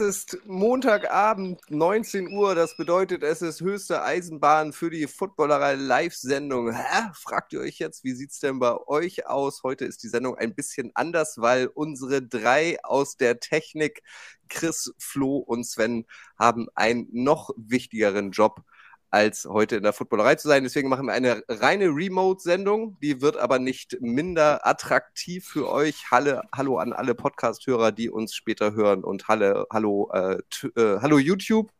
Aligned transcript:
Es 0.00 0.06
ist 0.06 0.38
Montagabend, 0.46 1.60
19 1.68 2.32
Uhr. 2.32 2.54
Das 2.54 2.74
bedeutet, 2.74 3.22
es 3.22 3.42
ist 3.42 3.60
höchste 3.60 4.02
Eisenbahn 4.02 4.72
für 4.72 4.88
die 4.88 5.06
Footballerei 5.06 5.74
Live-Sendung. 5.74 6.74
Fragt 7.12 7.52
ihr 7.52 7.60
euch 7.60 7.78
jetzt, 7.78 8.02
wie 8.02 8.14
sieht 8.14 8.30
es 8.30 8.40
denn 8.40 8.58
bei 8.60 8.78
euch 8.86 9.26
aus? 9.26 9.62
Heute 9.62 9.84
ist 9.84 10.02
die 10.02 10.08
Sendung 10.08 10.38
ein 10.38 10.54
bisschen 10.54 10.90
anders, 10.94 11.36
weil 11.36 11.66
unsere 11.66 12.22
drei 12.22 12.82
aus 12.82 13.18
der 13.18 13.40
Technik, 13.40 14.02
Chris, 14.48 14.94
Flo 14.98 15.36
und 15.36 15.64
Sven, 15.64 16.06
haben 16.38 16.68
einen 16.74 17.06
noch 17.12 17.50
wichtigeren 17.58 18.30
Job 18.30 18.62
als 19.10 19.44
heute 19.44 19.76
in 19.76 19.82
der 19.82 19.92
Footballerei 19.92 20.36
zu 20.36 20.48
sein. 20.48 20.62
Deswegen 20.62 20.88
machen 20.88 21.06
wir 21.06 21.12
eine 21.12 21.42
reine 21.48 21.86
Remote-Sendung. 21.86 22.98
Die 23.00 23.20
wird 23.20 23.36
aber 23.36 23.58
nicht 23.58 24.00
minder 24.00 24.66
attraktiv 24.66 25.46
für 25.46 25.68
euch. 25.68 26.10
Halle, 26.10 26.42
hallo 26.54 26.78
an 26.78 26.92
alle 26.92 27.14
Podcast-Hörer, 27.14 27.92
die 27.92 28.08
uns 28.08 28.34
später 28.34 28.72
hören. 28.72 29.02
Und 29.02 29.28
Halle, 29.28 29.66
hallo, 29.72 30.10
äh, 30.12 30.38
äh, 30.76 31.00
hallo 31.00 31.18
YouTube. 31.18 31.70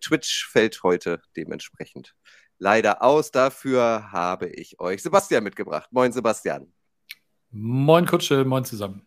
Twitch 0.00 0.46
fällt 0.46 0.82
heute 0.82 1.22
dementsprechend 1.36 2.14
leider 2.58 3.02
aus. 3.02 3.30
Dafür 3.30 4.12
habe 4.12 4.48
ich 4.48 4.78
euch 4.78 5.02
Sebastian 5.02 5.44
mitgebracht. 5.44 5.88
Moin, 5.90 6.12
Sebastian. 6.12 6.72
Moin, 7.50 8.06
Kutsche. 8.06 8.44
Moin 8.44 8.64
zusammen. 8.64 9.06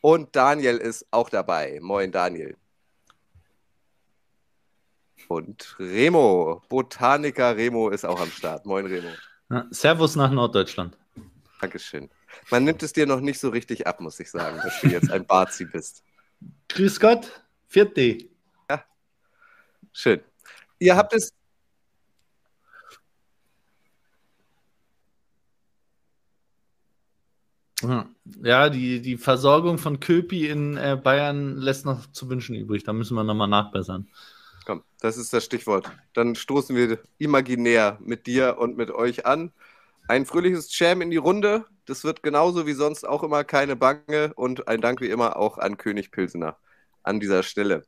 Und 0.00 0.36
Daniel 0.36 0.76
ist 0.76 1.06
auch 1.10 1.28
dabei. 1.28 1.80
Moin, 1.82 2.12
Daniel 2.12 2.56
und 5.28 5.76
Remo. 5.78 6.62
Botaniker 6.68 7.56
Remo 7.56 7.90
ist 7.90 8.04
auch 8.04 8.20
am 8.20 8.30
Start. 8.30 8.66
Moin, 8.66 8.86
Remo. 8.86 9.08
Ja, 9.50 9.66
servus 9.70 10.16
nach 10.16 10.30
Norddeutschland. 10.30 10.96
Dankeschön. 11.60 12.10
Man 12.50 12.64
nimmt 12.64 12.82
es 12.82 12.92
dir 12.92 13.06
noch 13.06 13.20
nicht 13.20 13.40
so 13.40 13.48
richtig 13.48 13.86
ab, 13.86 14.00
muss 14.00 14.20
ich 14.20 14.30
sagen, 14.30 14.58
dass 14.62 14.80
du 14.80 14.88
jetzt 14.88 15.10
ein 15.10 15.26
Bazi 15.26 15.64
bist. 15.64 16.02
Grüß 16.68 17.00
Gott, 17.00 17.44
vierte. 17.66 18.18
Ja, 18.68 18.84
schön. 19.92 20.20
Ihr 20.78 20.96
habt 20.96 21.14
es. 21.14 21.32
Ja, 28.42 28.70
die, 28.70 29.00
die 29.00 29.16
Versorgung 29.16 29.78
von 29.78 30.00
Köpi 30.00 30.48
in 30.48 30.76
äh, 30.76 30.98
Bayern 31.00 31.56
lässt 31.56 31.84
noch 31.84 32.06
zu 32.10 32.28
wünschen 32.28 32.56
übrig. 32.56 32.84
Da 32.84 32.92
müssen 32.92 33.14
wir 33.14 33.22
nochmal 33.22 33.48
nachbessern. 33.48 34.08
Komm, 34.66 34.82
das 35.00 35.16
ist 35.16 35.32
das 35.32 35.44
Stichwort. 35.44 35.88
Dann 36.12 36.34
stoßen 36.34 36.74
wir 36.74 36.98
imaginär 37.18 37.98
mit 38.00 38.26
dir 38.26 38.56
und 38.58 38.76
mit 38.76 38.90
euch 38.90 39.24
an. 39.24 39.52
Ein 40.08 40.26
fröhliches 40.26 40.76
Jam 40.76 41.02
in 41.02 41.10
die 41.12 41.18
Runde. 41.18 41.64
Das 41.86 42.02
wird 42.02 42.24
genauso 42.24 42.66
wie 42.66 42.72
sonst 42.72 43.06
auch 43.06 43.22
immer 43.22 43.44
keine 43.44 43.76
Bange. 43.76 44.32
Und 44.34 44.66
ein 44.66 44.80
Dank 44.80 45.00
wie 45.00 45.08
immer 45.08 45.36
auch 45.36 45.58
an 45.58 45.76
König 45.76 46.10
Pilsener 46.10 46.56
an 47.04 47.20
dieser 47.20 47.44
Stelle. 47.44 47.84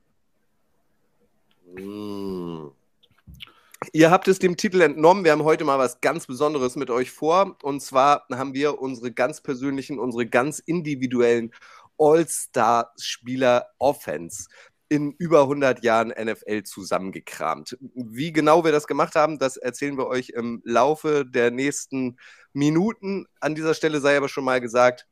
Ihr 3.92 4.10
habt 4.12 4.28
es 4.28 4.38
dem 4.38 4.56
Titel 4.56 4.80
entnommen. 4.80 5.24
Wir 5.24 5.32
haben 5.32 5.42
heute 5.42 5.64
mal 5.64 5.80
was 5.80 6.00
ganz 6.00 6.28
Besonderes 6.28 6.76
mit 6.76 6.90
euch 6.90 7.10
vor. 7.10 7.56
Und 7.64 7.82
zwar 7.82 8.24
haben 8.30 8.54
wir 8.54 8.80
unsere 8.80 9.10
ganz 9.10 9.40
persönlichen, 9.40 9.98
unsere 9.98 10.26
ganz 10.26 10.60
individuellen 10.60 11.52
All-Star-Spieler 11.98 13.66
Offense 13.78 14.48
in 14.88 15.12
über 15.12 15.42
100 15.42 15.84
Jahren 15.84 16.08
NFL 16.08 16.62
zusammengekramt. 16.62 17.76
Wie 17.94 18.32
genau 18.32 18.64
wir 18.64 18.72
das 18.72 18.86
gemacht 18.86 19.14
haben, 19.14 19.38
das 19.38 19.56
erzählen 19.56 19.98
wir 19.98 20.06
euch 20.06 20.30
im 20.30 20.62
Laufe 20.64 21.26
der 21.26 21.50
nächsten 21.50 22.18
Minuten. 22.52 23.26
An 23.40 23.54
dieser 23.54 23.74
Stelle 23.74 24.00
sei 24.00 24.16
aber 24.16 24.28
schon 24.28 24.44
mal 24.44 24.60
gesagt, 24.60 25.06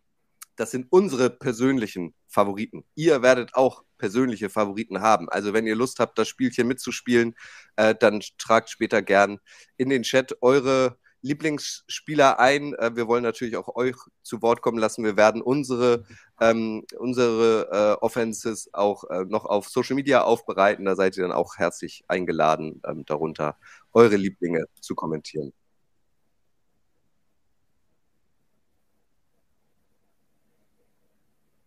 das 0.56 0.70
sind 0.70 0.86
unsere 0.90 1.28
persönlichen 1.28 2.14
Favoriten. 2.26 2.84
Ihr 2.94 3.22
werdet 3.22 3.54
auch 3.54 3.84
persönliche 3.98 4.48
Favoriten 4.50 5.00
haben. 5.00 5.28
Also 5.28 5.52
wenn 5.52 5.66
ihr 5.66 5.76
Lust 5.76 6.00
habt, 6.00 6.18
das 6.18 6.28
Spielchen 6.28 6.66
mitzuspielen, 6.66 7.34
äh, 7.76 7.94
dann 7.94 8.22
tragt 8.38 8.70
später 8.70 9.02
gern 9.02 9.38
in 9.76 9.90
den 9.90 10.02
Chat 10.02 10.36
eure 10.42 10.98
Lieblingsspieler 11.22 12.38
ein. 12.38 12.74
Äh, 12.74 12.94
wir 12.94 13.08
wollen 13.08 13.22
natürlich 13.22 13.56
auch 13.56 13.74
euch 13.74 13.96
zu 14.22 14.42
Wort 14.42 14.62
kommen 14.62 14.78
lassen. 14.78 15.04
Wir 15.04 15.16
werden 15.16 15.42
unsere, 15.42 16.04
ähm, 16.40 16.84
unsere 16.98 17.68
äh, 17.70 18.04
Offenses 18.04 18.72
auch 18.72 19.04
äh, 19.10 19.24
noch 19.24 19.44
auf 19.44 19.68
Social 19.68 19.96
Media 19.96 20.22
aufbereiten. 20.22 20.84
Da 20.84 20.96
seid 20.96 21.16
ihr 21.16 21.22
dann 21.22 21.32
auch 21.32 21.56
herzlich 21.56 22.04
eingeladen, 22.08 22.80
ähm, 22.86 23.04
darunter 23.06 23.56
eure 23.92 24.16
Lieblinge 24.16 24.64
zu 24.80 24.94
kommentieren. 24.94 25.52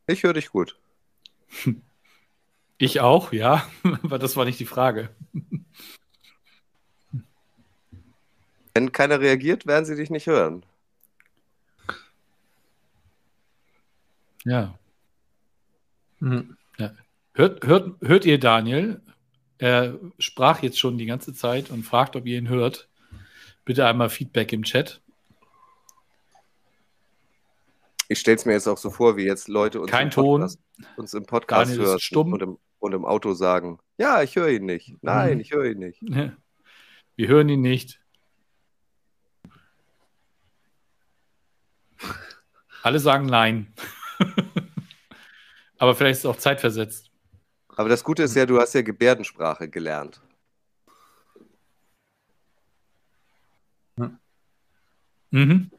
Ich 0.07 0.23
höre 0.23 0.33
dich 0.33 0.49
gut. 0.49 0.79
Ich 2.79 2.99
auch, 2.99 3.31
ja, 3.31 3.67
aber 4.03 4.17
das 4.17 4.35
war 4.35 4.45
nicht 4.45 4.59
die 4.59 4.65
Frage. 4.65 5.09
Wenn 8.79 8.93
keiner 8.93 9.19
reagiert, 9.19 9.67
werden 9.67 9.83
sie 9.83 9.97
dich 9.97 10.09
nicht 10.09 10.27
hören. 10.27 10.63
Ja. 14.45 14.79
Hm. 16.19 16.55
ja. 16.77 16.93
Hört, 17.33 17.67
hört, 17.67 17.99
hört 17.99 18.23
ihr 18.23 18.39
Daniel? 18.39 19.01
Er 19.57 19.99
sprach 20.17 20.63
jetzt 20.63 20.79
schon 20.79 20.97
die 20.97 21.07
ganze 21.07 21.33
Zeit 21.33 21.71
und 21.71 21.83
fragt, 21.83 22.15
ob 22.15 22.25
ihr 22.25 22.37
ihn 22.37 22.47
hört. 22.47 22.87
Bitte 23.65 23.85
einmal 23.85 24.09
Feedback 24.09 24.53
im 24.53 24.63
Chat. 24.63 25.01
Ich 28.07 28.19
stelle 28.19 28.37
es 28.37 28.45
mir 28.45 28.53
jetzt 28.53 28.67
auch 28.67 28.77
so 28.77 28.91
vor, 28.91 29.17
wie 29.17 29.25
jetzt 29.25 29.49
Leute 29.49 29.81
uns, 29.81 29.91
Kein 29.91 30.07
im, 30.07 30.13
Podcast, 30.13 30.59
uns 30.95 31.13
im 31.13 31.25
Podcast 31.25 31.77
hören 31.77 32.31
und 32.31 32.41
im, 32.41 32.57
und 32.79 32.93
im 32.93 33.03
Auto 33.03 33.33
sagen, 33.33 33.79
ja, 33.97 34.23
ich 34.23 34.37
höre 34.37 34.51
ihn 34.51 34.65
nicht. 34.65 34.95
Nein, 35.01 35.33
mhm. 35.35 35.41
ich 35.41 35.51
höre 35.51 35.65
ihn 35.65 35.79
nicht. 35.79 36.01
Wir 37.17 37.27
hören 37.27 37.49
ihn 37.49 37.59
nicht. 37.59 37.99
Alle 42.83 42.99
sagen 42.99 43.25
nein. 43.25 43.73
Aber 45.77 45.95
vielleicht 45.95 46.19
ist 46.19 46.25
es 46.25 46.25
auch 46.25 46.37
zeitversetzt. 46.37 47.09
Aber 47.75 47.89
das 47.89 48.03
Gute 48.03 48.23
ist 48.23 48.35
ja, 48.35 48.45
du 48.45 48.59
hast 48.59 48.73
ja 48.73 48.81
Gebärdensprache 48.81 49.69
gelernt. 49.69 50.21
Mhm. 55.31 55.69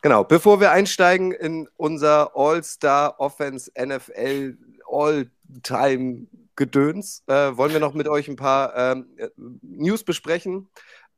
Genau, 0.00 0.22
bevor 0.22 0.60
wir 0.60 0.70
einsteigen 0.70 1.32
in 1.32 1.68
unser 1.76 2.36
All-Star 2.36 3.18
Offense 3.18 3.70
NFL 3.76 4.56
All-Time 4.88 6.28
Gedöns, 6.54 7.22
äh, 7.26 7.56
wollen 7.56 7.72
wir 7.72 7.80
noch 7.80 7.94
mit 7.94 8.08
euch 8.08 8.28
ein 8.28 8.36
paar 8.36 8.76
ähm, 8.76 9.06
News 9.62 10.04
besprechen. 10.04 10.68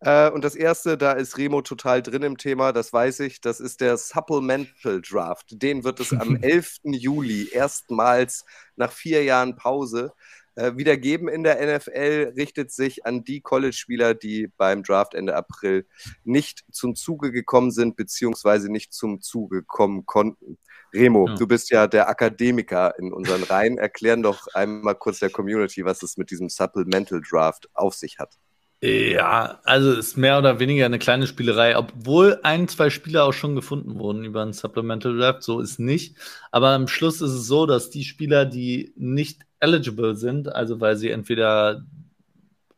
Äh, 0.00 0.30
und 0.30 0.44
das 0.44 0.54
erste, 0.54 0.96
da 0.96 1.12
ist 1.12 1.36
Remo 1.36 1.62
total 1.62 2.02
drin 2.02 2.22
im 2.22 2.38
Thema, 2.38 2.72
das 2.72 2.92
weiß 2.92 3.20
ich, 3.20 3.40
das 3.40 3.60
ist 3.60 3.80
der 3.80 3.96
Supplemental 3.98 5.00
Draft. 5.02 5.62
Den 5.62 5.84
wird 5.84 6.00
es 6.00 6.12
am 6.12 6.36
11. 6.42 6.78
Juli 6.84 7.48
erstmals 7.52 8.44
nach 8.76 8.92
vier 8.92 9.24
Jahren 9.24 9.56
Pause 9.56 10.12
äh, 10.54 10.76
wieder 10.76 10.96
geben 10.96 11.28
in 11.28 11.42
der 11.42 11.56
NFL, 11.76 12.32
richtet 12.36 12.72
sich 12.72 13.06
an 13.06 13.24
die 13.24 13.40
College-Spieler, 13.40 14.14
die 14.14 14.48
beim 14.56 14.82
Draft 14.82 15.14
Ende 15.14 15.36
April 15.36 15.86
nicht 16.24 16.64
zum 16.72 16.96
Zuge 16.96 17.30
gekommen 17.30 17.70
sind, 17.70 17.96
beziehungsweise 17.96 18.70
nicht 18.70 18.92
zum 18.92 19.20
Zuge 19.20 19.62
kommen 19.62 20.06
konnten. 20.06 20.58
Remo, 20.92 21.28
ja. 21.28 21.34
du 21.36 21.46
bist 21.46 21.70
ja 21.70 21.86
der 21.86 22.08
Akademiker 22.08 22.98
in 22.98 23.12
unseren 23.12 23.44
Reihen. 23.44 23.78
Erklären 23.78 24.22
doch 24.22 24.48
einmal 24.54 24.96
kurz 24.96 25.20
der 25.20 25.30
Community, 25.30 25.84
was 25.84 26.02
es 26.02 26.16
mit 26.16 26.30
diesem 26.30 26.48
Supplemental 26.48 27.20
Draft 27.22 27.68
auf 27.74 27.94
sich 27.94 28.18
hat. 28.18 28.36
Ja, 28.82 29.60
also 29.64 29.92
ist 29.92 30.16
mehr 30.16 30.38
oder 30.38 30.58
weniger 30.58 30.86
eine 30.86 30.98
kleine 30.98 31.26
Spielerei, 31.26 31.76
obwohl 31.76 32.40
ein, 32.44 32.66
zwei 32.66 32.88
Spieler 32.88 33.24
auch 33.24 33.34
schon 33.34 33.54
gefunden 33.54 33.98
wurden 33.98 34.24
über 34.24 34.40
ein 34.42 34.54
Supplemental 34.54 35.18
Draft, 35.18 35.42
so 35.42 35.60
ist 35.60 35.78
nicht. 35.78 36.16
Aber 36.50 36.70
am 36.70 36.88
Schluss 36.88 37.20
ist 37.20 37.32
es 37.32 37.46
so, 37.46 37.66
dass 37.66 37.90
die 37.90 38.04
Spieler, 38.04 38.46
die 38.46 38.94
nicht 38.96 39.42
eligible 39.60 40.16
sind, 40.16 40.48
also 40.48 40.80
weil 40.80 40.96
sie 40.96 41.10
entweder 41.10 41.84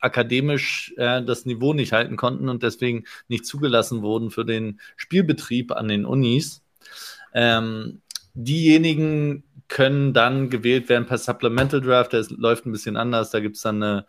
akademisch 0.00 0.93
äh, 0.96 1.22
das 1.22 1.46
Niveau 1.46 1.72
nicht 1.72 1.93
halten 1.93 2.16
konnten 2.16 2.48
und 2.48 2.64
deswegen 2.64 3.05
nicht 3.28 3.46
zugelassen 3.46 4.02
wurden 4.02 4.31
für 4.31 4.44
den 4.44 4.81
Spielbetrieb 4.96 5.70
an 5.70 5.87
den 5.87 6.05
Unis, 6.05 6.64
ähm, 7.32 8.02
diejenigen 8.34 9.44
können 9.69 10.12
dann 10.12 10.50
gewählt 10.50 10.88
werden 10.88 11.06
per 11.06 11.19
Supplemental 11.19 11.81
Draft, 11.81 12.12
der 12.12 12.25
läuft 12.31 12.66
ein 12.66 12.72
bisschen 12.72 12.96
anders, 12.96 13.31
da 13.31 13.38
gibt 13.38 13.56
es 13.56 13.62
dann 13.62 13.81
eine 13.81 14.06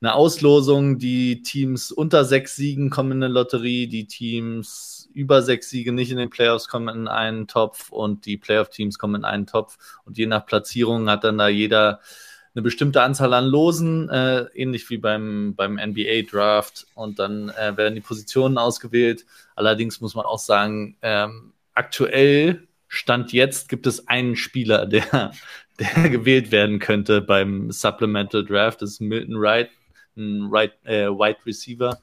eine 0.00 0.14
Auslosung. 0.14 0.98
Die 0.98 1.42
Teams 1.42 1.92
unter 1.92 2.24
sechs 2.24 2.56
Siegen 2.56 2.90
kommen 2.90 3.12
in 3.12 3.22
eine 3.22 3.32
Lotterie, 3.32 3.86
die 3.86 4.06
Teams 4.06 5.08
über 5.16 5.40
sechs 5.40 5.70
Siege 5.70 5.92
nicht 5.92 6.10
in 6.10 6.18
den 6.18 6.28
Playoffs 6.28 6.68
kommen 6.68 6.94
in 6.94 7.08
einen 7.08 7.48
Topf 7.48 7.90
und 7.90 8.26
die 8.26 8.36
Playoff-Teams 8.36 8.98
kommen 8.98 9.14
in 9.14 9.24
einen 9.24 9.46
Topf. 9.46 9.78
Und 10.04 10.18
je 10.18 10.26
nach 10.26 10.44
Platzierung 10.44 11.08
hat 11.08 11.24
dann 11.24 11.38
da 11.38 11.48
jeder 11.48 12.00
eine 12.54 12.62
bestimmte 12.62 13.02
Anzahl 13.02 13.32
an 13.32 13.46
Losen, 13.46 14.10
äh, 14.10 14.42
ähnlich 14.54 14.88
wie 14.90 14.98
beim, 14.98 15.54
beim 15.56 15.78
NBA-Draft. 15.78 16.86
Und 16.94 17.18
dann 17.18 17.48
äh, 17.48 17.76
werden 17.76 17.94
die 17.94 18.02
Positionen 18.02 18.58
ausgewählt. 18.58 19.24
Allerdings 19.54 20.02
muss 20.02 20.14
man 20.14 20.26
auch 20.26 20.38
sagen, 20.38 20.96
ähm, 21.00 21.52
aktuell, 21.72 22.66
Stand 22.88 23.32
jetzt, 23.32 23.68
gibt 23.68 23.86
es 23.86 24.08
einen 24.08 24.36
Spieler, 24.36 24.86
der, 24.86 25.32
der 25.80 26.08
gewählt 26.10 26.50
werden 26.50 26.78
könnte 26.78 27.22
beim 27.22 27.70
Supplemental 27.70 28.44
Draft. 28.44 28.82
Das 28.82 28.90
ist 28.90 29.00
Milton 29.00 29.40
Wright, 29.40 29.70
ein 30.16 30.48
right, 30.50 30.72
äh, 30.84 31.08
Wide 31.08 31.38
Receiver. 31.44 32.00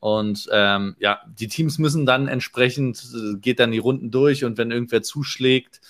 Und 0.00 0.48
ähm, 0.50 0.96
ja, 0.98 1.20
die 1.28 1.46
Teams 1.46 1.78
müssen 1.78 2.06
dann 2.06 2.26
entsprechend, 2.26 3.04
äh, 3.14 3.38
geht 3.38 3.60
dann 3.60 3.70
die 3.70 3.78
Runden 3.78 4.10
durch 4.10 4.44
und 4.44 4.58
wenn 4.58 4.72
irgendwer 4.72 5.02
zuschlägt, 5.02 5.80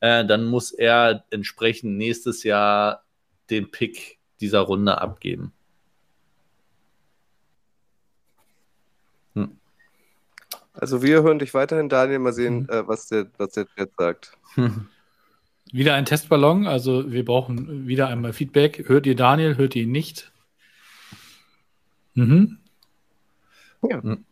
äh, 0.00 0.26
dann 0.26 0.44
muss 0.44 0.72
er 0.72 1.24
entsprechend 1.30 1.96
nächstes 1.96 2.42
Jahr 2.42 3.04
den 3.48 3.70
Pick 3.70 4.18
dieser 4.40 4.60
Runde 4.60 5.00
abgeben. 5.00 5.52
Hm. 9.34 9.56
Also 10.74 11.02
wir 11.02 11.22
hören 11.22 11.38
dich 11.38 11.54
weiterhin, 11.54 11.88
Daniel, 11.88 12.18
mal 12.18 12.32
sehen, 12.32 12.64
mhm. 12.64 12.68
äh, 12.68 12.86
was, 12.86 13.06
der, 13.08 13.30
was 13.38 13.52
der 13.52 13.66
Chat 13.74 13.90
sagt. 13.96 14.36
Wieder 15.72 15.94
ein 15.94 16.04
Testballon, 16.04 16.66
also 16.66 17.10
wir 17.10 17.24
brauchen 17.24 17.86
wieder 17.86 18.08
einmal 18.08 18.34
Feedback. 18.34 18.88
Hört 18.88 19.06
ihr 19.06 19.16
Daniel, 19.16 19.56
hört 19.56 19.74
ihr 19.74 19.84
ihn 19.84 19.92
nicht? 19.92 20.31
Mhm. 22.14 22.58
Ja. 23.88 24.00
Mhm. 24.02 24.24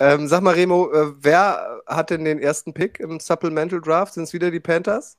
Ähm, 0.00 0.28
sag 0.28 0.42
mal, 0.42 0.54
Remo, 0.54 0.90
äh, 0.92 1.12
wer 1.20 1.82
hat 1.86 2.10
denn 2.10 2.24
den 2.24 2.38
ersten 2.38 2.72
Pick 2.72 3.00
im 3.00 3.20
Supplemental 3.20 3.80
Draft? 3.80 4.14
Sind 4.14 4.24
es 4.24 4.32
wieder 4.32 4.50
die 4.50 4.60
Panthers? 4.60 5.18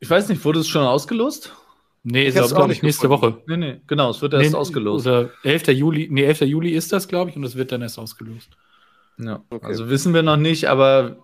Ich 0.00 0.10
weiß 0.10 0.28
nicht, 0.28 0.44
wurde 0.44 0.60
es 0.60 0.68
schon 0.68 0.82
ausgelost? 0.82 1.54
Nee, 2.02 2.28
ich 2.28 2.34
glaube 2.34 2.54
glaub 2.54 2.70
ich 2.70 2.82
nächste 2.82 3.08
Woche. 3.10 3.42
Nee, 3.46 3.56
nee, 3.56 3.80
genau, 3.86 4.10
es 4.10 4.22
wird 4.22 4.32
erst 4.32 4.52
nee, 4.52 4.56
ausgelost. 4.56 5.06
Oder 5.06 5.30
11. 5.42 5.68
Juli, 5.68 6.08
nee, 6.10 6.24
11. 6.24 6.42
Juli 6.42 6.70
ist 6.70 6.92
das, 6.92 7.08
glaube 7.08 7.30
ich, 7.30 7.36
und 7.36 7.44
es 7.44 7.56
wird 7.56 7.72
dann 7.72 7.82
erst 7.82 7.98
ausgelost. 7.98 8.50
Ja, 9.18 9.42
okay. 9.50 9.66
also 9.66 9.88
wissen 9.88 10.14
wir 10.14 10.22
noch 10.22 10.36
nicht, 10.36 10.68
aber 10.68 11.16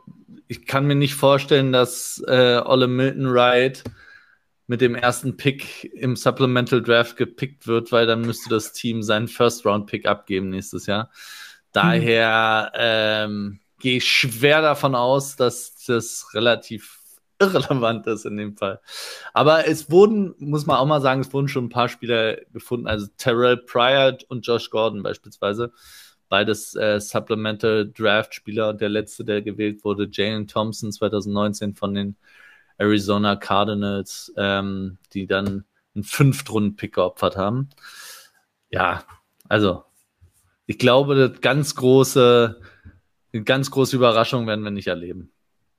ich 0.48 0.66
kann 0.66 0.86
mir 0.86 0.96
nicht 0.96 1.14
vorstellen, 1.14 1.72
dass 1.72 2.22
äh, 2.26 2.60
Olle 2.64 2.88
Milton 2.88 3.32
Wright 3.32 3.84
mit 4.66 4.80
dem 4.80 4.94
ersten 4.94 5.36
Pick 5.36 5.84
im 5.94 6.16
Supplemental 6.16 6.82
Draft 6.82 7.16
gepickt 7.16 7.66
wird, 7.66 7.92
weil 7.92 8.06
dann 8.06 8.22
müsste 8.22 8.48
das 8.48 8.72
Team 8.72 9.02
seinen 9.02 9.28
First-Round-Pick 9.28 10.06
abgeben 10.06 10.50
nächstes 10.50 10.86
Jahr. 10.86 11.10
Daher 11.72 12.72
ähm, 12.74 13.60
gehe 13.80 13.98
ich 13.98 14.08
schwer 14.08 14.62
davon 14.62 14.94
aus, 14.94 15.36
dass 15.36 15.84
das 15.86 16.28
relativ 16.32 17.00
irrelevant 17.40 18.06
ist 18.06 18.24
in 18.24 18.36
dem 18.36 18.56
Fall. 18.56 18.80
Aber 19.32 19.66
es 19.66 19.90
wurden, 19.90 20.34
muss 20.38 20.66
man 20.66 20.76
auch 20.76 20.86
mal 20.86 21.00
sagen, 21.00 21.20
es 21.20 21.32
wurden 21.32 21.48
schon 21.48 21.66
ein 21.66 21.70
paar 21.70 21.88
Spieler 21.88 22.36
gefunden, 22.52 22.86
also 22.86 23.06
Terrell 23.16 23.58
Pryor 23.58 24.16
und 24.28 24.46
Josh 24.46 24.70
Gordon 24.70 25.02
beispielsweise. 25.02 25.72
Beides 26.28 26.74
äh, 26.74 27.00
Supplemental 27.00 27.92
Draft 27.92 28.34
Spieler 28.34 28.70
und 28.70 28.80
der 28.80 28.88
letzte, 28.88 29.24
der 29.24 29.42
gewählt 29.42 29.84
wurde, 29.84 30.08
Jalen 30.10 30.46
Thompson 30.46 30.90
2019 30.90 31.74
von 31.74 31.94
den 31.94 32.16
Arizona 32.78 33.36
Cardinals, 33.36 34.32
ähm, 34.36 34.98
die 35.12 35.26
dann 35.26 35.64
einen 35.94 36.04
Fünftrunden-Pick 36.04 36.94
geopfert 36.94 37.36
haben. 37.36 37.70
Ja, 38.70 39.04
also 39.48 39.84
ich 40.66 40.78
glaube, 40.78 41.14
das 41.14 41.40
ganz 41.40 41.74
große, 41.74 42.60
eine 43.32 43.44
ganz 43.44 43.70
große 43.70 43.96
Überraschung 43.96 44.46
werden 44.46 44.64
wir 44.64 44.70
nicht 44.70 44.88
erleben. 44.88 45.33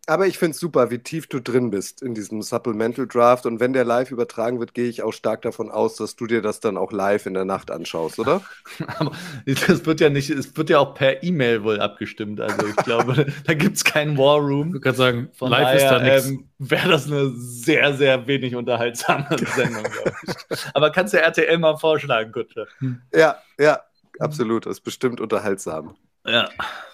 Aber 0.08 0.28
ich 0.28 0.38
finde 0.38 0.52
es 0.52 0.60
super, 0.60 0.92
wie 0.92 1.00
tief 1.00 1.26
du 1.28 1.40
drin 1.40 1.72
bist 1.72 2.04
in 2.04 2.14
diesem 2.14 2.44
Supplemental 2.44 3.08
Draft. 3.08 3.48
Und 3.48 3.60
wenn 3.60 3.74
der 3.74 3.86
live 3.86 4.12
übertragen 4.12 4.60
wird, 4.60 4.76
gehe 4.76 4.88
ich 4.88 5.02
auch 5.02 5.14
stark 5.14 5.42
davon 5.42 5.72
aus, 5.72 5.96
dass 5.96 6.16
du 6.16 6.28
dir 6.28 6.44
das 6.44 6.60
dann 6.60 6.78
auch 6.78 6.92
live 6.92 7.26
in 7.26 7.34
der 7.34 7.46
Nacht 7.46 7.72
anschaust, 7.72 8.20
oder? 8.20 8.42
Aber 8.98 9.12
das 9.46 9.86
wird 9.86 10.00
ja 10.02 10.10
nicht, 10.10 10.30
es 10.30 10.56
wird 10.56 10.70
ja 10.70 10.80
auch 10.80 10.94
per 10.94 11.24
E-Mail 11.24 11.64
wohl 11.64 11.80
abgestimmt. 11.80 12.40
Also 12.40 12.68
ich 12.68 12.76
glaube, 12.76 13.26
da 13.46 13.54
gibt 13.56 13.78
es 13.78 13.84
keinen 13.84 14.18
War 14.18 14.38
Room. 14.38 14.74
Du 14.74 14.80
kannst 14.80 15.00
sagen, 15.00 15.30
Von 15.34 15.50
live 15.50 15.64
daher, 15.64 15.76
ist 15.76 15.90
da 15.90 16.00
nichts. 16.00 16.28
Ähm, 16.30 16.50
Wäre 16.60 16.90
das 16.90 17.08
eine 17.08 17.32
sehr, 17.36 17.96
sehr 17.96 18.28
wenig 18.28 18.56
unterhaltsame 18.56 19.28
Sendung, 19.56 19.84
glaube 19.84 20.14
ich. 20.24 20.58
Aber 20.74 20.92
kannst 20.92 21.14
du 21.14 21.20
RTL 21.20 21.58
mal 21.58 21.78
vorschlagen, 21.78 22.32
Kutsche? 22.32 22.68
Ja, 23.14 23.38
ja, 23.60 23.82
absolut. 24.20 24.66
Das 24.66 24.78
ist 24.78 24.82
bestimmt 24.82 25.20
unterhaltsam. 25.20 25.96
Ja. 26.26 26.50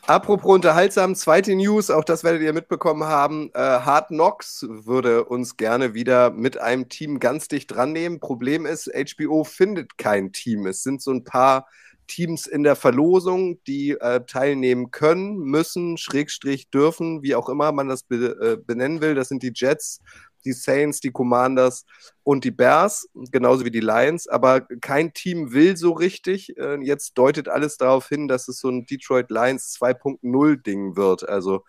Apropos 0.07 0.53
unterhaltsam, 0.53 1.15
zweite 1.15 1.55
News, 1.55 1.89
auch 1.89 2.03
das 2.03 2.23
werdet 2.23 2.41
ihr 2.41 2.53
mitbekommen 2.53 3.03
haben. 3.03 3.49
Äh, 3.53 3.59
Hard 3.59 4.07
Knocks 4.07 4.65
würde 4.67 5.25
uns 5.25 5.57
gerne 5.57 5.93
wieder 5.93 6.31
mit 6.31 6.57
einem 6.57 6.89
Team 6.89 7.19
ganz 7.19 7.47
dicht 7.47 7.73
dran 7.73 7.93
nehmen. 7.93 8.19
Problem 8.19 8.65
ist, 8.65 8.91
HBO 8.93 9.43
findet 9.43 9.97
kein 9.97 10.33
Team. 10.33 10.65
Es 10.65 10.83
sind 10.83 11.01
so 11.01 11.11
ein 11.11 11.23
paar 11.23 11.67
Teams 12.07 12.45
in 12.45 12.63
der 12.63 12.75
Verlosung, 12.75 13.63
die 13.63 13.91
äh, 13.91 14.25
teilnehmen 14.25 14.91
können, 14.91 15.37
müssen, 15.37 15.97
Schrägstrich 15.97 16.69
dürfen, 16.69 17.23
wie 17.23 17.35
auch 17.35 17.47
immer 17.47 17.71
man 17.71 17.87
das 17.87 18.03
be 18.03 18.35
äh, 18.41 18.57
benennen 18.57 18.99
will. 18.99 19.15
Das 19.15 19.29
sind 19.29 19.43
die 19.43 19.53
Jets, 19.55 20.01
die 20.41 20.53
Saints, 20.53 20.99
die 20.99 21.11
Commanders 21.11 21.85
und 22.23 22.43
die 22.43 22.51
Bears, 22.51 23.07
genauso 23.31 23.65
wie 23.65 23.71
die 23.71 23.79
Lions. 23.79 24.27
Aber 24.27 24.61
kein 24.81 25.13
Team 25.13 25.53
will 25.53 25.77
so 25.77 25.91
richtig. 25.91 26.57
Äh, 26.57 26.81
jetzt 26.81 27.17
deutet 27.17 27.47
alles 27.47 27.77
darauf 27.77 28.07
hin, 28.07 28.27
dass 28.27 28.47
es 28.47 28.59
so 28.59 28.69
ein 28.69 28.85
Detroit 28.85 29.29
Lions 29.29 29.77
2.0-Ding 29.79 30.95
wird. 30.95 31.27
Also, 31.27 31.63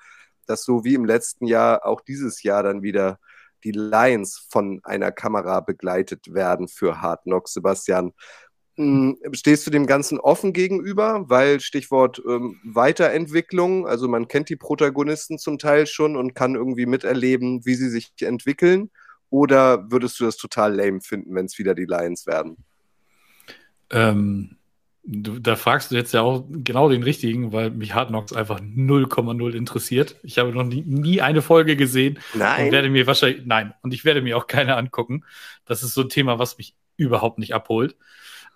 dass 0.46 0.64
so 0.64 0.84
wie 0.84 0.94
im 0.94 1.04
letzten 1.04 1.46
Jahr 1.46 1.86
auch 1.86 2.00
dieses 2.00 2.42
Jahr 2.42 2.62
dann 2.62 2.82
wieder 2.82 3.18
die 3.64 3.72
Lions 3.72 4.46
von 4.50 4.80
einer 4.82 5.12
Kamera 5.12 5.60
begleitet 5.60 6.34
werden 6.34 6.68
für 6.68 7.00
Hard 7.00 7.22
Knocks. 7.22 7.52
Sebastian, 7.52 8.12
stehst 9.32 9.66
du 9.66 9.70
dem 9.70 9.86
Ganzen 9.86 10.18
offen 10.18 10.52
gegenüber? 10.52 11.24
Weil 11.28 11.60
Stichwort 11.60 12.22
ähm, 12.28 12.60
Weiterentwicklung, 12.64 13.86
also 13.86 14.08
man 14.08 14.28
kennt 14.28 14.48
die 14.48 14.56
Protagonisten 14.56 15.38
zum 15.38 15.58
Teil 15.58 15.86
schon 15.86 16.16
und 16.16 16.34
kann 16.34 16.54
irgendwie 16.54 16.86
miterleben, 16.86 17.64
wie 17.64 17.74
sie 17.74 17.88
sich 17.88 18.12
entwickeln. 18.20 18.90
Oder 19.30 19.90
würdest 19.90 20.20
du 20.20 20.24
das 20.24 20.36
total 20.36 20.74
lame 20.74 21.00
finden, 21.00 21.34
wenn 21.34 21.46
es 21.46 21.58
wieder 21.58 21.74
die 21.74 21.86
Lions 21.86 22.26
werden? 22.26 22.58
Ähm, 23.90 24.56
du, 25.04 25.38
da 25.38 25.56
fragst 25.56 25.90
du 25.90 25.94
jetzt 25.94 26.12
ja 26.12 26.22
auch 26.22 26.44
genau 26.48 26.88
den 26.88 27.02
richtigen, 27.02 27.52
weil 27.52 27.70
mich 27.70 27.94
Hard 27.94 28.08
Knocks 28.08 28.32
einfach 28.32 28.60
0,0 28.60 29.54
interessiert. 29.54 30.16
Ich 30.22 30.38
habe 30.38 30.52
noch 30.52 30.64
nie, 30.64 30.82
nie, 30.82 31.20
eine 31.20 31.42
Folge 31.42 31.76
gesehen. 31.76 32.18
Nein. 32.34 32.66
Und 32.66 32.72
werde 32.72 32.90
mir 32.90 33.06
wahrscheinlich, 33.06 33.42
nein, 33.44 33.74
und 33.82 33.94
ich 33.94 34.04
werde 34.04 34.22
mir 34.22 34.36
auch 34.36 34.46
keine 34.46 34.76
angucken. 34.76 35.24
Das 35.64 35.82
ist 35.82 35.94
so 35.94 36.02
ein 36.02 36.08
Thema, 36.08 36.38
was 36.38 36.58
mich 36.58 36.74
überhaupt 36.96 37.38
nicht 37.38 37.54
abholt. 37.54 37.96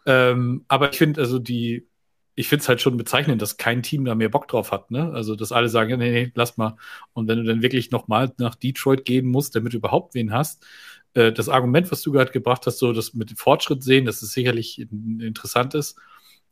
Ähm, 0.07 0.65
aber 0.69 0.91
ich 0.93 0.99
finde, 0.99 1.21
also 1.21 1.39
die, 1.39 1.89
ich 2.37 2.49
finde 2.49 2.63
es 2.63 2.69
halt 2.69 2.81
schon 2.81 2.97
bezeichnend, 2.97 3.43
dass 3.43 3.57
kein 3.57 3.83
Team 3.83 4.05
da 4.05 4.15
mehr 4.15 4.29
Bock 4.29 4.47
drauf 4.49 4.71
hat, 4.73 4.91
ne? 4.91 5.11
Also, 5.13 5.37
dass 5.37 5.53
alle 5.53 5.69
sagen, 5.69 5.99
nee, 5.99 6.11
nee, 6.11 6.33
lass 6.35 6.57
mal. 6.59 6.77
Und 7.13 7.29
wenn 7.29 7.39
du 7.39 7.45
dann 7.45 7.63
wirklich 7.63 7.91
nochmal 7.91 8.33
nach 8.39 8.55
Detroit 8.55 9.05
gehen 9.05 9.27
musst, 9.27 9.57
damit 9.57 9.73
du 9.73 9.79
überhaupt 9.79 10.15
wen 10.15 10.33
hast, 10.33 10.65
äh, 11.15 11.33
das 11.33 11.49
Argument, 11.49 11.91
was 11.91 12.03
du 12.03 12.13
gerade 12.13 12.33
gebracht 12.33 12.67
hast, 12.67 12.79
so 12.79 12.93
das 12.93 13.15
mit 13.15 13.31
dem 13.31 13.37
Fortschritt 13.37 13.83
sehen, 13.83 14.05
das 14.05 14.23
ist 14.23 14.33
sicherlich 14.33 14.79
interessant 14.81 15.75
ist. 15.75 15.99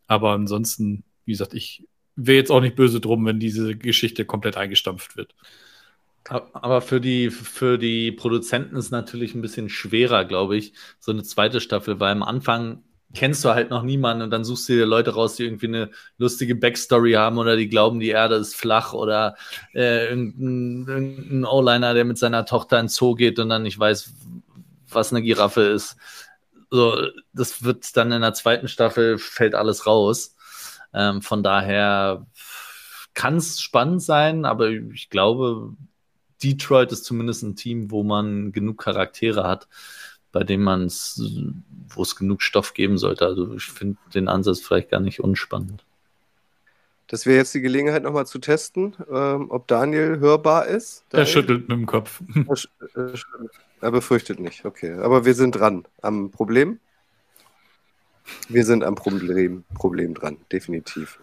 Aber 0.06 0.32
ansonsten, 0.32 1.04
wie 1.26 1.32
gesagt, 1.32 1.54
ich 1.54 1.87
wäre 2.16 2.38
jetzt 2.38 2.50
auch 2.50 2.61
nicht 2.61 2.76
böse 2.76 3.00
drum, 3.00 3.26
wenn 3.26 3.38
diese 3.40 3.76
Geschichte 3.76 4.25
komplett 4.25 4.56
eingestampft 4.56 5.16
wird. 5.16 5.34
Aber 6.25 6.80
für 6.80 7.00
die, 7.00 7.30
für 7.30 7.76
die 7.78 8.11
Produzenten 8.11 8.76
ist 8.76 8.87
es 8.87 8.90
natürlich 8.90 9.34
ein 9.34 9.42
bisschen 9.42 9.68
schwerer, 9.68 10.25
glaube 10.25 10.56
ich, 10.56 10.73
so 10.99 11.12
eine 11.12 11.23
zweite 11.23 11.61
Staffel, 11.61 12.00
weil 12.00 12.12
am 12.12 12.23
Anfang 12.23 12.82
kennst 13.14 13.44
du 13.44 13.50
halt 13.50 13.71
noch 13.71 13.83
niemanden 13.83 14.23
und 14.25 14.30
dann 14.30 14.44
suchst 14.44 14.68
du 14.68 14.75
dir 14.75 14.87
Leute 14.87 15.14
raus, 15.14 15.37
die 15.37 15.44
irgendwie 15.44 15.68
eine 15.68 15.90
lustige 16.18 16.54
Backstory 16.54 17.12
haben 17.12 17.38
oder 17.38 17.56
die 17.56 17.68
glauben, 17.68 18.00
die 18.00 18.11
Erde 18.11 18.35
ist 18.37 18.54
flach 18.54 18.92
oder 18.92 19.37
äh, 19.73 20.09
irgendein, 20.09 20.87
irgendein 20.87 21.44
O-Liner, 21.44 21.94
der 21.94 22.04
mit 22.04 22.18
seiner 22.18 22.44
Tochter 22.44 22.80
ins 22.80 22.97
Zoo 22.97 23.14
geht 23.14 23.38
und 23.38 23.49
dann 23.49 23.62
nicht 23.62 23.78
weiß, 23.78 24.12
was 24.88 25.12
eine 25.12 25.23
Giraffe 25.23 25.62
ist. 25.62 25.97
So, 26.71 26.97
das 27.33 27.62
wird 27.62 27.97
dann 27.97 28.12
in 28.12 28.23
der 28.23 28.35
zweiten 28.35 28.68
Staffel 28.68 29.18
fällt 29.18 29.54
alles 29.54 29.87
raus. 29.87 30.37
Ähm, 30.92 31.23
von 31.23 31.42
daher 31.42 32.26
kann 33.14 33.37
es 33.37 33.61
spannend 33.61 34.02
sein, 34.02 34.44
aber 34.44 34.71
ich 34.71 35.09
glaube, 35.09 35.75
Detroit 36.42 36.92
ist 36.92 37.04
zumindest 37.04 37.42
ein 37.42 37.56
Team, 37.56 37.90
wo 37.90 38.02
man 38.02 38.52
genug 38.52 38.83
Charaktere 38.83 39.44
hat, 39.44 39.68
bei 40.35 40.43
dem 40.43 40.64
man 40.64 40.83
es, 40.83 41.23
wo 41.88 42.03
es 42.03 42.17
genug 42.17 42.43
Stoff 42.43 42.75
geben 42.75 42.99
sollte. 42.99 43.25
Also 43.25 43.55
ich 43.55 43.67
finde 43.67 43.97
den 44.12 44.26
Ansatz 44.26 44.61
vielleicht 44.61 44.91
gar 44.91 44.99
nicht 44.99 45.21
unspannend. 45.21 45.85
Das 47.07 47.25
wäre 47.25 47.37
jetzt 47.37 47.55
die 47.55 47.61
Gelegenheit, 47.61 48.03
nochmal 48.03 48.26
zu 48.26 48.41
testen, 48.41 48.97
ähm, 49.09 49.50
ob 49.50 49.69
Daniel 49.69 50.19
hörbar 50.19 50.67
ist. 50.67 51.05
Daniel? 51.11 51.23
Er 51.23 51.31
schüttelt 51.31 51.69
mit 51.69 51.79
dem 51.79 51.87
Kopf. 51.87 52.21
Er, 53.81 53.91
befürchtet 53.93 54.41
nicht, 54.41 54.64
okay. 54.64 54.95
Aber 54.95 55.25
wir 55.25 55.35
sind 55.35 55.53
dran 55.53 55.85
am 56.03 56.33
Problem. 56.33 56.81
Wir 58.49 58.64
sind 58.64 58.83
am 58.83 58.97
Problem, 58.97 59.62
Problem 59.75 60.14
dran, 60.14 60.38
definitiv. 60.50 61.21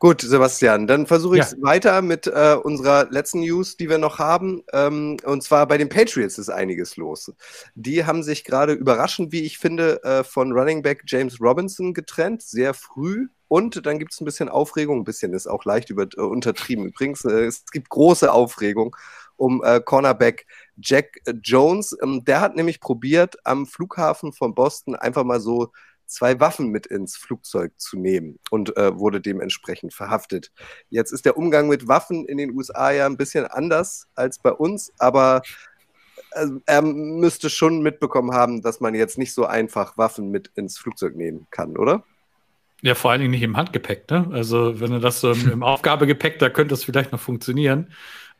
Gut, 0.00 0.20
Sebastian, 0.20 0.86
dann 0.86 1.08
versuche 1.08 1.38
ich 1.38 1.42
es 1.42 1.52
ja. 1.52 1.58
weiter 1.60 2.02
mit 2.02 2.28
äh, 2.28 2.56
unserer 2.62 3.10
letzten 3.10 3.40
News, 3.40 3.76
die 3.76 3.88
wir 3.88 3.98
noch 3.98 4.20
haben. 4.20 4.62
Ähm, 4.72 5.16
und 5.24 5.42
zwar 5.42 5.66
bei 5.66 5.76
den 5.76 5.88
Patriots 5.88 6.38
ist 6.38 6.50
einiges 6.50 6.96
los. 6.96 7.32
Die 7.74 8.06
haben 8.06 8.22
sich 8.22 8.44
gerade 8.44 8.74
überraschend, 8.74 9.32
wie 9.32 9.42
ich 9.42 9.58
finde, 9.58 10.00
äh, 10.04 10.22
von 10.22 10.52
Running 10.52 10.82
Back 10.82 11.02
James 11.06 11.40
Robinson 11.40 11.94
getrennt, 11.94 12.42
sehr 12.42 12.74
früh. 12.74 13.26
Und 13.48 13.86
dann 13.86 13.98
gibt 13.98 14.12
es 14.12 14.20
ein 14.20 14.24
bisschen 14.24 14.48
Aufregung, 14.48 15.00
ein 15.00 15.04
bisschen 15.04 15.32
ist 15.32 15.48
auch 15.48 15.64
leicht 15.64 15.90
über, 15.90 16.06
äh, 16.16 16.20
untertrieben. 16.20 16.86
Übrigens, 16.86 17.24
äh, 17.24 17.46
es 17.46 17.64
gibt 17.66 17.88
große 17.88 18.32
Aufregung 18.32 18.94
um 19.36 19.64
äh, 19.64 19.80
Cornerback 19.80 20.46
Jack 20.76 21.20
Jones. 21.42 21.96
Ähm, 22.02 22.24
der 22.24 22.40
hat 22.40 22.54
nämlich 22.54 22.80
probiert, 22.80 23.36
am 23.44 23.66
Flughafen 23.66 24.32
von 24.32 24.54
Boston 24.54 24.94
einfach 24.94 25.24
mal 25.24 25.40
so 25.40 25.72
zwei 26.08 26.40
Waffen 26.40 26.70
mit 26.70 26.86
ins 26.86 27.16
Flugzeug 27.16 27.72
zu 27.76 27.98
nehmen 27.98 28.38
und 28.50 28.76
äh, 28.76 28.96
wurde 28.98 29.20
dementsprechend 29.20 29.94
verhaftet. 29.94 30.50
Jetzt 30.90 31.12
ist 31.12 31.24
der 31.24 31.36
Umgang 31.36 31.68
mit 31.68 31.86
Waffen 31.86 32.26
in 32.26 32.38
den 32.38 32.56
USA 32.56 32.90
ja 32.90 33.06
ein 33.06 33.16
bisschen 33.16 33.46
anders 33.46 34.08
als 34.14 34.38
bei 34.38 34.52
uns, 34.52 34.92
aber 34.98 35.42
also, 36.32 36.60
er 36.66 36.82
müsste 36.82 37.50
schon 37.50 37.82
mitbekommen 37.82 38.32
haben, 38.32 38.62
dass 38.62 38.80
man 38.80 38.94
jetzt 38.94 39.18
nicht 39.18 39.32
so 39.32 39.46
einfach 39.46 39.96
Waffen 39.96 40.30
mit 40.30 40.48
ins 40.56 40.78
Flugzeug 40.78 41.16
nehmen 41.16 41.46
kann, 41.50 41.76
oder? 41.76 42.04
Ja, 42.82 42.94
vor 42.94 43.10
allen 43.10 43.20
Dingen 43.20 43.32
nicht 43.32 43.42
im 43.42 43.56
Handgepäck, 43.56 44.08
ne? 44.10 44.28
Also, 44.32 44.78
wenn 44.80 44.92
du 44.92 45.00
das 45.00 45.20
so 45.20 45.32
im, 45.32 45.50
im 45.50 45.62
Aufgabegepäck, 45.64 46.38
da 46.38 46.48
könnte 46.48 46.70
das 46.70 46.84
vielleicht 46.84 47.12
noch 47.12 47.20
funktionieren. 47.20 47.92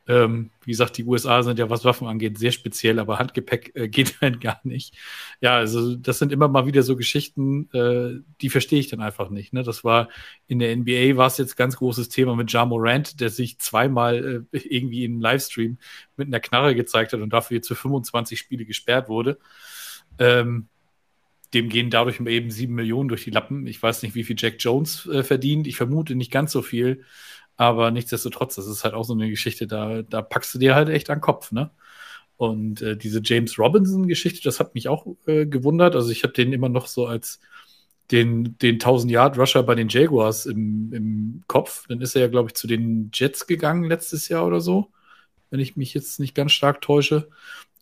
Ähm, 0.09 0.49
wie 0.65 0.71
gesagt, 0.71 0.97
die 0.97 1.03
USA 1.05 1.43
sind 1.43 1.59
ja, 1.59 1.69
was 1.69 1.85
Waffen 1.85 2.07
angeht, 2.07 2.39
sehr 2.39 2.51
speziell, 2.51 2.97
aber 2.97 3.19
Handgepäck 3.19 3.75
äh, 3.75 3.87
geht 3.89 4.19
halt 4.21 4.41
gar 4.41 4.59
nicht. 4.63 4.97
Ja, 5.39 5.55
also 5.55 5.95
das 5.95 6.17
sind 6.17 6.31
immer 6.31 6.47
mal 6.47 6.65
wieder 6.65 6.81
so 6.81 6.95
Geschichten, 6.95 7.69
äh, 7.73 8.19
die 8.41 8.49
verstehe 8.49 8.79
ich 8.79 8.87
dann 8.87 9.01
einfach 9.01 9.29
nicht. 9.29 9.53
Ne? 9.53 9.61
Das 9.61 9.83
war 9.83 10.09
in 10.47 10.57
der 10.57 10.75
NBA 10.75 11.15
war 11.15 11.27
es 11.27 11.37
jetzt 11.37 11.55
ganz 11.55 11.77
großes 11.77 12.09
Thema 12.09 12.35
mit 12.35 12.51
Ja 12.51 12.65
Morant, 12.65 13.21
der 13.21 13.29
sich 13.29 13.59
zweimal 13.59 14.47
äh, 14.51 14.57
irgendwie 14.57 15.05
im 15.05 15.21
Livestream 15.21 15.77
mit 16.17 16.27
einer 16.27 16.39
Knarre 16.39 16.73
gezeigt 16.73 17.13
hat 17.13 17.21
und 17.21 17.31
dafür 17.31 17.57
jetzt 17.57 17.67
für 17.67 17.75
25 17.75 18.39
Spiele 18.39 18.65
gesperrt 18.65 19.09
wurde. 19.09 19.37
Ähm, 20.17 20.69
dem 21.53 21.69
gehen 21.69 21.91
dadurch 21.91 22.19
eben 22.19 22.49
sieben 22.49 22.73
Millionen 22.73 23.09
durch 23.09 23.25
die 23.25 23.31
Lappen. 23.31 23.67
Ich 23.67 23.81
weiß 23.81 24.01
nicht, 24.01 24.15
wie 24.15 24.23
viel 24.23 24.35
Jack 24.39 24.55
Jones 24.57 25.05
äh, 25.05 25.23
verdient. 25.23 25.67
Ich 25.67 25.77
vermute 25.77 26.15
nicht 26.15 26.31
ganz 26.31 26.51
so 26.51 26.63
viel. 26.63 27.03
Aber 27.59 27.91
nichtsdestotrotz, 27.91 28.55
das 28.55 28.67
ist 28.67 28.85
halt 28.85 28.93
auch 28.93 29.03
so 29.03 29.11
eine 29.11 29.29
Geschichte, 29.29 29.67
da, 29.67 30.01
da 30.01 30.21
packst 30.21 30.55
du 30.55 30.59
dir 30.59 30.75
halt 30.75 30.87
echt 30.87 31.09
an 31.09 31.17
den 31.17 31.21
Kopf, 31.21 31.51
ne? 31.51 31.71
Und 32.37 32.81
äh, 32.81 32.95
diese 32.95 33.19
James 33.21 33.59
Robinson-Geschichte, 33.59 34.41
das 34.43 34.61
hat 34.61 34.75
mich 34.75 34.87
auch 34.87 35.05
äh, 35.27 35.45
gewundert. 35.45 35.93
Also 35.93 36.09
ich 36.09 36.23
habe 36.23 36.31
den 36.31 36.53
immer 36.53 36.69
noch 36.69 36.87
so 36.87 37.05
als 37.05 37.41
den, 38.11 38.57
den 38.59 38.79
1000-Yard-Rusher 38.79 39.63
bei 39.63 39.75
den 39.75 39.89
Jaguars 39.89 40.45
im, 40.45 40.93
im 40.93 41.43
Kopf. 41.47 41.85
Dann 41.89 41.99
ist 41.99 42.15
er 42.15 42.21
ja, 42.21 42.27
glaube 42.29 42.47
ich, 42.47 42.55
zu 42.55 42.65
den 42.65 43.11
Jets 43.13 43.45
gegangen 43.45 43.83
letztes 43.83 44.29
Jahr 44.29 44.47
oder 44.47 44.61
so, 44.61 44.93
wenn 45.49 45.59
ich 45.59 45.75
mich 45.75 45.93
jetzt 45.93 46.21
nicht 46.21 46.35
ganz 46.35 46.53
stark 46.53 46.79
täusche. 46.79 47.27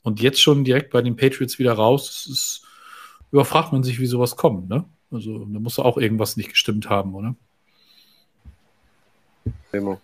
Und 0.01 0.21
jetzt 0.23 0.41
schon 0.41 0.63
direkt 0.63 0.89
bei 0.89 1.03
den 1.03 1.17
Patriots 1.17 1.59
wieder 1.59 1.73
raus. 1.73 2.27
Ist, 2.27 2.65
überfragt 3.31 3.73
man 3.73 3.83
sich, 3.83 3.99
wie 3.99 4.07
sowas 4.07 4.37
kommt, 4.37 4.69
ne? 4.69 4.85
Also 5.11 5.45
da 5.45 5.59
muss 5.59 5.77
auch 5.77 5.97
irgendwas 5.97 6.35
nicht 6.35 6.49
gestimmt 6.49 6.89
haben, 6.89 7.13
oder? 7.13 7.35
Remo. 9.73 10.01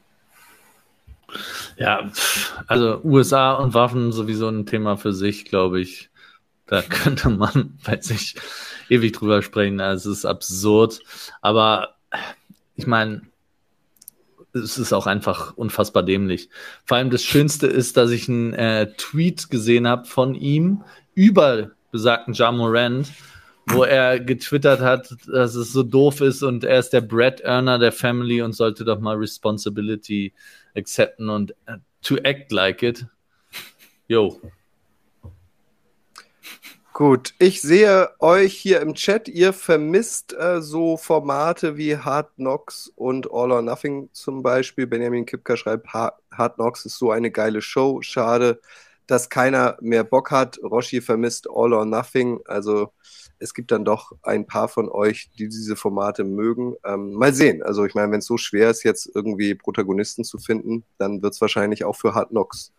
Ja, 1.78 2.12
also 2.68 3.02
USA 3.04 3.54
und 3.54 3.74
Waffen 3.74 4.12
sowieso 4.12 4.48
ein 4.48 4.66
Thema 4.66 4.98
für 4.98 5.14
sich, 5.14 5.46
glaube 5.46 5.82
ich. 5.82 6.10
Da 6.68 6.82
könnte 6.90 7.30
man, 7.30 7.78
weiß 7.84 8.12
ich, 8.12 8.36
ewig 8.90 9.14
drüber 9.14 9.42
sprechen. 9.42 9.80
Also 9.80 10.12
es 10.12 10.20
ist 10.20 10.26
absurd. 10.26 11.02
Aber 11.42 11.96
ich 12.76 12.88
meine, 12.88 13.22
es 14.54 14.78
ist 14.78 14.94
auch 14.94 15.08
einfach 15.08 15.56
unfassbar 15.58 16.04
dämlich. 16.04 16.50
Vor 16.86 16.98
allem 16.98 17.10
das 17.10 17.24
Schönste 17.24 17.68
ist, 17.68 17.98
dass 17.98 18.12
ich 18.12 18.30
einen 18.30 18.54
äh, 18.54 18.94
Tweet 18.98 19.50
gesehen 19.50 19.88
habe 19.88 20.06
von 20.06 20.36
ihm 20.36 20.84
über 21.16 21.72
besagten 21.92 22.34
Ja 22.34 22.52
Morant, 22.52 23.12
wo 23.68 23.84
er 23.84 24.20
getwittert 24.20 24.82
hat, 24.82 25.16
dass 25.28 25.56
es 25.56 25.72
so 25.72 25.84
doof 25.84 26.22
ist 26.22 26.44
und 26.44 26.64
er 26.64 26.80
ist 26.80 26.90
der 26.90 27.02
Bread 27.02 27.42
Earner 27.42 27.80
der 27.80 27.92
Family 27.92 28.42
und 28.42 28.54
sollte 28.54 28.84
doch 28.84 29.00
mal 29.00 29.16
Responsibility 29.16 30.34
accepten 30.76 31.30
und 31.30 31.52
uh, 31.70 31.78
to 32.02 32.18
act 32.18 32.52
like 32.52 32.84
it. 32.84 33.06
Yo. 34.08 34.40
Gut, 36.94 37.34
ich 37.40 37.62
sehe 37.62 38.12
euch 38.20 38.54
hier 38.54 38.80
im 38.82 38.94
Chat. 38.94 39.28
Ihr 39.28 39.52
vermisst 39.52 40.34
äh, 40.34 40.62
so 40.62 40.96
Formate 40.96 41.76
wie 41.76 41.98
Hard 41.98 42.36
Knocks 42.36 42.92
und 42.96 43.32
All 43.32 43.52
or 43.52 43.64
Nothing 43.64 44.10
zum 44.12 44.44
Beispiel. 44.44 44.86
Benjamin 44.86 45.26
Kipka 45.26 45.58
schreibt, 45.58 45.88
Hard 45.92 46.56
Knocks 46.56 46.86
ist 46.86 47.00
so 47.00 47.10
eine 47.10 47.32
geile 47.32 47.64
Show. 47.64 48.04
Schade, 48.04 48.62
dass 49.08 49.30
keiner 49.30 49.78
mehr 49.82 50.04
Bock 50.04 50.32
hat. 50.32 50.60
Roshi 50.64 51.02
vermisst 51.02 51.48
All 51.50 51.74
or 51.74 51.86
Nothing. 51.86 52.40
Also 52.46 52.92
es 53.40 53.54
gibt 53.54 53.72
dann 53.72 53.86
doch 53.86 54.14
ein 54.24 54.48
paar 54.48 54.68
von 54.68 54.90
euch, 54.90 55.30
die 55.38 55.50
diese 55.50 55.76
Formate 55.76 56.24
mögen. 56.24 56.76
Ähm, 56.86 57.14
mal 57.14 57.34
sehen. 57.34 57.62
Also 57.64 57.86
ich 57.86 57.96
meine, 57.96 58.12
wenn 58.12 58.20
es 58.20 58.26
so 58.26 58.38
schwer 58.38 58.70
ist, 58.70 58.84
jetzt 58.84 59.10
irgendwie 59.14 59.56
Protagonisten 59.56 60.24
zu 60.24 60.38
finden, 60.38 60.84
dann 60.98 61.22
wird 61.22 61.34
es 61.34 61.42
wahrscheinlich 61.42 61.84
auch 61.84 61.96
für 61.96 62.16
Hard 62.16 62.30
Knocks 62.30 62.72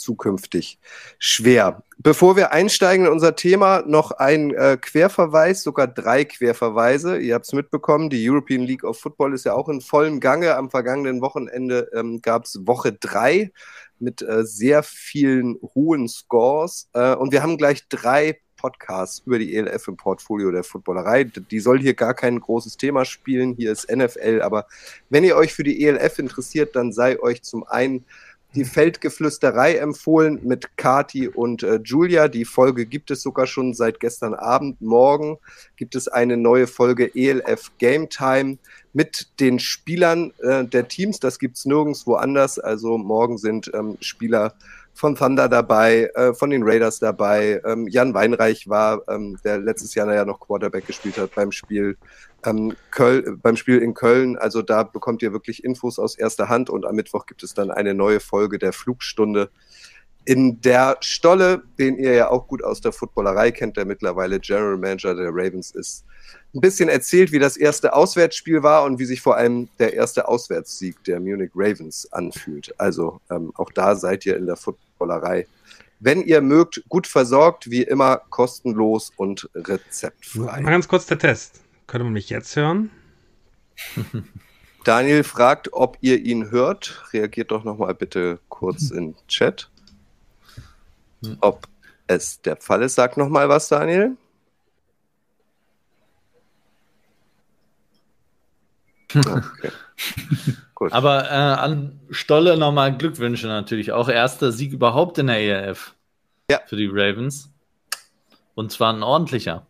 zukünftig 0.00 0.78
schwer. 1.18 1.84
Bevor 1.98 2.34
wir 2.34 2.52
einsteigen 2.52 3.06
in 3.06 3.12
unser 3.12 3.36
Thema, 3.36 3.82
noch 3.86 4.10
ein 4.12 4.52
äh, 4.54 4.78
Querverweis, 4.80 5.62
sogar 5.62 5.86
drei 5.86 6.24
Querverweise. 6.24 7.18
Ihr 7.18 7.34
habt 7.34 7.44
es 7.44 7.52
mitbekommen, 7.52 8.08
die 8.08 8.28
European 8.28 8.62
League 8.62 8.84
of 8.84 8.98
Football 8.98 9.34
ist 9.34 9.44
ja 9.44 9.52
auch 9.52 9.68
in 9.68 9.82
vollem 9.82 10.18
Gange. 10.18 10.56
Am 10.56 10.70
vergangenen 10.70 11.20
Wochenende 11.20 11.90
ähm, 11.94 12.22
gab 12.22 12.46
es 12.46 12.66
Woche 12.66 12.92
drei 12.94 13.52
mit 14.00 14.22
äh, 14.22 14.44
sehr 14.44 14.82
vielen 14.82 15.58
hohen 15.74 16.08
Scores. 16.08 16.88
Äh, 16.92 17.14
und 17.14 17.32
wir 17.32 17.42
haben 17.42 17.56
gleich 17.56 17.86
drei 17.88 18.40
Podcasts 18.56 19.22
über 19.24 19.38
die 19.38 19.56
ELF 19.56 19.88
im 19.88 19.96
Portfolio 19.96 20.50
der 20.50 20.64
Footballerei. 20.64 21.24
Die 21.24 21.60
soll 21.60 21.80
hier 21.80 21.94
gar 21.94 22.14
kein 22.14 22.38
großes 22.38 22.76
Thema 22.76 23.04
spielen. 23.04 23.54
Hier 23.54 23.72
ist 23.72 23.90
NFL. 23.90 24.42
Aber 24.42 24.66
wenn 25.08 25.24
ihr 25.24 25.36
euch 25.36 25.54
für 25.54 25.64
die 25.64 25.84
ELF 25.84 26.18
interessiert, 26.18 26.76
dann 26.76 26.92
sei 26.92 27.18
euch 27.20 27.42
zum 27.42 27.64
einen 27.64 28.04
die 28.54 28.64
Feldgeflüsterei 28.64 29.76
empfohlen 29.76 30.40
mit 30.42 30.76
Kati 30.76 31.28
und 31.28 31.62
äh, 31.62 31.80
Julia. 31.84 32.28
Die 32.28 32.44
Folge 32.44 32.84
gibt 32.84 33.10
es 33.10 33.22
sogar 33.22 33.46
schon 33.46 33.74
seit 33.74 34.00
gestern 34.00 34.34
Abend. 34.34 34.80
Morgen 34.80 35.38
gibt 35.76 35.94
es 35.94 36.08
eine 36.08 36.36
neue 36.36 36.66
Folge 36.66 37.14
ELF 37.14 37.70
Game 37.78 38.08
Time 38.08 38.58
mit 38.92 39.28
den 39.38 39.60
Spielern 39.60 40.32
äh, 40.42 40.64
der 40.64 40.88
Teams. 40.88 41.20
Das 41.20 41.38
gibt 41.38 41.58
es 41.58 41.64
nirgendwo 41.64 42.14
anders. 42.14 42.58
Also 42.58 42.98
morgen 42.98 43.38
sind 43.38 43.70
ähm, 43.72 43.96
Spieler 44.00 44.54
von 44.94 45.14
Thunder 45.14 45.48
dabei, 45.48 46.10
äh, 46.14 46.34
von 46.34 46.50
den 46.50 46.62
Raiders 46.62 46.98
dabei. 46.98 47.60
Ähm, 47.64 47.88
Jan 47.88 48.12
Weinreich 48.12 48.68
war, 48.68 49.02
ähm, 49.08 49.38
der 49.44 49.58
letztes 49.58 49.94
Jahr 49.94 50.12
ja 50.12 50.24
noch 50.24 50.40
Quarterback 50.40 50.86
gespielt 50.86 51.16
hat 51.18 51.34
beim 51.34 51.52
Spiel 51.52 51.96
ähm, 52.44 52.74
Köl 52.90 53.36
beim 53.42 53.56
Spiel 53.56 53.78
in 53.78 53.94
Köln. 53.94 54.36
Also 54.36 54.62
da 54.62 54.82
bekommt 54.82 55.22
ihr 55.22 55.32
wirklich 55.32 55.64
Infos 55.64 55.98
aus 55.98 56.16
erster 56.16 56.48
Hand 56.48 56.70
und 56.70 56.86
am 56.86 56.94
Mittwoch 56.94 57.26
gibt 57.26 57.42
es 57.42 57.54
dann 57.54 57.70
eine 57.70 57.94
neue 57.94 58.20
Folge 58.20 58.58
der 58.58 58.72
Flugstunde 58.72 59.50
in 60.24 60.60
der 60.60 60.96
Stolle, 61.00 61.62
den 61.78 61.96
ihr 61.98 62.14
ja 62.14 62.30
auch 62.30 62.46
gut 62.46 62.62
aus 62.62 62.80
der 62.80 62.92
Footballerei 62.92 63.50
kennt, 63.50 63.76
der 63.76 63.84
mittlerweile 63.84 64.38
General 64.38 64.76
Manager 64.76 65.14
der 65.14 65.30
Ravens 65.30 65.70
ist, 65.72 66.04
ein 66.54 66.60
bisschen 66.60 66.88
erzählt, 66.88 67.32
wie 67.32 67.38
das 67.38 67.56
erste 67.56 67.94
Auswärtsspiel 67.94 68.62
war 68.62 68.84
und 68.84 68.98
wie 68.98 69.04
sich 69.04 69.20
vor 69.20 69.36
allem 69.36 69.68
der 69.78 69.94
erste 69.94 70.26
Auswärtssieg 70.28 71.02
der 71.04 71.20
Munich 71.20 71.50
Ravens 71.54 72.12
anfühlt. 72.12 72.74
Also 72.78 73.20
ähm, 73.30 73.52
auch 73.54 73.70
da 73.72 73.94
seid 73.94 74.26
ihr 74.26 74.36
in 74.36 74.46
der 74.46 74.56
Footballerei. 74.56 75.46
Wenn 76.00 76.22
ihr 76.22 76.40
mögt, 76.40 76.82
gut 76.88 77.06
versorgt, 77.06 77.70
wie 77.70 77.82
immer 77.82 78.22
kostenlos 78.30 79.12
und 79.16 79.48
rezeptfrei. 79.54 80.60
Mal 80.62 80.70
ganz 80.70 80.88
kurz 80.88 81.06
der 81.06 81.18
Test. 81.18 81.60
Könnte 81.86 82.04
man 82.04 82.14
mich 82.14 82.30
jetzt 82.30 82.56
hören? 82.56 82.90
Daniel 84.84 85.24
fragt, 85.24 85.72
ob 85.72 85.98
ihr 86.00 86.18
ihn 86.18 86.50
hört. 86.50 87.04
Reagiert 87.12 87.50
doch 87.50 87.64
nochmal 87.64 87.94
bitte 87.94 88.38
kurz 88.48 88.90
in 88.90 89.14
Chat. 89.28 89.70
Ob 91.40 91.68
es 92.06 92.40
der 92.42 92.56
Fall 92.56 92.82
ist, 92.82 92.94
sag 92.94 93.16
nochmal 93.16 93.48
was, 93.48 93.68
Daniel. 93.68 94.16
Okay. 99.14 99.70
Gut. 100.74 100.92
Aber 100.92 101.24
äh, 101.24 101.34
an 101.34 102.00
Stolle 102.10 102.56
nochmal 102.56 102.96
Glückwünsche 102.96 103.46
natürlich. 103.46 103.92
Auch 103.92 104.08
erster 104.08 104.52
Sieg 104.52 104.72
überhaupt 104.72 105.18
in 105.18 105.26
der 105.26 105.40
ERF. 105.40 105.94
Ja. 106.50 106.60
Für 106.66 106.76
die 106.76 106.88
Ravens. 106.90 107.50
Und 108.54 108.72
zwar 108.72 108.92
ein 108.92 109.02
ordentlicher. 109.02 109.66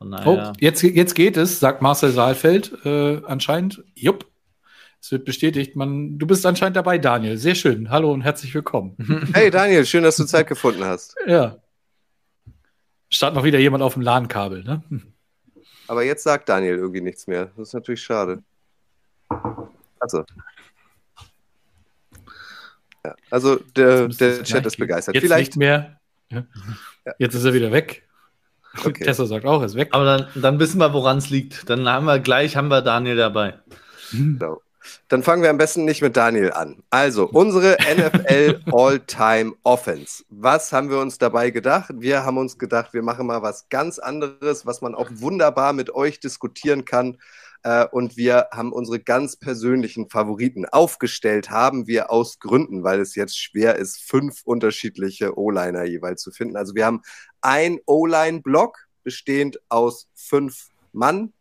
oh, 0.00 0.52
jetzt, 0.60 0.82
jetzt 0.82 1.14
geht 1.14 1.36
es, 1.36 1.60
sagt 1.60 1.82
Marcel 1.82 2.12
Saalfeld 2.12 2.84
äh, 2.84 3.20
anscheinend. 3.26 3.82
Jupp. 3.94 4.26
Es 5.00 5.12
wird 5.12 5.24
bestätigt. 5.24 5.76
Man, 5.76 6.18
du 6.18 6.26
bist 6.26 6.44
anscheinend 6.44 6.76
dabei, 6.76 6.98
Daniel. 6.98 7.36
Sehr 7.36 7.54
schön. 7.54 7.90
Hallo 7.90 8.12
und 8.12 8.22
herzlich 8.22 8.54
willkommen. 8.54 8.96
Hey 9.32 9.50
Daniel, 9.50 9.86
schön, 9.86 10.02
dass 10.02 10.16
du 10.16 10.24
Zeit 10.24 10.48
gefunden 10.48 10.84
hast. 10.84 11.16
Ja. 11.26 11.58
Startet 13.08 13.36
noch 13.36 13.44
wieder 13.44 13.58
jemand 13.58 13.82
auf 13.82 13.94
dem 13.94 14.02
LAN-Kabel, 14.02 14.64
ne? 14.64 14.82
Aber 15.86 16.02
jetzt 16.02 16.24
sagt 16.24 16.48
Daniel 16.48 16.76
irgendwie 16.76 17.00
nichts 17.00 17.26
mehr. 17.26 17.46
Das 17.56 17.68
ist 17.68 17.74
natürlich 17.74 18.02
schade. 18.02 18.42
Also. 20.00 20.24
Ja, 23.04 23.14
also 23.30 23.56
der, 23.76 24.08
der 24.08 24.42
Chat 24.42 24.66
ist 24.66 24.76
begeistert. 24.76 25.14
Jetzt 25.14 25.24
Vielleicht 25.24 25.52
nicht 25.52 25.58
mehr. 25.58 26.00
Ja. 26.30 26.44
Jetzt 27.18 27.34
ist 27.34 27.44
er 27.44 27.54
wieder 27.54 27.72
weg. 27.72 28.06
Okay. 28.84 29.04
Tessa 29.04 29.24
sagt 29.24 29.46
auch, 29.46 29.60
er 29.60 29.66
ist 29.66 29.76
weg. 29.76 29.88
Aber 29.92 30.04
dann, 30.04 30.26
dann 30.34 30.58
wissen 30.58 30.78
wir, 30.78 30.92
woran 30.92 31.18
es 31.18 31.30
liegt. 31.30 31.70
Dann 31.70 31.88
haben 31.88 32.04
wir 32.04 32.18
gleich 32.18 32.56
haben 32.56 32.68
wir 32.68 32.82
Daniel 32.82 33.16
dabei. 33.16 33.54
Genau. 34.12 34.60
Dann 35.08 35.22
fangen 35.22 35.42
wir 35.42 35.50
am 35.50 35.58
besten 35.58 35.84
nicht 35.84 36.02
mit 36.02 36.16
Daniel 36.16 36.52
an. 36.52 36.82
Also, 36.90 37.28
unsere 37.28 37.76
NFL 37.96 38.60
All-Time 38.72 39.54
Offense. 39.62 40.24
Was 40.28 40.72
haben 40.72 40.90
wir 40.90 40.98
uns 40.98 41.18
dabei 41.18 41.50
gedacht? 41.50 41.90
Wir 41.94 42.24
haben 42.24 42.38
uns 42.38 42.58
gedacht, 42.58 42.92
wir 42.92 43.02
machen 43.02 43.26
mal 43.26 43.42
was 43.42 43.68
ganz 43.68 43.98
anderes, 43.98 44.66
was 44.66 44.80
man 44.80 44.94
auch 44.94 45.08
wunderbar 45.12 45.72
mit 45.72 45.94
euch 45.94 46.20
diskutieren 46.20 46.84
kann. 46.84 47.18
Äh, 47.62 47.86
Und 47.90 48.16
wir 48.16 48.48
haben 48.52 48.72
unsere 48.72 49.00
ganz 49.00 49.36
persönlichen 49.36 50.08
Favoriten 50.08 50.66
aufgestellt, 50.66 51.50
haben 51.50 51.86
wir 51.86 52.10
aus 52.10 52.38
Gründen, 52.38 52.84
weil 52.84 53.00
es 53.00 53.14
jetzt 53.14 53.38
schwer 53.38 53.76
ist, 53.76 54.02
fünf 54.02 54.42
unterschiedliche 54.44 55.38
O-Liner 55.38 55.84
jeweils 55.84 56.22
zu 56.22 56.30
finden. 56.30 56.56
Also 56.56 56.74
wir 56.74 56.86
haben 56.86 57.02
ein 57.40 57.78
O-Line-Block 57.86 58.78
bestehend 59.02 59.58
aus 59.68 60.08
fünf 60.14 60.68
Mann 60.92 61.32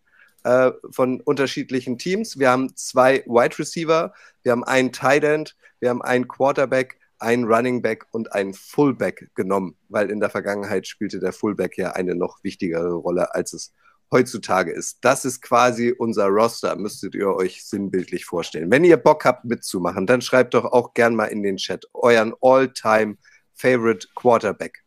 äh, 0.48 0.72
von 0.92 1.20
unterschiedlichen 1.20 1.98
Teams. 1.98 2.40
Wir 2.40 2.50
haben 2.50 2.74
zwei 2.76 3.22
Wide 3.26 3.60
Receiver, 3.60 4.14
wir 4.44 4.54
haben 4.54 4.64
einen 4.64 4.94
Tight 4.94 5.26
End, 5.26 5.58
wir 5.82 5.90
haben 5.90 6.02
einen 6.02 6.26
Quarterback, 6.30 6.98
einen 7.20 7.44
Running 7.44 7.82
Back 7.82 8.06
und 8.12 8.32
einen 8.32 8.54
Fullback 8.54 9.30
genommen, 9.36 9.76
weil 9.90 10.10
in 10.10 10.22
der 10.22 10.30
Vergangenheit 10.30 10.88
spielte 10.88 11.20
der 11.20 11.34
Fullback 11.34 11.78
ja 11.78 11.92
eine 11.92 12.16
noch 12.16 12.44
wichtigere 12.44 12.94
Rolle, 12.94 13.36
als 13.36 13.52
es 13.52 13.74
heutzutage 14.10 14.72
ist. 14.72 15.00
Das 15.02 15.26
ist 15.26 15.42
quasi 15.42 15.94
unser 15.98 16.28
Roster, 16.28 16.78
müsstet 16.78 17.14
ihr 17.14 17.28
euch 17.28 17.66
sinnbildlich 17.66 18.24
vorstellen. 18.24 18.72
Wenn 18.72 18.86
ihr 18.86 18.96
Bock 18.96 19.26
habt 19.26 19.44
mitzumachen, 19.44 20.08
dann 20.08 20.22
schreibt 20.22 20.54
doch 20.54 20.64
auch 20.64 20.94
gern 20.94 21.14
mal 21.14 21.26
in 21.26 21.44
den 21.44 21.58
Chat 21.58 21.86
euren 21.94 22.34
All-Time 22.40 23.18
Favorite 23.54 24.08
Quarterback. 24.16 24.82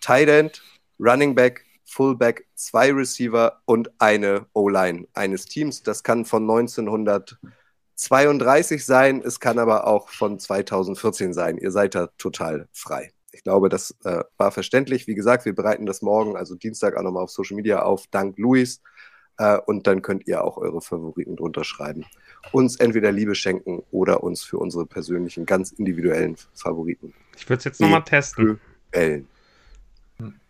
Tight 0.00 0.28
End, 0.28 0.62
Running 0.98 1.36
Back, 1.36 1.65
Fullback, 1.86 2.46
zwei 2.54 2.92
Receiver 2.92 3.60
und 3.64 3.90
eine 3.98 4.46
O-Line 4.52 5.06
eines 5.14 5.46
Teams. 5.46 5.82
Das 5.82 6.02
kann 6.02 6.24
von 6.24 6.42
1932 6.42 8.84
sein, 8.84 9.22
es 9.24 9.40
kann 9.40 9.58
aber 9.58 9.86
auch 9.86 10.08
von 10.08 10.38
2014 10.38 11.32
sein. 11.32 11.58
Ihr 11.58 11.70
seid 11.70 11.94
da 11.94 12.08
total 12.18 12.68
frei. 12.72 13.12
Ich 13.32 13.42
glaube, 13.42 13.68
das 13.68 13.94
äh, 14.04 14.24
war 14.36 14.50
verständlich. 14.50 15.06
Wie 15.06 15.14
gesagt, 15.14 15.44
wir 15.44 15.54
bereiten 15.54 15.86
das 15.86 16.02
morgen, 16.02 16.36
also 16.36 16.54
Dienstag, 16.54 16.96
auch 16.96 17.02
nochmal 17.02 17.22
auf 17.22 17.30
Social 17.30 17.56
Media 17.56 17.82
auf, 17.82 18.06
dank 18.10 18.38
Luis. 18.38 18.80
Äh, 19.38 19.58
und 19.66 19.86
dann 19.86 20.02
könnt 20.02 20.26
ihr 20.26 20.42
auch 20.42 20.56
eure 20.56 20.80
Favoriten 20.80 21.36
drunter 21.36 21.64
schreiben. 21.64 22.04
Uns 22.52 22.76
entweder 22.76 23.12
Liebe 23.12 23.34
schenken 23.34 23.82
oder 23.90 24.22
uns 24.22 24.42
für 24.42 24.58
unsere 24.58 24.86
persönlichen, 24.86 25.46
ganz 25.46 25.72
individuellen 25.72 26.36
Favoriten 26.54 27.12
Ich 27.36 27.48
würde 27.48 27.58
es 27.58 27.64
jetzt 27.64 27.80
nochmal 27.80 28.04
testen. 28.04 28.60
wählen. 28.92 29.28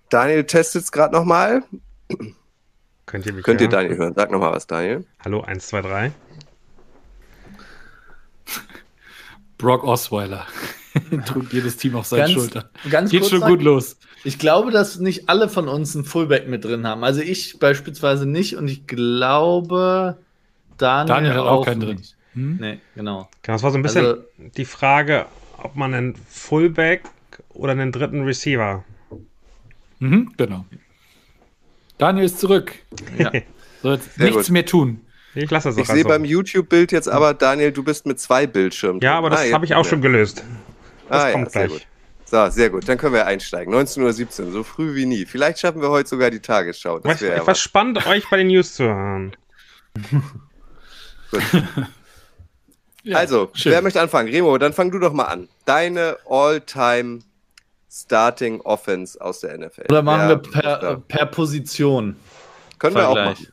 Daniel 0.08 0.44
testet 0.44 0.82
es 0.84 0.92
gerade 0.92 1.14
nochmal. 1.14 1.62
Könnt 3.06 3.26
ihr 3.26 3.32
mich 3.32 3.44
Könnt 3.44 3.60
ihr 3.60 3.66
hören? 3.66 3.70
Daniel 3.72 3.96
hören? 3.98 4.14
Sag 4.16 4.30
nochmal 4.30 4.52
was, 4.52 4.66
Daniel. 4.66 5.04
Hallo, 5.24 5.40
1, 5.42 5.66
2, 5.68 5.82
3. 5.82 6.12
Brock 9.58 9.84
Osweiler. 9.84 10.46
Trug 11.26 11.52
jedes 11.52 11.76
Team 11.76 11.96
auf 11.96 12.06
seine 12.06 12.22
Ganz- 12.22 12.32
Schulter. 12.34 12.70
Ganz 12.90 13.10
Geht 13.10 13.26
schon 13.26 13.40
sagen, 13.40 13.52
gut 13.52 13.62
los. 13.62 13.96
Ich 14.24 14.38
glaube, 14.38 14.70
dass 14.70 14.98
nicht 14.98 15.28
alle 15.28 15.48
von 15.48 15.68
uns 15.68 15.94
einen 15.94 16.04
Fullback 16.04 16.48
mit 16.48 16.64
drin 16.64 16.86
haben. 16.86 17.04
Also 17.04 17.20
ich 17.20 17.58
beispielsweise 17.58 18.26
nicht 18.26 18.56
und 18.56 18.68
ich 18.68 18.86
glaube, 18.86 20.18
Daniel, 20.78 21.06
Daniel 21.14 21.32
hat 21.34 21.40
auch 21.40 21.64
keinen 21.64 21.80
drin. 21.80 22.02
Hm? 22.34 22.56
Nee, 22.60 22.80
genau. 22.94 23.28
Genau, 23.42 23.56
das 23.56 23.62
war 23.62 23.70
so 23.70 23.78
ein 23.78 23.82
bisschen 23.82 24.04
Also- 24.06 24.22
die 24.56 24.64
Frage, 24.64 25.26
ob 25.58 25.76
man 25.76 25.94
einen 25.94 26.16
Fullback 26.28 27.02
oder 27.50 27.72
einen 27.72 27.92
dritten 27.92 28.24
Receiver. 28.24 28.84
Mhm, 29.98 30.32
genau. 30.36 30.64
Daniel 31.98 32.26
ist 32.26 32.38
zurück. 32.40 32.72
Ja. 33.18 33.32
So, 33.82 33.92
jetzt 33.92 34.14
Sehr 34.14 34.26
nichts 34.26 34.46
gut. 34.46 34.50
mehr 34.52 34.66
tun. 34.66 35.00
Ich 35.34 35.50
lasse 35.50 35.68
das 35.68 35.76
Ich 35.78 35.86
sehe 35.86 35.96
also. 35.96 36.08
beim 36.08 36.24
YouTube-Bild 36.24 36.92
jetzt 36.92 37.08
aber, 37.08 37.34
Daniel, 37.34 37.70
du 37.72 37.82
bist 37.82 38.06
mit 38.06 38.18
zwei 38.18 38.46
Bildschirmen. 38.46 39.00
Ja, 39.00 39.18
aber 39.18 39.30
das 39.30 39.40
Ah, 39.40 39.52
habe 39.52 39.64
ich 39.66 39.74
auch 39.74 39.78
nicht 39.80 39.90
schon 39.90 40.00
gelöst. 40.02 40.42
Das 41.08 41.24
ah, 41.24 41.30
kommt 41.32 41.44
ja, 41.46 41.50
sehr 41.50 41.66
gleich. 41.68 41.78
gut. 41.80 41.86
So, 42.24 42.48
sehr 42.50 42.70
gut. 42.70 42.88
Dann 42.88 42.98
können 42.98 43.14
wir 43.14 43.26
einsteigen. 43.26 43.72
19.17 43.74 44.46
Uhr, 44.46 44.52
so 44.52 44.62
früh 44.64 44.94
wie 44.94 45.06
nie. 45.06 45.24
Vielleicht 45.26 45.60
schaffen 45.60 45.80
wir 45.80 45.90
heute 45.90 46.08
sogar 46.08 46.30
die 46.30 46.40
Tagesschau. 46.40 46.98
Das 46.98 47.14
Was, 47.14 47.20
wäre 47.22 47.36
ja 47.36 47.40
etwas 47.42 47.60
spannend, 47.60 48.04
euch 48.06 48.28
bei 48.28 48.38
den 48.38 48.48
News 48.48 48.74
zu 48.74 48.84
hören. 48.84 49.36
Gut. 51.30 51.42
Ja, 53.04 53.18
Also, 53.18 53.50
schön. 53.54 53.72
wer 53.72 53.82
möchte 53.82 54.00
anfangen? 54.00 54.28
Remo, 54.28 54.58
dann 54.58 54.72
fang 54.72 54.90
du 54.90 54.98
doch 54.98 55.12
mal 55.12 55.24
an. 55.26 55.48
Deine 55.64 56.16
All-Time 56.28 57.20
Starting 58.02 58.60
Offense 58.60 59.20
aus 59.20 59.40
der 59.40 59.56
NFL. 59.58 59.86
Oder 59.88 60.02
machen 60.02 60.28
Wer 60.28 60.28
wir 60.28 60.36
per, 60.38 60.96
per 61.08 61.26
Position. 61.26 62.16
Können 62.78 62.96
wir 62.96 63.08
auch 63.08 63.14
Vergleich. 63.14 63.40
machen. 63.40 63.52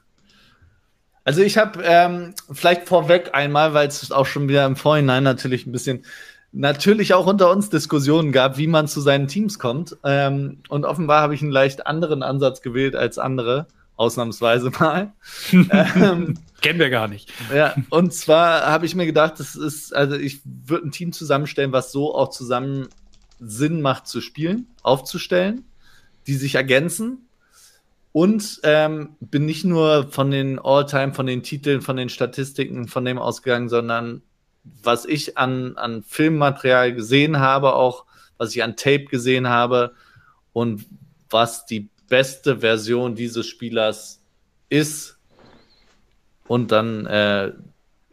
Also 1.25 1.41
ich 1.41 1.57
habe 1.57 1.81
ähm, 1.83 2.33
vielleicht 2.51 2.87
vorweg 2.87 3.29
einmal, 3.33 3.73
weil 3.73 3.87
es 3.87 4.11
auch 4.11 4.25
schon 4.25 4.49
wieder 4.49 4.65
im 4.65 4.75
Vorhinein 4.75 5.23
natürlich 5.23 5.65
ein 5.65 5.71
bisschen 5.71 6.03
natürlich 6.51 7.13
auch 7.13 7.25
unter 7.25 7.49
uns 7.49 7.69
Diskussionen 7.69 8.31
gab, 8.31 8.57
wie 8.57 8.67
man 8.67 8.87
zu 8.87 9.01
seinen 9.01 9.27
Teams 9.27 9.57
kommt. 9.57 9.97
Ähm, 10.03 10.59
und 10.69 10.85
offenbar 10.85 11.21
habe 11.21 11.33
ich 11.33 11.41
einen 11.41 11.51
leicht 11.51 11.87
anderen 11.87 12.23
Ansatz 12.23 12.61
gewählt 12.61 12.95
als 12.95 13.17
andere, 13.17 13.67
ausnahmsweise 13.95 14.69
mal. 14.79 15.13
ähm, 15.51 16.37
Kennen 16.61 16.79
wir 16.79 16.89
gar 16.89 17.07
nicht. 17.07 17.31
ja, 17.53 17.73
und 17.89 18.13
zwar 18.13 18.67
habe 18.67 18.85
ich 18.85 18.93
mir 18.93 19.05
gedacht, 19.05 19.39
das 19.39 19.55
ist, 19.55 19.95
also 19.95 20.15
ich 20.15 20.41
würde 20.43 20.87
ein 20.87 20.91
Team 20.91 21.11
zusammenstellen, 21.11 21.71
was 21.71 21.91
so 21.91 22.13
auch 22.13 22.29
zusammen 22.29 22.89
Sinn 23.45 23.81
macht 23.81 24.07
zu 24.07 24.21
spielen, 24.21 24.67
aufzustellen, 24.81 25.65
die 26.27 26.35
sich 26.35 26.55
ergänzen. 26.55 27.27
Und 28.11 28.59
ähm, 28.63 29.15
bin 29.19 29.45
nicht 29.45 29.65
nur 29.65 30.11
von 30.11 30.29
den 30.29 30.59
All-Time, 30.59 31.13
von 31.13 31.25
den 31.25 31.41
Titeln, 31.41 31.81
von 31.81 31.97
den 31.97 32.09
Statistiken, 32.09 32.87
von 32.87 33.05
dem 33.05 33.17
ausgegangen, 33.17 33.69
sondern 33.69 34.21
was 34.63 35.05
ich 35.05 35.37
an, 35.37 35.77
an 35.77 36.03
Filmmaterial 36.03 36.93
gesehen 36.93 37.39
habe, 37.39 37.73
auch 37.73 38.05
was 38.37 38.55
ich 38.55 38.63
an 38.63 38.75
Tape 38.75 39.05
gesehen 39.05 39.49
habe 39.49 39.93
und 40.53 40.85
was 41.29 41.65
die 41.65 41.89
beste 42.07 42.59
Version 42.59 43.15
dieses 43.15 43.47
Spielers 43.47 44.21
ist. 44.69 45.17
Und 46.47 46.71
dann 46.71 47.05
äh, 47.05 47.53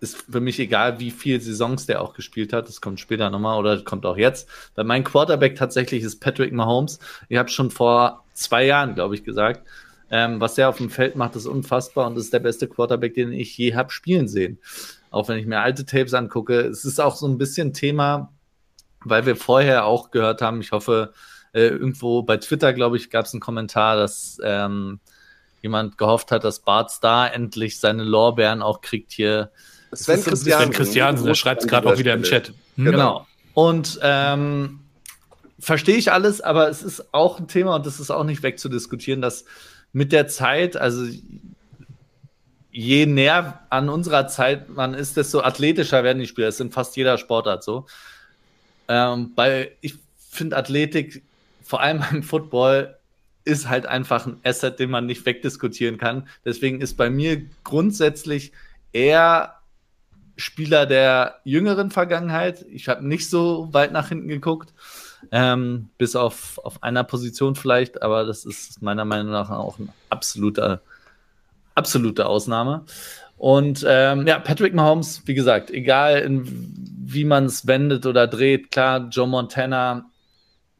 ist 0.00 0.16
für 0.30 0.40
mich 0.40 0.58
egal, 0.58 0.98
wie 0.98 1.10
viele 1.10 1.40
Saisons 1.40 1.86
der 1.86 2.00
auch 2.00 2.14
gespielt 2.14 2.52
hat. 2.52 2.68
Das 2.68 2.80
kommt 2.80 3.00
später 3.00 3.28
nochmal 3.30 3.58
oder 3.58 3.82
kommt 3.82 4.06
auch 4.06 4.16
jetzt. 4.16 4.48
Weil 4.74 4.84
mein 4.84 5.04
Quarterback 5.04 5.56
tatsächlich 5.56 6.02
ist 6.02 6.20
Patrick 6.20 6.52
Mahomes. 6.52 6.98
Ich 7.28 7.36
habe 7.36 7.50
schon 7.50 7.70
vor 7.70 8.24
zwei 8.32 8.64
Jahren, 8.64 8.94
glaube 8.94 9.14
ich, 9.14 9.24
gesagt, 9.24 9.66
ähm, 10.10 10.40
was 10.40 10.54
der 10.54 10.68
auf 10.68 10.78
dem 10.78 10.90
Feld 10.90 11.16
macht, 11.16 11.36
ist 11.36 11.46
unfassbar 11.46 12.06
und 12.06 12.16
ist 12.16 12.32
der 12.32 12.40
beste 12.40 12.66
Quarterback, 12.66 13.14
den 13.14 13.32
ich 13.32 13.56
je 13.56 13.74
habe 13.74 13.90
spielen 13.90 14.26
sehen. 14.26 14.58
Auch 15.10 15.28
wenn 15.28 15.38
ich 15.38 15.46
mir 15.46 15.60
alte 15.60 15.84
Tapes 15.84 16.14
angucke. 16.14 16.60
Es 16.60 16.84
ist 16.84 17.00
auch 17.00 17.16
so 17.16 17.28
ein 17.28 17.38
bisschen 17.38 17.72
Thema, 17.72 18.32
weil 19.04 19.26
wir 19.26 19.36
vorher 19.36 19.84
auch 19.84 20.10
gehört 20.10 20.40
haben, 20.42 20.60
ich 20.60 20.72
hoffe, 20.72 21.12
äh, 21.52 21.68
irgendwo 21.68 22.22
bei 22.22 22.38
Twitter, 22.38 22.72
glaube 22.72 22.96
ich, 22.96 23.10
gab 23.10 23.26
es 23.26 23.34
einen 23.34 23.40
Kommentar, 23.40 23.96
dass 23.96 24.38
ähm, 24.42 25.00
jemand 25.62 25.98
gehofft 25.98 26.32
hat, 26.32 26.44
dass 26.44 26.60
Bart 26.60 26.90
Starr 26.90 27.34
endlich 27.34 27.78
seine 27.78 28.04
Lorbeeren 28.04 28.62
auch 28.62 28.80
kriegt 28.80 29.12
hier. 29.12 29.50
Sven 29.92 30.22
Christian. 30.22 30.62
Sven 30.62 30.72
Christiansen, 30.72 31.26
der 31.26 31.34
schreibt 31.34 31.62
es 31.62 31.68
gerade 31.68 31.88
auch 31.88 31.98
wieder 31.98 32.14
im 32.14 32.22
Chat. 32.22 32.52
Hm? 32.76 32.84
Genau. 32.84 33.26
Und 33.54 33.98
ähm, 34.02 34.80
verstehe 35.58 35.96
ich 35.96 36.12
alles, 36.12 36.40
aber 36.40 36.68
es 36.68 36.82
ist 36.82 37.12
auch 37.12 37.38
ein 37.38 37.48
Thema 37.48 37.76
und 37.76 37.86
das 37.86 38.00
ist 38.00 38.10
auch 38.10 38.24
nicht 38.24 38.42
wegzudiskutieren, 38.42 39.20
dass 39.20 39.44
mit 39.92 40.12
der 40.12 40.28
Zeit, 40.28 40.76
also 40.76 41.04
je 42.70 43.06
näher 43.06 43.60
an 43.70 43.88
unserer 43.88 44.28
Zeit 44.28 44.68
man 44.68 44.94
ist, 44.94 45.16
desto 45.16 45.40
athletischer 45.40 46.04
werden 46.04 46.20
die 46.20 46.26
Spieler. 46.26 46.46
Das 46.46 46.56
ist 46.56 46.60
in 46.60 46.70
fast 46.70 46.96
jeder 46.96 47.18
Sportart 47.18 47.64
so. 47.64 47.86
Ähm, 48.88 49.32
bei, 49.34 49.72
ich 49.80 49.94
finde 50.30 50.56
Athletik, 50.56 51.22
vor 51.62 51.80
allem 51.80 52.04
im 52.12 52.22
Football, 52.22 52.96
ist 53.44 53.68
halt 53.68 53.86
einfach 53.86 54.26
ein 54.26 54.38
Asset, 54.44 54.78
den 54.78 54.90
man 54.90 55.06
nicht 55.06 55.24
wegdiskutieren 55.26 55.98
kann. 55.98 56.28
Deswegen 56.44 56.80
ist 56.80 56.96
bei 56.96 57.10
mir 57.10 57.42
grundsätzlich 57.64 58.52
eher 58.92 59.59
Spieler 60.40 60.86
der 60.86 61.40
jüngeren 61.44 61.90
Vergangenheit. 61.90 62.64
Ich 62.70 62.88
habe 62.88 63.06
nicht 63.06 63.28
so 63.28 63.68
weit 63.72 63.92
nach 63.92 64.08
hinten 64.08 64.28
geguckt, 64.28 64.72
ähm, 65.32 65.90
bis 65.98 66.16
auf, 66.16 66.58
auf 66.64 66.82
einer 66.82 67.04
Position 67.04 67.54
vielleicht, 67.54 68.02
aber 68.02 68.24
das 68.24 68.44
ist 68.44 68.82
meiner 68.82 69.04
Meinung 69.04 69.32
nach 69.32 69.50
auch 69.50 69.78
ein 69.78 69.90
absoluter, 70.08 70.82
absolute 71.74 72.26
Ausnahme. 72.26 72.84
Und 73.36 73.86
ähm, 73.88 74.26
ja, 74.26 74.38
Patrick 74.38 74.74
Mahomes, 74.74 75.22
wie 75.26 75.34
gesagt, 75.34 75.70
egal 75.70 76.18
in, 76.20 76.44
wie 77.06 77.24
man 77.24 77.46
es 77.46 77.66
wendet 77.66 78.04
oder 78.04 78.26
dreht, 78.26 78.70
klar, 78.70 79.08
Joe 79.10 79.26
Montana 79.26 80.10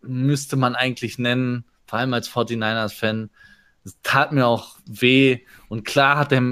müsste 0.02 0.56
man 0.56 0.74
eigentlich 0.74 1.18
nennen, 1.18 1.64
vor 1.86 1.98
allem 1.98 2.12
als 2.12 2.30
49ers-Fan. 2.30 3.30
es 3.84 3.96
tat 4.02 4.32
mir 4.32 4.46
auch 4.46 4.76
weh. 4.86 5.40
Und 5.68 5.84
klar 5.84 6.18
hat 6.18 6.32
er 6.32 6.42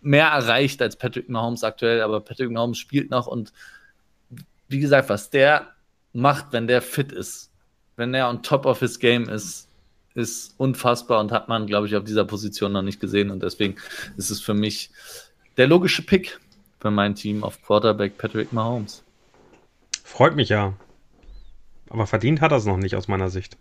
mehr 0.00 0.28
erreicht 0.28 0.80
als 0.82 0.96
Patrick 0.96 1.28
Mahomes 1.28 1.64
aktuell, 1.64 2.00
aber 2.00 2.20
Patrick 2.20 2.50
Mahomes 2.50 2.78
spielt 2.78 3.10
noch 3.10 3.26
und 3.26 3.52
wie 4.68 4.80
gesagt, 4.80 5.08
was 5.08 5.30
der 5.30 5.68
macht, 6.12 6.52
wenn 6.52 6.66
der 6.66 6.82
fit 6.82 7.12
ist, 7.12 7.50
wenn 7.96 8.14
er 8.14 8.28
on 8.28 8.42
top 8.42 8.66
of 8.66 8.80
his 8.80 8.98
game 8.98 9.28
ist, 9.28 9.68
ist 10.14 10.54
unfassbar 10.58 11.20
und 11.20 11.32
hat 11.32 11.48
man, 11.48 11.66
glaube 11.66 11.86
ich, 11.86 11.96
auf 11.96 12.04
dieser 12.04 12.24
Position 12.24 12.72
noch 12.72 12.82
nicht 12.82 13.00
gesehen. 13.00 13.30
Und 13.30 13.42
deswegen 13.42 13.76
ist 14.16 14.30
es 14.30 14.40
für 14.40 14.54
mich 14.54 14.90
der 15.56 15.66
logische 15.66 16.02
Pick 16.02 16.38
für 16.80 16.90
mein 16.90 17.14
Team 17.14 17.44
auf 17.44 17.62
Quarterback 17.62 18.18
Patrick 18.18 18.52
Mahomes. 18.52 19.04
Freut 20.04 20.36
mich 20.36 20.48
ja. 20.48 20.74
Aber 21.90 22.06
verdient 22.06 22.40
hat 22.40 22.52
er 22.52 22.58
es 22.58 22.66
noch 22.66 22.76
nicht 22.76 22.96
aus 22.96 23.08
meiner 23.08 23.30
Sicht. 23.30 23.56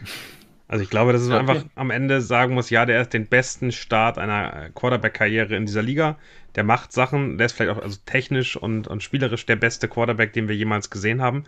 Also 0.70 0.84
ich 0.84 0.90
glaube, 0.90 1.12
dass 1.12 1.22
es 1.22 1.28
okay. 1.28 1.38
einfach 1.38 1.64
am 1.74 1.90
Ende 1.90 2.20
sagen 2.20 2.54
muss, 2.54 2.70
ja, 2.70 2.86
der 2.86 3.00
ist 3.00 3.12
den 3.12 3.26
besten 3.26 3.72
Start 3.72 4.18
einer 4.18 4.70
Quarterback-Karriere 4.70 5.56
in 5.56 5.66
dieser 5.66 5.82
Liga. 5.82 6.16
Der 6.54 6.62
macht 6.62 6.92
Sachen, 6.92 7.38
der 7.38 7.46
ist 7.46 7.52
vielleicht 7.52 7.76
auch 7.76 7.82
also 7.82 7.98
technisch 8.06 8.56
und, 8.56 8.86
und 8.86 9.02
spielerisch 9.02 9.46
der 9.46 9.56
beste 9.56 9.88
Quarterback, 9.88 10.32
den 10.32 10.46
wir 10.46 10.54
jemals 10.54 10.88
gesehen 10.88 11.22
haben 11.22 11.44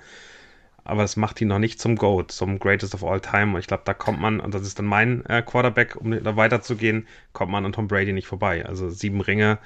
aber 0.85 1.03
das 1.03 1.17
macht 1.17 1.41
ihn 1.41 1.49
noch 1.49 1.59
nicht 1.59 1.81
zum 1.81 1.97
GOAT, 1.97 2.33
zum 2.33 2.59
Greatest 2.59 2.95
of 2.95 3.05
All 3.05 3.21
Time. 3.21 3.55
Und 3.55 3.61
ich 3.61 3.67
glaube, 3.67 3.85
da 3.87 3.95
kommt 3.95 4.21
man, 4.21 4.41
und 4.41 4.53
das 4.53 4.63
ist 4.63 4.79
dann 4.79 4.87
mein 4.87 5.25
äh, 5.27 5.43
Quarterback, 5.43 5.97
um 5.97 6.11
da 6.11 6.37
weiterzugehen, 6.37 7.07
kommt 7.33 7.53
man 7.53 7.65
an 7.65 7.73
Tom 7.73 7.89
Brady 7.89 8.13
nicht 8.13 8.27
vorbei. 8.27 8.65
Also 8.67 8.91
sieben 8.91 9.21
Ringe, 9.21 9.59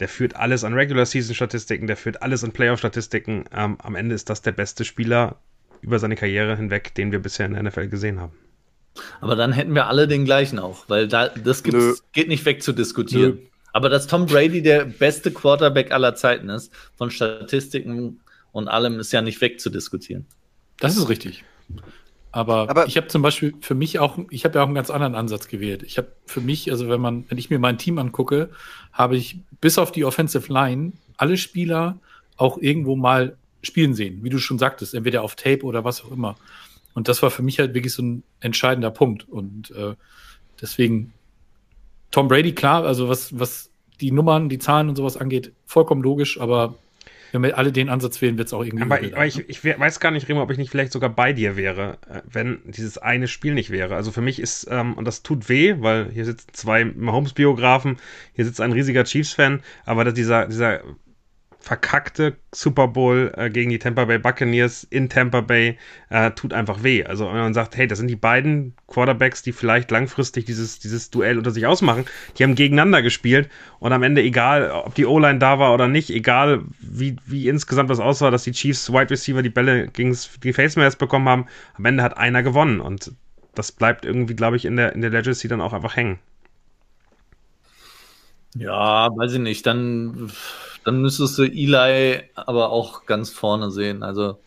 der 0.00 0.08
führt 0.08 0.36
alles 0.36 0.64
an 0.64 0.74
Regular 0.74 1.06
Season 1.06 1.34
Statistiken, 1.34 1.86
der 1.86 1.96
führt 1.96 2.22
alles 2.22 2.44
an 2.44 2.52
Playoff 2.52 2.78
Statistiken. 2.78 3.44
Ähm, 3.54 3.76
am 3.82 3.94
Ende 3.94 4.14
ist 4.14 4.30
das 4.30 4.42
der 4.42 4.52
beste 4.52 4.84
Spieler 4.84 5.36
über 5.82 5.98
seine 5.98 6.16
Karriere 6.16 6.56
hinweg, 6.56 6.94
den 6.94 7.12
wir 7.12 7.18
bisher 7.18 7.46
in 7.46 7.52
der 7.52 7.62
NFL 7.62 7.88
gesehen 7.88 8.20
haben. 8.20 8.32
Aber 9.20 9.36
dann 9.36 9.52
hätten 9.52 9.74
wir 9.74 9.86
alle 9.86 10.06
den 10.06 10.24
gleichen 10.24 10.58
auch, 10.58 10.84
weil 10.88 11.08
da, 11.08 11.28
das 11.28 11.62
geht 11.62 12.28
nicht 12.28 12.44
weg 12.44 12.62
zu 12.62 12.72
diskutieren. 12.72 13.34
Nö. 13.34 13.46
Aber 13.72 13.88
dass 13.88 14.06
Tom 14.06 14.26
Brady 14.26 14.62
der 14.62 14.84
beste 14.84 15.32
Quarterback 15.32 15.90
aller 15.90 16.14
Zeiten 16.14 16.48
ist, 16.48 16.72
von 16.96 17.10
Statistiken 17.10 18.20
und 18.52 18.68
allem, 18.68 19.00
ist 19.00 19.12
ja 19.12 19.20
nicht 19.20 19.40
wegzudiskutieren. 19.40 20.26
Das 20.78 20.96
ist 20.96 21.08
richtig. 21.08 21.44
Aber, 22.30 22.68
Aber 22.68 22.86
ich 22.86 22.96
habe 22.96 23.08
zum 23.08 23.22
Beispiel 23.22 23.54
für 23.60 23.74
mich 23.74 23.98
auch, 23.98 24.18
ich 24.30 24.44
habe 24.44 24.58
ja 24.58 24.62
auch 24.62 24.66
einen 24.66 24.74
ganz 24.74 24.90
anderen 24.90 25.14
Ansatz 25.14 25.48
gewählt. 25.48 25.82
Ich 25.84 25.98
habe 25.98 26.08
für 26.26 26.40
mich, 26.40 26.70
also 26.70 26.88
wenn 26.88 27.00
man, 27.00 27.24
wenn 27.28 27.38
ich 27.38 27.50
mir 27.50 27.58
mein 27.58 27.78
Team 27.78 27.98
angucke, 27.98 28.50
habe 28.92 29.16
ich 29.16 29.38
bis 29.60 29.78
auf 29.78 29.92
die 29.92 30.04
Offensive 30.04 30.52
Line 30.52 30.92
alle 31.16 31.36
Spieler 31.36 31.98
auch 32.36 32.58
irgendwo 32.58 32.96
mal 32.96 33.36
spielen 33.62 33.94
sehen, 33.94 34.20
wie 34.22 34.30
du 34.30 34.38
schon 34.38 34.58
sagtest, 34.58 34.94
entweder 34.94 35.22
auf 35.22 35.36
Tape 35.36 35.62
oder 35.62 35.84
was 35.84 36.04
auch 36.04 36.10
immer. 36.10 36.36
Und 36.94 37.08
das 37.08 37.22
war 37.22 37.30
für 37.30 37.42
mich 37.42 37.58
halt 37.58 37.74
wirklich 37.74 37.92
so 37.92 38.02
ein 38.02 38.22
entscheidender 38.40 38.90
Punkt. 38.90 39.28
Und 39.28 39.70
äh, 39.72 39.94
deswegen 40.60 41.12
Tom 42.10 42.28
Brady, 42.28 42.52
klar, 42.52 42.84
also 42.84 43.08
was, 43.08 43.38
was 43.38 43.70
die 44.00 44.12
Nummern, 44.12 44.48
die 44.48 44.58
Zahlen 44.58 44.88
und 44.88 44.96
sowas 44.96 45.16
angeht, 45.16 45.52
vollkommen 45.66 46.02
logisch, 46.02 46.40
aber 46.40 46.76
wenn 47.32 47.42
wir 47.42 47.58
alle 47.58 47.72
den 47.72 47.88
Ansatz 47.88 48.22
wählen, 48.22 48.38
wird 48.38 48.46
es 48.46 48.54
auch 48.54 48.64
irgendwie. 48.64 48.84
Aber, 48.84 48.98
aber 48.98 49.26
ich, 49.26 49.48
ich, 49.48 49.64
weiß 49.64 49.98
gar 49.98 50.12
nicht, 50.12 50.28
Remo, 50.28 50.40
ob 50.40 50.52
ich 50.52 50.58
nicht 50.58 50.70
vielleicht 50.70 50.92
sogar 50.92 51.10
bei 51.10 51.32
dir 51.32 51.56
wäre, 51.56 51.98
äh, 52.08 52.20
wenn 52.30 52.60
dieses 52.64 52.96
eine 52.98 53.26
Spiel 53.26 53.54
nicht 53.54 53.70
wäre. 53.70 53.96
Also 53.96 54.12
für 54.12 54.20
mich 54.20 54.38
ist, 54.38 54.68
ähm, 54.70 54.94
und 54.94 55.04
das 55.04 55.24
tut 55.24 55.48
weh, 55.48 55.74
weil 55.80 56.12
hier 56.12 56.24
sitzen 56.24 56.46
zwei 56.52 56.84
Mahomes-Biografen, 56.84 57.96
hier 58.34 58.44
sitzt 58.44 58.60
ein 58.60 58.70
riesiger 58.70 59.02
Chiefs-Fan, 59.02 59.62
aber 59.84 60.12
dieser, 60.12 60.46
dieser 60.46 60.82
verkackte 61.64 62.36
Super 62.52 62.88
Bowl 62.88 63.32
äh, 63.38 63.48
gegen 63.48 63.70
die 63.70 63.78
Tampa 63.78 64.04
Bay 64.04 64.18
Buccaneers 64.18 64.84
in 64.84 65.08
Tampa 65.08 65.40
Bay 65.40 65.78
äh, 66.10 66.30
tut 66.32 66.52
einfach 66.52 66.82
weh. 66.82 67.04
Also 67.04 67.26
wenn 67.26 67.36
man 67.36 67.54
sagt, 67.54 67.74
hey, 67.78 67.86
das 67.86 67.98
sind 67.98 68.08
die 68.08 68.16
beiden 68.16 68.74
Quarterbacks, 68.86 69.42
die 69.42 69.52
vielleicht 69.52 69.90
langfristig 69.90 70.44
dieses, 70.44 70.78
dieses 70.78 71.10
Duell 71.10 71.38
unter 71.38 71.50
sich 71.50 71.66
ausmachen, 71.66 72.04
die 72.36 72.42
haben 72.42 72.54
gegeneinander 72.54 73.00
gespielt 73.00 73.48
und 73.78 73.94
am 73.94 74.02
Ende 74.02 74.20
egal, 74.20 74.70
ob 74.70 74.94
die 74.94 75.06
O-Line 75.06 75.38
da 75.38 75.58
war 75.58 75.72
oder 75.72 75.88
nicht, 75.88 76.10
egal 76.10 76.64
wie, 76.80 77.16
wie 77.24 77.48
insgesamt 77.48 77.88
das 77.88 77.98
aussah, 77.98 78.30
dass 78.30 78.44
die 78.44 78.52
Chiefs 78.52 78.92
Wide 78.92 79.08
Receiver 79.08 79.42
die 79.42 79.48
Bälle 79.48 79.88
gegen 79.88 80.14
die 80.42 80.52
Face 80.52 80.76
Masks 80.76 80.96
bekommen 80.96 81.30
haben, 81.30 81.46
am 81.78 81.86
Ende 81.86 82.02
hat 82.02 82.18
einer 82.18 82.42
gewonnen 82.42 82.80
und 82.80 83.12
das 83.54 83.72
bleibt 83.72 84.04
irgendwie, 84.04 84.36
glaube 84.36 84.56
ich, 84.56 84.66
in 84.66 84.76
der, 84.76 84.92
in 84.92 85.00
der 85.00 85.10
Legacy 85.10 85.48
dann 85.48 85.62
auch 85.62 85.72
einfach 85.72 85.96
hängen. 85.96 86.18
Ja, 88.54 89.08
weiß 89.16 89.32
ich 89.32 89.40
nicht. 89.40 89.66
Dann 89.66 90.30
dann 90.84 91.00
müsstest 91.00 91.38
du 91.38 91.44
Eli 91.44 92.22
aber 92.34 92.70
auch 92.70 93.06
ganz 93.06 93.30
vorne 93.30 93.70
sehen. 93.70 94.02
Also. 94.02 94.38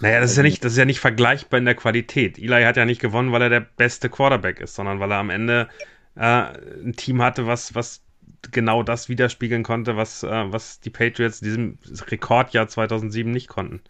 Naja, 0.00 0.20
das 0.20 0.32
ist 0.32 0.36
ja 0.36 0.42
nicht, 0.42 0.64
das 0.64 0.72
ist 0.72 0.78
ja 0.78 0.84
nicht 0.84 1.00
vergleichbar 1.00 1.58
in 1.58 1.64
der 1.64 1.74
Qualität. 1.74 2.38
Eli 2.38 2.64
hat 2.64 2.76
ja 2.76 2.84
nicht 2.84 3.00
gewonnen, 3.00 3.32
weil 3.32 3.42
er 3.42 3.50
der 3.50 3.60
beste 3.60 4.08
Quarterback 4.08 4.60
ist, 4.60 4.74
sondern 4.74 5.00
weil 5.00 5.10
er 5.10 5.18
am 5.18 5.30
Ende 5.30 5.68
äh, 6.16 6.46
ein 6.82 6.94
Team 6.96 7.22
hatte, 7.22 7.46
was, 7.46 7.74
was 7.74 8.02
genau 8.50 8.82
das 8.82 9.08
widerspiegeln 9.08 9.62
konnte, 9.62 9.96
was, 9.96 10.22
äh, 10.22 10.52
was 10.52 10.80
die 10.80 10.90
Patriots 10.90 11.40
in 11.40 11.46
diesem 11.46 11.78
Rekordjahr 12.10 12.68
2007 12.68 13.30
nicht 13.30 13.48
konnten. 13.48 13.80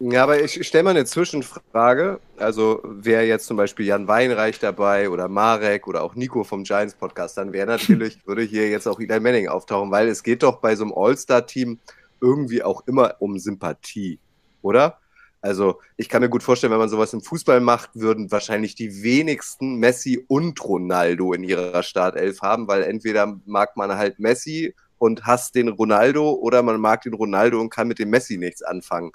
Ja, 0.00 0.22
aber 0.22 0.40
ich 0.40 0.64
stelle 0.64 0.84
mal 0.84 0.90
eine 0.90 1.06
Zwischenfrage. 1.06 2.20
Also 2.36 2.80
wäre 2.84 3.24
jetzt 3.24 3.46
zum 3.46 3.56
Beispiel 3.56 3.86
Jan 3.86 4.06
Weinreich 4.06 4.60
dabei 4.60 5.10
oder 5.10 5.26
Marek 5.28 5.88
oder 5.88 6.04
auch 6.04 6.14
Nico 6.14 6.44
vom 6.44 6.62
Giants 6.62 6.94
Podcast, 6.94 7.36
dann 7.36 7.52
wäre 7.52 7.66
natürlich, 7.66 8.18
würde 8.26 8.42
hier 8.42 8.68
jetzt 8.70 8.86
auch 8.86 9.00
Eli 9.00 9.18
Manning 9.18 9.48
auftauchen, 9.48 9.90
weil 9.90 10.06
es 10.08 10.22
geht 10.22 10.44
doch 10.44 10.60
bei 10.60 10.76
so 10.76 10.84
einem 10.84 10.92
All-Star-Team 10.94 11.80
irgendwie 12.20 12.62
auch 12.62 12.86
immer 12.86 13.16
um 13.18 13.40
Sympathie, 13.40 14.20
oder? 14.62 14.98
Also 15.40 15.80
ich 15.96 16.08
kann 16.08 16.22
mir 16.22 16.28
gut 16.28 16.44
vorstellen, 16.44 16.72
wenn 16.72 16.80
man 16.80 16.88
sowas 16.88 17.12
im 17.12 17.20
Fußball 17.20 17.60
macht, 17.60 17.90
würden 17.94 18.30
wahrscheinlich 18.30 18.76
die 18.76 19.02
wenigsten 19.02 19.76
Messi 19.76 20.24
und 20.28 20.62
Ronaldo 20.64 21.32
in 21.32 21.42
ihrer 21.42 21.82
Startelf 21.82 22.42
haben, 22.42 22.68
weil 22.68 22.84
entweder 22.84 23.40
mag 23.46 23.76
man 23.76 23.96
halt 23.96 24.20
Messi 24.20 24.74
und 24.98 25.26
hasst 25.26 25.56
den 25.56 25.68
Ronaldo 25.68 26.32
oder 26.32 26.62
man 26.62 26.80
mag 26.80 27.02
den 27.02 27.14
Ronaldo 27.14 27.60
und 27.60 27.70
kann 27.70 27.88
mit 27.88 27.98
dem 27.98 28.10
Messi 28.10 28.36
nichts 28.36 28.62
anfangen. 28.62 29.12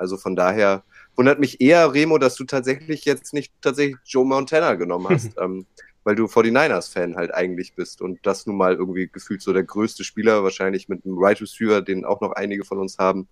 Also 0.00 0.16
von 0.16 0.34
daher 0.34 0.82
wundert 1.14 1.38
mich 1.38 1.60
eher, 1.60 1.92
Remo, 1.92 2.16
dass 2.16 2.34
du 2.34 2.44
tatsächlich 2.44 3.04
jetzt 3.04 3.34
nicht 3.34 3.52
tatsächlich 3.60 3.98
Joe 4.06 4.24
Montana 4.24 4.74
genommen 4.74 5.08
hast, 5.10 5.32
ähm, 5.38 5.66
weil 6.04 6.16
du 6.16 6.24
49ers-Fan 6.24 7.16
halt 7.16 7.34
eigentlich 7.34 7.74
bist 7.74 8.00
und 8.00 8.18
das 8.22 8.46
nun 8.46 8.56
mal 8.56 8.74
irgendwie 8.74 9.08
gefühlt 9.08 9.42
so 9.42 9.52
der 9.52 9.62
größte 9.62 10.02
Spieler, 10.02 10.42
wahrscheinlich 10.42 10.88
mit 10.88 11.04
einem 11.04 11.18
Right 11.18 11.38
Receiver, 11.42 11.82
den 11.82 12.06
auch 12.06 12.22
noch 12.22 12.32
einige 12.32 12.64
von 12.64 12.78
uns 12.78 12.96
haben, 12.96 13.28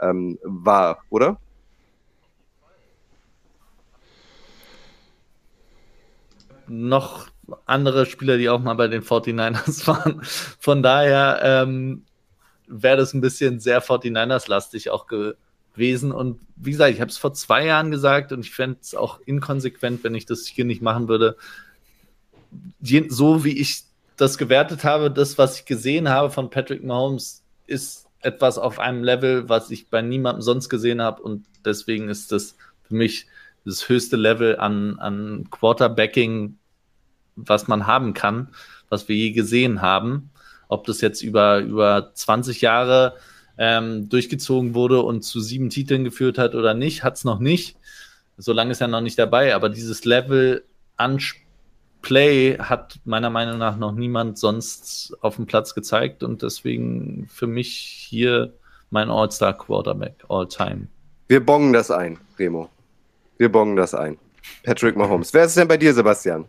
ähm, 0.00 0.38
war, 0.44 1.02
oder? 1.10 1.40
Noch 6.68 7.30
andere 7.66 8.06
Spieler, 8.06 8.38
die 8.38 8.48
auch 8.48 8.60
mal 8.60 8.74
bei 8.74 8.86
den 8.86 9.02
49ers 9.02 9.86
waren. 9.88 10.20
Von 10.22 10.84
daher 10.84 11.40
ähm, 11.42 12.04
wäre 12.68 12.98
das 12.98 13.12
ein 13.12 13.20
bisschen 13.20 13.58
sehr 13.58 13.82
49ers-lastig 13.82 14.90
auch 14.90 15.08
ge 15.08 15.34
gewesen. 15.74 16.12
Und 16.12 16.40
wie 16.56 16.72
gesagt, 16.72 16.94
ich 16.94 17.00
habe 17.00 17.10
es 17.10 17.18
vor 17.18 17.34
zwei 17.34 17.66
Jahren 17.66 17.90
gesagt 17.90 18.32
und 18.32 18.40
ich 18.40 18.50
fände 18.52 18.78
es 18.80 18.94
auch 18.94 19.20
inkonsequent, 19.24 20.04
wenn 20.04 20.14
ich 20.14 20.26
das 20.26 20.46
hier 20.46 20.64
nicht 20.64 20.82
machen 20.82 21.08
würde. 21.08 21.36
Je, 22.80 23.08
so 23.08 23.44
wie 23.44 23.58
ich 23.58 23.84
das 24.16 24.38
gewertet 24.38 24.84
habe, 24.84 25.10
das, 25.10 25.38
was 25.38 25.58
ich 25.58 25.64
gesehen 25.64 26.08
habe 26.08 26.30
von 26.30 26.50
Patrick 26.50 26.84
Mahomes, 26.84 27.42
ist 27.66 28.06
etwas 28.20 28.58
auf 28.58 28.78
einem 28.78 29.02
Level, 29.02 29.48
was 29.48 29.70
ich 29.70 29.88
bei 29.88 30.02
niemandem 30.02 30.42
sonst 30.42 30.68
gesehen 30.68 31.02
habe. 31.02 31.22
Und 31.22 31.46
deswegen 31.64 32.08
ist 32.08 32.32
das 32.32 32.56
für 32.82 32.94
mich 32.94 33.26
das 33.64 33.88
höchste 33.88 34.16
Level 34.16 34.58
an, 34.58 34.98
an 34.98 35.48
Quarterbacking, 35.50 36.56
was 37.36 37.68
man 37.68 37.86
haben 37.86 38.14
kann, 38.14 38.48
was 38.88 39.08
wir 39.08 39.16
je 39.16 39.32
gesehen 39.32 39.82
haben. 39.82 40.30
Ob 40.68 40.84
das 40.86 41.00
jetzt 41.00 41.22
über, 41.22 41.58
über 41.58 42.12
20 42.14 42.60
Jahre 42.60 43.16
ähm, 43.62 44.08
durchgezogen 44.08 44.74
wurde 44.74 45.02
und 45.02 45.22
zu 45.22 45.40
sieben 45.40 45.70
Titeln 45.70 46.02
geführt 46.02 46.36
hat 46.36 46.56
oder 46.56 46.74
nicht, 46.74 47.04
hat 47.04 47.14
es 47.14 47.22
noch 47.22 47.38
nicht. 47.38 47.76
Solange 48.36 48.72
ist 48.72 48.80
er 48.80 48.88
noch 48.88 49.00
nicht 49.00 49.20
dabei. 49.20 49.54
Aber 49.54 49.68
dieses 49.68 50.04
Level 50.04 50.64
an 50.96 51.20
Play 52.00 52.58
hat 52.58 52.98
meiner 53.04 53.30
Meinung 53.30 53.58
nach 53.58 53.76
noch 53.76 53.92
niemand 53.92 54.36
sonst 54.36 55.16
auf 55.20 55.36
dem 55.36 55.46
Platz 55.46 55.76
gezeigt 55.76 56.24
und 56.24 56.42
deswegen 56.42 57.28
für 57.30 57.46
mich 57.46 57.70
hier 57.70 58.52
mein 58.90 59.08
All-Star 59.10 59.56
Quarterback, 59.56 60.24
All-Time. 60.28 60.88
Wir 61.28 61.38
bongen 61.46 61.72
das 61.72 61.92
ein, 61.92 62.18
Remo. 62.40 62.68
Wir 63.38 63.52
bongen 63.52 63.76
das 63.76 63.94
ein. 63.94 64.18
Patrick 64.64 64.96
Mahomes. 64.96 65.32
Wer 65.32 65.44
ist 65.44 65.56
denn 65.56 65.68
bei 65.68 65.76
dir, 65.76 65.94
Sebastian? 65.94 66.46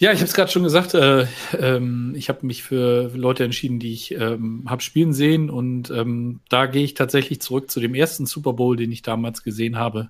Ja, 0.00 0.12
ich 0.12 0.20
habe 0.20 0.28
es 0.28 0.32
gerade 0.32 0.50
schon 0.50 0.62
gesagt. 0.62 0.94
Äh, 0.94 1.26
ähm, 1.58 2.14
ich 2.16 2.30
habe 2.30 2.46
mich 2.46 2.62
für 2.62 3.10
Leute 3.14 3.44
entschieden, 3.44 3.78
die 3.78 3.92
ich 3.92 4.12
ähm, 4.12 4.64
habe 4.66 4.80
spielen 4.80 5.12
sehen. 5.12 5.50
Und 5.50 5.90
ähm, 5.90 6.40
da 6.48 6.64
gehe 6.64 6.84
ich 6.84 6.94
tatsächlich 6.94 7.42
zurück 7.42 7.70
zu 7.70 7.80
dem 7.80 7.94
ersten 7.94 8.24
Super 8.24 8.54
Bowl, 8.54 8.76
den 8.76 8.90
ich 8.92 9.02
damals 9.02 9.42
gesehen 9.42 9.76
habe, 9.76 10.08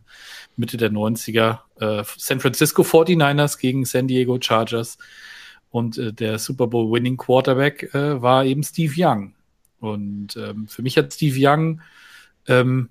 Mitte 0.55 0.77
der 0.77 0.93
90er. 0.93 1.59
Äh, 1.81 2.05
San 2.17 2.39
Francisco 2.39 2.83
49ers 2.83 3.59
gegen 3.59 3.85
San 3.85 4.07
Diego 4.07 4.39
Chargers. 4.41 4.97
Und 5.71 5.99
äh, 5.99 6.13
der 6.13 6.39
Super 6.39 6.69
Bowl 6.69 6.93
Winning 6.93 7.17
Quarterback 7.17 7.93
äh, 7.93 8.23
war 8.23 8.45
eben 8.45 8.63
Steve 8.63 8.95
Young. 8.97 9.35
Und 9.81 10.37
ähm, 10.37 10.69
für 10.69 10.83
mich 10.83 10.97
hat 10.99 11.13
Steve 11.13 11.37
Young, 11.37 11.81
ähm, 12.47 12.91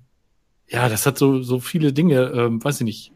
ja, 0.68 0.90
das 0.90 1.06
hat 1.06 1.16
so, 1.16 1.42
so 1.42 1.60
viele 1.60 1.94
Dinge, 1.94 2.24
ähm, 2.34 2.62
weiß 2.62 2.82
ich 2.82 2.84
nicht, 2.84 3.12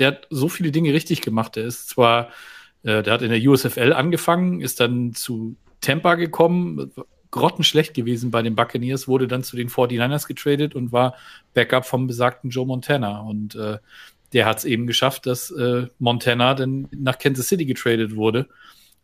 der 0.00 0.08
hat 0.08 0.26
so 0.30 0.48
viele 0.48 0.72
Dinge 0.72 0.92
richtig 0.92 1.20
gemacht. 1.20 1.54
Der 1.54 1.66
ist 1.66 1.90
zwar, 1.90 2.30
äh, 2.82 3.02
der 3.02 3.12
hat 3.12 3.22
in 3.22 3.30
der 3.30 3.40
USFL 3.40 3.92
angefangen, 3.92 4.60
ist 4.60 4.80
dann 4.80 5.14
zu 5.14 5.56
Tampa 5.80 6.14
gekommen, 6.14 6.92
grottenschlecht 7.30 7.94
gewesen 7.94 8.30
bei 8.30 8.42
den 8.42 8.54
Buccaneers, 8.54 9.08
wurde 9.08 9.28
dann 9.28 9.42
zu 9.42 9.56
den 9.56 9.68
49ers 9.68 10.26
getradet 10.26 10.74
und 10.74 10.92
war 10.92 11.14
Backup 11.54 11.86
vom 11.86 12.06
besagten 12.06 12.50
Joe 12.50 12.66
Montana. 12.66 13.20
Und 13.20 13.54
äh, 13.54 13.78
der 14.32 14.46
hat 14.46 14.58
es 14.58 14.64
eben 14.64 14.86
geschafft, 14.86 15.26
dass 15.26 15.50
äh, 15.50 15.86
Montana 15.98 16.54
dann 16.54 16.88
nach 16.90 17.18
Kansas 17.18 17.48
City 17.48 17.64
getradet 17.64 18.16
wurde, 18.16 18.48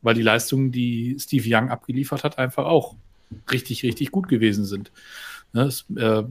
weil 0.03 0.15
die 0.15 0.23
Leistungen, 0.23 0.73
die 0.73 1.17
Steve 1.19 1.45
Young 1.47 1.71
abgeliefert 1.71 2.25
hat, 2.25 2.39
einfach 2.39 2.67
auch 2.67 2.95
richtig, 3.51 3.83
richtig 3.83 4.11
gut 4.11 4.29
gewesen 4.29 4.65
sind. 4.65 4.91
Ne, 5.53 5.63
es, 5.63 5.85
äh, 5.97 6.23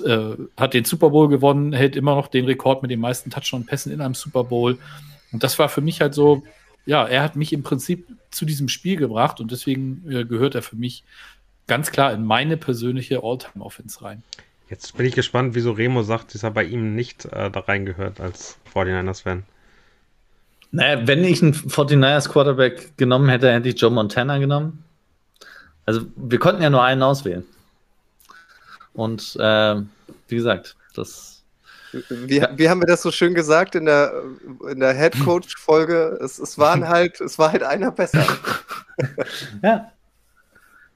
äh, 0.00 0.36
hat 0.56 0.74
den 0.74 0.84
Super 0.84 1.10
Bowl 1.10 1.28
gewonnen, 1.28 1.72
hält 1.72 1.96
immer 1.96 2.16
noch 2.16 2.28
den 2.28 2.46
Rekord 2.46 2.82
mit 2.82 2.90
den 2.90 3.00
meisten 3.00 3.30
Touchdown-Pässen 3.30 3.92
in 3.92 4.00
einem 4.00 4.14
Super 4.14 4.44
Bowl. 4.44 4.78
Und 5.32 5.42
das 5.42 5.58
war 5.58 5.68
für 5.68 5.80
mich 5.80 6.00
halt 6.00 6.14
so, 6.14 6.42
ja, 6.86 7.06
er 7.06 7.22
hat 7.22 7.36
mich 7.36 7.52
im 7.52 7.62
Prinzip 7.62 8.06
zu 8.30 8.44
diesem 8.44 8.68
Spiel 8.68 8.96
gebracht 8.96 9.40
und 9.40 9.50
deswegen 9.50 10.04
äh, 10.10 10.24
gehört 10.24 10.54
er 10.54 10.62
für 10.62 10.76
mich 10.76 11.04
ganz 11.66 11.90
klar 11.90 12.12
in 12.12 12.24
meine 12.24 12.56
persönliche 12.56 13.22
All-Time-Offense 13.22 14.02
rein. 14.02 14.22
Jetzt 14.68 14.96
bin 14.96 15.06
ich 15.06 15.14
gespannt, 15.14 15.54
wieso 15.54 15.72
Remo 15.72 16.02
sagt, 16.02 16.34
dass 16.34 16.42
er 16.42 16.50
bei 16.50 16.64
ihm 16.64 16.94
nicht 16.94 17.26
äh, 17.26 17.50
da 17.50 17.60
reingehört 17.60 18.20
als 18.20 18.58
49ers-Fan. 18.74 19.44
Naja, 20.72 21.06
wenn 21.06 21.22
ich 21.22 21.42
einen 21.42 21.54
49ers 21.54 22.28
Quarterback 22.28 22.96
genommen 22.96 23.28
hätte, 23.28 23.52
hätte 23.52 23.68
ich 23.68 23.80
Joe 23.80 23.90
Montana 23.90 24.38
genommen. 24.38 24.82
Also, 25.86 26.06
wir 26.16 26.38
konnten 26.38 26.62
ja 26.62 26.70
nur 26.70 26.82
einen 26.82 27.02
auswählen. 27.02 27.44
Und 28.94 29.36
äh, 29.38 29.76
wie 30.28 30.36
gesagt, 30.36 30.76
das. 30.94 31.33
Wie, 32.08 32.44
wie 32.56 32.68
haben 32.68 32.80
wir 32.80 32.86
das 32.86 33.02
so 33.02 33.10
schön 33.10 33.34
gesagt 33.34 33.74
in 33.74 33.86
der, 33.86 34.24
in 34.70 34.80
der 34.80 34.94
Head 34.94 35.18
Coach-Folge? 35.24 36.18
Es, 36.22 36.38
es, 36.38 36.58
waren 36.58 36.88
halt, 36.88 37.20
es 37.20 37.38
war 37.38 37.52
halt 37.52 37.62
einer 37.62 37.90
besser. 37.90 38.26
ja. 39.62 39.90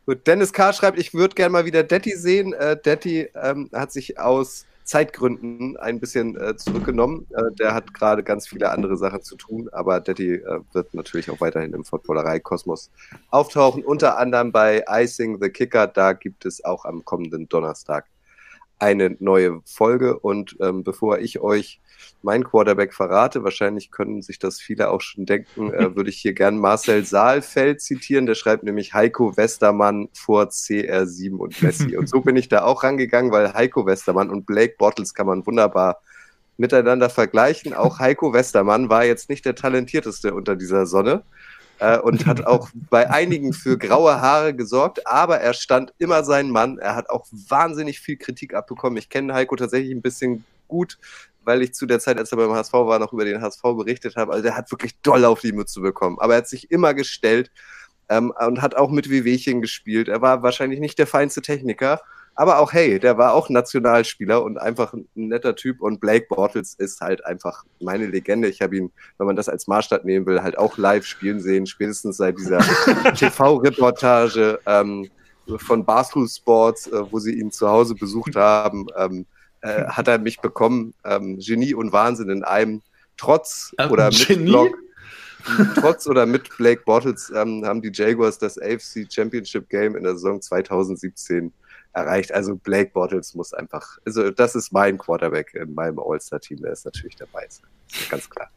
Gut, 0.07 0.27
Dennis 0.27 0.53
K. 0.53 0.73
schreibt, 0.73 0.99
ich 0.99 1.13
würde 1.13 1.35
gerne 1.35 1.53
mal 1.53 1.67
wieder 1.67 1.83
Detti 1.83 2.17
sehen. 2.17 2.55
Äh, 2.55 2.81
Detti 2.81 3.29
ähm, 3.35 3.69
hat 3.75 3.93
sich 3.93 4.19
aus 4.19 4.65
Zeitgründen 4.89 5.77
ein 5.77 6.01
bisschen 6.01 6.41
äh, 6.41 6.57
zurückgenommen. 6.57 7.27
Äh, 7.31 7.55
der 7.59 7.75
hat 7.75 7.93
gerade 7.93 8.23
ganz 8.23 8.49
viele 8.49 8.71
andere 8.71 8.97
Sachen 8.97 9.23
zu 9.23 9.37
tun, 9.37 9.69
aber 9.71 10.01
Detti 10.01 10.37
äh, 10.37 10.61
wird 10.73 10.95
natürlich 10.95 11.31
auch 11.31 11.43
weiterhin 11.43 11.75
im 11.75 11.85
Footballerei-Kosmos 11.85 12.91
auftauchen, 13.29 13.85
unter 13.85 14.17
anderem 14.17 14.51
bei 14.51 14.83
Icing 14.89 15.43
the 15.43 15.51
Kicker. 15.51 15.87
Da 15.87 16.15
gibt 16.15 16.47
es 16.47 16.65
auch 16.65 16.87
am 16.87 17.05
kommenden 17.05 17.51
Donnerstag 17.51 18.07
eine 18.79 19.17
neue 19.19 19.61
Folge. 19.65 20.19
Und 20.19 20.57
ähm, 20.61 20.85
bevor 20.85 21.19
ich 21.19 21.41
euch 21.41 21.81
mein 22.23 22.45
Quarterback 22.45 22.95
verrate, 22.95 23.45
wahrscheinlich 23.45 23.91
können 23.91 24.23
sich 24.23 24.39
das 24.39 24.61
viele 24.61 24.91
auch 24.91 25.01
schon 25.01 25.27
denken, 25.27 25.73
äh, 25.73 25.95
würde 25.97 26.11
ich 26.11 26.19
hier 26.19 26.33
gern 26.33 26.59
Marcel 26.59 27.05
Saalfeld 27.05 27.81
zitieren. 27.81 28.27
Der 28.27 28.35
schreibt 28.35 28.65
nämlich 28.65 28.95
Heiko 28.95 29.37
Westermann 29.37 30.09
vor 30.13 30.45
CR7 30.45 31.37
und 31.37 31.63
Messi. 31.63 31.97
Und 31.97 32.09
so 32.09 32.21
bin 32.21 32.37
ich 32.37 32.49
da 32.49 32.65
auch 32.65 32.83
rangegangen, 32.83 33.33
weil 33.33 33.53
Heiko 33.55 33.87
Westermann 33.87 34.31
und 34.31 34.47
Blake 34.47 34.75
Bottles 34.79 35.15
kann 35.15 35.27
man 35.27 35.47
wunderbar 35.47 36.01
miteinander 36.57 37.09
vergleichen. 37.09 37.73
Auch 37.73 37.99
Heiko 38.01 38.33
Westermann 38.33 38.89
war 38.89 39.05
jetzt 39.05 39.29
nicht 39.29 39.45
der 39.45 39.55
talentierteste 39.55 40.35
unter 40.35 40.57
dieser 40.57 40.87
Sonne 40.87 41.23
äh, 41.79 41.99
und 41.99 42.27
hat 42.27 42.47
auch 42.47 42.71
bei 42.91 43.11
einigen 43.11 43.53
für 43.53 43.79
graue 43.79 44.21
Haare 44.21 44.55
gesorgt, 44.55 45.07
aber 45.07 45.41
er 45.41 45.55
stand 45.55 45.93
immer 45.99 46.25
sein 46.25 46.51
Mann. 46.51 46.79
Er 46.79 46.95
hat 46.95 47.11
auch 47.11 47.27
wahnsinnig 47.31 48.01
viel 48.01 48.17
Kritik 48.17 48.55
abbekommen. 48.55 48.99
Ich 48.99 49.09
kenne 49.09 49.35
Heiko 49.35 49.57
tatsächlich 49.57 49.93
ein 49.93 50.03
bisschen 50.03 50.45
gut, 50.67 50.99
weil 51.45 51.63
ich 51.63 51.75
zu 51.75 51.87
der 51.87 52.01
Zeit, 52.01 52.19
als 52.19 52.33
er 52.33 52.39
beim 52.39 52.53
HSV 52.53 52.73
war, 52.73 52.99
noch 52.99 53.13
über 53.13 53.25
den 53.25 53.41
HSV 53.41 53.63
berichtet 53.63 54.17
habe. 54.17 54.33
Also 54.33 54.43
der 54.43 54.57
hat 54.57 54.71
wirklich 54.71 55.01
doll 55.03 55.25
auf 55.25 55.41
die 55.41 55.53
Mütze 55.53 55.81
bekommen. 55.81 56.19
Aber 56.21 56.35
er 56.35 56.39
hat 56.39 56.49
sich 56.49 56.71
immer 56.71 56.95
gestellt 56.95 57.51
ähm, 58.09 58.33
und 58.47 58.61
hat 58.61 58.75
auch 58.75 58.91
mit 58.91 59.09
Wehwehchen 59.09 59.61
gespielt. 59.61 60.09
Er 60.09 60.21
war 60.21 60.43
wahrscheinlich 60.43 60.81
nicht 60.81 60.99
der 60.99 61.07
feinste 61.07 61.43
Techniker, 61.43 62.01
aber 62.39 62.61
auch, 62.61 62.73
hey, 62.73 63.01
der 63.01 63.19
war 63.19 63.35
auch 63.35 63.49
Nationalspieler 63.49 64.45
und 64.45 64.59
einfach 64.59 64.93
ein 64.93 65.09
netter 65.17 65.57
Typ. 65.57 65.81
Und 65.81 65.99
Blake 65.99 66.27
Bortles 66.29 66.73
ist 66.75 67.01
halt 67.01 67.27
einfach 67.27 67.65
meine 67.81 68.07
Legende. 68.07 68.47
Ich 68.47 68.63
habe 68.63 68.77
ihn, 68.77 68.93
wenn 69.19 69.27
man 69.27 69.35
das 69.35 69.49
als 69.49 69.67
Maßstab 69.67 70.05
nehmen 70.05 70.25
will, 70.25 70.41
halt 70.41 70.57
auch 70.57 70.79
live 70.79 71.05
spielen 71.05 71.41
sehen, 71.41 71.67
spätestens 71.67 72.17
seit 72.17 72.39
dieser 72.39 72.59
TV-Reportage 73.17 74.61
ähm, 74.67 75.11
von 75.57 75.85
Barstool 75.85 76.29
Sports, 76.29 76.87
äh, 76.87 77.11
wo 77.11 77.19
sie 77.19 77.35
ihn 77.35 77.51
zu 77.51 77.69
Hause 77.69 77.97
besucht 77.97 78.37
haben. 78.37 78.87
Ähm, 78.97 79.27
äh, 79.63 79.87
hat 79.87 80.07
er 80.07 80.19
mich 80.19 80.39
bekommen. 80.39 80.95
Ähm, 81.05 81.41
Genie 81.41 81.75
und 81.75 81.91
Wahnsinn 81.91 82.31
in 82.31 82.45
einem. 82.45 82.83
Trotz 83.17 83.73
ähm, 83.79 83.91
oder 83.91 84.11
mit? 84.11 84.45
Block, 84.45 84.79
trotz 85.75 86.07
oder 86.07 86.25
mit 86.25 86.57
Blake 86.57 86.83
Bortles 86.87 87.33
ähm, 87.35 87.65
haben 87.67 87.83
die 87.83 87.91
Jaguars 87.93 88.39
das 88.39 88.63
AFC 88.63 89.13
Championship 89.13 89.69
Game 89.69 89.97
in 89.97 90.05
der 90.05 90.13
Saison 90.13 90.41
2017 90.41 91.53
erreicht. 91.99 92.33
Also 92.33 92.57
Blake 92.57 92.91
Bortles 92.93 93.35
muss 93.35 93.53
einfach, 93.53 93.99
also 94.05 94.31
das 94.31 94.55
ist 94.55 94.73
mein 94.73 94.99
Quarterback 94.99 95.55
in 95.55 95.75
meinem 95.75 95.99
All-Star-Team, 95.99 96.63
der 96.63 96.73
ist 96.73 96.85
natürlich 96.85 97.17
dabei. 97.17 97.47
Ist 97.47 97.63
ganz 98.11 98.29
klar. 98.29 98.51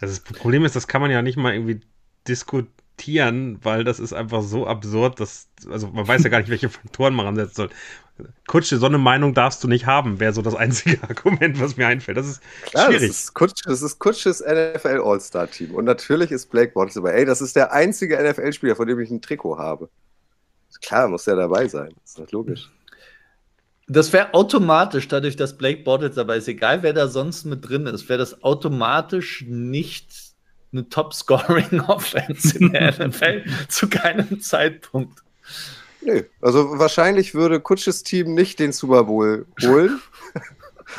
Das 0.00 0.20
Problem 0.20 0.64
ist, 0.64 0.76
das 0.76 0.88
kann 0.88 1.00
man 1.00 1.10
ja 1.10 1.22
nicht 1.22 1.36
mal 1.36 1.52
irgendwie 1.52 1.80
diskutieren, 2.26 3.58
weil 3.62 3.84
das 3.84 4.00
ist 4.00 4.12
einfach 4.12 4.42
so 4.42 4.66
absurd, 4.66 5.20
dass, 5.20 5.48
also 5.68 5.88
man 5.88 6.06
weiß 6.06 6.22
ja 6.24 6.30
gar 6.30 6.38
nicht, 6.38 6.50
welche 6.50 6.68
Faktoren 6.68 7.14
man 7.14 7.26
ansetzen 7.26 7.54
soll. 7.54 7.70
Kutsche, 8.46 8.78
so 8.78 8.86
eine 8.86 8.98
Meinung 8.98 9.34
darfst 9.34 9.64
du 9.64 9.68
nicht 9.68 9.86
haben, 9.86 10.20
wäre 10.20 10.32
so 10.32 10.40
das 10.40 10.54
einzige 10.54 11.02
Argument, 11.08 11.60
was 11.60 11.76
mir 11.76 11.88
einfällt. 11.88 12.16
Das 12.16 12.28
ist 12.28 12.42
Klar, 12.62 12.86
schwierig. 12.86 13.08
Das 13.08 13.18
ist, 13.18 13.34
Kutsch, 13.34 13.62
das 13.64 13.82
ist 13.82 13.98
Kutsches 13.98 14.40
NFL 14.40 15.00
All-Star-Team. 15.04 15.74
Und 15.74 15.84
natürlich 15.84 16.30
ist 16.30 16.48
Blake 16.50 16.72
Bortles 16.72 16.94
dabei. 16.94 17.12
Ey, 17.12 17.24
das 17.24 17.40
ist 17.40 17.56
der 17.56 17.72
einzige 17.72 18.16
NFL-Spieler, 18.16 18.76
von 18.76 18.86
dem 18.86 19.00
ich 19.00 19.10
ein 19.10 19.20
Trikot 19.20 19.58
habe. 19.58 19.88
Klar, 20.86 21.08
muss 21.08 21.24
der 21.24 21.36
dabei 21.36 21.68
sein. 21.68 21.94
Das 22.02 22.10
ist 22.10 22.18
doch 22.18 22.32
logisch. 22.32 22.70
Das 23.86 24.12
wäre 24.12 24.32
automatisch, 24.32 25.08
dadurch, 25.08 25.36
dass 25.36 25.58
Blake 25.58 25.82
Bortles 25.82 26.14
dabei 26.14 26.38
ist, 26.38 26.48
egal 26.48 26.82
wer 26.82 26.94
da 26.94 27.08
sonst 27.08 27.44
mit 27.44 27.68
drin 27.68 27.86
ist, 27.86 28.08
wäre 28.08 28.18
das 28.18 28.42
automatisch 28.42 29.44
nicht 29.46 30.12
eine 30.72 30.88
Top-Scoring-Offense 30.88 32.58
in 32.60 32.72
der 32.72 33.06
NFL 33.08 33.44
zu 33.68 33.88
keinem 33.88 34.40
Zeitpunkt. 34.40 35.22
Nö, 36.00 36.22
also 36.40 36.78
wahrscheinlich 36.78 37.34
würde 37.34 37.60
Kutsches 37.60 38.02
Team 38.02 38.34
nicht 38.34 38.58
den 38.58 38.72
Super 38.72 39.04
Bowl 39.04 39.46
holen. 39.62 40.00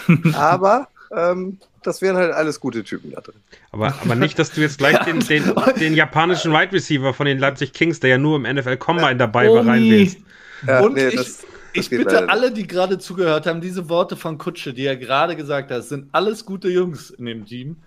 aber 0.34 0.88
ähm, 1.16 1.60
das 1.86 2.02
wären 2.02 2.18
halt 2.18 2.32
alles 2.32 2.60
gute 2.60 2.84
Typen 2.84 3.12
da 3.12 3.22
drin. 3.22 3.36
Aber, 3.72 3.94
aber 4.02 4.16
nicht, 4.16 4.38
dass 4.40 4.52
du 4.52 4.62
jetzt 4.62 4.78
gleich 4.78 4.98
den, 5.06 5.20
den, 5.20 5.54
den 5.80 5.94
japanischen 5.94 6.52
Wide 6.52 6.72
Receiver 6.72 7.14
von 7.14 7.26
den 7.26 7.40
Leipzig 7.40 7.74
Kings, 7.74 8.00
der 8.00 8.12
ja 8.12 8.18
nur 8.18 8.38
im 8.38 8.44
NFL 8.44 8.78
Combine 8.78 9.18
dabei 9.18 9.50
war, 9.50 9.66
reinwählst. 9.66 10.20
Ja, 10.66 10.82
Und 10.82 10.96
nee, 10.96 11.08
ich, 11.10 11.16
das, 11.16 11.46
ich 11.74 11.90
bitte 11.90 12.30
alle, 12.30 12.52
die 12.52 12.68
gerade 12.68 12.98
zugehört 12.98 13.46
haben, 13.46 13.62
diese 13.62 13.90
Worte 13.90 14.16
von 14.16 14.38
Kutsche, 14.38 14.74
die 14.74 14.86
er 14.86 14.98
gerade 14.98 15.36
gesagt 15.36 15.72
hat, 15.72 15.84
sind 15.84 16.10
alles 16.12 16.46
gute 16.46 16.70
Jungs 16.70 17.10
in 17.12 17.26
dem 17.26 17.46
Team. 17.46 17.78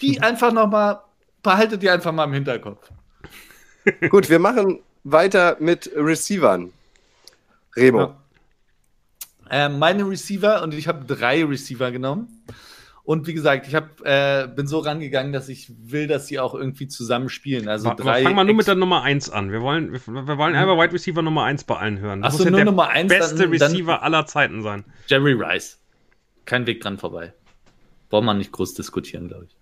Die 0.00 0.20
einfach 0.22 0.52
nochmal, 0.52 1.00
behaltet 1.42 1.82
die 1.82 1.90
einfach 1.90 2.12
mal 2.12 2.24
im 2.24 2.32
Hinterkopf. 2.32 2.90
Gut, 4.08 4.30
wir 4.30 4.38
machen 4.38 4.80
weiter 5.02 5.56
mit 5.60 5.90
Receivern. 5.94 6.72
Remo. 7.76 8.00
Ja. 8.00 8.16
Äh, 9.50 9.68
meine 9.68 10.08
Receiver, 10.08 10.62
und 10.62 10.72
ich 10.72 10.88
habe 10.88 11.04
drei 11.04 11.44
Receiver 11.44 11.90
genommen. 11.90 12.44
Und 13.04 13.26
wie 13.26 13.34
gesagt, 13.34 13.68
ich 13.68 13.74
hab, 13.74 14.00
äh, 14.06 14.48
bin 14.48 14.66
so 14.66 14.78
rangegangen, 14.78 15.34
dass 15.34 15.50
ich 15.50 15.70
will, 15.78 16.06
dass 16.06 16.26
sie 16.26 16.40
auch 16.40 16.54
irgendwie 16.54 16.88
zusammen 16.88 17.28
spielen. 17.28 17.68
Also 17.68 17.90
aber, 17.90 18.02
drei. 18.02 18.22
Fangen 18.22 18.34
wir 18.34 18.44
nur 18.44 18.54
mit 18.54 18.66
der 18.66 18.76
Nummer 18.76 19.02
1 19.02 19.28
an. 19.28 19.52
Wir 19.52 19.60
wollen, 19.60 19.92
wir, 19.92 20.00
wir 20.06 20.38
wollen 20.38 20.54
einfach 20.54 20.78
Wide 20.78 20.94
Receiver 20.94 21.20
Nummer 21.20 21.44
1 21.44 21.64
bei 21.64 21.76
allen 21.76 21.98
hören. 21.98 22.22
Das 22.22 22.32
Achso, 22.32 22.38
muss 22.38 22.44
ja 22.46 22.50
nur 22.50 22.60
der 22.60 22.64
Nummer 22.64 22.88
1, 22.88 23.08
beste 23.10 23.36
dann, 23.36 23.50
Receiver 23.50 23.92
dann 23.92 24.00
aller 24.00 24.24
Zeiten 24.24 24.62
sein. 24.62 24.84
Jerry 25.06 25.34
Rice. 25.34 25.82
Kein 26.46 26.66
Weg 26.66 26.80
dran 26.80 26.96
vorbei. 26.96 27.34
Braucht 28.08 28.24
man 28.24 28.38
nicht 28.38 28.52
groß 28.52 28.72
diskutieren, 28.72 29.28
glaube 29.28 29.48
ich. 29.48 29.56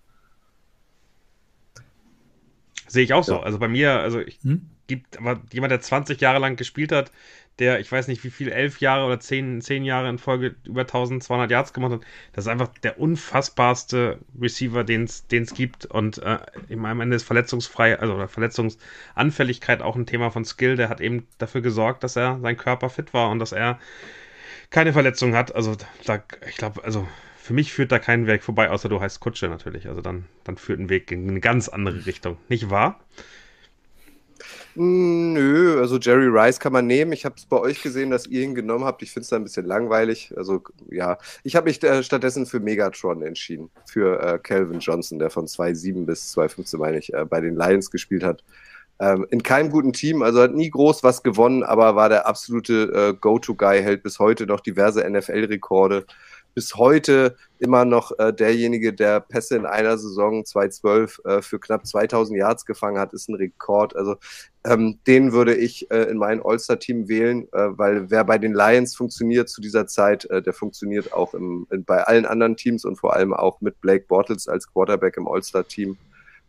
Sehe 2.87 3.03
ich 3.03 3.13
auch 3.13 3.25
so. 3.25 3.33
Ja. 3.33 3.43
Also 3.43 3.59
bei 3.59 3.67
mir, 3.67 3.99
also 3.99 4.19
ich, 4.19 4.39
hm? 4.43 4.69
gibt, 4.87 5.17
aber 5.17 5.41
jemand, 5.51 5.71
der 5.71 5.81
20 5.81 6.21
Jahre 6.21 6.39
lang 6.39 6.55
gespielt 6.55 6.91
hat, 6.91 7.11
der, 7.59 7.79
ich 7.79 7.91
weiß 7.91 8.07
nicht 8.07 8.23
wie 8.23 8.29
viel, 8.29 8.49
elf 8.49 8.79
Jahre 8.79 9.05
oder 9.05 9.19
zehn, 9.19 9.61
zehn 9.61 9.85
Jahre 9.85 10.09
in 10.09 10.17
Folge 10.17 10.55
über 10.65 10.81
1200 10.81 11.49
Yards 11.51 11.73
gemacht 11.73 11.91
hat, 11.93 12.01
das 12.33 12.45
ist 12.45 12.49
einfach 12.49 12.69
der 12.83 12.99
unfassbarste 12.99 14.19
Receiver, 14.39 14.83
den 14.83 15.03
es 15.03 15.53
gibt 15.53 15.85
und 15.85 16.17
äh, 16.19 16.39
am 16.71 17.01
Ende 17.01 17.15
ist 17.15 17.23
verletzungsfrei, 17.23 17.99
also 17.99 18.15
oder 18.15 18.27
Verletzungsanfälligkeit 18.27 19.81
auch 19.81 19.95
ein 19.95 20.05
Thema 20.05 20.31
von 20.31 20.45
Skill, 20.45 20.75
der 20.75 20.89
hat 20.89 21.01
eben 21.01 21.27
dafür 21.37 21.61
gesorgt, 21.61 22.03
dass 22.03 22.15
er 22.15 22.39
sein 22.41 22.57
Körper 22.57 22.89
fit 22.89 23.13
war 23.13 23.29
und 23.29 23.39
dass 23.39 23.51
er 23.51 23.79
keine 24.69 24.93
Verletzung 24.93 25.35
hat, 25.35 25.53
also 25.53 25.75
da, 26.05 26.23
ich 26.47 26.57
glaube, 26.57 26.83
also 26.83 27.07
für 27.43 27.53
mich 27.53 27.73
führt 27.73 27.91
da 27.91 27.99
kein 27.99 28.25
Weg 28.25 28.41
vorbei, 28.41 28.69
außer 28.69 28.87
du 28.87 29.01
heißt 29.01 29.19
Kutsche 29.19 29.49
natürlich. 29.49 29.89
Also 29.89 30.01
dann, 30.01 30.25
dann 30.45 30.55
führt 30.55 30.79
ein 30.79 30.87
Weg 30.87 31.11
in 31.11 31.29
eine 31.29 31.41
ganz 31.41 31.67
andere 31.67 32.05
Richtung. 32.05 32.37
Nicht 32.47 32.69
wahr? 32.69 33.01
Nö, 34.75 35.79
also 35.79 35.99
Jerry 35.99 36.27
Rice 36.27 36.59
kann 36.59 36.73
man 36.73 36.87
nehmen. 36.87 37.11
Ich 37.11 37.25
habe 37.25 37.35
es 37.37 37.45
bei 37.45 37.59
euch 37.59 37.83
gesehen, 37.83 38.09
dass 38.09 38.25
ihr 38.25 38.41
ihn 38.41 38.55
genommen 38.55 38.85
habt. 38.85 39.03
Ich 39.03 39.11
finde 39.11 39.23
es 39.23 39.29
da 39.29 39.35
ein 39.35 39.43
bisschen 39.43 39.67
langweilig. 39.67 40.33
Also 40.35 40.63
ja, 40.89 41.17
ich 41.43 41.55
habe 41.55 41.67
mich 41.67 41.83
äh, 41.83 42.01
stattdessen 42.01 42.47
für 42.47 42.59
Megatron 42.59 43.21
entschieden. 43.21 43.69
Für 43.85 44.19
äh, 44.19 44.39
Calvin 44.39 44.79
Johnson, 44.79 45.19
der 45.19 45.29
von 45.29 45.47
2007 45.47 46.05
bis 46.07 46.31
2015, 46.31 46.79
meine 46.79 46.97
ich, 46.97 47.13
äh, 47.13 47.25
bei 47.25 47.39
den 47.39 47.55
Lions 47.55 47.91
gespielt 47.91 48.23
hat. 48.23 48.43
Ähm, 48.99 49.27
in 49.29 49.43
keinem 49.43 49.69
guten 49.69 49.93
Team, 49.93 50.21
also 50.23 50.41
hat 50.41 50.53
nie 50.53 50.69
groß 50.69 51.03
was 51.03 51.23
gewonnen, 51.23 51.63
aber 51.63 51.95
war 51.95 52.09
der 52.09 52.27
absolute 52.27 53.13
äh, 53.13 53.13
Go-To-Guy, 53.19 53.81
hält 53.81 54.01
bis 54.01 54.19
heute 54.19 54.45
noch 54.45 54.59
diverse 54.59 55.07
NFL-Rekorde 55.07 56.05
bis 56.53 56.75
heute 56.75 57.35
immer 57.59 57.85
noch 57.85 58.11
äh, 58.19 58.33
derjenige, 58.33 58.93
der 58.93 59.19
Pässe 59.19 59.55
in 59.55 59.65
einer 59.65 59.97
Saison 59.97 60.45
2012 60.45 61.21
äh, 61.25 61.41
für 61.41 61.59
knapp 61.59 61.85
2000 61.87 62.37
Yards 62.37 62.65
gefangen 62.65 62.99
hat, 62.99 63.13
ist 63.13 63.29
ein 63.29 63.35
Rekord. 63.35 63.95
Also 63.95 64.15
ähm, 64.65 64.99
den 65.07 65.31
würde 65.31 65.55
ich 65.55 65.89
äh, 65.91 66.03
in 66.03 66.17
mein 66.17 66.41
All-Star-Team 66.43 67.07
wählen, 67.07 67.47
äh, 67.53 67.77
weil 67.77 68.09
wer 68.09 68.23
bei 68.23 68.37
den 68.37 68.53
Lions 68.53 68.95
funktioniert 68.95 69.49
zu 69.49 69.61
dieser 69.61 69.87
Zeit, 69.87 70.25
äh, 70.25 70.41
der 70.41 70.53
funktioniert 70.53 71.13
auch 71.13 71.33
im, 71.33 71.67
in, 71.71 71.83
bei 71.83 72.03
allen 72.03 72.25
anderen 72.25 72.57
Teams 72.57 72.85
und 72.85 72.97
vor 72.97 73.13
allem 73.13 73.33
auch 73.33 73.61
mit 73.61 73.79
Blake 73.81 74.05
Bortles 74.07 74.47
als 74.47 74.71
Quarterback 74.71 75.17
im 75.17 75.27
All-Star-Team. 75.27 75.97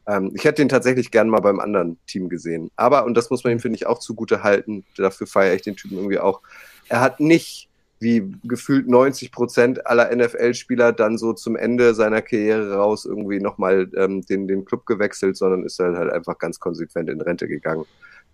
Ähm, 0.07 0.33
ich 0.35 0.45
hätte 0.45 0.63
ihn 0.63 0.69
tatsächlich 0.69 1.11
gern 1.11 1.29
mal 1.29 1.41
beim 1.41 1.61
anderen 1.61 1.99
Team 2.07 2.29
gesehen. 2.29 2.71
Aber, 2.77 3.05
und 3.05 3.15
das 3.15 3.31
muss 3.31 3.45
man 3.45 3.55
ihm, 3.55 3.61
finde 3.61 3.77
ich, 3.77 3.87
auch 3.87 3.99
zugute 3.99 4.43
halten, 4.43 4.85
dafür 4.97 5.27
feiere 5.27 5.55
ich 5.55 5.63
den 5.63 5.77
Typen 5.77 5.97
irgendwie 5.97 6.19
auch, 6.19 6.41
er 6.89 7.01
hat 7.01 7.21
nicht 7.21 7.69
wie 8.01 8.35
gefühlt 8.45 8.89
90 8.89 9.33
Prozent 9.33 9.87
aller 9.87 10.15
NFL-Spieler 10.15 10.93
dann 10.93 11.17
so 11.17 11.33
zum 11.33 11.57
Ende 11.57 11.95
seiner 11.95 12.23
Karriere 12.23 12.75
raus 12.75 13.05
irgendwie 13.05 13.41
nochmal 13.41 13.91
ähm, 13.97 14.23
den, 14.23 14.47
den 14.47 14.65
Club 14.65 14.85
gewechselt, 14.87 15.37
sondern 15.37 15.65
ist 15.65 15.79
halt, 15.79 15.97
halt 15.97 16.13
einfach 16.13 16.39
ganz 16.39 16.61
konsequent 16.61 17.09
in 17.09 17.21
Rente 17.21 17.49
gegangen, 17.49 17.85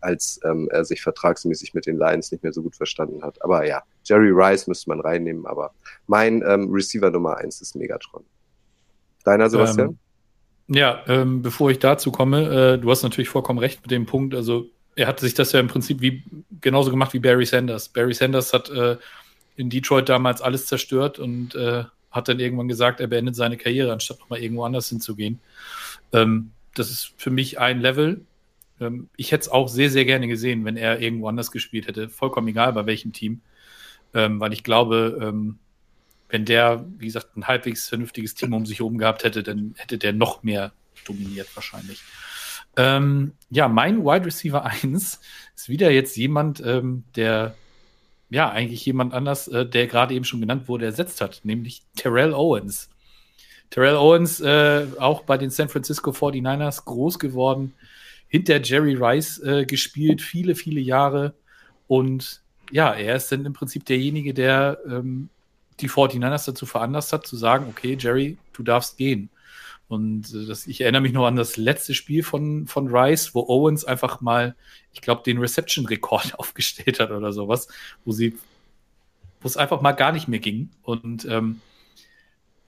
als 0.00 0.40
ähm, 0.44 0.68
er 0.72 0.84
sich 0.84 1.02
vertragsmäßig 1.02 1.74
mit 1.74 1.86
den 1.86 1.98
Lions 1.98 2.32
nicht 2.32 2.42
mehr 2.42 2.52
so 2.52 2.62
gut 2.62 2.74
verstanden 2.74 3.22
hat. 3.22 3.42
Aber 3.44 3.66
ja, 3.66 3.82
Jerry 4.04 4.30
Rice 4.32 4.66
müsste 4.66 4.90
man 4.90 5.00
reinnehmen, 5.00 5.46
aber 5.46 5.72
mein 6.06 6.42
ähm, 6.46 6.70
Receiver 6.70 7.10
Nummer 7.10 7.36
eins 7.36 7.60
ist 7.60 7.76
Megatron. 7.76 8.24
Deiner, 9.24 9.50
Sebastian? 9.50 9.88
Ähm, 9.90 9.98
ja, 10.72 11.02
ähm, 11.08 11.42
bevor 11.42 11.70
ich 11.70 11.78
dazu 11.78 12.10
komme, 12.12 12.74
äh, 12.74 12.78
du 12.78 12.90
hast 12.90 13.02
natürlich 13.02 13.28
vollkommen 13.28 13.58
recht 13.58 13.82
mit 13.82 13.90
dem 13.90 14.06
Punkt. 14.06 14.34
Also 14.34 14.66
er 14.94 15.06
hat 15.06 15.20
sich 15.20 15.34
das 15.34 15.52
ja 15.52 15.60
im 15.60 15.66
Prinzip 15.66 16.00
wie 16.00 16.22
genauso 16.60 16.90
gemacht 16.90 17.12
wie 17.12 17.18
Barry 17.18 17.44
Sanders. 17.44 17.88
Barry 17.88 18.14
Sanders 18.14 18.52
hat 18.52 18.70
äh, 18.70 18.96
in 19.60 19.70
Detroit 19.70 20.08
damals 20.08 20.40
alles 20.40 20.66
zerstört 20.66 21.18
und 21.18 21.54
äh, 21.54 21.84
hat 22.10 22.28
dann 22.28 22.40
irgendwann 22.40 22.68
gesagt, 22.68 23.00
er 23.00 23.06
beendet 23.06 23.36
seine 23.36 23.56
Karriere, 23.56 23.92
anstatt 23.92 24.18
nochmal 24.18 24.40
irgendwo 24.40 24.64
anders 24.64 24.88
hinzugehen. 24.88 25.38
Ähm, 26.12 26.50
das 26.74 26.90
ist 26.90 27.12
für 27.16 27.30
mich 27.30 27.58
ein 27.58 27.80
Level. 27.80 28.24
Ähm, 28.80 29.08
ich 29.16 29.32
hätte 29.32 29.42
es 29.42 29.48
auch 29.48 29.68
sehr, 29.68 29.90
sehr 29.90 30.04
gerne 30.04 30.26
gesehen, 30.26 30.64
wenn 30.64 30.76
er 30.76 31.00
irgendwo 31.00 31.28
anders 31.28 31.52
gespielt 31.52 31.86
hätte. 31.86 32.08
Vollkommen 32.08 32.48
egal, 32.48 32.72
bei 32.72 32.86
welchem 32.86 33.12
Team. 33.12 33.42
Ähm, 34.14 34.40
weil 34.40 34.52
ich 34.52 34.64
glaube, 34.64 35.18
ähm, 35.22 35.58
wenn 36.28 36.44
der, 36.44 36.84
wie 36.98 37.06
gesagt, 37.06 37.36
ein 37.36 37.46
halbwegs 37.46 37.88
vernünftiges 37.88 38.34
Team 38.34 38.54
um 38.54 38.66
sich 38.66 38.78
herum 38.78 38.98
gehabt 38.98 39.24
hätte, 39.24 39.42
dann 39.42 39.74
hätte 39.76 39.98
der 39.98 40.12
noch 40.12 40.42
mehr 40.42 40.72
dominiert 41.06 41.48
wahrscheinlich. 41.54 42.02
Ähm, 42.76 43.32
ja, 43.50 43.68
mein 43.68 44.04
Wide 44.04 44.26
Receiver 44.26 44.64
1 44.64 45.20
ist 45.54 45.68
wieder 45.68 45.90
jetzt 45.90 46.16
jemand, 46.16 46.60
ähm, 46.64 47.04
der 47.14 47.54
ja, 48.30 48.48
eigentlich 48.48 48.86
jemand 48.86 49.12
anders, 49.12 49.48
äh, 49.48 49.66
der 49.66 49.86
gerade 49.86 50.14
eben 50.14 50.24
schon 50.24 50.40
genannt 50.40 50.68
wurde, 50.68 50.86
ersetzt 50.86 51.20
hat, 51.20 51.40
nämlich 51.42 51.82
Terrell 51.96 52.32
Owens. 52.32 52.88
Terrell 53.70 53.96
Owens, 53.96 54.40
äh, 54.40 54.86
auch 54.98 55.22
bei 55.22 55.36
den 55.36 55.50
San 55.50 55.68
Francisco 55.68 56.10
49ers 56.10 56.84
groß 56.84 57.18
geworden, 57.18 57.74
hinter 58.28 58.60
Jerry 58.62 58.94
Rice 58.94 59.38
äh, 59.40 59.64
gespielt, 59.64 60.22
viele, 60.22 60.54
viele 60.54 60.80
Jahre. 60.80 61.34
Und 61.88 62.42
ja, 62.70 62.92
er 62.92 63.16
ist 63.16 63.30
dann 63.32 63.44
im 63.44 63.52
Prinzip 63.52 63.84
derjenige, 63.84 64.32
der 64.32 64.78
ähm, 64.86 65.28
die 65.80 65.88
49ers 65.88 66.46
dazu 66.46 66.66
veranlasst 66.66 67.12
hat, 67.12 67.26
zu 67.26 67.36
sagen, 67.36 67.66
okay, 67.68 67.96
Jerry, 67.98 68.38
du 68.52 68.62
darfst 68.62 68.96
gehen. 68.96 69.30
Und 69.90 70.32
äh, 70.32 70.46
das, 70.46 70.68
ich 70.68 70.80
erinnere 70.80 71.02
mich 71.02 71.12
noch 71.12 71.26
an 71.26 71.34
das 71.34 71.56
letzte 71.56 71.94
Spiel 71.94 72.22
von, 72.22 72.68
von 72.68 72.86
Rice, 72.94 73.34
wo 73.34 73.40
Owens 73.48 73.84
einfach 73.84 74.20
mal, 74.20 74.54
ich 74.92 75.00
glaube, 75.00 75.24
den 75.24 75.38
Reception-Rekord 75.38 76.34
aufgestellt 76.38 77.00
hat 77.00 77.10
oder 77.10 77.32
sowas, 77.32 77.66
wo 78.04 78.12
sie, 78.12 78.38
wo 79.40 79.48
es 79.48 79.56
einfach 79.56 79.80
mal 79.80 79.92
gar 79.92 80.12
nicht 80.12 80.28
mehr 80.28 80.38
ging. 80.38 80.70
Und 80.82 81.24
ähm, 81.24 81.60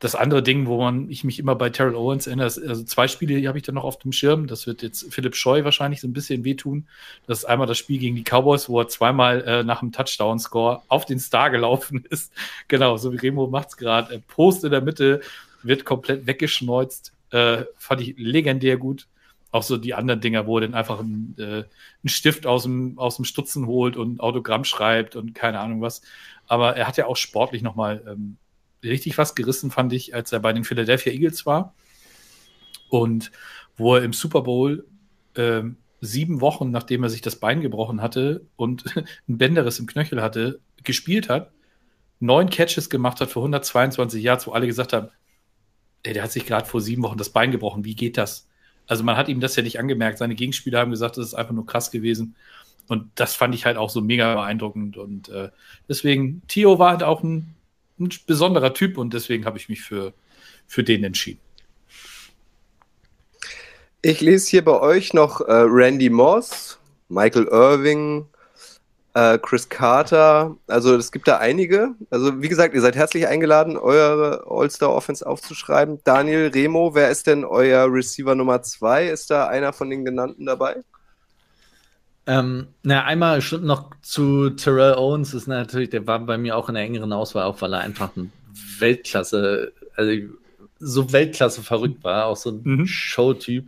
das 0.01 0.17
andere 0.17 0.43
Ding, 0.43 0.67
wo 0.67 0.79
man 0.79 1.09
ich 1.11 1.23
mich 1.23 1.39
immer 1.39 1.55
bei 1.55 1.71
Terrell 1.71 1.95
Owens 1.95 2.27
erinnere, 2.27 2.47
also 2.47 2.83
zwei 2.83 3.07
Spiele 3.07 3.47
habe 3.47 3.57
ich 3.57 3.63
dann 3.63 3.77
noch 3.77 3.85
auf 3.85 4.01
dem 4.01 4.11
Schirm. 4.11 4.49
Das 4.49 4.67
wird 4.67 4.83
jetzt 4.83 5.15
Philipp 5.15 5.37
Scheu 5.37 5.63
wahrscheinlich 5.63 6.01
so 6.01 6.09
ein 6.09 6.13
bisschen 6.13 6.43
wehtun. 6.43 6.89
Das 7.29 7.39
ist 7.39 7.45
einmal 7.45 7.69
das 7.69 7.79
Spiel 7.79 8.01
gegen 8.01 8.17
die 8.17 8.25
Cowboys, 8.25 8.69
wo 8.69 8.81
er 8.81 8.89
zweimal 8.89 9.43
äh, 9.43 9.63
nach 9.63 9.79
dem 9.79 9.93
Touchdown-Score 9.93 10.83
auf 10.89 11.07
den 11.07 11.21
Star 11.21 11.51
gelaufen 11.51 12.05
ist. 12.11 12.33
genau, 12.67 12.97
so 12.97 13.13
wie 13.13 13.17
Remo 13.19 13.47
macht's 13.47 13.77
gerade. 13.77 14.21
Post 14.27 14.65
in 14.65 14.73
der 14.73 14.81
Mitte, 14.81 15.21
wird 15.64 15.85
komplett 15.85 16.27
weggeschneuzt. 16.27 17.12
Äh, 17.31 17.64
fand 17.77 18.01
ich 18.01 18.14
legendär 18.16 18.77
gut. 18.77 19.09
Auch 19.51 19.62
so 19.62 19.77
die 19.77 19.94
anderen 19.94 20.20
Dinger, 20.20 20.46
wo 20.46 20.59
er 20.59 20.62
dann 20.62 20.75
einfach 20.75 21.01
einen, 21.01 21.35
äh, 21.38 21.42
einen 21.42 22.09
Stift 22.09 22.46
aus 22.46 22.62
dem, 22.62 22.98
aus 22.98 23.16
dem 23.16 23.25
Stutzen 23.25 23.66
holt 23.66 23.96
und 23.96 24.20
Autogramm 24.20 24.64
schreibt 24.64 25.14
und 25.14 25.35
keine 25.35 25.61
Ahnung 25.61 25.81
was. 25.83 26.03
Aber 26.46 26.77
er 26.77 26.88
hat 26.88 26.96
ja 26.96 27.07
auch 27.07 27.16
sportlich 27.16 27.62
nochmal 27.62 28.03
ähm, 28.07 28.37
richtig 28.83 29.18
was 29.18 29.35
gerissen, 29.35 29.70
fand 29.70 29.92
ich, 29.92 30.14
als 30.14 30.33
er 30.33 30.40
bei 30.40 30.53
den 30.53 30.64
Philadelphia 30.64 31.12
Eagles 31.12 31.46
war. 31.46 31.75
Und 32.88 33.31
wo 33.77 33.94
er 33.94 34.03
im 34.03 34.12
Super 34.12 34.42
Bowl 34.42 34.87
äh, 35.35 35.62
sieben 36.01 36.40
Wochen, 36.40 36.70
nachdem 36.70 37.05
er 37.05 37.11
sich 37.11 37.20
das 37.20 37.37
Bein 37.37 37.61
gebrochen 37.61 38.03
hatte 38.03 38.44
und 38.57 38.85
ein 39.29 39.38
Bänderriss 39.38 39.79
im 39.79 39.87
Knöchel 39.87 40.20
hatte, 40.20 40.61
gespielt 40.83 41.29
hat, 41.29 41.53
neun 42.20 42.51
Catches 42.51 42.90
gemacht 42.90 43.20
hat 43.20 43.31
für 43.31 43.40
122 43.40 44.22
Yards, 44.22 44.46
wo 44.46 44.53
alle 44.53 44.66
gesagt 44.66 44.92
haben, 44.92 45.09
ey, 46.03 46.12
der 46.12 46.23
hat 46.23 46.33
sich 46.33 46.47
gerade 46.47 46.67
vor 46.67 46.81
sieben 46.81 47.03
Wochen 47.03 47.19
das 47.19 47.31
Bein 47.31 47.51
gebrochen. 47.51 47.85
Wie 47.85 47.95
geht 47.95 48.17
das? 48.17 48.49
Also 48.87 49.05
man 49.05 49.17
hat 49.17 49.29
ihm 49.29 49.41
das 49.41 49.57
ja 49.57 49.62
nicht 49.62 49.79
angemerkt. 49.79 50.19
Seine 50.19 50.35
Gegenspieler 50.35 50.81
haben 50.81 50.91
gesagt, 50.91 51.17
das 51.17 51.27
ist 51.27 51.35
einfach 51.35 51.55
nur 51.55 51.67
krass 51.67 51.91
gewesen. 51.91 52.35
Und 52.88 53.09
das 53.15 53.35
fand 53.35 53.55
ich 53.55 53.65
halt 53.65 53.77
auch 53.77 53.91
so 53.91 54.01
mega 54.01 54.35
beeindruckend. 54.35 54.97
Und 54.97 55.29
äh, 55.29 55.51
deswegen, 55.88 56.43
Tio 56.49 56.79
war 56.79 56.91
halt 56.91 57.03
auch 57.03 57.23
ein, 57.23 57.55
ein 57.99 58.11
besonderer 58.27 58.75
Typ 58.75 58.99
und 58.99 59.15
deswegen 59.15 59.45
habe 59.45 59.59
ich 59.59 59.69
mich 59.69 59.83
für, 59.83 60.12
für 60.67 60.83
den 60.83 61.05
entschieden. 61.05 61.41
Ich 64.03 64.21
lese 64.21 64.51
hier 64.51 64.65
bei 64.65 64.81
euch 64.81 65.15
noch 65.15 65.41
äh, 65.41 65.53
Randy 65.53 66.11
Moss, 66.11 66.81
Michael 67.09 67.45
Irving, 67.45 68.27
äh, 69.14 69.38
Chris 69.38 69.68
Carter, 69.68 70.57
also 70.66 70.96
es 70.96 71.12
gibt 71.12 71.29
da 71.29 71.38
einige. 71.38 71.94
Also 72.11 72.40
wie 72.42 72.48
gesagt, 72.48 72.75
ihr 72.75 72.81
seid 72.81 72.96
herzlich 72.96 73.27
eingeladen, 73.27 73.77
eure 73.77 74.44
All-Star-Offense 74.48 75.27
aufzuschreiben. 75.27 76.01
Daniel 76.05 76.51
Remo, 76.53 76.94
wer 76.94 77.11
ist 77.11 77.27
denn 77.27 77.44
euer 77.44 77.92
Receiver 77.92 78.35
Nummer 78.35 78.62
zwei? 78.62 79.09
Ist 79.09 79.31
da 79.31 79.48
einer 79.48 79.72
von 79.72 79.90
den 79.90 80.05
genannten 80.05 80.46
dabei? 80.46 80.77
Ähm, 82.27 82.68
na, 82.83 83.05
einmal 83.05 83.42
noch 83.61 83.90
zu 84.01 84.51
Terrell 84.51 84.94
Owens 84.94 85.35
ist 85.35 85.48
natürlich, 85.48 85.90
der 85.90 86.07
war 86.07 86.20
bei 86.20 86.38
mir 86.38 86.57
auch 86.57 86.68
in 86.68 86.77
der 86.77 86.85
engeren 86.85 87.12
Auswahl, 87.12 87.44
auch 87.44 87.61
weil 87.61 87.75
er 87.75 87.81
einfach 87.81 88.16
ein 88.16 88.33
Weltklasse, 88.79 89.72
also 89.96 90.12
so 90.79 91.12
Weltklasse 91.12 91.62
verrückt 91.62 92.03
war, 92.05 92.27
auch 92.27 92.37
so 92.37 92.51
ein 92.51 92.61
mhm. 92.62 92.87
Showtyp. 92.87 93.66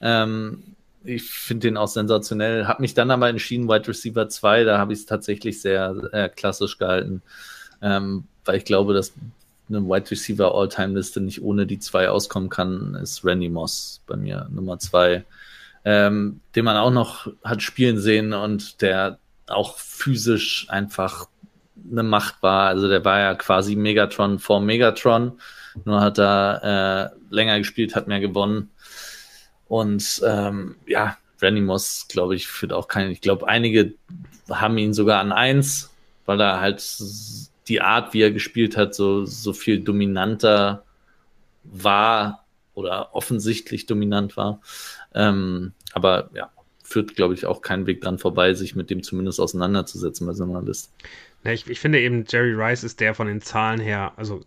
Ähm, 0.00 0.73
ich 1.04 1.30
finde 1.30 1.68
den 1.68 1.76
auch 1.76 1.88
sensationell. 1.88 2.66
Habe 2.66 2.82
mich 2.82 2.94
dann 2.94 3.10
aber 3.10 3.28
entschieden, 3.28 3.68
Wide 3.68 3.88
Receiver 3.88 4.28
2, 4.28 4.64
da 4.64 4.78
habe 4.78 4.92
ich 4.92 5.00
es 5.00 5.06
tatsächlich 5.06 5.60
sehr, 5.60 5.94
sehr 5.94 6.28
klassisch 6.28 6.78
gehalten, 6.78 7.22
ähm, 7.82 8.24
weil 8.44 8.56
ich 8.56 8.64
glaube, 8.64 8.94
dass 8.94 9.12
eine 9.68 9.82
Wide 9.82 10.10
Receiver 10.10 10.54
All-Time-Liste 10.54 11.20
nicht 11.20 11.42
ohne 11.42 11.66
die 11.66 11.78
zwei 11.78 12.08
auskommen 12.08 12.48
kann, 12.48 12.94
ist 13.02 13.24
Randy 13.24 13.48
Moss 13.48 14.00
bei 14.06 14.16
mir 14.16 14.48
Nummer 14.50 14.78
2, 14.78 15.24
ähm, 15.84 16.40
den 16.54 16.64
man 16.64 16.76
auch 16.76 16.90
noch 16.90 17.28
hat 17.42 17.62
spielen 17.62 17.98
sehen 17.98 18.32
und 18.32 18.82
der 18.82 19.18
auch 19.46 19.76
physisch 19.78 20.66
einfach 20.68 21.28
eine 21.90 22.02
Macht 22.02 22.42
war. 22.42 22.68
Also 22.68 22.88
der 22.88 23.04
war 23.04 23.20
ja 23.20 23.34
quasi 23.34 23.76
Megatron 23.76 24.38
vor 24.38 24.60
Megatron, 24.60 25.32
nur 25.84 26.00
hat 26.00 26.18
er 26.18 27.12
äh, 27.12 27.34
länger 27.34 27.58
gespielt, 27.58 27.94
hat 27.94 28.08
mehr 28.08 28.20
gewonnen 28.20 28.70
und 29.74 30.22
ähm, 30.24 30.76
ja, 30.86 31.18
Randy 31.42 31.60
Moss, 31.60 32.06
glaube 32.08 32.36
ich, 32.36 32.46
führt 32.46 32.72
auch 32.72 32.86
keinen. 32.86 33.10
Ich 33.10 33.20
glaube, 33.20 33.48
einige 33.48 33.94
haben 34.48 34.78
ihn 34.78 34.94
sogar 34.94 35.18
an 35.18 35.32
eins, 35.32 35.92
weil 36.26 36.40
er 36.40 36.60
halt 36.60 36.80
die 37.66 37.80
Art, 37.80 38.14
wie 38.14 38.22
er 38.22 38.30
gespielt 38.30 38.76
hat, 38.76 38.94
so, 38.94 39.24
so 39.24 39.52
viel 39.52 39.80
dominanter 39.80 40.84
war 41.64 42.44
oder 42.74 43.16
offensichtlich 43.16 43.86
dominant 43.86 44.36
war. 44.36 44.60
Ähm, 45.12 45.72
aber 45.92 46.30
ja, 46.34 46.50
führt, 46.84 47.16
glaube 47.16 47.34
ich, 47.34 47.44
auch 47.44 47.60
keinen 47.60 47.88
Weg 47.88 48.00
dran 48.00 48.20
vorbei, 48.20 48.54
sich 48.54 48.76
mit 48.76 48.90
dem 48.90 49.02
zumindest 49.02 49.40
auseinanderzusetzen 49.40 50.24
bei 50.24 50.34
so 50.34 50.44
einer 50.44 50.62
Liste. 50.62 50.88
Ja, 51.42 51.50
ich, 51.50 51.68
ich 51.68 51.80
finde 51.80 52.00
eben, 52.00 52.24
Jerry 52.28 52.54
Rice 52.54 52.84
ist 52.84 53.00
der 53.00 53.12
von 53.12 53.26
den 53.26 53.40
Zahlen 53.40 53.80
her, 53.80 54.12
also 54.16 54.40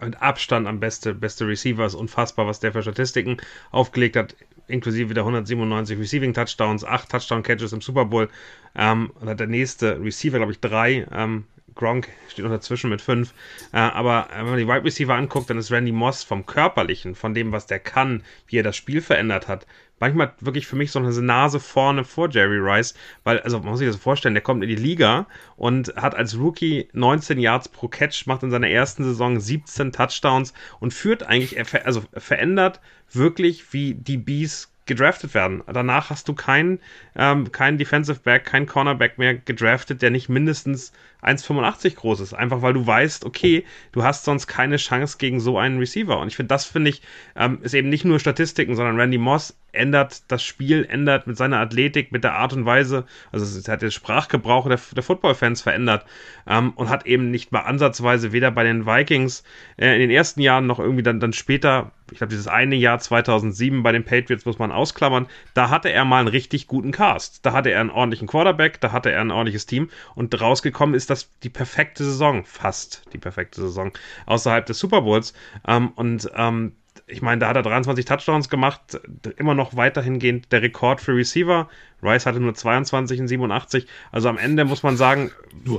mit 0.00 0.20
Abstand 0.20 0.66
am 0.66 0.80
beste, 0.80 1.14
beste 1.14 1.46
Receiver, 1.46 1.86
ist 1.86 1.94
unfassbar, 1.94 2.48
was 2.48 2.58
der 2.58 2.72
für 2.72 2.82
Statistiken 2.82 3.36
aufgelegt 3.70 4.16
hat. 4.16 4.34
Inklusive 4.68 5.14
der 5.14 5.22
197 5.22 5.98
Receiving 5.98 6.34
Touchdowns, 6.34 6.84
8 6.84 7.10
Touchdown 7.10 7.42
Catches 7.42 7.72
im 7.72 7.80
Super 7.80 8.04
Bowl. 8.04 8.28
Ähm, 8.74 9.10
und 9.20 9.28
hat 9.28 9.40
der 9.40 9.46
nächste 9.46 10.00
Receiver, 10.00 10.38
glaube 10.38 10.52
ich, 10.52 10.60
drei. 10.60 11.06
Ähm, 11.12 11.44
Gronk 11.76 12.08
steht 12.28 12.44
noch 12.44 12.50
dazwischen 12.50 12.90
mit 12.90 13.00
fünf. 13.00 13.32
Äh, 13.72 13.78
aber 13.78 14.28
wenn 14.34 14.46
man 14.46 14.58
die 14.58 14.66
Wide 14.66 14.84
Receiver 14.84 15.14
anguckt, 15.14 15.48
dann 15.48 15.58
ist 15.58 15.70
Randy 15.70 15.92
Moss 15.92 16.24
vom 16.24 16.46
Körperlichen, 16.46 17.14
von 17.14 17.34
dem, 17.34 17.52
was 17.52 17.66
der 17.66 17.78
kann, 17.78 18.24
wie 18.48 18.58
er 18.58 18.62
das 18.64 18.76
Spiel 18.76 19.00
verändert 19.00 19.46
hat, 19.46 19.66
manchmal 19.98 20.32
wirklich 20.40 20.66
für 20.66 20.76
mich 20.76 20.90
so 20.90 20.98
eine 20.98 21.10
Nase 21.10 21.60
vorne 21.60 22.04
vor 22.04 22.28
Jerry 22.30 22.58
Rice, 22.58 22.94
weil, 23.24 23.40
also 23.40 23.58
man 23.60 23.70
muss 23.70 23.78
sich 23.78 23.88
das 23.88 23.96
vorstellen, 23.96 24.34
der 24.34 24.42
kommt 24.42 24.62
in 24.62 24.68
die 24.68 24.76
Liga 24.76 25.26
und 25.56 25.94
hat 25.96 26.14
als 26.14 26.38
Rookie 26.38 26.88
19 26.92 27.38
Yards 27.38 27.68
pro 27.68 27.88
Catch, 27.88 28.26
macht 28.26 28.42
in 28.42 28.50
seiner 28.50 28.68
ersten 28.68 29.04
Saison 29.04 29.38
17 29.40 29.92
Touchdowns 29.92 30.52
und 30.80 30.92
führt 30.92 31.22
eigentlich, 31.22 31.58
also 31.86 32.02
verändert 32.14 32.80
wirklich, 33.12 33.72
wie 33.72 33.94
die 33.94 34.18
Bees 34.18 34.72
gedraftet 34.86 35.34
werden. 35.34 35.62
Danach 35.66 36.10
hast 36.10 36.28
du 36.28 36.34
keinen 36.34 36.78
ähm, 37.16 37.50
kein 37.50 37.76
Defensive 37.76 38.20
Back, 38.20 38.44
keinen 38.44 38.66
Cornerback 38.66 39.18
mehr 39.18 39.34
gedraftet, 39.34 40.00
der 40.00 40.10
nicht 40.10 40.28
mindestens 40.28 40.92
1,85 41.26 41.96
groß 41.96 42.20
ist. 42.20 42.34
Einfach 42.34 42.62
weil 42.62 42.72
du 42.72 42.86
weißt, 42.86 43.24
okay, 43.24 43.64
du 43.92 44.04
hast 44.04 44.24
sonst 44.24 44.46
keine 44.46 44.76
Chance 44.76 45.16
gegen 45.18 45.40
so 45.40 45.58
einen 45.58 45.78
Receiver. 45.78 46.18
Und 46.18 46.28
ich 46.28 46.36
finde, 46.36 46.48
das 46.48 46.64
finde 46.64 46.90
ich, 46.90 47.02
ähm, 47.34 47.58
ist 47.62 47.74
eben 47.74 47.88
nicht 47.88 48.04
nur 48.04 48.20
Statistiken, 48.20 48.76
sondern 48.76 48.98
Randy 48.98 49.18
Moss 49.18 49.56
ändert 49.76 50.22
das 50.28 50.42
Spiel, 50.42 50.84
ändert 50.88 51.26
mit 51.26 51.36
seiner 51.36 51.58
Athletik, 51.58 52.10
mit 52.10 52.24
der 52.24 52.34
Art 52.34 52.52
und 52.52 52.64
Weise, 52.64 53.04
also 53.30 53.44
es 53.44 53.68
hat 53.68 53.82
den 53.82 53.90
Sprachgebrauch 53.90 54.68
der, 54.68 54.80
der 54.94 55.02
Football-Fans 55.02 55.62
verändert 55.62 56.04
ähm, 56.46 56.72
und 56.72 56.88
hat 56.88 57.06
eben 57.06 57.30
nicht 57.30 57.52
mal 57.52 57.60
ansatzweise 57.60 58.32
weder 58.32 58.50
bei 58.50 58.64
den 58.64 58.86
Vikings 58.86 59.44
äh, 59.76 59.94
in 59.94 60.00
den 60.00 60.10
ersten 60.10 60.40
Jahren 60.40 60.66
noch 60.66 60.78
irgendwie 60.78 61.02
dann, 61.02 61.20
dann 61.20 61.32
später, 61.32 61.92
ich 62.10 62.18
glaube, 62.18 62.30
dieses 62.30 62.48
eine 62.48 62.76
Jahr 62.76 62.98
2007 62.98 63.82
bei 63.82 63.92
den 63.92 64.04
Patriots 64.04 64.44
muss 64.44 64.58
man 64.58 64.72
ausklammern, 64.72 65.26
da 65.54 65.70
hatte 65.70 65.90
er 65.90 66.04
mal 66.04 66.20
einen 66.20 66.28
richtig 66.28 66.66
guten 66.66 66.90
Cast. 66.90 67.44
Da 67.44 67.52
hatte 67.52 67.70
er 67.70 67.80
einen 67.80 67.90
ordentlichen 67.90 68.26
Quarterback, 68.28 68.80
da 68.80 68.92
hatte 68.92 69.10
er 69.10 69.20
ein 69.20 69.30
ordentliches 69.30 69.66
Team 69.66 69.90
und 70.14 70.40
rausgekommen 70.40 70.94
ist 70.94 71.10
das 71.10 71.15
die 71.42 71.50
perfekte 71.50 72.04
Saison, 72.04 72.44
fast 72.44 73.02
die 73.12 73.18
perfekte 73.18 73.60
Saison 73.60 73.92
außerhalb 74.26 74.66
des 74.66 74.78
Super 74.78 75.02
Bowls 75.02 75.34
ähm, 75.66 75.92
und 75.96 76.30
ähm, 76.34 76.72
ich 77.08 77.22
meine, 77.22 77.38
da 77.38 77.48
hat 77.48 77.56
er 77.56 77.62
23 77.62 78.04
Touchdowns 78.04 78.48
gemacht, 78.48 79.00
immer 79.36 79.54
noch 79.54 79.76
weiterhin 79.76 80.18
gehend 80.18 80.50
der 80.50 80.62
Rekord 80.62 81.00
für 81.00 81.14
Receiver. 81.14 81.68
Rice 82.02 82.26
hatte 82.26 82.40
nur 82.40 82.54
22 82.54 83.20
in 83.20 83.28
87. 83.28 83.86
Also 84.10 84.28
am 84.28 84.38
Ende 84.38 84.64
muss 84.64 84.82
man 84.82 84.96
sagen, 84.96 85.30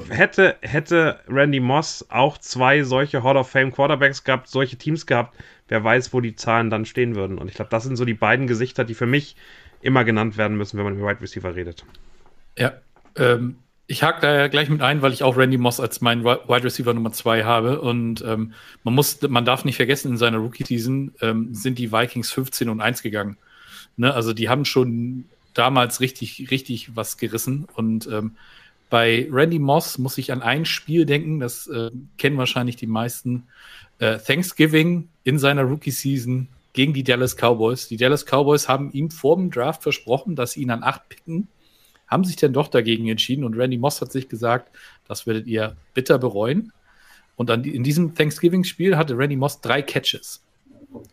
hätte, 0.09 0.55
hätte 0.61 1.19
Randy 1.27 1.59
Moss 1.59 2.05
auch 2.09 2.37
zwei 2.37 2.83
solche 2.83 3.23
Hall 3.23 3.35
of 3.35 3.49
Fame 3.49 3.73
Quarterbacks 3.73 4.23
gehabt, 4.23 4.47
solche 4.47 4.77
Teams 4.77 5.05
gehabt, 5.05 5.35
wer 5.67 5.83
weiß, 5.83 6.13
wo 6.13 6.21
die 6.21 6.35
Zahlen 6.35 6.69
dann 6.69 6.85
stehen 6.85 7.15
würden. 7.15 7.37
Und 7.37 7.49
ich 7.49 7.55
glaube, 7.55 7.71
das 7.71 7.83
sind 7.83 7.97
so 7.97 8.05
die 8.05 8.13
beiden 8.13 8.47
Gesichter, 8.47 8.85
die 8.85 8.95
für 8.95 9.05
mich 9.05 9.35
immer 9.81 10.05
genannt 10.05 10.37
werden 10.37 10.57
müssen, 10.57 10.77
wenn 10.77 10.85
man 10.85 10.97
über 10.97 11.09
Wide 11.09 11.21
Receiver 11.21 11.55
redet. 11.55 11.85
Ja, 12.57 12.73
ähm, 13.17 13.57
ich 13.87 14.03
hake 14.03 14.19
da 14.21 14.35
ja 14.35 14.47
gleich 14.47 14.69
mit 14.69 14.81
ein, 14.81 15.01
weil 15.01 15.13
ich 15.13 15.23
auch 15.23 15.37
Randy 15.37 15.57
Moss 15.57 15.79
als 15.79 16.01
meinen 16.01 16.25
Wide 16.25 16.63
Receiver 16.63 16.93
Nummer 16.93 17.13
zwei 17.13 17.45
habe. 17.45 17.79
Und 17.79 18.21
ähm, 18.21 18.53
man 18.83 18.93
muss, 18.93 19.21
man 19.21 19.45
darf 19.45 19.63
nicht 19.63 19.77
vergessen, 19.77 20.11
in 20.11 20.17
seiner 20.17 20.39
Rookie-Season 20.39 21.13
ähm, 21.21 21.53
sind 21.53 21.79
die 21.79 21.91
Vikings 21.91 22.31
15 22.31 22.67
und 22.67 22.81
1 22.81 23.01
gegangen. 23.01 23.37
Ne? 23.95 24.13
Also 24.13 24.33
die 24.33 24.49
haben 24.49 24.65
schon 24.65 25.25
damals 25.53 26.01
richtig, 26.01 26.51
richtig 26.51 26.97
was 26.97 27.17
gerissen. 27.17 27.65
Und 27.75 28.07
ähm, 28.07 28.35
bei 28.89 29.25
Randy 29.31 29.59
Moss 29.59 29.97
muss 29.97 30.17
ich 30.17 30.33
an 30.33 30.41
ein 30.41 30.65
Spiel 30.65 31.05
denken, 31.05 31.39
das 31.39 31.67
äh, 31.67 31.89
kennen 32.17 32.37
wahrscheinlich 32.37 32.75
die 32.75 32.87
meisten. 32.87 33.43
Äh, 33.99 34.17
Thanksgiving 34.17 35.07
in 35.23 35.39
seiner 35.39 35.63
Rookie-Season 35.63 36.49
gegen 36.73 36.93
die 36.93 37.03
Dallas 37.03 37.37
Cowboys. 37.37 37.87
Die 37.87 37.97
Dallas 37.97 38.25
Cowboys 38.25 38.67
haben 38.67 38.91
ihm 38.91 39.11
vor 39.11 39.37
dem 39.37 39.49
Draft 39.49 39.81
versprochen, 39.81 40.35
dass 40.35 40.51
sie 40.51 40.61
ihn 40.61 40.71
an 40.71 40.83
acht 40.83 41.07
picken 41.07 41.47
haben 42.07 42.23
sich 42.23 42.35
dann 42.35 42.53
doch 42.53 42.67
dagegen 42.67 43.07
entschieden 43.07 43.43
und 43.43 43.55
Randy 43.55 43.77
Moss 43.77 44.01
hat 44.01 44.11
sich 44.11 44.29
gesagt, 44.29 44.75
das 45.07 45.27
werdet 45.27 45.47
ihr 45.47 45.75
bitter 45.93 46.17
bereuen. 46.17 46.71
Und 47.35 47.49
dann 47.49 47.63
in 47.63 47.83
diesem 47.83 48.15
Thanksgiving-Spiel 48.15 48.97
hatte 48.97 49.17
Randy 49.17 49.35
Moss 49.35 49.61
drei 49.61 49.81
Catches 49.81 50.41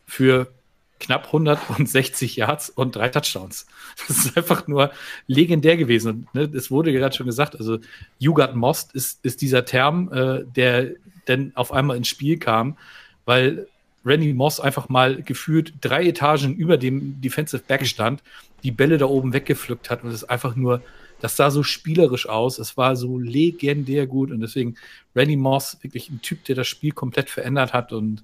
für 0.07 0.53
knapp 1.01 1.27
160 1.27 2.37
Yards 2.37 2.71
und 2.71 2.97
drei 2.97 3.09
Touchdowns. 3.09 3.67
Das 4.09 4.19
ist 4.19 4.37
einfach 4.37 4.67
nur 4.67 4.91
legendär 5.27 5.77
gewesen. 5.77 6.29
Ne, 6.33 6.51
es 6.55 6.71
wurde 6.71 6.93
gerade 6.93 7.15
schon 7.15 7.27
gesagt, 7.27 7.57
also 7.57 7.79
You 8.19 8.33
got 8.33 8.55
Most 8.55 8.95
ist, 8.95 9.25
ist 9.25 9.43
dieser 9.43 9.65
Term, 9.65 10.11
äh, 10.13 10.45
der 10.45 10.93
dann 11.27 11.53
auf 11.55 11.73
einmal 11.73 11.97
ins 11.97 12.09
Spiel 12.09 12.39
kam, 12.39 12.79
weil 13.25 13.67
Randy 14.05 14.33
Moss 14.35 14.61
einfach 14.61 14.89
mal 14.89 15.23
gefühlt 15.23 15.75
drei 15.81 16.07
Etagen 16.07 16.55
über 16.55 16.77
dem 16.77 17.21
Defensive 17.21 17.63
Back 17.67 17.87
stand, 17.87 18.23
die 18.63 18.71
Bälle 18.71 18.99
da 18.99 19.07
oben 19.07 19.33
weggepflückt 19.33 19.91
hat 19.91 20.05
und 20.05 20.11
es 20.11 20.25
einfach 20.25 20.57
nur, 20.57 20.83
das 21.21 21.37
sah 21.37 21.51
so 21.51 21.63
spielerisch 21.63 22.29
aus, 22.29 22.59
es 22.59 22.77
war 22.77 22.97
so 22.97 23.19
legendär 23.19 24.07
gut 24.07 24.31
und 24.31 24.41
deswegen 24.41 24.77
Randy 25.17 25.37
Moss 25.37 25.79
wirklich 25.83 26.11
ein 26.11 26.21
Typ, 26.21 26.45
der 26.45 26.57
das 26.57 26.67
Spiel 26.67 26.93
komplett 26.93 27.31
verändert 27.31 27.73
hat 27.73 27.93
und 27.93 28.23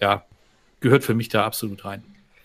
ja, 0.00 0.24
gehört 0.80 1.04
für 1.04 1.14
mich 1.14 1.28
da 1.28 1.44
absolut 1.44 1.84
rein. 1.84 2.02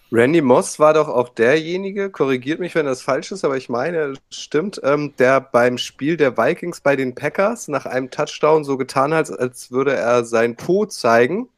Randy 0.09 0.39
Moss 0.39 0.79
war 0.79 0.93
doch 0.93 1.09
auch 1.09 1.27
derjenige, 1.29 2.09
korrigiert 2.09 2.61
mich, 2.61 2.75
wenn 2.75 2.85
das 2.85 3.01
falsch 3.01 3.33
ist, 3.33 3.43
aber 3.43 3.57
ich 3.57 3.67
meine, 3.67 4.13
stimmt, 4.31 4.79
ähm, 4.83 5.13
der 5.19 5.41
beim 5.41 5.77
Spiel 5.77 6.15
der 6.15 6.37
Vikings 6.37 6.79
bei 6.79 6.95
den 6.95 7.13
Packers 7.13 7.67
nach 7.67 7.85
einem 7.85 8.09
Touchdown 8.09 8.63
so 8.63 8.77
getan 8.77 9.13
hat, 9.13 9.29
als 9.29 9.69
würde 9.69 9.93
er 9.93 10.23
sein 10.23 10.55
Po 10.55 10.85
zeigen 10.85 11.49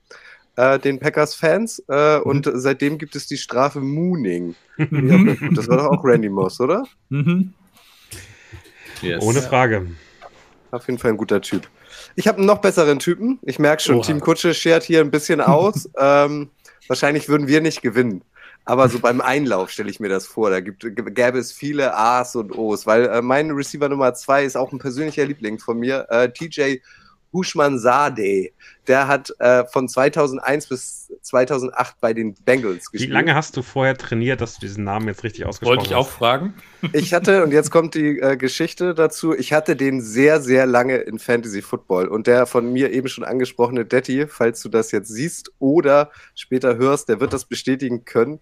äh, 0.60 0.78
den 0.78 0.99
Packers-Fans 0.99 1.84
äh, 1.88 2.18
mhm. 2.18 2.24
und 2.24 2.51
seitdem 2.53 2.97
gibt 2.97 3.16
es 3.16 3.28
die 3.28 3.38
Strafe 3.38 3.80
Mooning. 3.80 4.55
Mhm. 4.78 5.53
das 5.55 5.70
war 5.70 5.78
doch 5.78 5.88
auch 5.88 6.03
Randy 6.03 6.30
Moss, 6.30 6.60
oder? 6.60 6.84
Mhm. 7.07 7.53
Yes. 9.01 9.24
Ohne 9.24 9.41
Frage. 9.41 9.88
Auf 10.72 10.86
jeden 10.88 10.99
Fall 10.99 11.12
ein 11.12 11.18
guter 11.18 11.41
Typ. 11.41 11.70
Ich 12.16 12.28
habe 12.28 12.39
einen 12.39 12.47
noch 12.47 12.60
besseren 12.60 12.99
Typen. 12.99 13.39
Ich 13.43 13.57
merke 13.57 13.82
schon, 13.82 13.95
Oha. 13.95 14.05
Team 14.05 14.20
Kutsche 14.20 14.53
schert 14.53 14.84
hier 14.84 14.99
ein 14.99 15.12
bisschen 15.12 15.39
aus. 15.39 15.89
ähm, 15.97 16.49
wahrscheinlich 16.88 17.30
würden 17.30 17.47
wir 17.47 17.62
nicht 17.62 17.82
gewinnen. 17.82 18.22
Aber 18.66 18.89
so 18.89 18.99
beim 18.99 19.22
Einlauf 19.22 19.70
stelle 19.70 19.89
ich 19.89 20.01
mir 20.01 20.10
das 20.10 20.28
vor. 20.28 20.49
Da 20.49 20.60
gibt, 20.60 20.86
gäbe 20.93 21.39
es 21.39 21.53
viele 21.53 21.95
A's 21.95 22.36
und 22.36 22.55
O's, 22.55 22.86
weil 22.86 23.05
äh, 23.05 23.22
mein 23.22 23.49
Receiver 23.51 23.88
Nummer 23.88 24.14
zwei 24.14 24.43
ist 24.43 24.57
auch 24.57 24.74
ein 24.74 24.80
persönlicher 24.80 25.26
Liebling 25.26 25.57
von 25.57 25.80
mir. 25.80 26.05
Äh, 26.10 26.30
TJ 26.32 26.80
Hushman 27.34 27.80
Sade. 27.80 28.50
Der 28.88 29.08
hat 29.08 29.32
äh, 29.40 29.66
von 29.66 29.88
2001 29.88 30.68
bis 30.68 31.14
2008 31.22 32.00
bei 32.02 32.14
den 32.14 32.34
Bengals 32.34 32.92
gespielt. 32.92 33.10
Wie 33.10 33.14
lange 33.14 33.36
hast 33.36 33.56
du 33.56 33.62
vorher 33.62 33.96
trainiert, 33.96 34.42
dass 34.42 34.56
du 34.56 34.62
diesen 34.62 34.84
Namen 34.84 35.08
jetzt 35.08 35.24
richtig 35.24 35.46
ausgesprochen 35.46 35.80
hast? 35.80 35.90
Wollte 35.90 35.90
ich 35.92 35.96
auch 35.96 36.10
fragen. 36.10 36.54
Ich 36.94 37.14
hatte, 37.14 37.44
und 37.44 37.52
jetzt 37.52 37.72
kommt 37.72 37.94
die 37.94 38.20
äh, 38.20 38.38
Geschichte 38.38 38.96
dazu, 38.96 39.36
ich 39.36 39.54
hatte 39.54 39.76
den 39.76 40.02
sehr, 40.02 40.42
sehr 40.42 40.66
lange 40.66 40.98
in 40.98 41.20
Fantasy 41.20 41.62
Football. 41.62 42.08
Und 42.08 42.26
der 42.26 42.46
von 42.46 42.72
mir 42.72 42.92
eben 42.92 43.10
schon 43.10 43.24
angesprochene 43.24 43.86
Detti, 43.86 44.26
falls 44.28 44.62
du 44.62 44.70
das 44.70 44.92
jetzt 44.92 45.10
siehst 45.10 45.52
oder 45.60 46.12
später 46.36 46.78
hörst, 46.78 47.10
der 47.10 47.20
wird 47.20 47.34
das 47.34 47.46
bestätigen 47.46 48.06
können. 48.06 48.40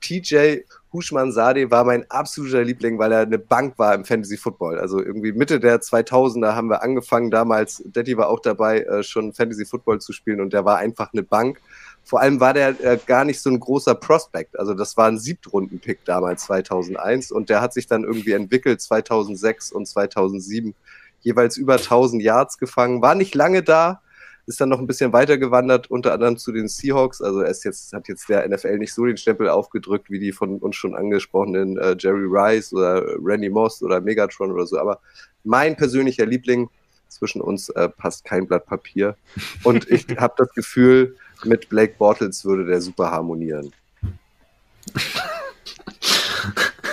TJ 0.00 0.58
Hushman 0.92 1.32
Sade 1.32 1.70
war 1.70 1.84
mein 1.84 2.10
absoluter 2.10 2.64
Liebling, 2.64 2.98
weil 2.98 3.12
er 3.12 3.20
eine 3.20 3.38
Bank 3.38 3.78
war 3.78 3.94
im 3.94 4.04
Fantasy 4.04 4.38
Football. 4.38 4.78
Also 4.78 5.02
irgendwie 5.02 5.32
Mitte 5.32 5.60
der 5.60 5.80
2000er 5.80 6.54
haben 6.54 6.68
wir 6.68 6.82
angefangen, 6.82 7.30
damals, 7.30 7.82
Detti 7.84 8.16
war 8.16 8.28
auch 8.28 8.40
dabei, 8.40 8.80
äh, 8.80 9.02
schon 9.02 9.34
Fantasy 9.34 9.66
Football 9.66 10.00
zu 10.00 10.12
spielen 10.12 10.40
und 10.40 10.52
der 10.52 10.64
war 10.64 10.78
einfach 10.78 11.12
eine 11.12 11.22
Bank. 11.22 11.60
Vor 12.04 12.20
allem 12.20 12.40
war 12.40 12.54
der 12.54 12.68
äh, 12.82 12.98
gar 13.04 13.26
nicht 13.26 13.40
so 13.40 13.50
ein 13.50 13.60
großer 13.60 13.94
Prospect. 13.94 14.58
Also 14.58 14.72
das 14.72 14.96
war 14.96 15.08
ein 15.08 15.18
Siebtrunden-Pick 15.18 16.06
damals 16.06 16.44
2001 16.44 17.30
und 17.32 17.50
der 17.50 17.60
hat 17.60 17.74
sich 17.74 17.86
dann 17.86 18.04
irgendwie 18.04 18.32
entwickelt 18.32 18.80
2006 18.80 19.72
und 19.72 19.86
2007 19.86 20.74
jeweils 21.20 21.58
über 21.58 21.74
1000 21.74 22.22
Yards 22.22 22.56
gefangen. 22.56 23.02
War 23.02 23.14
nicht 23.14 23.34
lange 23.34 23.62
da, 23.62 24.00
ist 24.48 24.60
dann 24.62 24.70
noch 24.70 24.78
ein 24.78 24.86
bisschen 24.86 25.12
weiter 25.12 25.36
gewandert, 25.36 25.90
unter 25.90 26.14
anderem 26.14 26.38
zu 26.38 26.52
den 26.52 26.68
Seahawks. 26.68 27.20
Also 27.20 27.40
er 27.40 27.50
ist 27.50 27.64
jetzt, 27.64 27.92
hat 27.92 28.08
jetzt 28.08 28.28
der 28.30 28.48
NFL 28.48 28.78
nicht 28.78 28.94
so 28.94 29.04
den 29.04 29.18
Stempel 29.18 29.48
aufgedrückt 29.48 30.10
wie 30.10 30.18
die 30.18 30.32
von 30.32 30.58
uns 30.58 30.74
schon 30.74 30.94
angesprochenen 30.94 31.76
äh, 31.76 31.94
Jerry 31.98 32.26
Rice 32.26 32.72
oder 32.72 33.04
Randy 33.22 33.50
Moss 33.50 33.82
oder 33.82 34.00
Megatron 34.00 34.50
oder 34.50 34.66
so. 34.66 34.78
Aber 34.78 35.00
mein 35.44 35.76
persönlicher 35.76 36.24
Liebling 36.24 36.70
zwischen 37.08 37.42
uns 37.42 37.68
äh, 37.70 37.90
passt 37.90 38.24
kein 38.24 38.46
Blatt 38.46 38.64
Papier. 38.64 39.16
Und 39.64 39.88
ich 39.90 40.06
habe 40.16 40.34
das 40.38 40.52
Gefühl, 40.54 41.14
mit 41.44 41.68
Blake 41.68 41.94
Bortles 41.98 42.44
würde 42.44 42.64
der 42.64 42.80
super 42.80 43.10
harmonieren. 43.10 43.72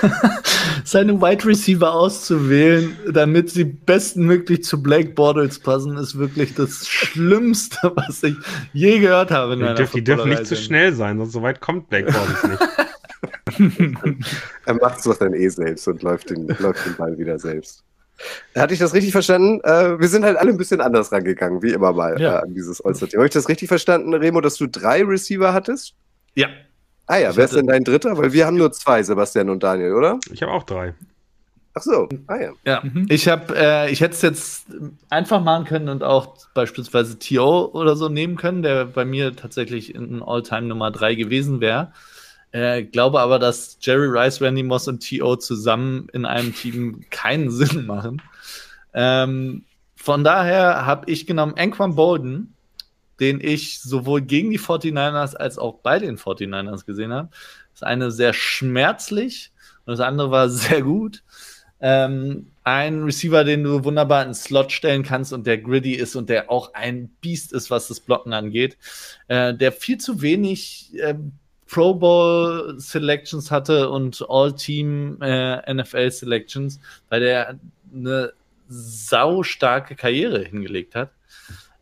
seine 0.83 1.21
Wide 1.21 1.45
Receiver 1.45 1.93
auszuwählen, 1.93 2.95
damit 3.11 3.49
sie 3.49 3.63
bestmöglich 3.63 4.63
zu 4.63 4.81
Blake 4.81 5.09
Bortles 5.09 5.59
passen, 5.59 5.97
ist 5.97 6.17
wirklich 6.17 6.53
das 6.55 6.87
Schlimmste, 6.87 7.91
was 7.95 8.23
ich 8.23 8.35
je 8.73 8.99
gehört 8.99 9.31
habe. 9.31 9.57
die, 9.57 9.73
dürf, 9.75 9.91
die 9.91 10.03
dürfen 10.03 10.29
nicht 10.29 10.47
zu 10.47 10.55
schnell 10.55 10.93
sein, 10.93 11.17
sonst 11.17 11.33
so 11.33 11.41
weit 11.41 11.61
kommt 11.61 11.89
Blake 11.89 12.11
Bortles 12.11 12.43
nicht. 12.43 12.61
er 14.65 14.73
macht 14.75 14.97
es 14.97 15.03
doch 15.03 15.17
dann 15.17 15.33
eh 15.33 15.49
selbst 15.49 15.87
und 15.87 16.01
läuft 16.03 16.29
den, 16.29 16.47
läuft 16.59 16.85
den 16.85 16.95
Ball 16.95 17.17
wieder 17.17 17.39
selbst. 17.39 17.83
Hatte 18.55 18.73
ich 18.73 18.79
das 18.79 18.93
richtig 18.93 19.11
verstanden? 19.11 19.59
Äh, 19.63 19.99
wir 19.99 20.07
sind 20.07 20.23
halt 20.23 20.37
alle 20.37 20.51
ein 20.51 20.57
bisschen 20.57 20.81
anders 20.81 21.11
rangegangen, 21.11 21.61
wie 21.61 21.71
immer 21.71 21.91
mal 21.91 22.19
ja. 22.19 22.39
äh, 22.39 22.43
an 22.43 22.53
dieses 22.53 22.79
All-Star-Thema. 22.79 23.21
Habe 23.21 23.27
ich 23.27 23.33
das 23.33 23.49
richtig 23.49 23.67
verstanden, 23.67 24.13
Remo, 24.13 24.39
dass 24.41 24.55
du 24.55 24.67
drei 24.67 25.03
Receiver 25.03 25.53
hattest? 25.53 25.95
Ja, 26.33 26.47
Ah 27.07 27.17
ja, 27.17 27.29
Ich 27.31 27.37
wer 27.37 27.45
ist 27.45 27.55
denn 27.55 27.67
dein 27.67 27.83
dritter? 27.83 28.17
Weil 28.17 28.33
wir 28.33 28.45
haben 28.45 28.57
nur 28.57 28.71
zwei, 28.71 29.03
Sebastian 29.03 29.49
und 29.49 29.63
Daniel, 29.63 29.93
oder? 29.93 30.19
Ich 30.31 30.41
habe 30.41 30.51
auch 30.51 30.63
drei. 30.63 30.93
Ach 31.77 31.81
so, 31.81 32.07
ah 32.27 32.37
ja. 32.37 32.51
Ja, 32.65 32.81
Mhm. 32.83 33.05
ich 33.09 33.27
habe, 33.27 33.53
äh, 33.55 33.91
ich 33.91 33.99
hätte 34.01 34.13
es 34.15 34.21
jetzt 34.21 34.67
einfach 35.09 35.43
machen 35.43 35.65
können 35.65 35.89
und 35.89 36.03
auch 36.03 36.37
beispielsweise 36.53 37.19
T.O. 37.19 37.65
oder 37.73 37.95
so 37.97 38.07
nehmen 38.07 38.37
können, 38.37 38.63
der 38.63 38.85
bei 38.85 39.03
mir 39.03 39.35
tatsächlich 39.35 39.93
in 39.93 40.23
All-Time 40.23 40.63
Nummer 40.67 40.89
3 40.91 41.15
gewesen 41.15 41.59
wäre. 41.59 41.91
Äh, 42.51 42.83
glaube 42.83 43.19
aber, 43.19 43.37
dass 43.39 43.77
Jerry 43.81 44.07
Rice, 44.07 44.41
Randy 44.41 44.63
Moss 44.63 44.87
und 44.87 45.01
T.O. 45.01 45.35
zusammen 45.35 46.07
in 46.13 46.25
einem 46.25 46.55
Team 46.55 47.01
keinen 47.11 47.51
Sinn 47.51 47.85
machen. 47.85 48.21
Ähm, 48.93 49.65
von 49.97 50.23
daher 50.23 50.85
habe 50.85 51.11
ich 51.11 51.27
genommen 51.27 51.55
Anquan 51.57 51.95
Bolden, 51.95 52.54
den 53.19 53.39
ich 53.41 53.79
sowohl 53.79 54.21
gegen 54.21 54.51
die 54.51 54.59
49ers 54.59 55.35
als 55.35 55.57
auch 55.57 55.75
bei 55.75 55.99
den 55.99 56.17
49ers 56.17 56.85
gesehen 56.85 57.13
habe. 57.13 57.29
Das 57.73 57.83
eine 57.83 58.11
sehr 58.11 58.33
schmerzlich 58.33 59.51
und 59.85 59.91
das 59.91 59.99
andere 59.99 60.31
war 60.31 60.49
sehr 60.49 60.81
gut. 60.81 61.23
Ähm, 61.81 62.51
ein 62.63 63.03
Receiver, 63.03 63.43
den 63.43 63.63
du 63.63 63.83
wunderbar 63.83 64.25
in 64.25 64.33
Slot 64.33 64.71
stellen 64.71 65.03
kannst 65.03 65.33
und 65.33 65.45
der 65.45 65.57
gritty 65.57 65.93
ist 65.93 66.15
und 66.15 66.29
der 66.29 66.49
auch 66.49 66.73
ein 66.73 67.09
Biest 67.21 67.53
ist, 67.53 67.69
was 67.69 67.87
das 67.89 67.99
Blocken 67.99 68.33
angeht. 68.33 68.77
Äh, 69.27 69.53
der 69.53 69.71
viel 69.71 69.97
zu 69.97 70.21
wenig 70.21 70.91
äh, 70.97 71.15
Pro 71.67 71.93
Bowl 71.95 72.75
Selections 72.79 73.51
hatte 73.51 73.89
und 73.89 74.23
All-Team 74.27 75.21
äh, 75.21 75.73
NFL 75.73 76.11
Selections, 76.11 76.79
weil 77.09 77.19
der 77.21 77.59
eine 77.93 78.33
sau 78.67 79.43
starke 79.43 79.95
Karriere 79.95 80.43
hingelegt 80.43 80.95
hat. 80.95 81.11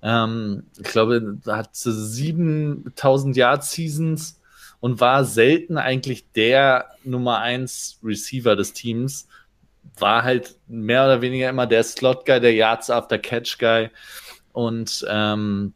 Ähm, 0.04 0.64
ich 0.78 0.84
glaube, 0.84 1.40
hat 1.48 1.70
7000 1.74 3.38
Yard 3.38 3.64
Seasons 3.64 4.40
und 4.82 5.00
war 5.00 5.24
selten 5.24 5.78
eigentlich 5.78 6.30
der 6.34 6.90
Nummer 7.06 7.40
1 7.40 8.00
Receiver 8.04 8.58
des 8.58 8.74
Teams. 8.74 9.30
War 9.98 10.24
halt 10.24 10.58
mehr 10.68 11.06
oder 11.06 11.22
weniger 11.22 11.50
immer 11.50 11.68
der 11.68 11.84
Slot-Guy, 11.84 12.42
der 12.42 12.54
Yards 12.54 12.90
after 12.90 13.18
Catch-Guy. 13.18 13.90
Und 14.52 15.06
ähm, 15.08 15.74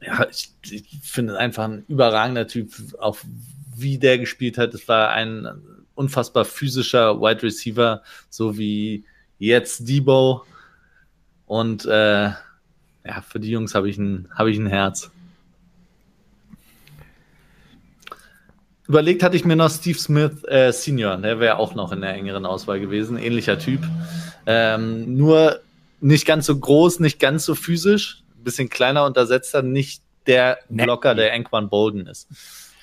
ja, 0.00 0.26
ich, 0.30 0.52
ich 0.70 1.00
finde 1.02 1.36
einfach 1.36 1.64
ein 1.64 1.84
überragender 1.88 2.46
Typ, 2.46 2.72
auch 3.00 3.18
wie 3.74 3.98
der 3.98 4.18
gespielt 4.18 4.58
hat. 4.58 4.74
Es 4.74 4.86
war 4.86 5.10
ein 5.10 5.48
unfassbar 5.96 6.44
physischer 6.44 7.20
Wide 7.20 7.42
Receiver, 7.42 8.02
so 8.28 8.56
wie 8.56 9.04
jetzt 9.38 9.88
Debo. 9.88 10.44
Und 11.46 11.84
äh, 11.86 12.30
ja, 13.04 13.20
für 13.22 13.40
die 13.40 13.50
Jungs 13.50 13.74
habe 13.74 13.88
ich, 13.88 13.98
ein, 13.98 14.28
hab 14.34 14.46
ich 14.46 14.58
ein 14.58 14.66
Herz. 14.66 15.10
Überlegt 18.88 19.22
hatte 19.22 19.36
ich 19.36 19.44
mir 19.44 19.54
noch 19.56 19.70
Steve 19.70 19.98
Smith 19.98 20.42
äh, 20.48 20.72
Senior, 20.72 21.16
der 21.18 21.38
wäre 21.38 21.58
auch 21.58 21.74
noch 21.76 21.92
in 21.92 22.00
der 22.00 22.12
engeren 22.14 22.44
Auswahl 22.44 22.80
gewesen, 22.80 23.16
ähnlicher 23.16 23.58
Typ. 23.58 23.80
Ähm, 24.46 25.16
nur 25.16 25.60
nicht 26.00 26.26
ganz 26.26 26.46
so 26.46 26.58
groß, 26.58 26.98
nicht 27.00 27.20
ganz 27.20 27.44
so 27.44 27.54
physisch, 27.54 28.22
ein 28.36 28.42
bisschen 28.44 28.68
kleiner 28.68 29.04
untersetzter, 29.04 29.62
nicht 29.62 30.02
der 30.26 30.58
Nasty. 30.68 30.84
Blocker, 30.84 31.14
der 31.14 31.32
Anquan 31.34 31.68
Bolden 31.68 32.06
ist. 32.06 32.28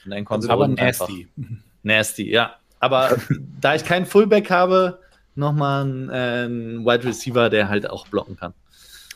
Und 0.05 0.13
Anquan 0.13 0.37
Also, 0.37 0.49
aber 0.49 0.67
Bolden 0.67 0.79
einfach- 0.79 1.09
nasty. 1.09 1.27
Nasty, 1.83 2.31
ja. 2.31 2.55
Aber 2.79 3.17
da 3.59 3.75
ich 3.75 3.83
keinen 3.83 4.05
Fullback 4.05 4.49
habe, 4.49 4.99
nochmal 5.35 5.83
ein, 5.85 6.09
äh, 6.09 6.45
ein 6.45 6.85
Wide 6.85 7.03
Receiver, 7.03 7.49
der 7.49 7.67
halt 7.69 7.89
auch 7.89 8.07
blocken 8.07 8.37
kann. 8.37 8.53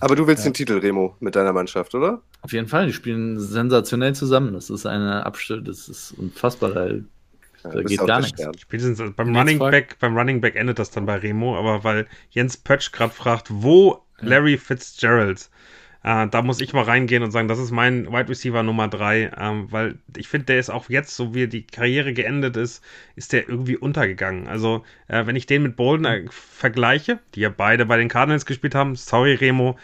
Aber 0.02 0.16
du 0.16 0.28
willst 0.28 0.46
den 0.46 0.54
Titel, 0.54 0.80
Remo, 0.80 1.16
mit 1.20 1.36
deiner 1.36 1.54
Mannschaft, 1.54 1.94
oder? 1.96 2.22
Auf 2.42 2.52
jeden 2.52 2.68
Fall, 2.68 2.88
die 2.88 2.94
spielen 2.94 3.40
sensationell 3.40 4.14
zusammen. 4.16 4.54
Das 4.54 4.70
ist 4.70 4.86
eine 4.86 5.26
Abstimmung, 5.26 5.66
das 5.66 5.88
ist 5.88 6.14
unfassbar. 6.18 6.72
Da, 6.72 6.88
Ja, 6.88 7.82
geht 7.84 8.06
gar 8.08 8.20
nichts. 8.22 8.42
Spätestens 8.60 9.14
beim 9.16 9.36
Running. 9.36 9.60
Back, 9.60 9.98
beim 10.00 10.18
Running 10.18 10.42
Back 10.42 10.56
endet 10.56 10.80
das 10.80 10.90
dann 10.90 11.06
bei 11.06 11.18
Remo, 11.18 11.56
aber 11.58 11.84
weil 11.84 12.08
Jens 12.32 12.58
Pötsch 12.58 12.92
gerade 12.92 13.14
fragt, 13.14 13.48
wo 13.52 14.04
Larry 14.20 14.58
Fitzgerald, 14.58 15.50
äh, 16.04 16.28
da 16.28 16.42
muss 16.42 16.62
ich 16.62 16.74
mal 16.74 16.84
reingehen 16.84 17.24
und 17.24 17.32
sagen, 17.32 17.48
das 17.48 17.60
ist 17.60 17.72
mein 17.72 18.12
Wide 18.12 18.30
Receiver 18.30 18.64
Nummer 18.64 18.88
drei, 18.88 19.32
ähm, 19.38 19.72
weil 19.72 20.00
ich 20.18 20.28
finde, 20.28 20.46
der 20.48 20.60
ist 20.60 20.70
auch 20.70 20.90
jetzt, 20.90 21.16
so 21.16 21.36
wie 21.36 21.48
die 21.48 21.66
Karriere 21.66 22.14
geendet 22.14 22.58
ist, 22.58 22.84
ist 23.16 23.34
der 23.34 23.48
irgendwie 23.48 23.78
untergegangen. 23.78 24.48
Also, 24.48 24.84
äh, 25.08 25.26
wenn 25.26 25.36
ich 25.36 25.46
den 25.46 25.64
mit 25.64 25.76
Bolden 25.76 26.06
äh, 26.06 26.26
vergleiche, 26.30 27.20
die 27.36 27.42
ja 27.42 27.50
beide 27.50 27.86
bei 27.86 27.98
den 27.98 28.10
Cardinals 28.10 28.46
gespielt 28.46 28.76
haben, 28.76 28.96
sorry 28.96 29.36
Remo, 29.36 29.78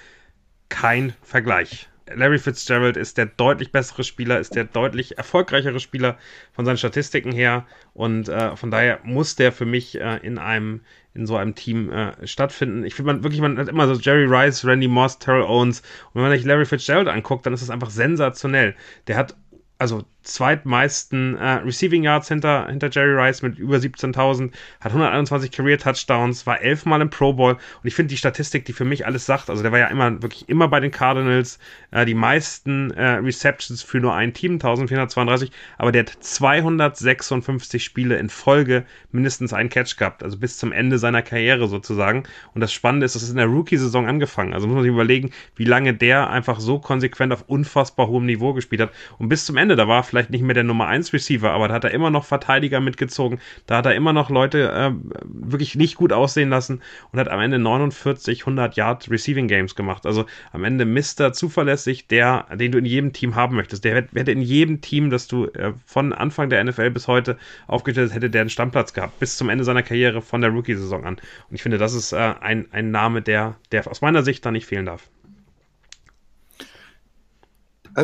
kein 0.69 1.13
Vergleich. 1.21 1.87
Larry 2.13 2.39
Fitzgerald 2.39 2.97
ist 2.97 3.17
der 3.17 3.25
deutlich 3.25 3.71
bessere 3.71 4.03
Spieler, 4.03 4.39
ist 4.39 4.55
der 4.55 4.63
deutlich 4.63 5.17
erfolgreichere 5.17 5.79
Spieler 5.79 6.17
von 6.53 6.65
seinen 6.65 6.77
Statistiken 6.77 7.31
her 7.31 7.65
und 7.93 8.29
äh, 8.29 8.55
von 8.55 8.71
daher 8.71 8.99
muss 9.03 9.35
der 9.35 9.51
für 9.51 9.65
mich 9.65 9.99
äh, 9.99 10.17
in 10.23 10.37
einem 10.37 10.81
in 11.17 11.25
so 11.25 11.35
einem 11.35 11.55
Team 11.55 11.91
äh, 11.91 12.25
stattfinden. 12.25 12.85
Ich 12.85 12.95
finde 12.95 13.13
man 13.13 13.23
wirklich, 13.23 13.41
man 13.41 13.57
hat 13.57 13.67
immer 13.67 13.87
so 13.87 13.99
Jerry 13.99 14.25
Rice, 14.25 14.63
Randy 14.65 14.87
Moss, 14.87 15.19
Terrell 15.19 15.43
Owens 15.43 15.79
und 15.79 16.15
wenn 16.15 16.21
man 16.23 16.31
sich 16.31 16.45
Larry 16.45 16.65
Fitzgerald 16.65 17.07
anguckt, 17.07 17.45
dann 17.45 17.53
ist 17.53 17.61
es 17.61 17.69
einfach 17.69 17.89
sensationell. 17.89 18.75
Der 19.07 19.17
hat 19.17 19.35
also 19.79 20.03
zweitmeisten 20.27 21.37
äh, 21.37 21.53
Receiving 21.63 22.03
Yards 22.03 22.27
hinter, 22.27 22.67
hinter 22.67 22.89
Jerry 22.91 23.13
Rice 23.13 23.41
mit 23.41 23.57
über 23.57 23.77
17.000, 23.77 24.51
hat 24.81 24.91
121 24.91 25.51
Career 25.51 25.77
Touchdowns, 25.77 26.45
war 26.45 26.61
elfmal 26.61 27.01
im 27.01 27.09
Pro 27.09 27.33
Bowl. 27.33 27.53
Und 27.53 27.61
ich 27.83 27.95
finde 27.95 28.09
die 28.09 28.17
Statistik, 28.17 28.65
die 28.65 28.73
für 28.73 28.85
mich 28.85 29.05
alles 29.05 29.25
sagt, 29.25 29.49
also 29.49 29.63
der 29.63 29.71
war 29.71 29.79
ja 29.79 29.87
immer 29.87 30.21
wirklich 30.21 30.49
immer 30.49 30.67
bei 30.67 30.79
den 30.79 30.91
Cardinals, 30.91 31.59
äh, 31.91 32.05
die 32.05 32.13
meisten 32.13 32.91
äh, 32.91 33.13
Receptions 33.13 33.81
für 33.81 33.99
nur 33.99 34.13
ein 34.13 34.33
Team, 34.33 34.53
1432, 34.53 35.51
aber 35.77 35.91
der 35.91 36.01
hat 36.01 36.17
256 36.19 37.83
Spiele 37.83 38.17
in 38.17 38.29
Folge 38.29 38.85
mindestens 39.11 39.53
einen 39.53 39.69
Catch 39.69 39.97
gehabt, 39.97 40.23
also 40.23 40.37
bis 40.37 40.57
zum 40.57 40.73
Ende 40.73 40.99
seiner 40.99 41.21
Karriere 41.21 41.67
sozusagen. 41.67 42.23
Und 42.53 42.61
das 42.61 42.73
Spannende 42.73 43.05
ist, 43.05 43.15
das 43.15 43.23
ist 43.23 43.29
in 43.29 43.37
der 43.37 43.45
Rookie-Saison 43.45 44.07
angefangen, 44.07 44.53
also 44.53 44.67
muss 44.67 44.75
man 44.75 44.83
sich 44.83 44.91
überlegen, 44.91 45.31
wie 45.55 45.65
lange 45.65 45.93
der 45.93 46.29
einfach 46.29 46.59
so 46.59 46.79
konsequent 46.79 47.31
auf 47.31 47.45
unfassbar 47.47 48.07
hohem 48.07 48.25
Niveau 48.25 48.53
gespielt 48.53 48.81
hat. 48.81 48.91
Und 49.17 49.29
bis 49.29 49.45
zum 49.45 49.55
Ende, 49.55 49.66
da 49.75 49.87
war 49.87 50.03
vielleicht 50.03 50.29
nicht 50.29 50.41
mehr 50.43 50.53
der 50.53 50.63
Nummer 50.63 50.87
1 50.87 51.13
Receiver, 51.13 51.51
aber 51.51 51.67
da 51.67 51.73
hat 51.73 51.83
er 51.83 51.91
immer 51.91 52.09
noch 52.09 52.25
Verteidiger 52.25 52.79
mitgezogen, 52.79 53.39
da 53.65 53.77
hat 53.77 53.85
er 53.85 53.95
immer 53.95 54.13
noch 54.13 54.29
Leute 54.29 54.71
äh, 54.71 54.91
wirklich 55.23 55.75
nicht 55.75 55.95
gut 55.95 56.13
aussehen 56.13 56.49
lassen 56.49 56.81
und 57.11 57.19
hat 57.19 57.27
am 57.27 57.39
Ende 57.39 57.59
49 57.59 58.41
100 58.41 58.75
Yard 58.75 59.09
Receiving 59.09 59.47
Games 59.47 59.75
gemacht. 59.75 60.05
Also 60.05 60.25
am 60.51 60.63
Ende 60.63 60.85
Mister 60.85 61.33
zuverlässig, 61.33 62.07
der, 62.07 62.45
den 62.55 62.71
du 62.71 62.77
in 62.77 62.85
jedem 62.85 63.13
Team 63.13 63.35
haben 63.35 63.55
möchtest. 63.55 63.83
Der 63.83 63.95
hätte- 63.95 64.31
in 64.31 64.41
jedem 64.41 64.81
Team, 64.81 65.09
das 65.09 65.27
du 65.27 65.45
äh, 65.47 65.73
von 65.85 66.13
Anfang 66.13 66.49
der 66.49 66.63
NFL 66.63 66.91
bis 66.91 67.07
heute 67.07 67.37
aufgestellt 67.67 68.09
hast, 68.09 68.15
hätte 68.15 68.29
der 68.29 68.41
einen 68.41 68.49
Stammplatz 68.49 68.93
gehabt, 68.93 69.19
bis 69.19 69.37
zum 69.37 69.49
Ende 69.49 69.63
seiner 69.63 69.83
Karriere 69.83 70.21
von 70.21 70.41
der 70.41 70.51
Rookie-Saison 70.51 71.05
an. 71.05 71.15
Und 71.15 71.55
ich 71.55 71.61
finde, 71.63 71.77
das 71.77 71.93
ist 71.93 72.11
äh, 72.13 72.33
ein, 72.39 72.67
ein 72.71 72.91
Name, 72.91 73.21
der, 73.21 73.55
der 73.71 73.87
aus 73.89 74.01
meiner 74.01 74.23
Sicht 74.23 74.45
da 74.45 74.51
nicht 74.51 74.65
fehlen 74.65 74.85
darf. 74.85 75.07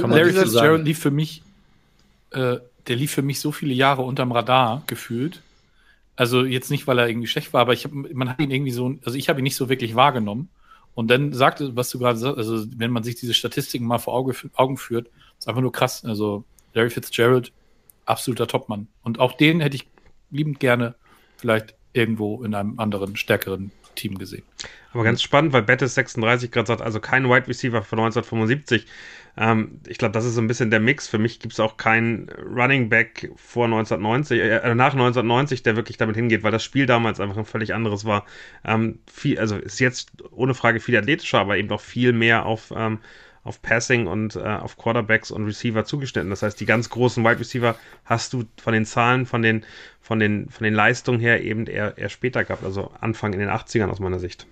Man 0.01 0.11
Larry 0.11 0.31
Fitzgerald 0.45 0.85
lief 0.85 0.99
für 0.99 1.11
mich, 1.11 1.43
äh, 2.33 2.59
der 2.87 2.95
lief 2.95 3.11
für 3.11 3.21
mich 3.21 3.39
so 3.39 3.51
viele 3.51 3.73
Jahre 3.73 4.01
unterm 4.01 4.31
Radar 4.31 4.83
gefühlt. 4.87 5.41
Also 6.15 6.43
jetzt 6.43 6.69
nicht, 6.69 6.85
weil 6.85 6.99
er 6.99 7.07
irgendwie 7.07 7.27
schlecht 7.27 7.53
war, 7.53 7.61
aber 7.61 7.73
ich 7.73 7.85
hab, 7.85 7.91
man 7.93 8.29
hat 8.29 8.39
ihn 8.39 8.51
irgendwie 8.51 8.71
so, 8.71 8.95
also 9.03 9.17
ich 9.17 9.29
habe 9.29 9.39
ihn 9.39 9.43
nicht 9.43 9.55
so 9.55 9.69
wirklich 9.69 9.95
wahrgenommen. 9.95 10.49
Und 10.95 11.09
dann 11.09 11.33
sagte, 11.33 11.75
was 11.75 11.89
du 11.89 11.97
gerade 11.97 12.19
sagst, 12.19 12.37
also 12.37 12.65
wenn 12.77 12.91
man 12.91 13.03
sich 13.03 13.15
diese 13.15 13.33
Statistiken 13.33 13.85
mal 13.85 13.97
vor 13.97 14.13
Auge, 14.13 14.35
Augen 14.53 14.77
führt, 14.77 15.09
ist 15.39 15.47
einfach 15.47 15.61
nur 15.61 15.71
krass. 15.71 16.05
Also 16.05 16.43
Larry 16.73 16.91
Fitzgerald, 16.91 17.51
absoluter 18.05 18.47
Topmann. 18.47 18.87
Und 19.01 19.19
auch 19.19 19.33
den 19.33 19.59
hätte 19.59 19.75
ich 19.75 19.87
liebend 20.29 20.59
gerne 20.59 20.93
vielleicht 21.37 21.73
irgendwo 21.93 22.43
in 22.43 22.53
einem 22.53 22.79
anderen, 22.79 23.15
stärkeren 23.15 23.71
Team 23.95 24.17
gesehen. 24.17 24.43
Aber 24.93 25.03
ganz 25.03 25.21
spannend, 25.21 25.53
weil 25.53 25.63
Bettis 25.63 25.95
36 25.95 26.51
gerade 26.51 26.67
sagt, 26.67 26.81
also 26.81 26.99
kein 26.99 27.27
Wide 27.27 27.47
Receiver 27.47 27.81
von 27.81 27.99
1975. 27.99 28.85
Ähm, 29.35 29.79
ich 29.87 29.97
glaube, 29.97 30.11
das 30.11 30.25
ist 30.25 30.35
so 30.35 30.41
ein 30.41 30.47
bisschen 30.47 30.69
der 30.69 30.79
Mix. 30.79 31.07
Für 31.07 31.17
mich 31.17 31.39
gibt 31.39 31.53
es 31.53 31.59
auch 31.59 31.77
keinen 31.77 32.29
Running 32.29 32.89
Back 32.89 33.31
vor 33.35 33.65
1990, 33.65 34.39
äh, 34.39 34.75
nach 34.75 34.93
1990, 34.93 35.63
der 35.63 35.75
wirklich 35.75 35.97
damit 35.97 36.15
hingeht, 36.15 36.43
weil 36.43 36.51
das 36.51 36.63
Spiel 36.63 36.85
damals 36.85 37.19
einfach 37.19 37.37
ein 37.37 37.45
völlig 37.45 37.73
anderes 37.73 38.05
war. 38.05 38.25
Ähm, 38.63 38.99
viel, 39.11 39.39
also 39.39 39.57
ist 39.57 39.79
jetzt 39.79 40.11
ohne 40.31 40.53
Frage 40.53 40.79
viel 40.79 40.95
athletischer, 40.95 41.39
aber 41.39 41.57
eben 41.57 41.71
auch 41.71 41.81
viel 41.81 42.13
mehr 42.13 42.45
auf, 42.45 42.71
ähm, 42.75 42.99
auf 43.43 43.61
Passing 43.61 44.07
und 44.07 44.35
äh, 44.35 44.39
auf 44.39 44.77
Quarterbacks 44.77 45.31
und 45.31 45.45
Receiver 45.45 45.85
zugeschnitten. 45.85 46.29
Das 46.29 46.43
heißt, 46.43 46.59
die 46.59 46.65
ganz 46.65 46.89
großen 46.89 47.23
Wide 47.23 47.39
Receiver 47.39 47.75
hast 48.05 48.33
du 48.33 48.45
von 48.61 48.73
den 48.73 48.85
Zahlen, 48.85 49.25
von 49.25 49.41
den, 49.41 49.65
von 49.99 50.19
den, 50.19 50.49
von 50.49 50.63
den 50.63 50.73
Leistungen 50.73 51.19
her 51.19 51.43
eben 51.43 51.67
eher, 51.67 51.97
eher 51.97 52.09
später 52.09 52.43
gehabt, 52.43 52.63
also 52.63 52.91
Anfang 53.01 53.33
in 53.33 53.39
den 53.39 53.49
80ern 53.49 53.89
aus 53.89 53.99
meiner 53.99 54.19
Sicht. 54.19 54.47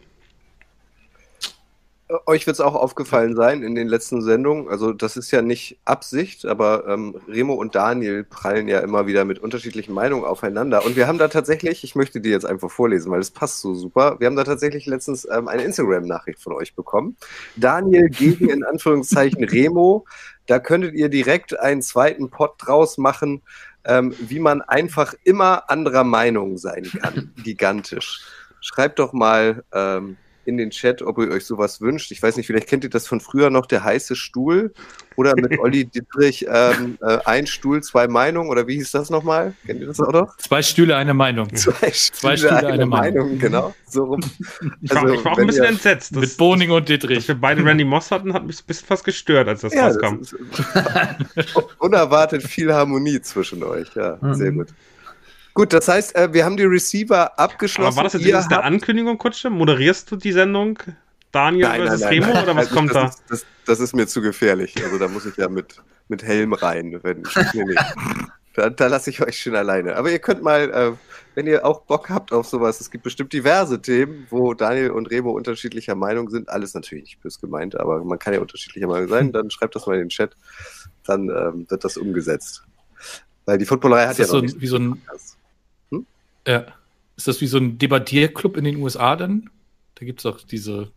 Euch 2.25 2.47
wird 2.47 2.55
es 2.55 2.61
auch 2.61 2.75
aufgefallen 2.75 3.35
sein 3.35 3.63
in 3.63 3.75
den 3.75 3.87
letzten 3.87 4.21
Sendungen. 4.21 4.67
Also, 4.69 4.93
das 4.93 5.17
ist 5.17 5.31
ja 5.31 5.41
nicht 5.41 5.79
Absicht, 5.85 6.45
aber 6.45 6.87
ähm, 6.87 7.15
Remo 7.27 7.53
und 7.53 7.75
Daniel 7.75 8.23
prallen 8.23 8.67
ja 8.67 8.79
immer 8.79 9.07
wieder 9.07 9.25
mit 9.25 9.39
unterschiedlichen 9.39 9.93
Meinungen 9.93 10.25
aufeinander. 10.25 10.85
Und 10.85 10.95
wir 10.95 11.07
haben 11.07 11.17
da 11.17 11.27
tatsächlich, 11.27 11.83
ich 11.83 11.95
möchte 11.95 12.21
die 12.21 12.29
jetzt 12.29 12.45
einfach 12.45 12.69
vorlesen, 12.71 13.11
weil 13.11 13.19
es 13.19 13.31
passt 13.31 13.61
so 13.61 13.73
super. 13.75 14.17
Wir 14.19 14.27
haben 14.27 14.35
da 14.35 14.43
tatsächlich 14.43 14.85
letztens 14.85 15.27
ähm, 15.31 15.47
eine 15.47 15.63
Instagram-Nachricht 15.63 16.39
von 16.39 16.53
euch 16.53 16.75
bekommen. 16.75 17.17
Daniel 17.55 18.09
gegen 18.09 18.49
in 18.49 18.63
Anführungszeichen 18.63 19.43
Remo. 19.45 20.05
Da 20.47 20.59
könntet 20.59 20.95
ihr 20.95 21.09
direkt 21.09 21.57
einen 21.59 21.81
zweiten 21.81 22.29
Pod 22.29 22.53
draus 22.57 22.97
machen. 22.97 23.41
ähm, 23.83 24.13
wie 24.19 24.39
man 24.39 24.61
einfach 24.61 25.13
immer 25.23 25.69
anderer 25.69 26.03
Meinung 26.03 26.57
sein 26.57 26.83
kann. 26.83 27.33
Gigantisch. 27.43 28.21
Schreibt 28.59 28.99
doch 28.99 29.13
mal 29.13 29.63
ähm, 29.73 30.17
in 30.45 30.57
den 30.57 30.71
Chat, 30.71 31.01
ob 31.01 31.17
ihr 31.19 31.29
euch 31.29 31.45
sowas 31.45 31.81
wünscht. 31.81 32.11
Ich 32.11 32.21
weiß 32.21 32.35
nicht, 32.37 32.47
vielleicht 32.47 32.67
kennt 32.67 32.83
ihr 32.83 32.89
das 32.89 33.07
von 33.07 33.19
früher 33.21 33.49
noch, 33.49 33.65
der 33.67 33.83
heiße 33.83 34.15
Stuhl. 34.15 34.73
Oder 35.15 35.33
mit 35.35 35.59
Olli 35.59 35.85
Dietrich 35.85 36.45
ähm, 36.49 36.97
äh, 37.01 37.19
ein 37.25 37.45
Stuhl, 37.45 37.83
zwei 37.83 38.07
Meinungen. 38.07 38.49
Oder 38.49 38.65
wie 38.67 38.75
hieß 38.75 38.91
das 38.91 39.09
nochmal? 39.09 39.53
Kennt 39.65 39.81
ihr 39.81 39.87
das 39.87 39.99
auch 39.99 40.11
noch? 40.11 40.37
Zwei 40.37 40.61
Stühle, 40.63 40.95
eine 40.97 41.13
Meinung. 41.13 41.47
Zwei 41.55 41.91
Stühle, 41.91 42.37
Stühle, 42.37 42.55
eine, 42.57 42.67
eine 42.69 42.85
Meinung. 42.87 43.23
Meinung. 43.25 43.39
Genau, 43.39 43.75
so 43.87 44.03
rum. 44.05 44.21
Ich 44.81 44.89
war, 44.95 45.07
ich 45.13 45.23
war 45.23 45.33
auch 45.33 45.37
ein 45.37 45.47
bisschen 45.47 45.63
ihr- 45.63 45.69
entsetzt. 45.69 46.15
Mit 46.15 46.35
Boning 46.37 46.71
und 46.71 46.89
dass 46.89 46.99
Dietrich. 46.99 47.27
wir 47.27 47.35
beide 47.35 47.63
Randy 47.63 47.83
Moss 47.83 48.09
hatten, 48.09 48.33
hat 48.33 48.45
mich 48.45 48.59
ein 48.61 48.65
bisschen 48.65 48.87
fast 48.87 49.03
gestört, 49.03 49.47
als 49.47 49.61
das 49.61 49.73
Ja, 49.73 49.87
rauskam. 49.87 50.17
das 50.19 50.33
ist 51.35 51.55
unerwartet 51.79 52.43
viel 52.43 52.73
Harmonie 52.73 53.21
zwischen 53.21 53.63
euch. 53.63 53.93
Ja, 53.95 54.17
Mhm. 54.21 54.33
sehr 54.33 54.51
gut. 54.51 54.67
Gut, 55.53 55.73
das 55.73 55.87
heißt, 55.87 56.15
äh, 56.15 56.33
wir 56.33 56.45
haben 56.45 56.55
die 56.57 56.63
Receiver 56.63 57.37
abgeschlossen. 57.37 57.87
Aber 57.89 57.97
war 57.97 58.03
das 58.05 58.13
jetzt 58.13 58.25
Ihr 58.25 58.37
habt- 58.37 58.51
Ankündigung, 58.53 59.17
Kutsche? 59.17 59.49
Moderierst 59.49 60.09
du 60.11 60.15
die 60.15 60.31
Sendung 60.31 60.79
Daniel 61.31 61.67
versus 61.67 62.03
Remo 62.07 62.31
oder 62.31 62.47
was 62.55 62.57
Also 62.67 62.75
kommt 62.75 62.89
das 62.89 62.95
da? 62.95 63.05
Ist, 63.07 63.23
das, 63.29 63.45
das 63.65 63.79
ist 63.79 63.95
mir 63.95 64.07
zu 64.07 64.21
gefährlich. 64.21 64.75
Also 64.83 64.97
da 64.97 65.07
muss 65.07 65.25
ich 65.25 65.35
ja 65.37 65.49
mit, 65.49 65.81
mit 66.07 66.23
Helm 66.23 66.53
rein. 66.53 66.99
Wenn, 67.03 67.23
nee, 67.53 67.63
nee. 67.65 67.75
Da, 68.53 68.69
da 68.69 68.87
lasse 68.87 69.09
ich 69.09 69.21
euch 69.21 69.37
schön 69.37 69.55
alleine. 69.55 69.95
Aber 69.95 70.11
ihr 70.11 70.19
könnt 70.19 70.41
mal, 70.41 70.69
äh, 70.71 70.91
wenn 71.35 71.47
ihr 71.47 71.65
auch 71.65 71.83
Bock 71.83 72.09
habt 72.09 72.33
auf 72.33 72.47
sowas, 72.47 72.81
es 72.81 72.91
gibt 72.91 73.05
bestimmt 73.05 73.31
diverse 73.31 73.81
Themen, 73.81 74.27
wo 74.29 74.53
Daniel 74.53 74.91
und 74.91 75.09
Remo 75.09 75.31
unterschiedlicher 75.31 75.95
Meinung 75.95 76.29
sind. 76.29 76.49
Alles 76.49 76.73
natürlich 76.73 77.03
nicht 77.05 77.21
bös 77.21 77.39
gemeint, 77.39 77.79
aber 77.79 78.03
man 78.03 78.19
kann 78.19 78.33
ja 78.33 78.41
unterschiedlicher 78.41 78.87
Meinung 78.87 79.07
sein. 79.07 79.31
Dann 79.31 79.49
schreibt 79.51 79.75
das 79.75 79.85
mal 79.87 79.93
in 79.93 79.99
den 80.01 80.09
Chat. 80.09 80.35
Dann 81.05 81.29
ähm, 81.29 81.65
wird 81.69 81.83
das 81.85 81.95
umgesetzt. 81.95 82.63
Weil 83.45 83.57
die 83.57 83.65
Footballerei 83.65 84.03
hat 84.07 84.11
Ist 84.11 84.17
ja 84.19 84.23
das 84.25 84.33
noch 84.33 84.39
so 84.39 84.41
ein- 84.43 84.45
nicht 84.47 84.61
wie 84.61 84.67
so 84.67 84.75
ein- 84.77 84.89
Podcast. 85.01 85.37
Ja. 86.47 86.65
Ist 87.17 87.27
das 87.27 87.41
wie 87.41 87.47
so 87.47 87.57
ein 87.57 87.77
Debattierclub 87.77 88.57
in 88.57 88.63
den 88.63 88.77
USA 88.77 89.15
dann? 89.15 89.49
Da 89.95 90.05
gibt 90.05 90.19
es 90.19 90.25
auch 90.25 90.39
diese 90.41 90.91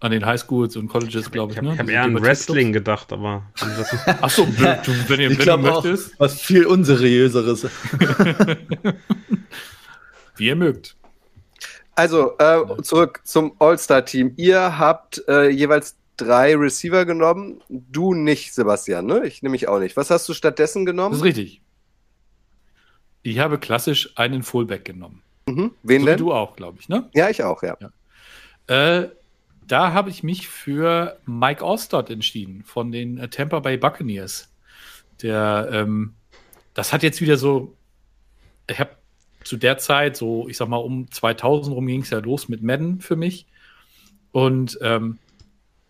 an 0.00 0.12
den 0.12 0.24
Highschools 0.24 0.76
und 0.76 0.88
Colleges, 0.88 1.30
glaube 1.30 1.52
Ich 1.52 1.58
ich. 1.58 1.64
habe 1.64 1.74
ne? 1.74 1.78
hab 1.78 1.88
eher 1.88 2.02
an. 2.04 2.20
Wrestling 2.22 2.72
gedacht, 2.72 3.12
aber 3.12 3.42
wenn 3.60 3.68
du 3.70 3.76
das 3.76 3.92
nicht- 3.92 4.04
Ach 4.06 4.30
so, 4.30 4.44
du, 4.46 4.52
wenn 4.54 4.66
ihr, 4.68 4.84
wenn 5.08 5.20
ihr 5.20 5.36
glaube 5.36 5.72
auch, 5.72 5.84
möchtest, 5.84 6.18
was 6.18 6.40
viel 6.40 6.64
unseriöseres. 6.66 7.64
wie 10.36 10.46
ihr 10.46 10.56
mögt. 10.56 10.96
Also, 11.94 12.32
äh, 12.38 12.62
zurück 12.82 13.20
zum 13.24 13.52
All-Star-Team. 13.58 14.32
Ihr 14.36 14.78
habt 14.78 15.22
äh, 15.28 15.48
jeweils 15.50 15.96
drei 16.16 16.56
Receiver 16.56 17.04
genommen. 17.04 17.60
Du 17.68 18.14
nicht, 18.14 18.54
Sebastian, 18.54 19.04
ne? 19.06 19.26
Ich 19.26 19.42
nehme 19.42 19.52
mich 19.52 19.68
auch 19.68 19.80
nicht. 19.80 19.96
Was 19.98 20.08
hast 20.10 20.26
du 20.28 20.32
stattdessen 20.34 20.86
Das 20.86 20.92
ist 20.92 20.96
genommen? 20.96 21.20
richtig. 21.20 21.60
Ich 23.22 23.38
habe 23.38 23.58
klassisch 23.58 24.12
einen 24.16 24.42
Fullback 24.42 24.84
genommen. 24.84 25.22
Mhm. 25.46 25.72
Wen 25.82 26.00
So 26.00 26.06
denn? 26.06 26.18
du 26.18 26.32
auch, 26.32 26.56
glaube 26.56 26.78
ich, 26.80 26.88
ne? 26.88 27.08
Ja, 27.14 27.28
ich 27.28 27.42
auch, 27.42 27.62
ja. 27.62 27.76
Äh, 28.66 29.08
da 29.66 29.92
habe 29.92 30.10
ich 30.10 30.22
mich 30.22 30.48
für 30.48 31.18
Mike 31.26 31.64
Ostad 31.64 32.10
entschieden 32.10 32.64
von 32.64 32.92
den 32.92 33.18
äh, 33.18 33.28
Tampa 33.28 33.60
Bay 33.60 33.76
Buccaneers. 33.76 34.50
Der, 35.22 35.68
ähm, 35.72 36.14
das 36.74 36.92
hat 36.92 37.02
jetzt 37.02 37.20
wieder 37.20 37.36
so, 37.36 37.74
ich 38.68 38.78
habe 38.78 38.90
zu 39.44 39.56
der 39.56 39.78
Zeit, 39.78 40.16
so 40.16 40.48
ich 40.48 40.56
sag 40.56 40.68
mal 40.68 40.76
um 40.76 41.10
2000 41.10 41.74
rum 41.74 41.86
ging 41.86 42.02
es 42.02 42.10
ja 42.10 42.18
los 42.18 42.48
mit 42.48 42.62
Madden 42.62 43.00
für 43.00 43.16
mich. 43.16 43.46
Und 44.32 44.78
ähm, 44.82 45.18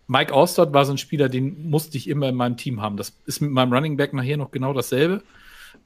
Mike 0.06 0.32
Ostad 0.34 0.72
war 0.72 0.84
so 0.84 0.92
ein 0.92 0.98
Spieler, 0.98 1.28
den 1.28 1.70
musste 1.70 1.96
ich 1.96 2.08
immer 2.08 2.28
in 2.28 2.34
meinem 2.34 2.56
Team 2.56 2.80
haben. 2.80 2.96
Das 2.96 3.12
ist 3.26 3.40
mit 3.40 3.50
meinem 3.50 3.72
Running 3.72 3.96
Back 3.96 4.12
nachher 4.12 4.36
noch 4.36 4.50
genau 4.50 4.72
dasselbe, 4.72 5.22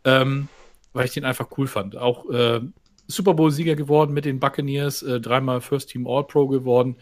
ähm, 0.05 0.49
weil 0.95 1.05
ich 1.05 1.13
den 1.13 1.27
einfach 1.27 1.49
cool 1.59 1.67
fand. 1.67 1.97
Auch 1.97 2.31
äh, 2.31 2.61
Super 3.07 3.35
Bowl-Sieger 3.35 3.77
geworden 3.77 4.15
mit 4.15 4.25
den 4.25 4.41
Buccaneers, 4.41 5.03
äh, 5.03 5.21
dreimal 5.21 5.61
First 5.61 5.91
Team 5.91 6.07
All-Pro 6.07 6.47
geworden. 6.47 6.97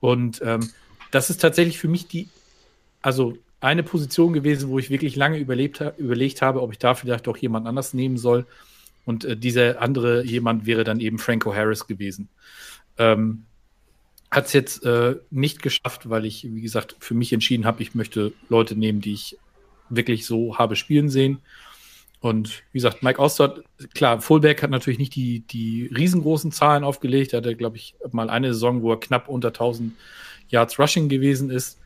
Und 0.00 0.42
ähm, 0.44 0.68
das 1.12 1.30
ist 1.30 1.40
tatsächlich 1.40 1.78
für 1.78 1.88
mich 1.88 2.08
die, 2.08 2.28
also 3.02 3.38
eine 3.60 3.84
Position 3.84 4.32
gewesen, 4.32 4.68
wo 4.70 4.78
ich 4.80 4.90
wirklich 4.90 5.14
lange 5.14 5.38
überlebt, 5.38 5.82
überlegt 5.96 6.42
habe, 6.42 6.62
ob 6.62 6.72
ich 6.72 6.78
da 6.78 6.94
vielleicht 6.94 7.28
doch 7.28 7.36
jemand 7.36 7.68
anders 7.68 7.94
nehmen 7.94 8.18
soll. 8.18 8.46
Und 9.04 9.24
äh, 9.24 9.36
dieser 9.36 9.80
andere 9.80 10.24
jemand 10.24 10.66
wäre 10.66 10.82
dann 10.82 10.98
eben 10.98 11.18
Franco 11.18 11.54
Harris 11.54 11.86
gewesen. 11.86 12.28
Ähm, 12.98 13.44
Hat 14.30 14.46
es 14.46 14.52
jetzt 14.52 14.84
äh, 14.84 15.16
nicht 15.30 15.62
geschafft, 15.62 16.10
weil 16.10 16.24
ich, 16.24 16.44
wie 16.52 16.60
gesagt, 16.60 16.96
für 16.98 17.14
mich 17.14 17.32
entschieden 17.32 17.64
habe, 17.64 17.82
ich 17.82 17.94
möchte 17.94 18.32
Leute 18.48 18.76
nehmen, 18.76 19.00
die 19.00 19.14
ich 19.14 19.38
wirklich 19.88 20.26
so 20.26 20.58
habe 20.58 20.76
spielen 20.76 21.08
sehen. 21.08 21.38
Und 22.20 22.64
wie 22.72 22.78
gesagt, 22.78 23.02
Mike 23.02 23.20
Ostert, 23.20 23.62
klar, 23.94 24.20
Fullback 24.20 24.62
hat 24.62 24.70
natürlich 24.70 24.98
nicht 24.98 25.14
die, 25.14 25.40
die 25.40 25.88
riesengroßen 25.96 26.50
Zahlen 26.50 26.82
aufgelegt. 26.82 27.32
Er 27.32 27.38
hatte, 27.38 27.54
glaube 27.54 27.76
ich, 27.76 27.94
mal 28.10 28.28
eine 28.28 28.52
Saison, 28.52 28.82
wo 28.82 28.92
er 28.92 29.00
knapp 29.00 29.28
unter 29.28 29.48
1000 29.48 29.92
Yards 30.48 30.78
Rushing 30.78 31.08
gewesen 31.08 31.50
ist. 31.50 31.78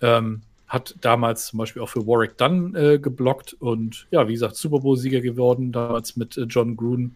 Ähm, 0.00 0.42
hat 0.68 0.94
damals 1.00 1.46
zum 1.46 1.58
Beispiel 1.58 1.82
auch 1.82 1.88
für 1.88 2.06
Warwick 2.06 2.38
Dunn 2.38 2.74
äh, 2.74 2.98
geblockt 2.98 3.54
und 3.54 4.06
ja, 4.10 4.26
wie 4.26 4.32
gesagt, 4.32 4.56
Super 4.56 4.80
Bowl-Sieger 4.80 5.20
geworden, 5.20 5.70
damals 5.70 6.16
mit 6.16 6.38
äh, 6.38 6.44
John 6.44 6.76
Gruden. 6.76 7.14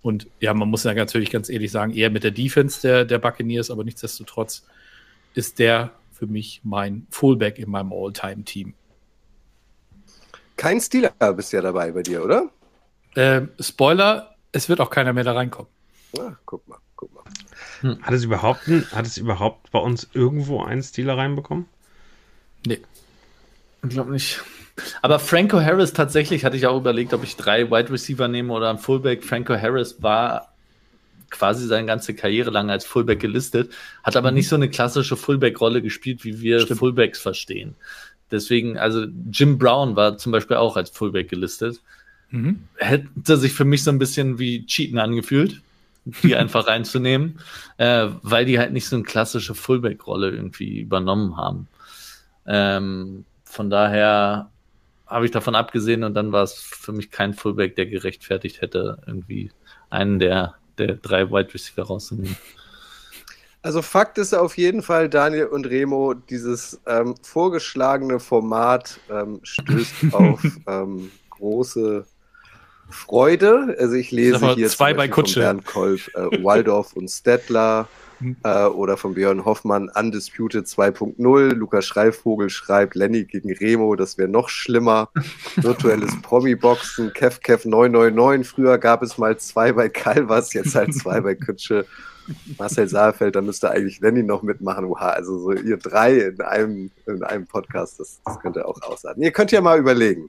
Und 0.00 0.28
ja, 0.40 0.54
man 0.54 0.70
muss 0.70 0.84
ja 0.84 0.94
natürlich 0.94 1.30
ganz 1.30 1.50
ehrlich 1.50 1.70
sagen, 1.70 1.92
eher 1.92 2.10
mit 2.10 2.24
der 2.24 2.30
Defense 2.30 2.80
der, 2.80 3.04
der 3.04 3.18
Buccaneers, 3.18 3.70
aber 3.70 3.84
nichtsdestotrotz 3.84 4.64
ist 5.34 5.58
der 5.58 5.92
für 6.10 6.26
mich 6.26 6.62
mein 6.64 7.06
Fullback 7.10 7.58
in 7.58 7.68
meinem 7.68 7.92
All-Time-Team. 7.92 8.72
Kein 10.56 10.80
Stealer 10.80 11.12
bist 11.34 11.52
ja 11.52 11.60
dabei 11.60 11.92
bei 11.92 12.02
dir, 12.02 12.24
oder? 12.24 12.48
Ähm, 13.14 13.50
Spoiler, 13.60 14.34
es 14.52 14.68
wird 14.68 14.80
auch 14.80 14.90
keiner 14.90 15.12
mehr 15.12 15.24
da 15.24 15.32
reinkommen. 15.32 15.70
Ah, 16.18 16.32
guck 16.44 16.66
mal, 16.68 16.78
guck 16.96 17.10
mal. 17.14 17.98
Hat 18.02 18.14
es 18.14 18.24
überhaupt, 18.24 18.66
hat 18.92 19.06
es 19.06 19.18
überhaupt 19.18 19.70
bei 19.70 19.78
uns 19.78 20.08
irgendwo 20.14 20.62
einen 20.62 20.82
Stealer 20.82 21.16
reinbekommen? 21.18 21.66
Nee. 22.66 22.80
Ich 23.82 23.90
glaube 23.90 24.12
nicht. 24.12 24.42
Aber 25.02 25.18
Franco 25.18 25.60
Harris 25.60 25.92
tatsächlich 25.92 26.44
hatte 26.44 26.56
ich 26.56 26.66
auch 26.66 26.76
überlegt, 26.76 27.14
ob 27.14 27.22
ich 27.22 27.36
drei 27.36 27.70
Wide 27.70 27.90
Receiver 27.90 28.28
nehme 28.28 28.52
oder 28.52 28.70
einen 28.70 28.78
Fullback. 28.78 29.24
Franco 29.24 29.54
Harris 29.54 30.02
war 30.02 30.52
quasi 31.30 31.66
seine 31.66 31.86
ganze 31.86 32.14
Karriere 32.14 32.50
lang 32.50 32.70
als 32.70 32.84
Fullback 32.84 33.20
gelistet, 33.20 33.72
hat 34.04 34.16
aber 34.16 34.30
nicht 34.30 34.48
so 34.48 34.56
eine 34.56 34.68
klassische 34.70 35.16
Fullback-Rolle 35.16 35.82
gespielt, 35.82 36.24
wie 36.24 36.40
wir 36.40 36.60
Stimmt. 36.60 36.78
Fullbacks 36.78 37.20
verstehen. 37.20 37.74
Deswegen, 38.30 38.76
also 38.78 39.06
Jim 39.30 39.58
Brown 39.58 39.96
war 39.96 40.18
zum 40.18 40.32
Beispiel 40.32 40.56
auch 40.56 40.76
als 40.76 40.90
Fullback 40.90 41.28
gelistet. 41.28 41.80
Mhm. 42.30 42.64
Hätte 42.76 43.36
sich 43.36 43.52
für 43.52 43.64
mich 43.64 43.84
so 43.84 43.90
ein 43.90 43.98
bisschen 43.98 44.38
wie 44.38 44.66
Cheaten 44.66 44.98
angefühlt, 44.98 45.62
die 46.22 46.34
einfach 46.36 46.66
reinzunehmen, 46.66 47.38
äh, 47.78 48.08
weil 48.22 48.44
die 48.44 48.58
halt 48.58 48.72
nicht 48.72 48.88
so 48.88 48.96
eine 48.96 49.04
klassische 49.04 49.54
Fullback-Rolle 49.54 50.30
irgendwie 50.30 50.80
übernommen 50.80 51.36
haben. 51.36 51.68
Ähm, 52.46 53.24
von 53.44 53.70
daher 53.70 54.50
habe 55.06 55.24
ich 55.24 55.30
davon 55.30 55.54
abgesehen 55.54 56.02
und 56.02 56.14
dann 56.14 56.32
war 56.32 56.42
es 56.42 56.54
für 56.54 56.92
mich 56.92 57.10
kein 57.10 57.32
Fullback, 57.32 57.76
der 57.76 57.86
gerechtfertigt 57.86 58.60
hätte, 58.60 58.98
irgendwie 59.06 59.50
einen 59.88 60.18
der, 60.18 60.54
der 60.78 60.96
drei 60.96 61.30
Wide 61.30 61.54
Receiver 61.54 61.84
rauszunehmen. 61.84 62.36
Also 63.66 63.82
Fakt 63.82 64.16
ist 64.16 64.32
auf 64.32 64.56
jeden 64.56 64.80
Fall, 64.80 65.08
Daniel 65.08 65.46
und 65.46 65.66
Remo, 65.66 66.14
dieses 66.14 66.80
ähm, 66.86 67.16
vorgeschlagene 67.20 68.20
Format 68.20 69.00
ähm, 69.10 69.40
stößt 69.42 69.92
auf 70.12 70.40
ähm, 70.68 71.10
große 71.30 72.06
Freude. 72.88 73.76
Also 73.76 73.94
ich 73.94 74.12
lese 74.12 74.54
hier 74.54 74.68
zwei 74.68 74.94
bei 74.94 75.08
Kutsche. 75.08 75.40
Bernd 75.40 75.66
Kolb, 75.66 75.98
äh, 76.14 76.44
Waldorf 76.44 76.92
und 76.92 77.08
Stettler 77.10 77.88
Äh, 78.44 78.64
oder 78.66 78.96
von 78.96 79.14
Björn 79.14 79.44
Hoffmann 79.44 79.90
Undisputed 79.94 80.66
2.0. 80.66 81.54
Lukas 81.54 81.84
Schreivogel 81.84 82.50
schreibt 82.50 82.94
Lenny 82.94 83.24
gegen 83.24 83.52
Remo, 83.52 83.94
das 83.96 84.16
wäre 84.18 84.28
noch 84.28 84.48
schlimmer. 84.48 85.10
Virtuelles 85.56 86.10
Promi-Boxen, 86.22 87.12
Kev 87.12 87.40
Kev 87.42 87.68
999. 87.68 88.48
Früher 88.48 88.78
gab 88.78 89.02
es 89.02 89.18
mal 89.18 89.36
zwei 89.38 89.72
bei 89.72 89.88
Calvas, 89.88 90.52
jetzt 90.54 90.74
halt 90.74 90.94
zwei 90.94 91.20
bei 91.20 91.34
Kutsche. 91.34 91.86
Marcel 92.58 92.88
Saalfeld, 92.88 93.36
da 93.36 93.40
müsste 93.40 93.70
eigentlich 93.70 94.00
Lenny 94.00 94.22
noch 94.22 94.42
mitmachen. 94.42 94.84
Oha, 94.86 95.10
also 95.10 95.38
so 95.38 95.52
ihr 95.52 95.76
drei 95.76 96.16
in 96.18 96.40
einem, 96.40 96.90
in 97.06 97.22
einem 97.22 97.46
Podcast, 97.46 98.00
das, 98.00 98.20
das 98.24 98.40
könnte 98.40 98.66
auch 98.66 98.80
ausarten. 98.82 99.22
Ihr 99.22 99.30
könnt 99.30 99.52
ja 99.52 99.60
mal 99.60 99.78
überlegen. 99.78 100.28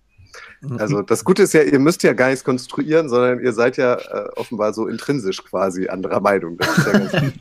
Also 0.78 1.02
das 1.02 1.24
Gute 1.24 1.44
ist 1.44 1.54
ja, 1.54 1.62
ihr 1.62 1.80
müsst 1.80 2.04
ja 2.04 2.14
gar 2.14 2.30
nichts 2.30 2.44
konstruieren, 2.44 3.10
sondern 3.10 3.40
ihr 3.40 3.54
seid 3.54 3.78
ja 3.78 3.96
äh, 3.96 4.30
offenbar 4.36 4.74
so 4.74 4.88
intrinsisch 4.88 5.44
quasi 5.44 5.88
anderer 5.88 6.20
Meinung. 6.20 6.58
Das 6.58 6.78
ist 6.78 6.88
ja 6.88 6.92
ganz 6.94 7.12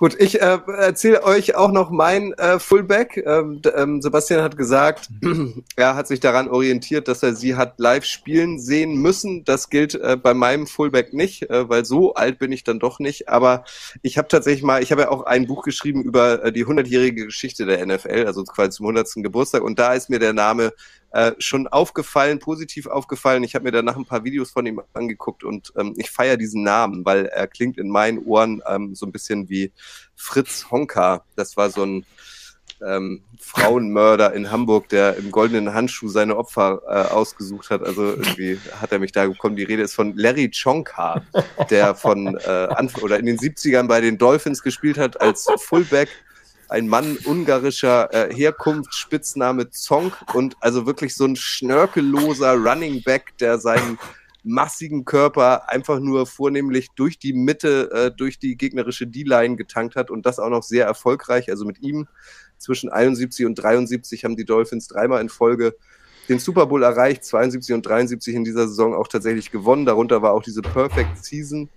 Gut, 0.00 0.18
ich 0.18 0.40
äh, 0.40 0.58
erzähle 0.78 1.22
euch 1.24 1.56
auch 1.56 1.70
noch 1.70 1.90
mein 1.90 2.32
äh, 2.38 2.58
Fullback. 2.58 3.22
Ähm, 3.26 3.60
ähm, 3.76 4.00
Sebastian 4.00 4.42
hat 4.42 4.56
gesagt, 4.56 5.10
er 5.76 5.94
hat 5.94 6.08
sich 6.08 6.20
daran 6.20 6.48
orientiert, 6.48 7.06
dass 7.06 7.22
er 7.22 7.34
sie 7.34 7.54
hat 7.54 7.78
live 7.78 8.06
spielen 8.06 8.58
sehen 8.58 8.94
müssen. 8.94 9.44
Das 9.44 9.68
gilt 9.68 9.96
äh, 9.96 10.16
bei 10.16 10.32
meinem 10.32 10.66
Fullback 10.66 11.12
nicht, 11.12 11.50
äh, 11.50 11.68
weil 11.68 11.84
so 11.84 12.14
alt 12.14 12.38
bin 12.38 12.50
ich 12.50 12.64
dann 12.64 12.78
doch 12.78 12.98
nicht. 12.98 13.28
Aber 13.28 13.64
ich 14.00 14.16
habe 14.16 14.28
tatsächlich 14.28 14.62
mal, 14.62 14.82
ich 14.82 14.90
habe 14.90 15.02
ja 15.02 15.10
auch 15.10 15.24
ein 15.24 15.46
Buch 15.46 15.64
geschrieben 15.64 16.02
über 16.02 16.46
äh, 16.46 16.50
die 16.50 16.64
hundertjährige 16.64 17.26
Geschichte 17.26 17.66
der 17.66 17.84
NFL, 17.84 18.24
also 18.26 18.42
quasi 18.44 18.70
zum 18.70 18.86
hundertsten 18.86 19.22
Geburtstag. 19.22 19.62
Und 19.62 19.78
da 19.78 19.92
ist 19.92 20.08
mir 20.08 20.18
der 20.18 20.32
Name 20.32 20.72
äh, 21.12 21.32
schon 21.38 21.66
aufgefallen, 21.66 22.38
positiv 22.38 22.86
aufgefallen. 22.86 23.42
Ich 23.42 23.54
habe 23.54 23.64
mir 23.64 23.72
danach 23.72 23.96
ein 23.96 24.04
paar 24.04 24.24
Videos 24.24 24.50
von 24.50 24.66
ihm 24.66 24.80
angeguckt 24.92 25.44
und 25.44 25.72
ähm, 25.76 25.94
ich 25.96 26.10
feiere 26.10 26.36
diesen 26.36 26.62
Namen, 26.62 27.04
weil 27.04 27.26
er 27.26 27.46
klingt 27.46 27.78
in 27.78 27.88
meinen 27.88 28.18
Ohren 28.18 28.62
ähm, 28.66 28.94
so 28.94 29.06
ein 29.06 29.12
bisschen 29.12 29.48
wie 29.48 29.72
Fritz 30.14 30.66
Honka. 30.70 31.24
Das 31.34 31.56
war 31.56 31.70
so 31.70 31.84
ein 31.84 32.06
ähm, 32.86 33.22
Frauenmörder 33.38 34.32
in 34.34 34.50
Hamburg, 34.50 34.88
der 34.88 35.16
im 35.16 35.30
goldenen 35.30 35.74
Handschuh 35.74 36.08
seine 36.08 36.36
Opfer 36.36 36.82
äh, 36.86 37.12
ausgesucht 37.12 37.70
hat. 37.70 37.82
Also 37.82 38.10
irgendwie 38.10 38.58
hat 38.80 38.92
er 38.92 38.98
mich 38.98 39.12
da 39.12 39.26
gekommen. 39.26 39.56
Die 39.56 39.64
Rede 39.64 39.82
ist 39.82 39.94
von 39.94 40.16
Larry 40.16 40.50
Chonka, 40.50 41.22
der 41.70 41.94
von 41.94 42.36
äh, 42.36 42.68
oder 43.02 43.18
in 43.18 43.26
den 43.26 43.38
70ern 43.38 43.86
bei 43.86 44.00
den 44.00 44.18
Dolphins 44.18 44.62
gespielt 44.62 44.98
hat 44.98 45.20
als 45.20 45.48
Fullback. 45.58 46.08
Ein 46.70 46.86
Mann 46.86 47.18
ungarischer 47.24 48.14
äh, 48.14 48.32
Herkunft, 48.32 48.94
Spitzname 48.94 49.70
Zonk 49.70 50.16
und 50.34 50.56
also 50.60 50.86
wirklich 50.86 51.16
so 51.16 51.24
ein 51.24 51.34
schnörkelloser 51.34 52.54
Running 52.54 53.02
Back, 53.02 53.36
der 53.38 53.58
seinen 53.58 53.98
massigen 54.44 55.04
Körper 55.04 55.68
einfach 55.68 55.98
nur 55.98 56.26
vornehmlich 56.26 56.88
durch 56.94 57.18
die 57.18 57.32
Mitte, 57.32 57.90
äh, 57.92 58.16
durch 58.16 58.38
die 58.38 58.56
gegnerische 58.56 59.08
D-Line 59.08 59.56
getankt 59.56 59.96
hat 59.96 60.10
und 60.10 60.24
das 60.26 60.38
auch 60.38 60.48
noch 60.48 60.62
sehr 60.62 60.86
erfolgreich. 60.86 61.50
Also 61.50 61.64
mit 61.64 61.80
ihm 61.80 62.06
zwischen 62.56 62.88
71 62.88 63.46
und 63.46 63.56
73 63.56 64.24
haben 64.24 64.36
die 64.36 64.44
Dolphins 64.44 64.86
dreimal 64.86 65.20
in 65.20 65.28
Folge 65.28 65.74
den 66.28 66.38
Super 66.38 66.66
Bowl 66.66 66.84
erreicht, 66.84 67.24
72 67.24 67.74
und 67.74 67.84
73 67.84 68.36
in 68.36 68.44
dieser 68.44 68.68
Saison 68.68 68.94
auch 68.94 69.08
tatsächlich 69.08 69.50
gewonnen. 69.50 69.86
Darunter 69.86 70.22
war 70.22 70.32
auch 70.32 70.42
diese 70.44 70.62
Perfect 70.62 71.24
Season. 71.24 71.68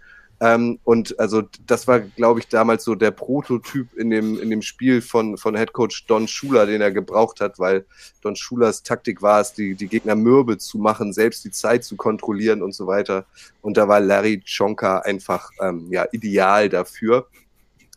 Ähm, 0.43 0.77
und 0.83 1.17
also 1.21 1.43
das 1.65 1.87
war, 1.87 2.01
glaube 2.01 2.41
ich, 2.41 2.49
damals 2.49 2.83
so 2.83 2.95
der 2.95 3.11
Prototyp 3.11 3.87
in 3.95 4.09
dem, 4.09 4.37
in 4.41 4.49
dem 4.49 4.61
Spiel 4.61 5.01
von, 5.01 5.37
von 5.37 5.55
Head 5.55 5.71
Coach 5.71 6.05
Don 6.05 6.27
Schuler, 6.27 6.65
den 6.65 6.81
er 6.81 6.91
gebraucht 6.91 7.39
hat, 7.39 7.59
weil 7.59 7.85
Don 8.21 8.35
Schulers 8.35 8.83
Taktik 8.83 9.21
war 9.21 9.39
es, 9.39 9.53
die, 9.53 9.73
die 9.73 9.87
Gegner 9.87 10.15
mürbe 10.15 10.57
zu 10.57 10.79
machen, 10.79 11.13
selbst 11.13 11.45
die 11.45 11.51
Zeit 11.51 11.85
zu 11.85 11.95
kontrollieren 11.95 12.61
und 12.61 12.73
so 12.73 12.87
weiter. 12.87 13.25
Und 13.61 13.77
da 13.77 13.87
war 13.87 14.01
Larry 14.01 14.43
Chonka 14.45 14.99
einfach 14.99 15.49
ähm, 15.61 15.87
ja, 15.89 16.07
ideal 16.11 16.67
dafür 16.67 17.27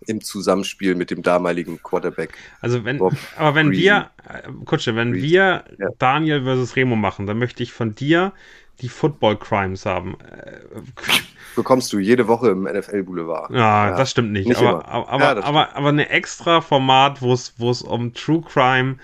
im 0.07 0.20
Zusammenspiel 0.20 0.94
mit 0.94 1.11
dem 1.11 1.22
damaligen 1.22 1.82
Quarterback. 1.82 2.32
Also 2.61 2.84
wenn, 2.84 2.99
Bob 2.99 3.14
aber 3.36 3.57
wenn 3.57 3.70
Reason. 3.70 3.82
wir, 3.82 4.11
äh, 4.28 4.53
Kutsche, 4.64 4.94
wenn 4.94 5.14
Reason. 5.14 5.28
wir. 5.28 5.64
Daniel 5.99 6.44
versus 6.44 6.76
Remo 6.76 6.94
machen, 6.94 7.26
dann 7.26 7.38
möchte 7.38 7.64
ich 7.64 7.72
von 7.72 7.97
dir 7.97 8.32
die 8.81 8.89
Football 8.89 9.37
Crimes 9.37 9.87
haben. 9.87 10.16
Äh, 10.20 10.81
Bekommst 11.55 11.93
du 11.93 11.99
jede 11.99 12.29
Woche 12.29 12.51
im 12.51 12.64
NFL 12.64 13.05
Boulevard. 13.05 13.51
Ja, 13.51 13.91
ja, 13.91 13.97
das 13.97 14.11
stimmt 14.11 14.33
nicht. 14.33 14.47
nicht 14.47 14.59
aber, 14.59 14.87
aber, 14.87 15.09
aber, 15.09 15.24
ja, 15.24 15.43
aber, 15.43 15.77
aber 15.77 15.89
eine 15.89 16.09
extra 16.11 16.61
Format, 16.61 17.22
wo 17.22 17.33
es, 17.33 17.55
wo 17.57 17.70
es 17.70 17.83
um 17.83 18.12
True 18.12 18.43
Crime 18.43 18.97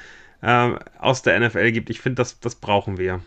äh, 0.43 0.73
aus 0.99 1.23
der 1.23 1.41
NFL 1.41 1.73
gibt, 1.73 1.89
ich 1.89 2.01
finde, 2.01 2.17
das, 2.17 2.39
das 2.41 2.55
brauchen 2.55 2.99
wir. 2.99 3.21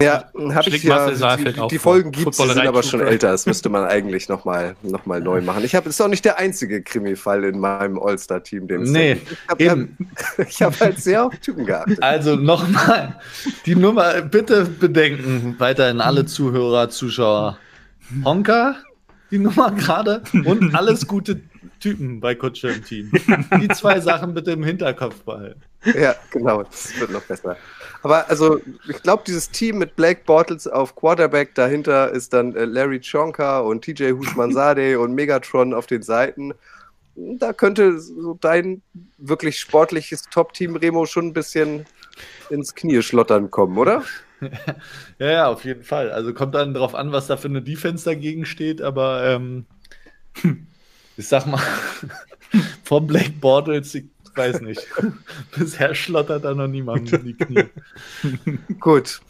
Ja, 0.00 0.30
habe 0.54 0.70
ich 0.70 0.82
ja. 0.84 1.36
Die, 1.36 1.68
die 1.70 1.78
Folgen 1.78 2.12
gibt 2.12 2.28
es, 2.28 2.36
sind 2.36 2.58
aber 2.58 2.82
schon 2.82 3.00
älter. 3.00 3.32
Das 3.32 3.46
müsste 3.46 3.68
man 3.68 3.84
eigentlich 3.84 4.28
nochmal 4.28 4.76
noch 4.82 5.06
mal 5.06 5.20
neu 5.20 5.40
machen. 5.40 5.64
Ich 5.64 5.74
habe, 5.74 5.88
ist 5.88 6.00
auch 6.00 6.08
nicht 6.08 6.24
der 6.24 6.38
einzige 6.38 6.82
Krimi-Fall 6.82 7.44
in 7.44 7.58
meinem 7.58 7.98
All-Star-Team, 7.98 8.66
Nee, 8.66 9.18
ich 9.58 9.72
habe 9.72 9.88
hab 10.38 10.80
halt 10.80 11.00
sehr 11.00 11.26
auf 11.26 11.36
Typen 11.38 11.66
geachtet. 11.66 12.02
Also 12.02 12.36
nochmal, 12.36 13.20
die 13.66 13.74
Nummer 13.74 14.22
bitte 14.22 14.64
bedenken, 14.64 15.56
weiterhin 15.58 16.00
alle 16.00 16.26
Zuhörer, 16.26 16.88
Zuschauer. 16.88 17.58
Honka, 18.24 18.76
die 19.30 19.38
Nummer 19.38 19.72
gerade 19.72 20.22
und 20.44 20.74
alles 20.74 21.06
gute 21.06 21.40
Typen 21.80 22.20
bei 22.20 22.34
Kutsche 22.34 22.68
im 22.68 22.84
Team. 22.84 23.10
Die 23.60 23.68
zwei 23.68 23.98
Sachen 24.00 24.34
bitte 24.34 24.52
im 24.52 24.62
Hinterkopf 24.62 25.22
behalten. 25.22 25.62
Ja, 25.84 26.14
genau, 26.30 26.62
das 26.62 26.98
wird 26.98 27.10
noch 27.10 27.22
besser. 27.22 27.56
Aber 28.02 28.28
also, 28.28 28.60
ich 28.88 29.02
glaube, 29.02 29.22
dieses 29.26 29.50
Team 29.50 29.78
mit 29.78 29.96
Blake 29.96 30.22
Bortles 30.26 30.66
auf 30.66 30.94
Quarterback, 30.96 31.54
dahinter 31.54 32.10
ist 32.10 32.32
dann 32.32 32.54
äh, 32.56 32.64
Larry 32.64 33.00
Chonka 33.00 33.60
und 33.60 33.82
TJ 33.82 34.12
Husmanzade 34.12 34.98
und 35.00 35.14
Megatron 35.14 35.72
auf 35.72 35.86
den 35.86 36.02
Seiten. 36.02 36.52
Da 37.14 37.52
könnte 37.52 38.00
so 38.00 38.38
dein 38.40 38.82
wirklich 39.18 39.58
sportliches 39.58 40.22
Top-Team 40.30 40.76
Remo 40.76 41.06
schon 41.06 41.26
ein 41.26 41.32
bisschen 41.32 41.86
ins 42.50 42.74
Knie 42.74 43.02
schlottern 43.02 43.50
kommen, 43.50 43.78
oder? 43.78 44.02
ja, 45.18 45.30
ja, 45.30 45.48
auf 45.48 45.64
jeden 45.64 45.84
Fall. 45.84 46.10
Also 46.10 46.34
kommt 46.34 46.54
dann 46.54 46.74
drauf 46.74 46.94
an, 46.94 47.12
was 47.12 47.26
da 47.26 47.36
für 47.36 47.48
eine 47.48 47.62
Defense 47.62 48.04
dagegen 48.04 48.46
steht, 48.46 48.80
aber 48.82 49.24
ähm, 49.24 49.66
ich 51.16 51.28
sag 51.28 51.46
mal, 51.46 51.62
vom 52.84 53.06
Blake 53.06 53.34
Bortles, 53.40 53.94
ich 53.94 54.06
weiß 54.36 54.60
nicht. 54.60 54.86
Bisher 55.56 55.94
schlottert 55.94 56.44
da 56.44 56.54
noch 56.54 56.68
niemand 56.68 57.12
in 57.12 57.24
die 57.24 57.34
Knie. 57.34 57.64
Gut. 58.80 59.20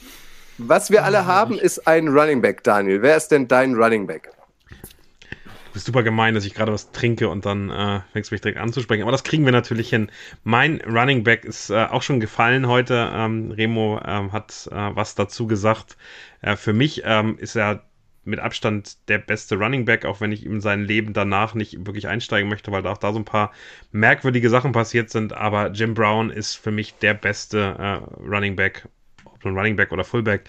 Was 0.59 0.91
wir 0.91 1.05
alle 1.05 1.27
haben, 1.27 1.59
ist 1.59 1.87
ein 1.87 2.09
Running 2.09 2.43
Back, 2.43 2.63
Daniel. 2.63 3.03
Wer 3.03 3.17
ist 3.17 3.29
denn 3.29 3.49
dein 3.49 3.75
Running 3.75 4.07
Back? 4.07 4.31
Du 4.69 5.77
bist 5.77 5.87
super 5.87 6.03
gemein, 6.03 6.35
dass 6.35 6.45
ich 6.45 6.53
gerade 6.53 6.71
was 6.71 6.93
trinke 6.93 7.31
und 7.31 7.47
dann 7.47 7.71
äh, 7.71 8.01
fängst 8.13 8.31
du 8.31 8.35
mich 8.35 8.43
direkt 8.43 8.59
anzusprechen. 8.59 9.03
Aber 9.03 9.11
das 9.11 9.25
kriegen 9.25 9.47
wir 9.47 9.53
natürlich 9.53 9.89
hin. 9.89 10.11
Mein 10.45 10.83
Running 10.83 11.25
Back 11.25 11.47
ist 11.47 11.71
äh, 11.71 11.87
auch 11.87 12.03
schon 12.03 12.21
gefallen 12.21 12.69
heute. 12.69 13.11
Ähm, 13.15 13.51
Remo 13.53 13.99
ähm, 14.05 14.33
hat 14.33 14.69
äh, 14.71 14.75
was 14.95 15.15
dazu 15.15 15.47
gesagt. 15.47 15.97
Äh, 16.43 16.57
für 16.57 16.75
mich 16.75 17.03
ähm, 17.07 17.39
ist 17.39 17.57
er 17.57 17.83
mit 18.25 18.39
Abstand 18.41 19.09
der 19.09 19.19
beste 19.19 19.57
Running 19.57 19.85
Back, 19.85 20.05
auch 20.05 20.21
wenn 20.21 20.33
ich 20.33 20.45
ihm 20.45 20.61
sein 20.61 20.85
Leben 20.85 21.13
danach 21.13 21.55
nicht 21.55 21.87
wirklich 21.87 22.09
einsteigen 22.09 22.49
möchte, 22.49 22.71
weil 22.71 22.87
auch 22.87 22.99
da 22.99 23.13
so 23.13 23.19
ein 23.19 23.25
paar 23.25 23.53
merkwürdige 23.91 24.51
Sachen 24.51 24.73
passiert 24.73 25.11
sind. 25.11 25.33
Aber 25.33 25.71
Jim 25.73 25.95
Brown 25.95 26.31
ist 26.31 26.55
für 26.55 26.71
mich 26.71 26.95
der 26.95 27.15
beste 27.15 27.77
äh, 27.79 28.23
Running 28.23 28.57
Back, 28.57 28.89
ob 29.25 29.45
nun 29.45 29.57
Running 29.57 29.77
Back 29.77 29.93
oder 29.93 30.05
Fullback, 30.05 30.49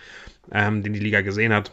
ähm, 0.52 0.84
den 0.84 0.94
die 0.94 1.00
Liga 1.00 1.22
gesehen 1.22 1.54
hat. 1.54 1.72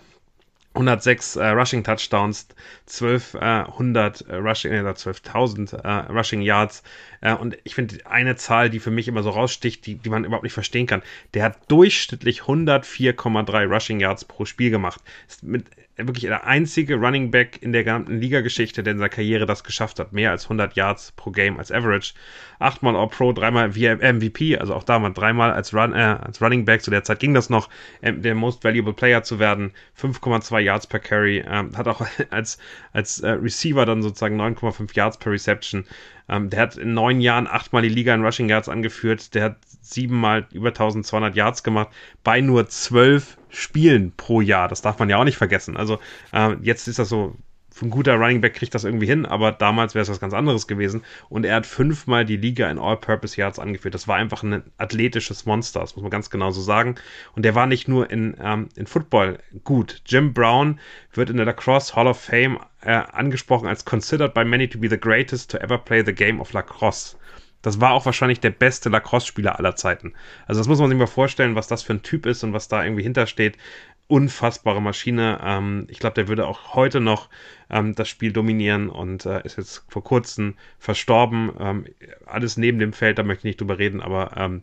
106 0.75 1.35
äh, 1.37 1.49
Rushing 1.49 1.83
Touchdowns, 1.83 2.47
1200 2.87 4.21
äh, 4.21 4.37
Rushing, 4.37 4.73
äh, 4.73 4.89
12.000 4.89 5.75
äh, 5.83 6.13
Rushing 6.13 6.43
Yards. 6.43 6.85
Äh, 7.21 7.35
und 7.35 7.59
ich 7.65 7.75
finde 7.75 7.99
eine 8.07 8.37
Zahl, 8.37 8.71
die 8.71 8.79
für 8.79 8.93
mich 8.93 9.09
immer 9.09 9.25
so 9.25 9.31
raussticht, 9.31 9.85
die, 9.85 9.97
die 9.97 10.09
man 10.09 10.25
überhaupt 10.25 10.45
nicht 10.45 10.53
verstehen 10.53 10.87
kann. 10.87 11.03
Der 11.35 11.43
hat 11.43 11.59
durchschnittlich 11.69 12.43
104,3 12.43 13.67
Rushing 13.67 13.99
Yards 13.99 14.25
pro 14.25 14.45
Spiel 14.45 14.71
gemacht. 14.71 15.03
Ist 15.29 15.43
mit 15.43 15.67
wirklich 16.07 16.25
der 16.25 16.47
einzige 16.47 16.97
Running 16.97 17.31
Back 17.31 17.59
in 17.63 17.73
der 17.73 17.85
gesamten 17.85 18.19
Liga-Geschichte, 18.19 18.83
der 18.83 18.93
in 18.93 18.99
seiner 18.99 19.09
Karriere 19.09 19.47
das 19.47 19.65
geschafft 19.65 19.99
hat. 19.99 20.13
Mehr 20.13 20.31
als 20.31 20.45
100 20.45 20.75
Yards 20.75 21.13
pro 21.13 21.31
Game 21.31 21.59
als 21.59 21.73
Average. 21.73 22.15
Achtmal 22.59 22.97
All-Pro, 22.97 23.33
dreimal 23.33 23.69
MVP, 23.71 24.59
also 24.59 24.75
auch 24.75 24.85
da 24.85 24.99
mal 24.99 25.11
dreimal 25.11 25.53
als, 25.53 25.75
Run, 25.75 25.93
äh, 25.93 25.97
als 25.97 26.41
Running 26.43 26.65
Back. 26.65 26.83
Zu 26.83 26.91
der 26.91 27.05
Zeit 27.05 27.21
ging 27.21 27.35
das 27.35 27.51
noch, 27.51 27.69
äh, 28.01 28.13
der 28.13 28.35
Most 28.35 28.65
Valuable 28.65 28.93
Player 28.93 29.23
zu 29.23 29.39
werden. 29.39 29.73
5,2 30.01 30.59
Yards 30.61 30.87
per 30.87 31.01
Carry. 31.01 31.39
Äh, 31.39 31.65
hat 31.75 31.89
auch 31.89 32.07
als, 32.31 32.59
als 32.93 33.21
äh, 33.21 33.31
Receiver 33.31 33.87
dann 33.87 34.03
sozusagen 34.03 34.41
9,5 34.41 34.95
Yards 34.95 35.19
per 35.19 35.33
Reception. 35.33 35.85
Ähm, 36.29 36.49
der 36.49 36.61
hat 36.61 36.77
in 36.77 36.95
neun 36.95 37.21
Jahren 37.21 37.47
achtmal 37.47 37.83
die 37.83 37.89
Liga 37.89 38.15
in 38.15 38.25
Rushing 38.25 38.49
Yards 38.49 38.69
angeführt. 38.69 39.35
Der 39.35 39.45
hat 39.45 39.57
siebenmal 39.81 40.47
über 40.53 40.69
1200 40.69 41.35
Yards 41.35 41.63
gemacht 41.63 41.89
bei 42.23 42.41
nur 42.41 42.69
zwölf 42.69 43.37
Spielen 43.51 44.13
pro 44.17 44.41
Jahr. 44.41 44.69
Das 44.69 44.83
darf 44.83 44.99
man 44.99 45.11
ja 45.11 45.17
auch 45.17 45.25
nicht 45.25 45.37
vergessen. 45.37 45.77
Also 45.77 45.99
äh, 46.33 46.55
jetzt 46.63 46.89
ist 46.89 46.99
das 46.99 47.09
so, 47.09 47.37
ein 47.83 47.91
guter 47.91 48.15
Running 48.15 48.41
Back 48.41 48.55
kriegt 48.55 48.75
das 48.75 48.85
irgendwie 48.85 49.07
hin, 49.07 49.27
aber 49.27 49.53
damals 49.53 49.95
wäre 49.95 50.03
es 50.03 50.11
was 50.11 50.21
ganz 50.21 50.35
anderes 50.35 50.67
gewesen. 50.67 51.03
Und 51.29 51.45
er 51.45 51.57
hat 51.57 51.67
fünfmal 51.67 52.25
die 52.25 52.37
Liga 52.37 52.71
in 52.71 52.79
All-Purpose 52.79 53.41
Yards 53.41 53.59
angeführt. 53.59 53.95
Das 53.95 54.09
war 54.09 54.17
einfach 54.17 54.43
ein 54.43 54.63
athletisches 54.79 55.47
Monster, 55.47 55.81
das 55.81 55.97
muss 55.97 56.03
man 56.03 56.11
ganz 56.11 56.31
genau 56.31 56.51
so 56.51 56.61
sagen. 56.61 56.97
Und 57.35 57.45
der 57.45 57.55
war 57.55 57.67
nicht 57.67 57.89
nur 57.89 58.11
in, 58.11 58.37
ähm, 58.43 58.69
in 58.77 58.87
Football 58.87 59.39
gut. 59.65 60.03
Jim 60.07 60.33
Brown 60.33 60.79
wird 61.13 61.31
in 61.31 61.37
der 61.37 61.47
Lacrosse 61.47 61.95
Hall 61.95 62.07
of 62.07 62.21
Fame 62.21 62.59
äh, 62.83 62.93
angesprochen 62.93 63.67
als 63.67 63.85
considered 63.85 64.35
by 64.35 64.45
many 64.45 64.69
to 64.69 64.79
be 64.79 64.89
the 64.89 64.99
greatest 64.99 65.51
to 65.51 65.59
ever 65.59 65.79
play 65.79 66.03
the 66.05 66.13
game 66.13 66.41
of 66.41 66.53
lacrosse. 66.53 67.17
Das 67.63 67.81
war 67.81 67.93
auch 67.93 68.07
wahrscheinlich 68.07 68.41
der 68.41 68.51
beste 68.51 68.89
Lacrosse-Spieler 68.89 69.59
aller 69.59 69.77
Zeiten. 69.77 70.15
Also 70.47 70.61
das 70.61 70.69
muss 70.69 70.79
man 70.79 70.89
sich 70.89 70.99
mal 70.99 71.07
vorstellen, 71.07 71.55
was 71.55 71.69
das 71.69 71.83
für 71.83 71.93
ein 71.93 72.03
Typ 72.03 72.27
ist 72.27 72.43
und 72.43 72.53
was 72.53 72.69
da 72.69 72.83
irgendwie 72.83 73.03
hintersteht. 73.03 73.59
Unfassbare 74.07 74.81
Maschine. 74.81 75.41
Ähm, 75.45 75.87
ich 75.89 75.99
glaube, 75.99 76.15
der 76.15 76.29
würde 76.29 76.47
auch 76.47 76.75
heute 76.75 77.01
noch 77.01 77.29
ähm, 77.69 77.95
das 77.95 78.09
Spiel 78.09 78.33
dominieren 78.33 78.89
und 78.89 79.27
äh, 79.27 79.43
ist 79.45 79.59
jetzt 79.59 79.85
vor 79.89 80.03
kurzem 80.03 80.55
verstorben. 80.79 81.53
Ähm, 81.61 81.85
alles 82.27 82.57
neben 82.57 82.79
dem 82.79 82.93
Feld, 82.93 83.19
da 83.19 83.23
möchte 83.23 83.41
ich 83.41 83.53
nicht 83.53 83.61
drüber 83.61 83.79
reden, 83.79 84.01
aber 84.01 84.37
ähm, 84.37 84.61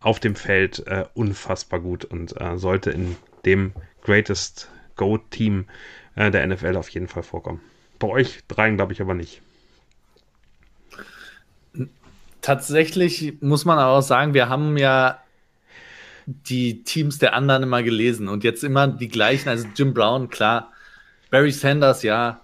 auf 0.00 0.18
dem 0.20 0.34
Feld 0.34 0.86
äh, 0.86 1.04
unfassbar 1.14 1.80
gut 1.80 2.04
und 2.04 2.40
äh, 2.40 2.56
sollte 2.56 2.90
in 2.90 3.16
dem 3.44 3.72
Greatest 4.02 4.70
Go-Team 4.96 5.66
äh, 6.14 6.30
der 6.30 6.46
NFL 6.46 6.76
auf 6.76 6.88
jeden 6.88 7.08
Fall 7.08 7.22
vorkommen. 7.22 7.60
Bei 7.98 8.08
euch 8.08 8.40
dreien 8.48 8.76
glaube 8.76 8.92
ich 8.92 9.00
aber 9.00 9.14
nicht 9.14 9.42
tatsächlich 12.48 13.34
muss 13.42 13.66
man 13.66 13.78
auch 13.78 14.00
sagen, 14.00 14.32
wir 14.32 14.48
haben 14.48 14.78
ja 14.78 15.18
die 16.24 16.82
Teams 16.82 17.18
der 17.18 17.34
anderen 17.34 17.62
immer 17.62 17.82
gelesen 17.82 18.26
und 18.26 18.42
jetzt 18.42 18.64
immer 18.64 18.88
die 18.88 19.08
gleichen. 19.08 19.50
Also 19.50 19.68
Jim 19.76 19.92
Brown, 19.92 20.30
klar. 20.30 20.72
Barry 21.30 21.52
Sanders, 21.52 22.02
ja. 22.02 22.40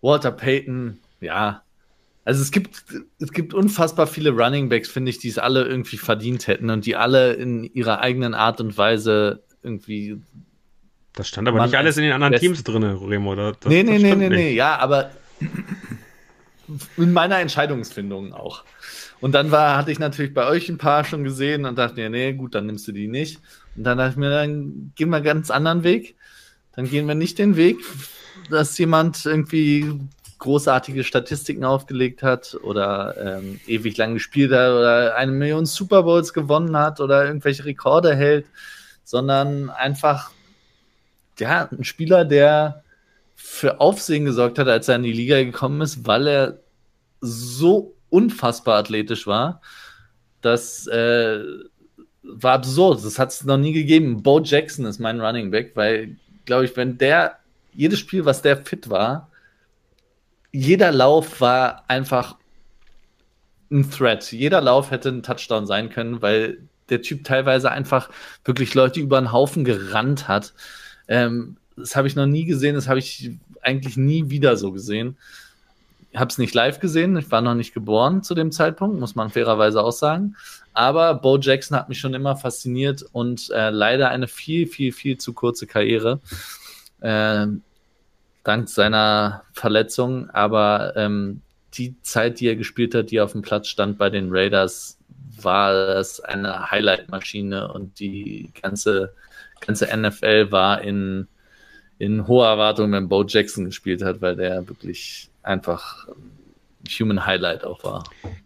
Walter 0.00 0.32
Payton, 0.32 0.98
ja. 1.20 1.62
Also 2.24 2.42
es 2.42 2.50
gibt, 2.50 2.84
es 3.20 3.30
gibt 3.30 3.54
unfassbar 3.54 4.08
viele 4.08 4.30
Running 4.30 4.68
Backs, 4.68 4.88
finde 4.88 5.10
ich, 5.10 5.18
die 5.20 5.28
es 5.28 5.38
alle 5.38 5.64
irgendwie 5.64 5.96
verdient 5.96 6.48
hätten 6.48 6.68
und 6.68 6.84
die 6.84 6.96
alle 6.96 7.34
in 7.34 7.62
ihrer 7.62 8.00
eigenen 8.00 8.34
Art 8.34 8.60
und 8.60 8.76
Weise 8.76 9.44
irgendwie. 9.62 10.20
Das 11.12 11.28
stand 11.28 11.46
aber 11.46 11.62
nicht 11.64 11.76
alles 11.76 11.96
in 11.98 12.02
den 12.02 12.12
anderen 12.12 12.34
Teams 12.34 12.64
drin, 12.64 12.82
Remo. 12.82 13.36
Das, 13.36 13.58
nee, 13.66 13.84
nee, 13.84 13.92
das 13.92 14.02
nee, 14.02 14.16
nee, 14.16 14.28
nee, 14.28 14.54
ja, 14.54 14.76
aber 14.76 15.12
in 16.96 17.12
meiner 17.12 17.38
Entscheidungsfindung 17.38 18.32
auch. 18.32 18.64
Und 19.20 19.32
dann 19.32 19.50
war, 19.50 19.76
hatte 19.76 19.90
ich 19.90 19.98
natürlich 19.98 20.34
bei 20.34 20.46
euch 20.46 20.68
ein 20.68 20.78
paar 20.78 21.04
schon 21.04 21.24
gesehen 21.24 21.64
und 21.64 21.78
dachte 21.78 21.96
mir, 21.96 22.10
nee, 22.10 22.32
gut, 22.32 22.54
dann 22.54 22.66
nimmst 22.66 22.86
du 22.86 22.92
die 22.92 23.08
nicht. 23.08 23.40
Und 23.76 23.84
dann 23.84 23.98
dachte 23.98 24.12
ich 24.12 24.16
mir, 24.16 24.30
dann 24.30 24.92
gehen 24.94 25.08
wir 25.08 25.16
einen 25.16 25.24
ganz 25.24 25.50
anderen 25.50 25.84
Weg. 25.84 26.16
Dann 26.74 26.88
gehen 26.88 27.08
wir 27.08 27.14
nicht 27.14 27.38
den 27.38 27.56
Weg, 27.56 27.78
dass 28.50 28.76
jemand 28.76 29.24
irgendwie 29.24 29.98
großartige 30.38 31.02
Statistiken 31.02 31.64
aufgelegt 31.64 32.22
hat 32.22 32.58
oder 32.62 33.38
ähm, 33.38 33.58
ewig 33.66 33.96
lang 33.96 34.14
gespielt 34.14 34.52
hat 34.52 34.70
oder 34.70 35.16
eine 35.16 35.32
Million 35.32 35.64
Super 35.64 36.02
Bowls 36.02 36.34
gewonnen 36.34 36.76
hat 36.76 37.00
oder 37.00 37.24
irgendwelche 37.24 37.64
Rekorde 37.64 38.14
hält, 38.14 38.46
sondern 39.02 39.70
einfach 39.70 40.30
ja, 41.38 41.68
ein 41.72 41.84
Spieler, 41.84 42.26
der 42.26 42.82
für 43.34 43.80
Aufsehen 43.80 44.26
gesorgt 44.26 44.58
hat, 44.58 44.68
als 44.68 44.88
er 44.88 44.96
in 44.96 45.02
die 45.04 45.12
Liga 45.12 45.42
gekommen 45.42 45.80
ist, 45.80 46.06
weil 46.06 46.26
er 46.26 46.58
so 47.20 47.95
unfassbar 48.16 48.78
athletisch 48.78 49.26
war. 49.26 49.60
Das 50.40 50.86
äh, 50.86 51.40
war 52.22 52.54
absurd. 52.54 53.04
Das 53.04 53.18
hat 53.18 53.30
es 53.30 53.44
noch 53.44 53.58
nie 53.58 53.72
gegeben. 53.72 54.22
Bo 54.22 54.40
Jackson 54.40 54.86
ist 54.86 54.98
mein 54.98 55.20
Running 55.20 55.50
Back, 55.50 55.72
weil, 55.74 56.16
glaube 56.46 56.64
ich, 56.64 56.76
wenn 56.76 56.96
der 56.96 57.38
jedes 57.74 57.98
Spiel, 57.98 58.24
was 58.24 58.40
der 58.40 58.56
fit 58.56 58.88
war, 58.88 59.30
jeder 60.50 60.92
Lauf 60.92 61.42
war 61.42 61.84
einfach 61.88 62.36
ein 63.70 63.90
Threat. 63.90 64.32
Jeder 64.32 64.62
Lauf 64.62 64.90
hätte 64.90 65.10
ein 65.10 65.22
Touchdown 65.22 65.66
sein 65.66 65.90
können, 65.90 66.22
weil 66.22 66.58
der 66.88 67.02
Typ 67.02 67.24
teilweise 67.24 67.70
einfach 67.70 68.08
wirklich 68.44 68.72
Leute 68.74 69.00
über 69.00 69.20
den 69.20 69.32
Haufen 69.32 69.64
gerannt 69.64 70.26
hat. 70.26 70.54
Ähm, 71.08 71.58
das 71.76 71.96
habe 71.96 72.08
ich 72.08 72.16
noch 72.16 72.26
nie 72.26 72.46
gesehen, 72.46 72.76
das 72.76 72.88
habe 72.88 73.00
ich 73.00 73.32
eigentlich 73.60 73.98
nie 73.98 74.30
wieder 74.30 74.56
so 74.56 74.72
gesehen. 74.72 75.18
Habe 76.16 76.30
es 76.30 76.38
nicht 76.38 76.54
live 76.54 76.80
gesehen, 76.80 77.16
ich 77.16 77.30
war 77.30 77.42
noch 77.42 77.54
nicht 77.54 77.74
geboren 77.74 78.22
zu 78.22 78.34
dem 78.34 78.50
Zeitpunkt, 78.50 78.98
muss 78.98 79.14
man 79.14 79.30
fairerweise 79.30 79.82
auch 79.82 79.92
sagen. 79.92 80.36
Aber 80.72 81.14
Bo 81.14 81.38
Jackson 81.38 81.76
hat 81.76 81.88
mich 81.88 82.00
schon 82.00 82.14
immer 82.14 82.36
fasziniert 82.36 83.04
und 83.12 83.50
äh, 83.50 83.70
leider 83.70 84.08
eine 84.08 84.26
viel, 84.26 84.66
viel, 84.66 84.92
viel 84.92 85.18
zu 85.18 85.32
kurze 85.32 85.66
Karriere. 85.66 86.20
Äh, 87.00 87.46
dank 88.44 88.68
seiner 88.68 89.42
Verletzung. 89.52 90.30
Aber 90.30 90.94
ähm, 90.96 91.42
die 91.74 92.00
Zeit, 92.02 92.40
die 92.40 92.48
er 92.48 92.56
gespielt 92.56 92.94
hat, 92.94 93.10
die 93.10 93.20
auf 93.20 93.32
dem 93.32 93.42
Platz 93.42 93.68
stand 93.68 93.98
bei 93.98 94.08
den 94.08 94.28
Raiders, 94.30 94.98
war 95.42 95.72
das 95.72 96.20
eine 96.20 96.70
Highlight-Maschine 96.70 97.72
und 97.72 97.98
die 98.00 98.50
ganze, 98.62 99.14
ganze 99.60 99.94
NFL 99.94 100.50
war 100.50 100.80
in, 100.80 101.28
in 101.98 102.26
hoher 102.26 102.48
Erwartung, 102.48 102.92
wenn 102.92 103.08
Bo 103.08 103.24
Jackson 103.24 103.66
gespielt 103.66 104.02
hat, 104.02 104.22
weil 104.22 104.36
der 104.36 104.66
wirklich 104.68 105.28
einfach 105.46 106.08
Human 106.98 107.24
Highlight 107.24 107.64
auch 107.64 107.82
war. 107.84 108.04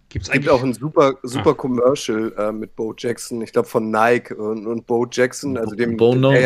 Gibt's 0.09 0.29
Es 0.29 0.33
gibt 0.33 0.49
auch 0.49 0.63
ein 0.63 0.75
super, 0.75 1.15
super 1.23 1.55
Commercial 1.55 2.33
äh, 2.37 2.51
mit 2.51 2.75
Bo 2.75 2.95
Jackson, 2.97 3.43
ich 3.43 3.53
glaube 3.53 3.69
von 3.69 3.91
Nike 3.91 4.35
und, 4.35 4.67
und 4.67 4.87
Bo 4.87 5.07
Jackson, 5.11 5.57
also 5.57 5.77
dem 5.77 5.97
Bo 5.97 6.13
Knows. 6.13 6.33
der 6.33 6.41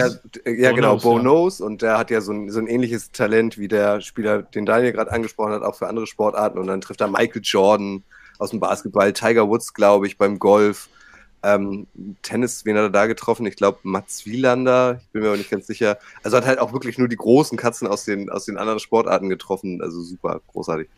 ja, 0.44 0.52
ja 0.52 0.70
Bo 0.70 0.76
genau, 0.76 0.90
Knows, 0.90 1.02
Bo 1.02 1.16
ja. 1.16 1.20
Knows 1.20 1.60
und 1.60 1.82
der 1.82 1.98
hat 1.98 2.10
ja 2.10 2.20
so 2.20 2.32
ein, 2.32 2.50
so 2.50 2.58
ein 2.58 2.66
ähnliches 2.66 3.10
Talent 3.10 3.56
wie 3.56 3.68
der 3.68 4.02
Spieler, 4.02 4.42
den 4.42 4.66
Daniel 4.66 4.92
gerade 4.92 5.12
angesprochen 5.12 5.52
hat, 5.52 5.62
auch 5.62 5.76
für 5.76 5.88
andere 5.88 6.06
Sportarten 6.06 6.58
und 6.58 6.66
dann 6.66 6.82
trifft 6.82 7.00
er 7.00 7.08
Michael 7.08 7.40
Jordan 7.42 8.02
aus 8.38 8.50
dem 8.50 8.60
Basketball, 8.60 9.12
Tiger 9.12 9.48
Woods, 9.48 9.72
glaube 9.72 10.06
ich, 10.06 10.18
beim 10.18 10.38
Golf, 10.38 10.88
ähm, 11.44 11.86
Tennis, 12.22 12.64
wen 12.64 12.76
hat 12.76 12.84
er 12.84 12.90
da 12.90 13.06
getroffen? 13.06 13.46
Ich 13.46 13.56
glaube 13.56 13.78
Mats 13.82 14.26
Wielander, 14.26 15.00
ich 15.02 15.08
bin 15.12 15.22
mir 15.22 15.28
aber 15.28 15.36
nicht 15.36 15.50
ganz 15.50 15.66
sicher. 15.66 15.98
Also 16.22 16.36
hat 16.36 16.46
halt 16.46 16.58
auch 16.58 16.72
wirklich 16.72 16.98
nur 16.98 17.08
die 17.08 17.16
großen 17.16 17.58
Katzen 17.58 17.86
aus 17.86 18.04
den, 18.04 18.30
aus 18.30 18.46
den 18.46 18.56
anderen 18.56 18.80
Sportarten 18.80 19.28
getroffen, 19.28 19.80
also 19.82 20.02
super, 20.02 20.40
großartig. 20.48 20.88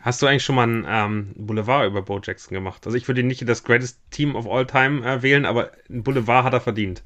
Hast 0.00 0.22
du 0.22 0.26
eigentlich 0.26 0.44
schon 0.44 0.54
mal 0.54 0.62
einen 0.62 0.86
ähm, 0.88 1.32
Boulevard 1.36 1.86
über 1.86 2.02
Bo 2.02 2.20
Jackson 2.22 2.54
gemacht? 2.54 2.86
Also 2.86 2.96
ich 2.96 3.08
würde 3.08 3.20
ihn 3.20 3.26
nicht 3.26 3.46
das 3.48 3.64
Greatest 3.64 3.98
Team 4.10 4.36
of 4.36 4.46
All 4.46 4.66
Time 4.66 5.04
äh, 5.04 5.22
wählen, 5.22 5.44
aber 5.44 5.72
einen 5.88 6.02
Boulevard 6.02 6.44
hat 6.44 6.52
er 6.52 6.60
verdient. 6.60 7.02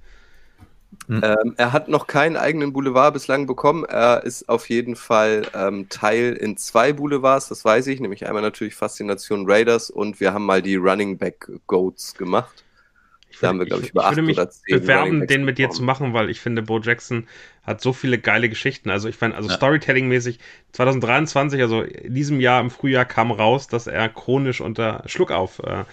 Ähm, 1.09 1.55
er 1.57 1.73
hat 1.73 1.89
noch 1.89 2.07
keinen 2.07 2.37
eigenen 2.37 2.73
Boulevard 2.73 3.13
bislang 3.15 3.47
bekommen. 3.47 3.85
Er 3.85 4.23
ist 4.25 4.49
auf 4.49 4.69
jeden 4.69 4.97
Fall 4.97 5.43
ähm, 5.55 5.89
Teil 5.89 6.35
in 6.35 6.57
zwei 6.57 6.93
Boulevards, 6.93 7.49
das 7.49 7.65
weiß 7.65 7.89
ich, 7.89 8.01
nämlich 8.01 8.27
einmal 8.27 8.43
natürlich 8.43 8.75
Faszination 8.75 9.51
Raiders 9.51 9.91
und 9.91 10.21
wir 10.21 10.33
haben 10.33 10.47
mal 10.47 10.63
die 10.63 10.77
Running 10.77 11.19
Back 11.19 11.51
Goats 11.67 12.15
gemacht. 12.15 12.65
Ich 13.31 13.41
Da 13.41 13.49
haben 13.49 13.59
wir, 13.59 13.67
glaube 13.67 13.83
ich, 13.83 13.91
über 13.91 14.03
ich 14.03 14.11
würde 14.11 14.21
acht 14.21 14.27
mich 14.27 14.39
oder 14.39 14.51
zehn 14.51 14.75
Running 14.75 14.83
bewerben, 14.83 15.27
den 15.27 15.45
mit 15.45 15.59
dir 15.59 15.71
zu 15.71 15.83
machen, 15.83 16.13
weil 16.13 16.31
ich 16.31 16.41
finde, 16.41 16.63
Bo 16.63 16.79
Jackson 16.81 17.27
hat 17.63 17.81
so 17.81 17.93
viele 17.93 18.19
geile 18.19 18.49
Geschichten. 18.49 18.91
Also 18.91 19.09
ich 19.09 19.21
meine, 19.21 19.35
also 19.35 19.49
Ja. 19.49 19.57
Storytelling-mäßig, 19.57 20.39
2023, 20.73 21.61
also 21.63 21.83
in 21.83 22.15
diesem 22.15 22.41
Jahr 22.41 22.61
im 22.61 22.71
Frühjahr 22.71 23.07
kam 23.07 23.31
raus, 23.31 23.69
dass 23.69 23.87
er 23.87 24.09
chronisch 24.09 24.61
unter 24.61 25.03
Schluckauf 25.07 25.61
äh, 25.61 25.85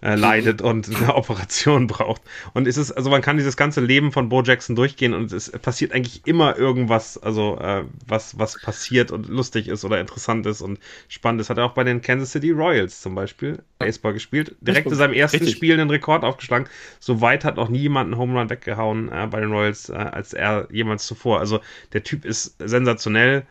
äh, 0.00 0.14
leidet 0.14 0.62
und 0.62 0.94
eine 0.94 1.14
Operation 1.14 1.86
braucht. 1.86 2.22
Und 2.54 2.66
es 2.66 2.76
ist, 2.76 2.92
also 2.92 3.10
man 3.10 3.22
kann 3.22 3.36
dieses 3.36 3.56
ganze 3.56 3.80
Leben 3.80 4.12
von 4.12 4.28
Bo 4.28 4.42
Jackson 4.42 4.76
durchgehen 4.76 5.14
und 5.14 5.32
es 5.32 5.50
passiert 5.50 5.92
eigentlich 5.92 6.26
immer 6.26 6.56
irgendwas, 6.56 7.18
also 7.18 7.58
äh, 7.58 7.84
was, 8.06 8.38
was 8.38 8.60
passiert 8.60 9.10
und 9.10 9.28
lustig 9.28 9.68
ist 9.68 9.84
oder 9.84 10.00
interessant 10.00 10.46
ist 10.46 10.60
und 10.60 10.78
spannend 11.08 11.40
ist. 11.40 11.50
Hat 11.50 11.58
er 11.58 11.64
auch 11.64 11.74
bei 11.74 11.84
den 11.84 12.00
Kansas 12.00 12.32
City 12.32 12.50
Royals 12.50 13.00
zum 13.00 13.14
Beispiel 13.14 13.62
Baseball 13.78 14.12
gespielt. 14.12 14.54
Direkt 14.60 14.86
in 14.86 14.94
seinem 14.94 15.14
ersten 15.14 15.38
Richtig. 15.38 15.56
Spiel 15.56 15.74
einen 15.74 15.90
Rekord 15.90 16.24
aufgeschlagen. 16.24 16.68
So 17.00 17.20
weit 17.20 17.44
hat 17.44 17.56
noch 17.56 17.68
nie 17.68 17.78
jemand 17.78 18.12
einen 18.12 18.20
Home 18.20 18.38
Run 18.38 18.50
weggehauen 18.50 19.10
äh, 19.10 19.26
bei 19.30 19.40
den 19.40 19.52
Royals 19.52 19.88
äh, 19.88 19.94
als 19.94 20.32
er 20.32 20.68
jemals 20.70 21.06
zuvor. 21.06 21.40
Also 21.40 21.60
der 21.92 22.02
Typ 22.02 22.24
ist 22.24 22.56
sensationell. 22.58 23.46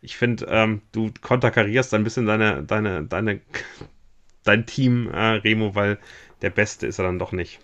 Ich 0.00 0.16
finde, 0.16 0.46
ähm, 0.50 0.82
du 0.92 1.10
konterkarierst 1.22 1.94
ein 1.94 2.04
bisschen 2.04 2.26
deine, 2.26 2.62
deine, 2.62 3.04
deine, 3.04 3.40
dein 4.44 4.66
Team, 4.66 5.10
äh, 5.12 5.18
Remo, 5.36 5.74
weil 5.74 5.98
der 6.42 6.50
Beste 6.50 6.86
ist 6.86 6.98
er 6.98 7.04
dann 7.04 7.18
doch 7.18 7.32
nicht. 7.32 7.58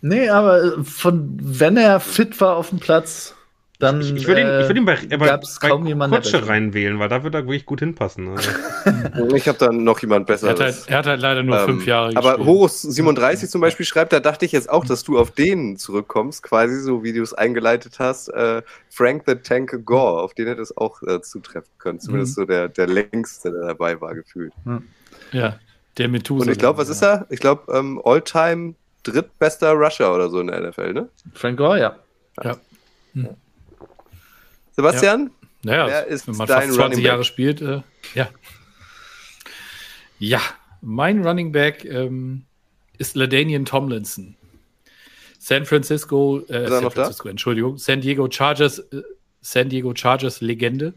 Nee, 0.00 0.28
aber 0.28 0.84
von 0.84 1.36
wenn 1.40 1.76
er 1.76 1.98
fit 2.00 2.40
war 2.40 2.56
auf 2.56 2.68
dem 2.70 2.78
Platz, 2.78 3.34
dann 3.80 4.00
Ich, 4.00 4.12
ich 4.12 4.26
würde 4.26 4.40
ihn, 4.40 4.46
ich 4.60 4.66
würd 4.68 4.76
ihn 4.76 4.84
bei, 4.84 4.94
äh, 5.08 5.16
bei, 5.16 5.26
gab's 5.26 5.58
bei 5.60 5.68
kaum 5.68 5.86
jemanden, 5.86 6.12
der 6.12 6.20
Kutsche 6.22 6.38
besser- 6.38 6.48
reinwählen, 6.50 6.98
weil 6.98 7.08
da 7.08 7.22
wird 7.22 7.34
er 7.34 7.44
wirklich 7.46 7.64
gut 7.66 7.78
hinpassen. 7.80 8.28
Also, 8.28 8.50
Ich 9.36 9.46
habe 9.48 9.58
da 9.58 9.70
noch 9.72 10.00
jemand 10.00 10.28
Er 10.30 10.40
hat, 10.40 10.60
halt, 10.60 10.76
er 10.86 10.98
hat 10.98 11.06
halt 11.06 11.20
leider 11.20 11.42
nur 11.44 11.58
Ähm, 11.60 11.64
fünf 11.66 11.86
Jahre 11.86 12.10
aber 12.16 12.30
gespielt. 12.30 12.46
Horus 12.48 12.82
37 12.82 13.48
zum 13.50 13.60
Beispiel 13.60 13.86
schreibt, 13.86 14.12
da 14.12 14.18
dachte 14.20 14.44
ich 14.44 14.52
jetzt 14.52 14.68
auch, 14.70 14.84
dass 14.84 15.04
du 15.04 15.16
auf 15.18 15.30
den 15.32 15.76
zurückkommst, 15.76 16.42
quasi 16.42 16.80
so 16.80 17.04
wie 17.04 17.12
du 17.12 17.22
es 17.22 17.34
eingeleitet 17.34 17.98
hast. 18.00 18.28
Äh, 18.30 18.62
Frank 18.90 19.24
the 19.26 19.36
Tank 19.36 19.84
Gore, 19.84 20.22
auf 20.22 20.34
den 20.34 20.48
hätte 20.48 20.62
es 20.62 20.76
auch 20.76 21.00
äh, 21.02 21.20
zutreffen 21.22 21.70
können. 21.78 22.00
Zumindest 22.00 22.36
Mhm. 22.36 22.42
so 22.42 22.46
der, 22.46 22.68
der 22.68 22.86
längste, 22.88 23.52
der 23.52 23.66
dabei 23.66 24.00
war, 24.00 24.14
gefühlt. 24.14 24.52
Ja, 25.32 25.54
der 25.98 26.08
Methuselah. 26.08 26.46
Und 26.46 26.52
ich 26.52 26.58
glaube, 26.58 26.78
was 26.78 26.88
ist 26.88 27.02
er? 27.02 27.26
Ich 27.30 27.40
glaube, 27.40 27.72
ähm, 27.72 28.00
All-Time 28.04 28.74
drittbester 29.02 29.72
Rusher 29.72 30.14
oder 30.14 30.30
so 30.30 30.40
in 30.40 30.48
der 30.48 30.60
NFL, 30.60 30.92
ne? 30.92 31.08
Frank 31.34 31.58
Gore, 31.58 31.80
ja. 31.80 31.98
Sebastian? 34.72 35.30
Naja, 35.62 35.86
Wer 35.88 36.06
ist 36.06 36.28
wenn 36.28 36.36
man 36.36 36.46
dein 36.46 36.68
fast 36.68 36.74
20 36.74 36.84
Running 36.84 36.98
Back? 36.98 37.04
Jahre 37.06 37.24
spielt, 37.24 37.60
äh, 37.60 37.82
ja. 38.14 38.28
Ja, 40.18 40.40
mein 40.80 41.26
Running 41.26 41.52
Back 41.52 41.84
ähm, 41.84 42.44
ist 42.96 43.16
Ladanian 43.16 43.64
Tomlinson. 43.64 44.36
San 45.38 45.64
Francisco, 45.66 46.40
äh, 46.48 46.64
er 46.64 46.68
San 46.68 46.84
noch 46.84 46.92
da? 46.92 47.02
Francisco, 47.02 47.28
Entschuldigung, 47.28 47.78
San 47.78 48.00
Diego 48.00 48.28
Chargers, 48.30 48.78
äh, 48.78 49.02
San 49.40 49.68
Diego 49.68 49.94
Chargers 49.94 50.40
Legende. 50.40 50.94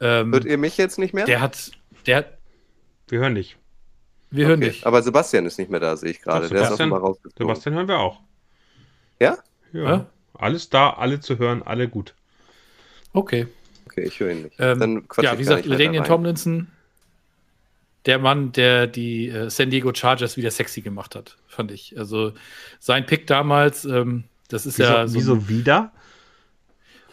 Ähm, 0.00 0.32
Hört 0.32 0.44
ihr 0.44 0.58
mich 0.58 0.76
jetzt 0.76 0.98
nicht 0.98 1.14
mehr? 1.14 1.26
der 1.26 1.40
hat, 1.40 1.70
der 2.06 2.16
hat, 2.18 2.38
wir 3.08 3.20
hören 3.20 3.34
dich. 3.34 3.56
Wir 4.32 4.46
hören 4.46 4.60
Okay, 4.60 4.70
dich. 4.70 4.86
Aber 4.86 5.02
Sebastian 5.02 5.46
ist 5.46 5.58
nicht 5.58 5.70
mehr 5.70 5.80
da, 5.80 5.96
sehe 5.96 6.10
ich 6.10 6.20
gerade. 6.20 6.48
Der 6.48 6.62
ist 6.62 6.66
Sebastian- 6.66 6.72
offenbar 6.92 7.00
rausgeflogen. 7.00 7.46
Sebastian 7.54 7.74
hören 7.76 7.88
wir 7.88 7.98
auch. 7.98 8.20
Ja? 9.20 9.38
Ja. 9.72 9.82
Ja? 9.82 10.06
Alles 10.34 10.68
da, 10.70 10.90
alle 10.90 11.20
zu 11.20 11.38
hören, 11.38 11.62
alle 11.62 11.88
gut. 11.88 12.14
Okay. 13.12 13.46
Okay, 13.86 14.02
ich 14.04 14.18
höre 14.18 14.30
ihn 14.32 14.42
nicht. 14.44 14.56
Ähm, 14.58 14.80
Dann 14.80 15.08
quatsch 15.08 15.24
ja, 15.24 15.32
ich 15.34 15.38
wie 15.38 15.42
gesagt, 15.44 15.68
rein. 15.68 16.04
Tomlinson, 16.04 16.68
der 18.06 18.18
Mann, 18.18 18.50
der 18.52 18.86
die 18.86 19.28
äh, 19.28 19.50
San 19.50 19.70
Diego 19.70 19.92
Chargers 19.94 20.36
wieder 20.36 20.50
sexy 20.50 20.80
gemacht 20.80 21.14
hat, 21.14 21.36
fand 21.46 21.70
ich. 21.70 21.96
Also 21.98 22.32
sein 22.80 23.04
Pick 23.06 23.26
damals, 23.26 23.84
ähm, 23.84 24.24
das 24.48 24.66
ist 24.66 24.78
Wieso, 24.78 24.90
ja 24.92 25.06
so, 25.06 25.14
wieso 25.14 25.48
wieder? 25.48 25.92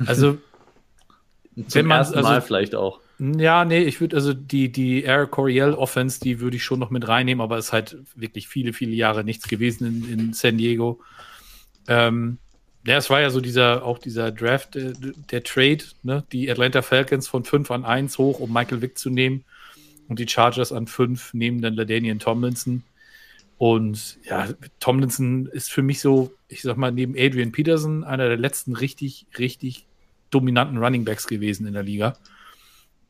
also 0.05 0.37
Zum 1.55 1.65
Wenn 1.73 1.85
man- 1.87 1.97
ersten 1.99 2.15
also- 2.17 2.29
Mal 2.29 2.41
vielleicht 2.41 2.73
auch. 2.75 3.01
Ja, 3.19 3.65
nee, 3.65 3.83
ich 3.83 3.99
würde 3.99 4.15
also 4.15 4.33
die 4.33 4.71
die 4.71 5.03
Air 5.03 5.27
Coryell 5.27 5.73
Offense, 5.73 6.19
die 6.19 6.39
würde 6.39 6.57
ich 6.57 6.63
schon 6.63 6.79
noch 6.79 6.89
mit 6.89 7.07
reinnehmen, 7.07 7.41
aber 7.41 7.57
es 7.57 7.67
ist 7.67 7.73
halt 7.73 7.97
wirklich 8.15 8.47
viele 8.47 8.73
viele 8.73 8.93
Jahre 8.93 9.23
nichts 9.23 9.47
gewesen 9.47 9.87
in, 9.87 10.13
in 10.13 10.33
San 10.33 10.57
Diego. 10.57 11.01
Ähm, 11.87 12.37
ja, 12.85 12.97
es 12.97 13.09
war 13.09 13.19
ja 13.21 13.29
so 13.29 13.41
dieser, 13.41 13.83
auch 13.83 13.99
dieser 13.99 14.31
Draft, 14.31 14.75
äh, 14.75 14.93
der 15.31 15.43
Trade, 15.43 15.83
ne? 16.03 16.23
Die 16.31 16.49
Atlanta 16.49 16.81
Falcons 16.81 17.27
von 17.27 17.43
5 17.43 17.69
an 17.71 17.85
1 17.85 18.17
hoch, 18.17 18.39
um 18.39 18.53
Michael 18.53 18.81
Vick 18.81 18.97
zu 18.97 19.09
nehmen. 19.09 19.43
Und 20.07 20.19
die 20.19 20.27
Chargers 20.27 20.71
an 20.71 20.87
5 20.87 21.33
nehmen 21.33 21.61
dann 21.61 21.75
LaDainian 21.75 22.19
Tomlinson. 22.19 22.83
Und 23.57 24.17
ja, 24.23 24.47
Tomlinson 24.79 25.47
ist 25.47 25.71
für 25.71 25.81
mich 25.81 25.99
so, 25.99 26.31
ich 26.47 26.61
sag 26.61 26.77
mal, 26.77 26.91
neben 26.91 27.15
Adrian 27.17 27.51
Peterson 27.51 28.03
einer 28.03 28.27
der 28.27 28.37
letzten 28.37 28.75
richtig, 28.75 29.27
richtig 29.37 29.85
dominanten 30.31 30.77
Running 30.77 31.03
Backs 31.03 31.27
gewesen 31.27 31.67
in 31.67 31.73
der 31.73 31.83
Liga. 31.83 32.15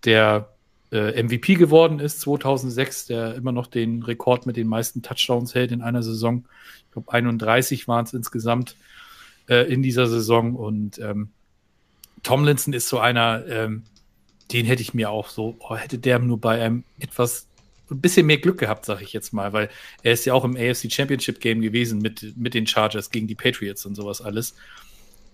Der 0.05 0.49
äh, 0.91 1.21
MVP 1.21 1.55
geworden 1.55 1.99
ist 1.99 2.21
2006, 2.21 3.07
der 3.07 3.35
immer 3.35 3.51
noch 3.51 3.67
den 3.67 4.03
Rekord 4.03 4.45
mit 4.45 4.57
den 4.57 4.67
meisten 4.67 5.01
Touchdowns 5.01 5.53
hält 5.53 5.71
in 5.71 5.81
einer 5.81 6.03
Saison. 6.03 6.45
Ich 6.85 6.91
glaube, 6.91 7.11
31 7.11 7.87
waren 7.87 8.05
es 8.05 8.13
insgesamt 8.13 8.75
äh, 9.47 9.71
in 9.71 9.83
dieser 9.83 10.07
Saison. 10.07 10.55
Und 10.55 10.97
ähm, 10.99 11.29
Tomlinson 12.23 12.73
ist 12.73 12.89
so 12.89 12.99
einer, 12.99 13.45
ähm, 13.47 13.83
den 14.51 14.65
hätte 14.65 14.81
ich 14.81 14.93
mir 14.93 15.11
auch 15.11 15.29
so, 15.29 15.55
oh, 15.59 15.75
hätte 15.75 15.99
der 15.99 16.19
nur 16.19 16.39
bei 16.39 16.61
einem 16.61 16.83
etwas 16.99 17.47
ein 17.91 18.01
bisschen 18.01 18.25
mehr 18.25 18.37
Glück 18.37 18.59
gehabt, 18.59 18.85
sage 18.85 19.03
ich 19.03 19.13
jetzt 19.13 19.33
mal, 19.33 19.53
weil 19.53 19.69
er 20.03 20.13
ist 20.13 20.25
ja 20.25 20.33
auch 20.33 20.43
im 20.43 20.55
AFC 20.55 20.91
Championship 20.91 21.39
Game 21.39 21.61
gewesen 21.61 21.99
mit, 21.99 22.37
mit 22.37 22.53
den 22.53 22.67
Chargers 22.67 23.09
gegen 23.09 23.27
die 23.27 23.35
Patriots 23.35 23.85
und 23.85 23.95
sowas 23.95 24.21
alles. 24.21 24.55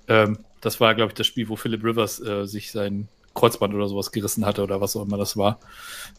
Ähm, 0.08 0.40
das 0.62 0.80
war, 0.80 0.96
glaube 0.96 1.12
ich, 1.12 1.16
das 1.16 1.28
Spiel, 1.28 1.50
wo 1.50 1.56
Philip 1.56 1.84
Rivers 1.84 2.20
äh, 2.22 2.46
sich 2.46 2.72
sein 2.72 3.08
Kreuzband 3.36 3.74
oder 3.76 3.88
sowas 3.88 4.12
gerissen 4.12 4.46
hatte 4.46 4.64
oder 4.64 4.82
was 4.82 4.96
auch 4.96 5.06
immer 5.06 5.18
das 5.18 5.38
war. 5.38 5.60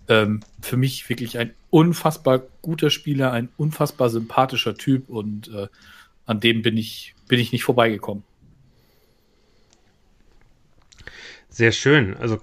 Ähm, 0.07 0.41
für 0.61 0.77
mich 0.77 1.09
wirklich 1.09 1.39
ein 1.39 1.53
unfassbar 1.71 2.43
guter 2.63 2.91
Spieler, 2.91 3.33
ein 3.33 3.49
unfassbar 3.57 4.11
sympathischer 4.11 4.77
Typ 4.77 5.09
und 5.09 5.49
äh, 5.49 5.67
an 6.27 6.41
dem 6.41 6.63
bin 6.63 6.77
ich, 6.77 7.15
bin 7.27 7.41
ich 7.41 7.53
nicht 7.53 7.65
vorbeigekommen. 7.65 8.23
Sehr 11.49 11.73
schön. 11.73 12.17
Also 12.19 12.39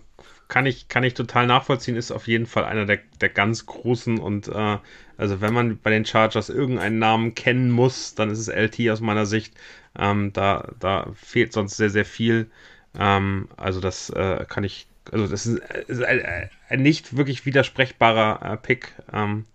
kann 0.47 0.65
ich, 0.65 0.87
kann 0.87 1.03
ich 1.03 1.13
total 1.13 1.47
nachvollziehen, 1.47 1.95
ist 1.95 2.11
auf 2.11 2.27
jeden 2.27 2.45
Fall 2.45 2.63
einer 2.65 2.85
der, 2.85 2.99
der 3.21 3.29
ganz 3.29 3.65
großen 3.65 4.19
und 4.19 4.47
äh, 4.47 4.77
also 5.17 5.41
wenn 5.41 5.53
man 5.53 5.79
bei 5.79 5.91
den 5.91 6.05
Chargers 6.05 6.49
irgendeinen 6.49 6.99
Namen 6.99 7.35
kennen 7.35 7.71
muss, 7.71 8.15
dann 8.15 8.29
ist 8.29 8.39
es 8.39 8.47
LT 8.47 8.89
aus 8.89 9.01
meiner 9.01 9.25
Sicht. 9.25 9.53
Ähm, 9.97 10.33
da, 10.33 10.71
da 10.79 11.11
fehlt 11.15 11.53
sonst 11.53 11.77
sehr, 11.77 11.89
sehr 11.89 12.05
viel. 12.05 12.49
Ähm, 12.97 13.47
also 13.57 13.79
das 13.79 14.09
äh, 14.09 14.45
kann 14.47 14.63
ich, 14.63 14.87
also 15.11 15.27
das 15.27 15.45
ist, 15.45 15.59
ist 15.87 16.03
ein, 16.03 16.49
ein, 16.69 16.81
nicht 16.81 17.17
wirklich 17.17 17.45
widersprechbarer 17.45 18.53
äh, 18.53 18.57
Pick 18.57 18.93
ähm, 19.11 19.45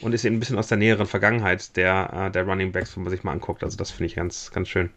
und 0.00 0.12
ist 0.12 0.24
eben 0.24 0.36
ein 0.36 0.40
bisschen 0.40 0.58
aus 0.58 0.68
der 0.68 0.78
näheren 0.78 1.06
Vergangenheit 1.06 1.76
der, 1.76 2.28
äh, 2.28 2.30
der 2.30 2.44
Running 2.44 2.72
Backs, 2.72 2.96
wenn 2.96 3.02
man 3.04 3.10
sich 3.10 3.24
mal 3.24 3.32
anguckt. 3.32 3.64
Also 3.64 3.76
das 3.76 3.90
finde 3.90 4.06
ich 4.06 4.14
ganz, 4.14 4.50
ganz 4.52 4.68
schön. 4.68 4.90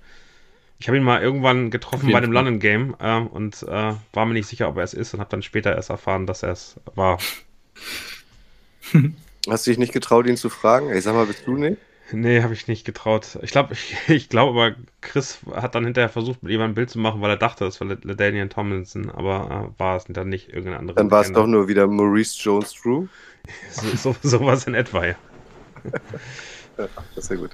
Ich 0.79 0.87
habe 0.87 0.97
ihn 0.97 1.03
mal 1.03 1.21
irgendwann 1.21 1.69
getroffen 1.69 2.11
bei 2.11 2.19
dem 2.19 2.31
London 2.31 2.59
Game 2.59 2.95
äh, 2.99 3.17
und 3.17 3.63
äh, 3.63 3.93
war 4.13 4.25
mir 4.25 4.33
nicht 4.33 4.47
sicher, 4.47 4.67
ob 4.67 4.77
er 4.77 4.83
es 4.83 4.93
ist 4.93 5.13
und 5.13 5.19
habe 5.19 5.29
dann 5.29 5.43
später 5.43 5.75
erst 5.75 5.91
erfahren, 5.91 6.25
dass 6.25 6.43
er 6.43 6.51
es 6.51 6.79
war. 6.95 7.19
Hast 9.47 9.65
du 9.65 9.71
dich 9.71 9.77
nicht 9.77 9.93
getraut, 9.93 10.27
ihn 10.27 10.37
zu 10.37 10.49
fragen? 10.49 10.91
Ich 10.91 11.03
sag 11.03 11.13
mal, 11.13 11.25
bist 11.25 11.45
du 11.45 11.55
nicht? 11.55 11.77
Nee, 12.13 12.41
habe 12.41 12.53
ich 12.53 12.67
nicht 12.67 12.85
getraut. 12.85 13.37
Ich 13.41 13.51
glaube, 13.51 13.73
ich, 13.73 13.95
ich 14.07 14.29
glaube 14.29 14.59
aber, 14.59 14.75
Chris 15.01 15.39
hat 15.53 15.75
dann 15.75 15.85
hinterher 15.85 16.09
versucht, 16.09 16.43
mit 16.43 16.51
ihm 16.51 16.61
ein 16.61 16.73
Bild 16.73 16.89
zu 16.89 16.99
machen, 16.99 17.21
weil 17.21 17.29
er 17.29 17.37
dachte, 17.37 17.65
es 17.65 17.79
war 17.81 17.95
Daniel 17.95 18.49
Tomlinson, 18.49 19.09
aber 19.09 19.71
äh, 19.75 19.79
war 19.79 19.97
es 19.97 20.05
dann 20.07 20.29
nicht 20.29 20.49
irgendein 20.49 20.79
anderer. 20.79 20.95
Dann 20.97 21.11
war 21.11 21.21
es 21.21 21.31
doch 21.31 21.47
nur 21.47 21.67
wieder 21.67 21.87
Maurice 21.87 22.37
Jones-Drew. 22.41 23.07
so, 23.71 24.13
so, 24.13 24.15
sowas 24.21 24.67
in 24.67 24.73
etwa, 24.73 25.05
ja. 25.05 25.15
ja 26.77 26.87
das 27.15 27.25
ist 27.25 27.31
ja 27.31 27.37
gut. 27.37 27.51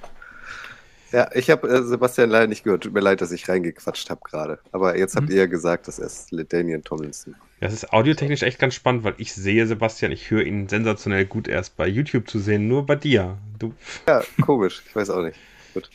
Ja, 1.12 1.30
ich 1.34 1.50
habe 1.50 1.70
äh, 1.70 1.84
Sebastian 1.84 2.30
leider 2.30 2.48
nicht 2.48 2.64
gehört. 2.64 2.84
Tut 2.84 2.94
mir 2.94 3.00
leid, 3.00 3.22
dass 3.22 3.32
ich 3.32 3.48
reingequatscht 3.48 4.10
habe 4.10 4.20
gerade. 4.24 4.60
Aber 4.72 4.98
jetzt 4.98 5.16
habt 5.16 5.28
mhm. 5.28 5.32
ihr 5.32 5.38
ja 5.38 5.46
gesagt, 5.46 5.88
dass 5.88 6.00
er 6.00 6.08
ist 6.08 6.30
Daniel 6.50 6.82
Tomlinson. 6.82 7.36
Ja, 7.60 7.68
es 7.68 7.74
ist 7.74 7.92
audiotechnisch 7.92 8.44
echt 8.44 8.60
ganz 8.60 8.76
spannend, 8.76 9.04
weil 9.04 9.16
ich 9.18 9.34
sehe 9.34 9.66
Sebastian, 9.66 10.12
ich 10.12 10.30
höre 10.30 10.44
ihn 10.44 10.70
sensationell 10.70 11.26
gut 11.26 11.48
erst 11.48 11.76
bei 11.76 11.88
YouTube 11.88 12.30
zu 12.30 12.38
sehen, 12.38 12.68
nur 12.68 12.86
bei 12.86 12.96
dir. 12.96 13.38
Du. 13.58 13.74
Ja, 14.08 14.22
komisch. 14.42 14.84
Ich 14.88 14.96
weiß 14.96 15.10
auch 15.10 15.24
nicht. 15.24 15.38
Gut. 15.74 15.90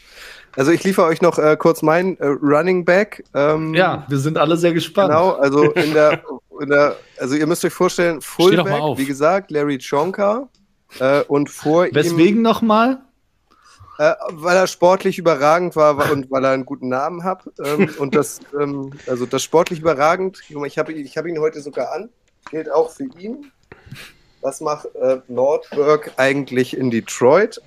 Also 0.56 0.70
ich 0.70 0.82
liefere 0.84 1.06
euch 1.06 1.22
noch 1.22 1.38
äh, 1.38 1.56
kurz 1.56 1.82
meinen 1.82 2.18
äh, 2.18 2.26
Running 2.26 2.84
Back. 2.84 3.24
Ähm, 3.32 3.74
ja, 3.74 4.04
wir 4.08 4.18
sind 4.18 4.38
alle 4.38 4.56
sehr 4.56 4.72
gespannt. 4.72 5.10
Genau, 5.10 5.30
also 5.30 5.70
in 5.72 5.94
der, 5.94 6.22
in 6.60 6.68
der 6.68 6.96
also 7.18 7.36
ihr 7.36 7.46
müsst 7.46 7.64
euch 7.64 7.72
vorstellen, 7.72 8.20
Fullback, 8.20 8.98
wie 8.98 9.06
gesagt, 9.06 9.50
Larry 9.50 9.78
Chonka 9.78 10.48
äh, 10.98 11.22
und 11.22 11.48
vor 11.48 11.84
Weswegen 11.84 11.96
ihm. 11.96 12.18
Weswegen 12.18 12.42
nochmal? 12.42 13.00
Äh, 14.02 14.16
weil 14.30 14.56
er 14.56 14.66
sportlich 14.66 15.16
überragend 15.16 15.76
war 15.76 16.10
und 16.10 16.28
weil 16.28 16.44
er 16.44 16.50
einen 16.50 16.64
guten 16.64 16.88
Namen 16.88 17.22
hat. 17.22 17.48
Ähm, 17.64 17.88
und 17.98 18.16
das, 18.16 18.40
ähm, 18.60 18.92
also 19.06 19.26
das 19.26 19.44
sportlich 19.44 19.78
überragend, 19.78 20.42
ich 20.66 20.76
habe 20.76 20.92
ich 20.92 21.16
hab 21.16 21.24
ihn 21.24 21.38
heute 21.38 21.60
sogar 21.60 21.92
an, 21.92 22.08
gilt 22.50 22.68
auch 22.68 22.90
für 22.90 23.04
ihn. 23.16 23.52
Was 24.40 24.60
macht 24.60 24.86
äh, 24.96 25.18
Nordberg 25.28 26.14
eigentlich 26.16 26.76
in 26.76 26.90
Detroit? 26.90 27.62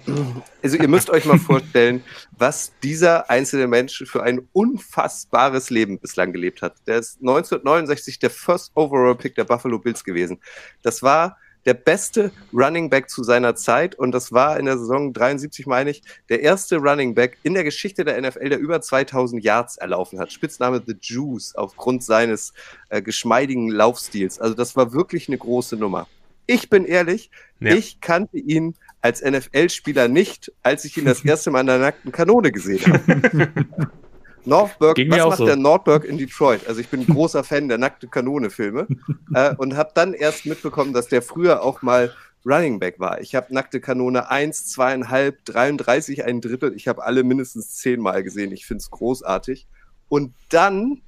Also 0.62 0.76
ihr 0.76 0.90
müsst 0.90 1.10
euch 1.10 1.24
mal 1.24 1.40
vorstellen, 1.40 2.04
was 2.38 2.74
dieser 2.84 3.30
einzelne 3.30 3.68
Mensch 3.68 4.04
für 4.06 4.22
ein 4.22 4.50
unfassbares 4.52 5.70
Leben 5.70 6.00
bislang 6.00 6.34
gelebt 6.34 6.62
hat. 6.62 6.74
Der 6.86 6.98
ist 6.98 7.22
1969 7.22 8.20
der 8.20 8.30
First 8.30 8.74
Overall 8.76 9.16
Pick 9.16 9.36
der 9.36 9.46
Buffalo 9.46 9.80
Bills 9.80 10.04
gewesen. 10.04 10.42
Das 10.82 11.02
war 11.02 11.38
der 11.66 11.74
beste 11.74 12.32
Running 12.53 12.89
Back 12.89 13.09
zu 13.09 13.24
seiner 13.24 13.55
Zeit 13.55 13.95
und 13.95 14.11
das 14.11 14.32
war 14.32 14.59
in 14.59 14.66
der 14.66 14.78
Saison 14.78 15.13
73, 15.13 15.66
meine 15.66 15.89
ich, 15.89 16.03
der 16.30 16.41
erste 16.41 16.78
Running 16.78 17.16
Back 17.16 17.38
in 17.43 17.53
der 17.53 17.63
Geschichte 17.63 18.05
der 18.05 18.22
NFL, 18.22 18.49
der 18.49 18.59
über 18.59 18.82
2000 18.82 19.43
Yards 19.43 19.78
erlaufen 19.78 20.20
hat. 20.20 20.32
Spitzname 20.32 20.82
The 20.86 20.95
Juice 20.99 21.55
aufgrund 21.55 22.03
seines 22.03 22.53
äh, 22.89 23.01
geschmeidigen 23.01 23.70
Laufstils. 23.70 24.39
Also 24.39 24.53
das 24.53 24.76
war 24.76 24.93
wirklich 24.93 25.28
eine 25.28 25.38
große 25.38 25.76
Nummer. 25.76 26.07
Ich 26.47 26.70
bin 26.70 26.86
ehrlich, 26.86 27.32
ja. 27.59 27.74
ich 27.74 28.01
kannte 28.01 28.38
ihn 28.38 28.76
als 29.01 29.24
NFL-Spieler 29.24 30.07
nicht, 30.07 30.51
als 30.61 30.86
ich 30.86 30.97
ihn 30.97 31.05
das 31.05 31.26
erste 31.26 31.51
Mal 31.51 31.61
in 31.61 31.68
der 31.68 31.80
nackten 31.80 32.11
Kanone 32.11 32.51
gesehen 32.51 32.86
habe. 32.86 33.51
Northburg, 34.46 34.96
Ging 34.96 35.12
was 35.12 35.26
macht 35.26 35.38
so. 35.38 35.46
der 35.46 35.56
Nordberg 35.56 36.06
in 36.06 36.18
Detroit? 36.18 36.68
Also 36.68 36.82
ich 36.82 36.88
bin 36.89 37.02
ein 37.02 37.08
großer 37.08 37.43
Fan 37.43 37.68
der 37.68 37.78
nackte 37.78 38.08
Kanone-Filme 38.08 38.88
äh, 39.34 39.56
und 39.56 39.76
habe 39.76 39.91
dann 39.93 40.14
erst 40.14 40.46
mitbekommen, 40.46 40.93
dass 40.93 41.08
der 41.08 41.22
früher 41.22 41.62
auch 41.64 41.82
mal 41.82 42.14
Running 42.46 42.80
Back 42.80 43.00
war. 43.00 43.22
Ich 43.22 43.34
habe 43.34 43.54
nackte 43.54 43.82
Kanone 43.82 44.30
1, 44.30 44.78
2,5, 44.78 45.34
33, 45.46 46.26
ein 46.26 46.41
Drittel. 46.41 46.76
Ich 46.76 46.88
habe 46.88 47.04
alle 47.04 47.24
mindestens 47.24 47.76
zehnmal 47.76 48.22
gesehen. 48.24 48.52
Ich 48.52 48.66
finde 48.66 48.82
es 48.82 48.91
großartig. 48.91 49.66
Und 50.10 50.34
dann 50.50 51.02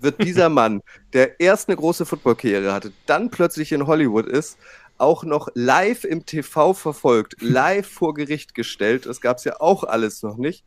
wird 0.00 0.22
dieser 0.22 0.48
Mann, 0.50 0.80
der 1.12 1.40
erst 1.40 1.68
eine 1.68 1.76
große 1.76 2.06
Footballkarriere 2.06 2.72
hatte, 2.72 2.92
dann 3.04 3.30
plötzlich 3.30 3.72
in 3.72 3.86
Hollywood 3.86 4.26
ist, 4.26 4.56
auch 4.98 5.24
noch 5.24 5.48
live 5.52 6.04
im 6.04 6.24
TV 6.24 6.72
verfolgt, 6.72 7.36
live 7.40 7.86
vor 7.86 8.14
Gericht 8.14 8.54
gestellt. 8.54 9.04
Das 9.04 9.20
gab 9.20 9.36
es 9.36 9.44
ja 9.44 9.60
auch 9.60 9.84
alles 9.84 10.22
noch 10.22 10.38
nicht 10.38 10.64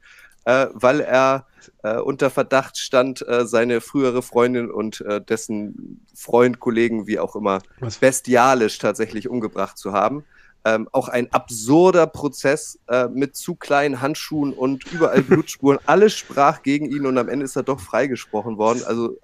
äh, 0.50 0.68
weil 0.74 1.00
er 1.02 1.46
äh, 1.84 1.98
unter 1.98 2.32
Verdacht 2.32 2.78
stand, 2.78 3.26
äh, 3.28 3.46
seine 3.46 3.82
frühere 3.82 4.24
Freundin 4.24 4.72
und 4.72 5.02
äh, 5.02 5.22
dessen 5.22 6.06
Freund, 6.16 6.60
Kollegen, 6.60 7.06
wie 7.06 7.20
auch 7.20 7.36
immer, 7.36 7.60
Was? 7.80 7.98
bestialisch 7.98 8.80
tatsächlich 8.80 9.30
umgebracht 9.30 9.78
zu 9.78 9.94
haben. 9.94 10.24
Ähm, 10.66 10.90
auch 10.92 11.08
ein 11.08 11.32
absurder 11.32 12.08
Prozess 12.08 12.80
äh, 12.88 13.08
mit 13.08 13.36
zu 13.36 13.54
kleinen 13.54 14.02
Handschuhen 14.02 14.54
und 14.54 14.92
überall 14.92 15.22
Blutspuren. 15.30 15.78
Alles 15.86 16.18
sprach 16.18 16.64
gegen 16.64 16.90
ihn 16.90 17.06
und 17.06 17.18
am 17.20 17.30
Ende 17.30 17.46
ist 17.46 17.56
er 17.56 17.64
doch 17.64 17.80
freigesprochen 17.80 18.58
worden. 18.58 18.82
Also 18.88 19.12
äh, 19.12 19.18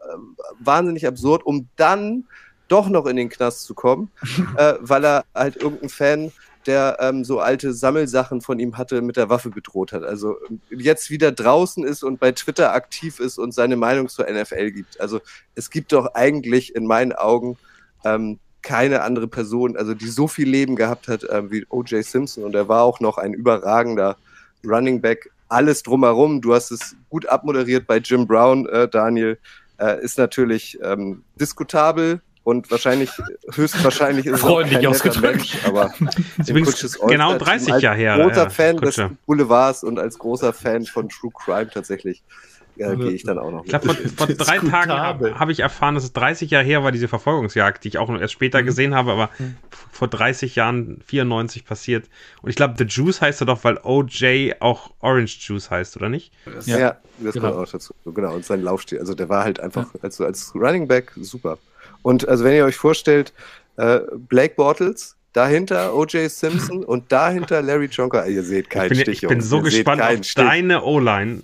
wahnsinnig 0.59 1.07
absurd, 1.07 1.43
um 1.43 1.67
dann 1.75 2.25
doch 2.67 2.87
noch 2.87 3.07
in 3.07 3.15
den 3.15 3.29
Knast 3.29 3.63
zu 3.63 3.73
kommen, 3.75 4.09
weil 4.79 5.05
er 5.05 5.25
halt 5.35 5.55
irgendein 5.55 5.89
Fan 5.89 6.31
der 6.67 6.97
ähm, 6.99 7.23
so 7.23 7.39
alte 7.39 7.73
Sammelsachen 7.73 8.41
von 8.41 8.59
ihm 8.59 8.77
hatte, 8.77 9.01
mit 9.01 9.17
der 9.17 9.29
Waffe 9.29 9.49
bedroht 9.49 9.91
hat. 9.93 10.03
Also 10.03 10.37
jetzt 10.69 11.09
wieder 11.09 11.31
draußen 11.31 11.83
ist 11.83 12.03
und 12.03 12.19
bei 12.19 12.31
Twitter 12.31 12.73
aktiv 12.73 13.19
ist 13.19 13.37
und 13.37 13.53
seine 13.53 13.75
Meinung 13.75 14.09
zur 14.09 14.25
NFL 14.29 14.71
gibt. 14.71 14.99
Also 14.99 15.19
es 15.55 15.69
gibt 15.69 15.91
doch 15.91 16.13
eigentlich 16.13 16.75
in 16.75 16.85
meinen 16.85 17.13
Augen 17.13 17.57
ähm, 18.03 18.39
keine 18.61 19.01
andere 19.01 19.27
Person, 19.27 19.77
also 19.77 19.93
die 19.93 20.07
so 20.07 20.27
viel 20.27 20.49
Leben 20.49 20.75
gehabt 20.75 21.07
hat 21.07 21.25
ähm, 21.29 21.51
wie 21.51 21.65
O.J. 21.69 22.03
Simpson 22.03 22.43
und 22.43 22.55
er 22.55 22.67
war 22.67 22.83
auch 22.83 22.99
noch 22.99 23.17
ein 23.17 23.33
überragender 23.33 24.17
Running 24.65 25.01
Back. 25.01 25.29
Alles 25.47 25.83
drumherum, 25.83 26.41
du 26.41 26.55
hast 26.55 26.71
es 26.71 26.95
gut 27.09 27.27
abmoderiert 27.27 27.85
bei 27.85 27.97
Jim 27.97 28.25
Brown, 28.25 28.67
äh, 28.67 28.87
Daniel, 28.87 29.37
äh, 29.79 30.01
ist 30.03 30.17
natürlich 30.17 30.79
ähm, 30.81 31.23
diskutabel, 31.39 32.21
und 32.45 32.69
wahrscheinlich, 32.69 33.09
höchstwahrscheinlich 33.53 34.27
ist 34.27 34.39
Freundlich 34.39 34.83
es 34.87 35.01
auch 35.01 35.13
kein 35.13 35.21
Mensch, 35.21 35.57
aber 35.65 35.91
genau 37.07 37.37
30 37.37 37.81
Jahre 37.81 37.97
her. 37.97 38.13
Als 38.13 38.23
großer 38.23 38.43
ja, 38.43 38.49
Fan 38.49 38.79
Kutsche. 38.79 39.09
des 39.09 39.17
Boulevards 39.25 39.83
und 39.83 39.97
als 39.99 40.17
großer 40.19 40.53
Fan 40.53 40.85
von 40.85 41.09
True 41.09 41.31
Crime 41.33 41.69
tatsächlich 41.71 42.23
äh, 42.77 42.95
gehe 42.97 43.11
ich 43.13 43.23
dann 43.23 43.39
auch 43.39 43.51
noch 43.51 43.63
Ich 43.63 43.69
glaube, 43.69 43.87
vor, 43.87 44.27
vor 44.27 44.27
drei 44.35 44.59
Tagen 44.59 44.91
habe 44.91 45.39
hab 45.39 45.49
ich 45.49 45.61
erfahren, 45.61 45.95
dass 45.95 46.03
es 46.03 46.13
30 46.13 46.51
Jahre 46.51 46.65
her 46.65 46.83
war, 46.83 46.91
diese 46.91 47.07
Verfolgungsjagd, 47.07 47.83
die 47.83 47.87
ich 47.87 47.97
auch 47.97 48.09
erst 48.19 48.33
später 48.33 48.61
Mhm. 48.61 48.65
gesehen 48.67 48.93
habe, 48.93 49.11
aber 49.13 49.31
vor 49.91 50.07
30 50.07 50.55
Jahren, 50.55 51.01
94 51.07 51.65
passiert. 51.65 52.09
Und 52.43 52.51
ich 52.51 52.55
glaube, 52.55 52.75
The 52.77 52.83
Juice 52.83 53.21
heißt 53.21 53.41
er 53.41 53.47
doch, 53.47 53.63
weil 53.63 53.79
OJ 53.81 54.53
auch 54.59 54.91
Orange 54.99 55.37
Juice 55.47 55.71
heißt, 55.71 55.95
oder 55.97 56.09
nicht? 56.09 56.31
Ja, 56.65 56.77
Ja, 56.77 56.97
das 57.19 57.33
genau. 57.33 57.53
kommt 57.53 57.67
auch 57.67 57.71
dazu. 57.71 57.93
Genau, 58.05 58.35
und 58.35 58.45
sein 58.45 58.61
Laufstil. 58.61 58.99
Also 58.99 59.15
der 59.15 59.29
war 59.29 59.43
halt 59.45 59.59
einfach 59.59 59.87
als, 60.03 60.21
als 60.21 60.53
Running 60.53 60.87
Back 60.87 61.11
super. 61.15 61.57
Und 62.05 62.27
also 62.29 62.43
wenn 62.43 62.53
ihr 62.53 62.65
euch 62.65 62.75
vorstellt, 62.75 63.33
äh, 63.77 63.99
Blake 64.15 64.53
Bortles, 64.55 65.15
dahinter 65.33 65.95
O.J. 65.95 66.29
Simpson 66.29 66.83
und 66.83 67.11
dahinter 67.11 67.63
Larry 67.63 67.87
Jonker. 67.87 68.27
Ihr 68.27 68.43
seht 68.43 68.65
Ich 68.65 68.69
keinen 68.69 68.89
bin, 68.89 68.99
Stich. 68.99 69.23
ich 69.23 69.27
bin 69.27 69.41
so 69.41 69.57
Ihr 69.57 69.63
gespannt 69.63 70.03
auf 70.03 70.11
Stich. 70.17 70.35
deine 70.35 70.83
O-Line. 70.83 71.41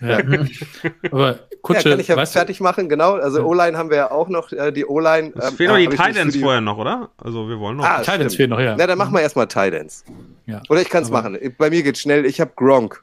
Ja. 0.00 0.18
Aber 1.12 1.28
Ja, 1.30 1.38
Kutsche, 1.62 1.90
kann 1.90 2.00
ich 2.00 2.08
ja 2.08 2.16
weißt 2.16 2.34
du, 2.34 2.38
fertig 2.40 2.60
machen, 2.60 2.88
genau. 2.88 3.12
Also 3.14 3.44
O-Line 3.44 3.78
haben 3.78 3.90
wir 3.90 3.96
ja 3.96 4.10
auch 4.10 4.28
noch. 4.28 4.50
Äh, 4.50 4.72
die 4.72 4.84
O-Line. 4.84 5.32
Es 5.36 5.50
ähm, 5.52 5.56
fehlen 5.56 5.70
noch 5.70 5.76
die 5.76 5.82
ich 5.84 5.88
nicht 5.90 6.04
Titans 6.04 6.32
die- 6.34 6.40
vorher 6.40 6.60
noch, 6.60 6.78
oder? 6.78 7.10
Also 7.16 7.48
wir 7.48 7.58
wollen 7.60 7.76
noch. 7.76 7.84
Ah, 7.84 8.02
Titans 8.02 8.34
fehlen 8.34 8.50
noch, 8.50 8.60
ja. 8.60 8.74
Na, 8.76 8.86
dann 8.88 8.98
machen 8.98 9.14
wir 9.14 9.20
erstmal 9.20 9.46
Titans. 9.46 10.04
Ja. 10.46 10.62
Oder 10.68 10.82
ich 10.82 10.90
kann 10.90 11.04
es 11.04 11.10
machen. 11.10 11.38
Bei 11.58 11.70
mir 11.70 11.82
geht's 11.84 12.00
schnell. 12.00 12.26
Ich 12.26 12.40
habe 12.40 12.50
Gronk. 12.56 13.02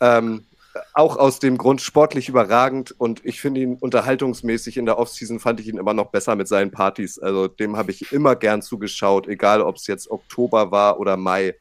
Ähm, 0.00 0.44
auch 0.94 1.16
aus 1.16 1.38
dem 1.38 1.58
Grund 1.58 1.80
sportlich 1.80 2.28
überragend 2.28 2.94
und 2.98 3.24
ich 3.24 3.40
finde 3.40 3.60
ihn 3.60 3.76
unterhaltungsmäßig 3.76 4.76
in 4.76 4.86
der 4.86 4.98
Offseason 4.98 5.40
fand 5.40 5.60
ich 5.60 5.68
ihn 5.68 5.78
immer 5.78 5.94
noch 5.94 6.10
besser 6.10 6.36
mit 6.36 6.48
seinen 6.48 6.70
Partys. 6.70 7.18
Also 7.18 7.48
dem 7.48 7.76
habe 7.76 7.90
ich 7.90 8.12
immer 8.12 8.36
gern 8.36 8.62
zugeschaut, 8.62 9.26
egal 9.28 9.60
ob 9.60 9.76
es 9.76 9.86
jetzt 9.86 10.10
Oktober 10.10 10.70
war 10.70 10.98
oder 11.00 11.16
Mai. 11.16 11.54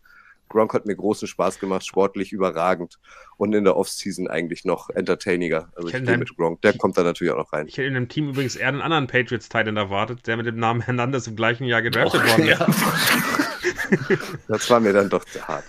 Gronk 0.48 0.74
hat 0.74 0.86
mir 0.86 0.96
großen 0.96 1.28
Spaß 1.28 1.60
gemacht, 1.60 1.86
sportlich 1.86 2.32
überragend 2.32 3.00
und 3.38 3.54
in 3.54 3.64
der 3.64 3.76
Offseason 3.76 4.28
eigentlich 4.28 4.64
noch 4.64 4.90
entertainiger. 4.90 5.70
Also 5.76 5.88
ich 5.88 5.94
kenn 5.94 6.06
gehe 6.06 6.18
mit 6.18 6.36
Gronk, 6.38 6.62
der 6.62 6.78
kommt 6.78 6.98
da 6.98 7.04
natürlich 7.04 7.34
auch 7.34 7.38
noch 7.38 7.52
rein. 7.52 7.68
Ich 7.68 7.78
hätte 7.78 7.88
in 7.88 7.96
dem 7.96 8.10
Team 8.10 8.30
übrigens 8.30 8.56
eher 8.56 8.68
einen 8.68 8.82
anderen 8.82 9.08
Patriots-Titan 9.08 9.76
erwartet, 9.76 10.28
der 10.28 10.38
mit 10.38 10.46
dem 10.46 10.58
Namen 10.58 10.82
Hernandez 10.82 11.28
im 11.28 11.36
gleichen 11.36 11.66
Jahr 11.66 11.82
gedraftet 11.82 12.22
worden 12.22 12.48
ist. 12.48 12.60
Ja. 12.60 12.68
Das 14.48 14.70
war 14.70 14.80
mir 14.80 14.94
dann 14.94 15.10
doch 15.10 15.26
zu 15.26 15.46
hart. 15.48 15.64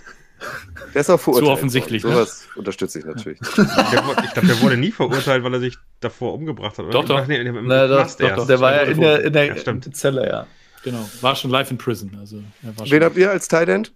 Der 0.93 1.01
ist 1.01 1.09
auch 1.09 1.19
verurteilt. 1.19 1.45
Zu 1.47 1.51
offensichtlich, 1.51 2.03
worden. 2.03 2.15
ne? 2.15 2.19
Sowas 2.25 2.47
unterstütze 2.55 2.99
ich 2.99 3.05
natürlich. 3.05 3.39
Der, 3.57 4.05
wurde- 4.05 4.23
ich 4.25 4.33
glaube, 4.33 4.47
der 4.47 4.61
wurde 4.61 4.77
nie 4.77 4.91
verurteilt, 4.91 5.43
weil 5.43 5.53
er 5.53 5.59
sich 5.59 5.77
davor 5.99 6.33
umgebracht 6.33 6.77
hat. 6.77 6.85
Oder? 6.85 6.91
Doch, 6.91 7.05
doch. 7.05 7.19
Ach, 7.19 7.27
nee, 7.27 7.37
im 7.37 7.67
Na, 7.67 7.87
doch, 7.87 8.07
doch, 8.15 8.35
doch, 8.35 8.47
der 8.47 8.59
war 8.59 8.73
ja 8.75 8.81
in 8.83 8.99
der, 9.01 9.23
in 9.23 9.33
der 9.33 9.45
Ja. 9.57 9.81
Zelle, 9.91 10.27
ja. 10.27 10.47
Genau, 10.83 11.09
war 11.21 11.35
schon 11.35 11.51
live 11.51 11.71
in 11.71 11.77
prison. 11.77 12.15
Also, 12.19 12.41
er 12.63 12.89
Wen 12.91 13.03
habt 13.03 13.17
ihr 13.17 13.31
als 13.31 13.47
Tight 13.47 13.67
End? 13.67 13.91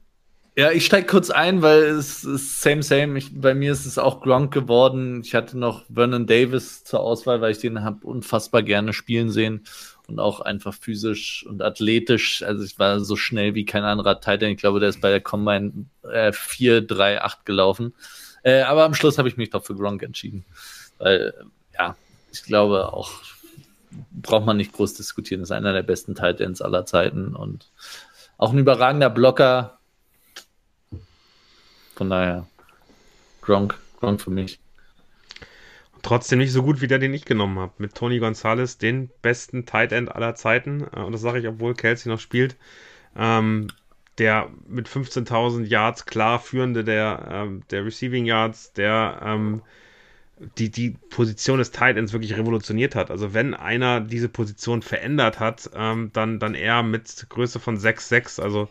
Ja, 0.57 0.69
ich 0.71 0.85
steige 0.85 1.07
kurz 1.07 1.29
ein, 1.29 1.61
weil 1.61 1.83
es 1.83 2.25
ist 2.25 2.61
same, 2.61 2.83
same. 2.83 3.17
Ich, 3.17 3.39
bei 3.39 3.53
mir 3.53 3.71
ist 3.71 3.85
es 3.85 3.97
auch 3.97 4.19
Gronk 4.19 4.51
geworden. 4.53 5.21
Ich 5.23 5.33
hatte 5.33 5.57
noch 5.57 5.85
Vernon 5.93 6.27
Davis 6.27 6.83
zur 6.83 6.99
Auswahl, 6.99 7.39
weil 7.39 7.51
ich 7.53 7.59
den 7.59 7.83
habe 7.85 8.05
unfassbar 8.05 8.61
gerne 8.61 8.91
spielen 8.91 9.29
sehen 9.31 9.63
und 10.11 10.19
auch 10.19 10.41
einfach 10.41 10.73
physisch 10.73 11.45
und 11.47 11.61
athletisch. 11.61 12.43
Also 12.43 12.63
ich 12.63 12.77
war 12.77 12.99
so 12.99 13.15
schnell 13.15 13.55
wie 13.55 13.65
kein 13.65 13.83
anderer 13.83 14.19
Titan. 14.19 14.49
Ich 14.49 14.57
glaube, 14.57 14.79
der 14.79 14.89
ist 14.89 15.01
bei 15.01 15.09
der 15.09 15.21
Combine 15.21 15.85
äh, 16.03 16.31
4, 16.31 16.81
3, 16.81 17.21
8 17.21 17.45
gelaufen. 17.45 17.93
Äh, 18.43 18.61
aber 18.61 18.83
am 18.83 18.93
Schluss 18.93 19.17
habe 19.17 19.29
ich 19.29 19.37
mich 19.37 19.49
doch 19.49 19.63
für 19.63 19.75
Gronk 19.75 20.03
entschieden. 20.03 20.45
Weil, 20.97 21.33
ja, 21.77 21.95
ich 22.31 22.43
glaube 22.43 22.93
auch, 22.93 23.11
braucht 24.11 24.45
man 24.45 24.57
nicht 24.57 24.73
groß 24.73 24.93
diskutieren. 24.93 25.41
ist 25.41 25.51
einer 25.51 25.73
der 25.73 25.83
besten 25.83 26.15
Titans 26.15 26.61
aller 26.61 26.85
Zeiten 26.85 27.35
und 27.35 27.71
auch 28.37 28.51
ein 28.51 28.59
überragender 28.59 29.09
Blocker. 29.09 29.79
Von 31.95 32.09
daher, 32.09 32.47
Gronk, 33.41 33.77
Gronk 33.99 34.21
für 34.21 34.31
mich. 34.31 34.60
Trotzdem 36.01 36.39
nicht 36.39 36.51
so 36.51 36.63
gut 36.63 36.81
wie 36.81 36.87
der, 36.87 36.99
den 36.99 37.13
ich 37.13 37.25
genommen 37.25 37.59
habe. 37.59 37.73
Mit 37.77 37.93
Tony 37.95 38.19
Gonzalez, 38.19 38.77
den 38.77 39.09
besten 39.21 39.65
Tight 39.65 39.91
End 39.91 40.11
aller 40.13 40.35
Zeiten. 40.35 40.81
Äh, 40.95 41.01
Und 41.01 41.11
das 41.13 41.21
sage 41.21 41.39
ich, 41.39 41.47
obwohl 41.47 41.75
Kelsey 41.75 42.11
noch 42.11 42.19
spielt. 42.19 42.57
Ähm, 43.15 43.67
der 44.17 44.49
mit 44.67 44.87
15.000 44.87 45.65
Yards 45.65 46.05
klar 46.05 46.39
führende 46.39 46.83
der, 46.83 47.27
ähm, 47.31 47.63
der 47.71 47.85
Receiving 47.85 48.25
Yards, 48.25 48.73
der 48.73 49.21
ähm, 49.23 49.61
die, 50.57 50.69
die 50.71 50.91
Position 51.09 51.59
des 51.59 51.71
Tight 51.71 51.97
Ends 51.97 52.13
wirklich 52.13 52.35
revolutioniert 52.37 52.95
hat. 52.95 53.11
Also 53.11 53.33
wenn 53.33 53.53
einer 53.53 54.01
diese 54.01 54.29
Position 54.29 54.81
verändert 54.81 55.39
hat, 55.39 55.69
ähm, 55.75 56.09
dann, 56.13 56.39
dann 56.39 56.55
er 56.55 56.83
mit 56.83 57.27
Größe 57.29 57.59
von 57.59 57.77
6'6, 57.77 58.39
also 58.39 58.69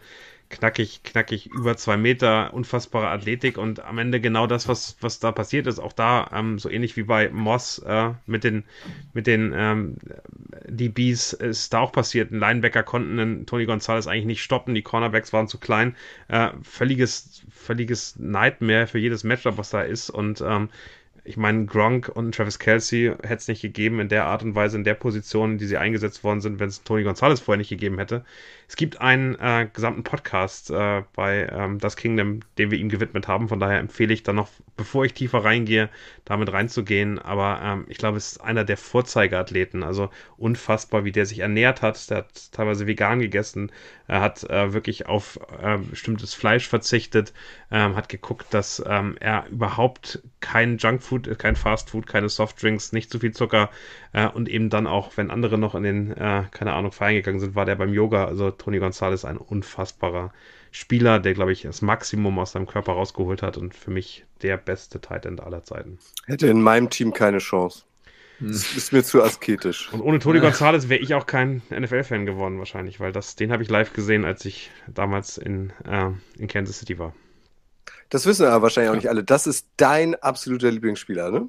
knackig, 0.51 1.03
knackig 1.05 1.46
über 1.46 1.76
zwei 1.76 1.96
Meter, 1.96 2.53
unfassbare 2.53 3.09
Athletik 3.09 3.57
und 3.57 3.82
am 3.84 3.98
Ende 3.98 4.20
genau 4.20 4.46
das, 4.46 4.68
was, 4.68 4.96
was 5.01 5.20
da 5.20 5.32
passiert 5.32 5.66
ist. 5.66 5.78
Auch 5.78 5.92
da, 5.92 6.28
ähm, 6.34 6.59
so 6.59 6.68
ähnlich 6.68 6.96
wie 6.96 7.05
bei 7.05 7.30
Moss 7.30 7.78
äh, 7.78 8.11
mit 8.26 8.44
den, 8.44 8.64
mit 9.14 9.26
den 9.26 9.53
ähm, 9.55 9.96
DBs 10.68 11.32
ist 11.32 11.72
da 11.72 11.78
auch 11.78 11.92
passiert. 11.92 12.32
Ein 12.32 12.40
Linebacker 12.40 12.82
konnten 12.82 13.16
den 13.16 13.46
Tony 13.46 13.64
Gonzalez 13.64 14.07
eigentlich 14.07 14.26
nicht 14.26 14.42
stoppen, 14.42 14.74
die 14.74 14.82
Cornerbacks 14.82 15.32
waren 15.32 15.48
zu 15.48 15.59
klein. 15.59 15.96
Äh, 16.28 16.51
völliges, 16.62 17.44
völliges 17.51 18.18
Nightmare 18.18 18.86
für 18.86 18.98
jedes 18.98 19.24
Matchup, 19.24 19.57
was 19.57 19.70
da 19.70 19.82
ist 19.82 20.11
und 20.11 20.40
ähm, 20.40 20.68
ich 21.24 21.36
meine, 21.36 21.66
Gronk 21.66 22.09
und 22.09 22.34
Travis 22.34 22.59
Kelsey 22.59 23.14
hätte 23.22 23.34
es 23.34 23.48
nicht 23.48 23.62
gegeben 23.62 24.01
in 24.01 24.09
der 24.09 24.24
Art 24.24 24.42
und 24.42 24.55
Weise, 24.55 24.76
in 24.76 24.84
der 24.84 24.94
Position, 24.94 25.53
in 25.53 25.59
die 25.59 25.66
sie 25.66 25.76
eingesetzt 25.76 26.24
worden 26.24 26.40
sind, 26.40 26.59
wenn 26.59 26.68
es 26.68 26.82
Tony 26.82 27.03
Gonzalez 27.05 27.40
vorher 27.40 27.59
nicht 27.59 27.68
gegeben 27.68 27.98
hätte. 27.98 28.24
Es 28.70 28.76
gibt 28.76 29.00
einen 29.00 29.34
äh, 29.34 29.68
gesamten 29.72 30.04
Podcast 30.04 30.70
äh, 30.70 31.02
bei 31.16 31.48
ähm, 31.50 31.80
Das 31.80 31.96
Kingdom, 31.96 32.38
den 32.56 32.70
wir 32.70 32.78
ihm 32.78 32.88
gewidmet 32.88 33.26
haben. 33.26 33.48
Von 33.48 33.58
daher 33.58 33.80
empfehle 33.80 34.14
ich 34.14 34.22
dann 34.22 34.36
noch, 34.36 34.48
bevor 34.76 35.04
ich 35.04 35.12
tiefer 35.12 35.42
reingehe, 35.42 35.88
damit 36.24 36.52
reinzugehen. 36.52 37.18
Aber 37.18 37.60
ähm, 37.60 37.86
ich 37.88 37.98
glaube, 37.98 38.16
es 38.16 38.30
ist 38.30 38.40
einer 38.40 38.62
der 38.62 38.76
Vorzeigeathleten. 38.76 39.82
Also 39.82 40.08
unfassbar, 40.36 41.04
wie 41.04 41.10
der 41.10 41.26
sich 41.26 41.40
ernährt 41.40 41.82
hat. 41.82 42.10
Der 42.10 42.18
hat 42.18 42.52
teilweise 42.52 42.86
vegan 42.86 43.18
gegessen. 43.18 43.72
Er 44.06 44.20
hat 44.20 44.48
äh, 44.48 44.72
wirklich 44.72 45.06
auf 45.06 45.40
äh, 45.60 45.78
bestimmtes 45.78 46.34
Fleisch 46.34 46.68
verzichtet. 46.68 47.32
Ähm, 47.72 47.96
hat 47.96 48.08
geguckt, 48.08 48.54
dass 48.54 48.80
ähm, 48.86 49.16
er 49.18 49.46
überhaupt 49.50 50.22
kein 50.38 50.78
Junkfood, 50.78 51.38
kein 51.40 51.56
Fastfood, 51.56 52.06
keine 52.06 52.28
Softdrinks, 52.28 52.92
nicht 52.92 53.10
zu 53.10 53.18
viel 53.18 53.32
Zucker 53.32 53.70
äh, 54.12 54.26
und 54.28 54.48
eben 54.48 54.70
dann 54.70 54.86
auch, 54.86 55.16
wenn 55.16 55.30
andere 55.30 55.58
noch 55.58 55.74
in 55.74 55.82
den, 55.82 56.10
äh, 56.12 56.44
keine 56.50 56.72
Ahnung, 56.72 56.92
feiern 56.92 57.14
gegangen 57.14 57.40
sind, 57.40 57.54
war 57.54 57.64
der 57.64 57.76
beim 57.76 57.92
Yoga. 57.92 58.24
Also 58.24 58.50
Tony 58.61 58.78
Gonzalez 58.78 59.24
ein 59.24 59.36
unfassbarer 59.36 60.32
Spieler, 60.70 61.18
der, 61.18 61.34
glaube 61.34 61.52
ich, 61.52 61.62
das 61.62 61.82
Maximum 61.82 62.38
aus 62.38 62.52
seinem 62.52 62.66
Körper 62.66 62.92
rausgeholt 62.92 63.42
hat 63.42 63.56
und 63.56 63.74
für 63.74 63.90
mich 63.90 64.24
der 64.42 64.56
beste 64.56 65.00
Tight 65.00 65.26
End 65.26 65.40
aller 65.40 65.64
Zeiten. 65.64 65.98
Hätte 66.26 66.46
in 66.46 66.62
meinem 66.62 66.90
Team 66.90 67.12
keine 67.12 67.38
Chance. 67.38 67.84
Das 68.38 68.74
ist 68.74 68.92
mir 68.92 69.02
zu 69.02 69.22
asketisch. 69.22 69.92
Und 69.92 70.00
ohne 70.00 70.18
Tony 70.18 70.40
Gonzalez 70.40 70.88
wäre 70.88 71.00
ich 71.00 71.14
auch 71.14 71.26
kein 71.26 71.62
NFL-Fan 71.68 72.24
geworden 72.24 72.58
wahrscheinlich, 72.58 72.98
weil 72.98 73.12
das, 73.12 73.36
den 73.36 73.52
habe 73.52 73.62
ich 73.62 73.68
live 73.68 73.92
gesehen, 73.92 74.24
als 74.24 74.44
ich 74.46 74.70
damals 74.88 75.36
in, 75.36 75.72
äh, 75.84 76.11
in 76.38 76.48
Kansas 76.48 76.78
City 76.78 76.98
war. 76.98 77.14
Das 78.08 78.24
wissen 78.24 78.46
aber 78.46 78.62
wahrscheinlich 78.62 78.90
auch 78.90 78.96
nicht 78.96 79.08
alle. 79.08 79.24
Das 79.24 79.46
ist 79.46 79.66
dein 79.76 80.14
absoluter 80.14 80.70
Lieblingsspieler, 80.70 81.30
ne? 81.30 81.48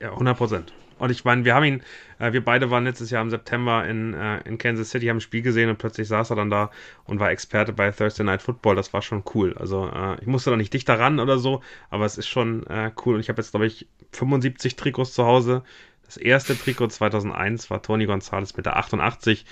Ja, 0.00 0.12
100 0.12 0.36
Prozent. 0.36 0.72
Und 1.02 1.10
ich 1.10 1.24
meine, 1.24 1.44
wir 1.44 1.56
haben 1.56 1.64
ihn, 1.64 1.82
äh, 2.20 2.32
wir 2.32 2.44
beide 2.44 2.70
waren 2.70 2.84
letztes 2.84 3.10
Jahr 3.10 3.22
im 3.22 3.30
September 3.30 3.84
in, 3.84 4.14
äh, 4.14 4.38
in 4.42 4.56
Kansas 4.56 4.90
City, 4.90 5.08
haben 5.08 5.16
ein 5.16 5.20
Spiel 5.20 5.42
gesehen 5.42 5.68
und 5.68 5.76
plötzlich 5.76 6.06
saß 6.06 6.30
er 6.30 6.36
dann 6.36 6.48
da 6.48 6.70
und 7.06 7.18
war 7.18 7.32
Experte 7.32 7.72
bei 7.72 7.90
Thursday 7.90 8.22
Night 8.22 8.40
Football. 8.40 8.76
Das 8.76 8.92
war 8.92 9.02
schon 9.02 9.24
cool. 9.34 9.52
Also 9.58 9.88
äh, 9.92 10.20
ich 10.20 10.28
musste 10.28 10.50
da 10.50 10.56
nicht 10.56 10.72
dichter 10.72 11.00
ran 11.00 11.18
oder 11.18 11.38
so, 11.38 11.60
aber 11.90 12.04
es 12.04 12.18
ist 12.18 12.28
schon 12.28 12.64
äh, 12.68 12.92
cool. 13.04 13.16
Und 13.16 13.20
ich 13.20 13.28
habe 13.28 13.42
jetzt, 13.42 13.50
glaube 13.50 13.66
ich, 13.66 13.88
75 14.12 14.76
Trikots 14.76 15.12
zu 15.12 15.26
Hause. 15.26 15.64
Das 16.04 16.18
erste 16.18 16.56
Trikot 16.56 16.86
2001 16.86 17.68
war 17.68 17.82
Tony 17.82 18.06
Gonzalez 18.06 18.56
mit 18.56 18.66
der 18.66 18.76
88. 18.76 19.44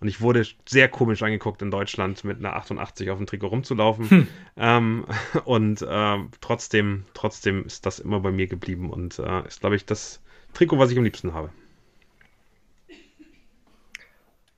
Und 0.00 0.08
ich 0.08 0.22
wurde 0.22 0.46
sehr 0.66 0.88
komisch 0.88 1.22
angeguckt 1.22 1.60
in 1.60 1.70
Deutschland, 1.70 2.24
mit 2.24 2.38
einer 2.38 2.56
88 2.56 3.10
auf 3.10 3.18
dem 3.18 3.26
Trikot 3.26 3.48
rumzulaufen. 3.48 4.26
Ähm, 4.56 5.04
und 5.44 5.84
ähm, 5.86 6.30
trotzdem, 6.40 7.04
trotzdem 7.12 7.66
ist 7.66 7.84
das 7.84 7.98
immer 7.98 8.20
bei 8.20 8.30
mir 8.30 8.46
geblieben 8.46 8.88
und 8.88 9.18
äh, 9.18 9.46
ist, 9.46 9.60
glaube 9.60 9.76
ich, 9.76 9.84
das 9.84 10.23
Trikot, 10.54 10.78
was 10.78 10.90
ich 10.90 10.98
am 10.98 11.04
liebsten 11.04 11.34
habe. 11.34 11.50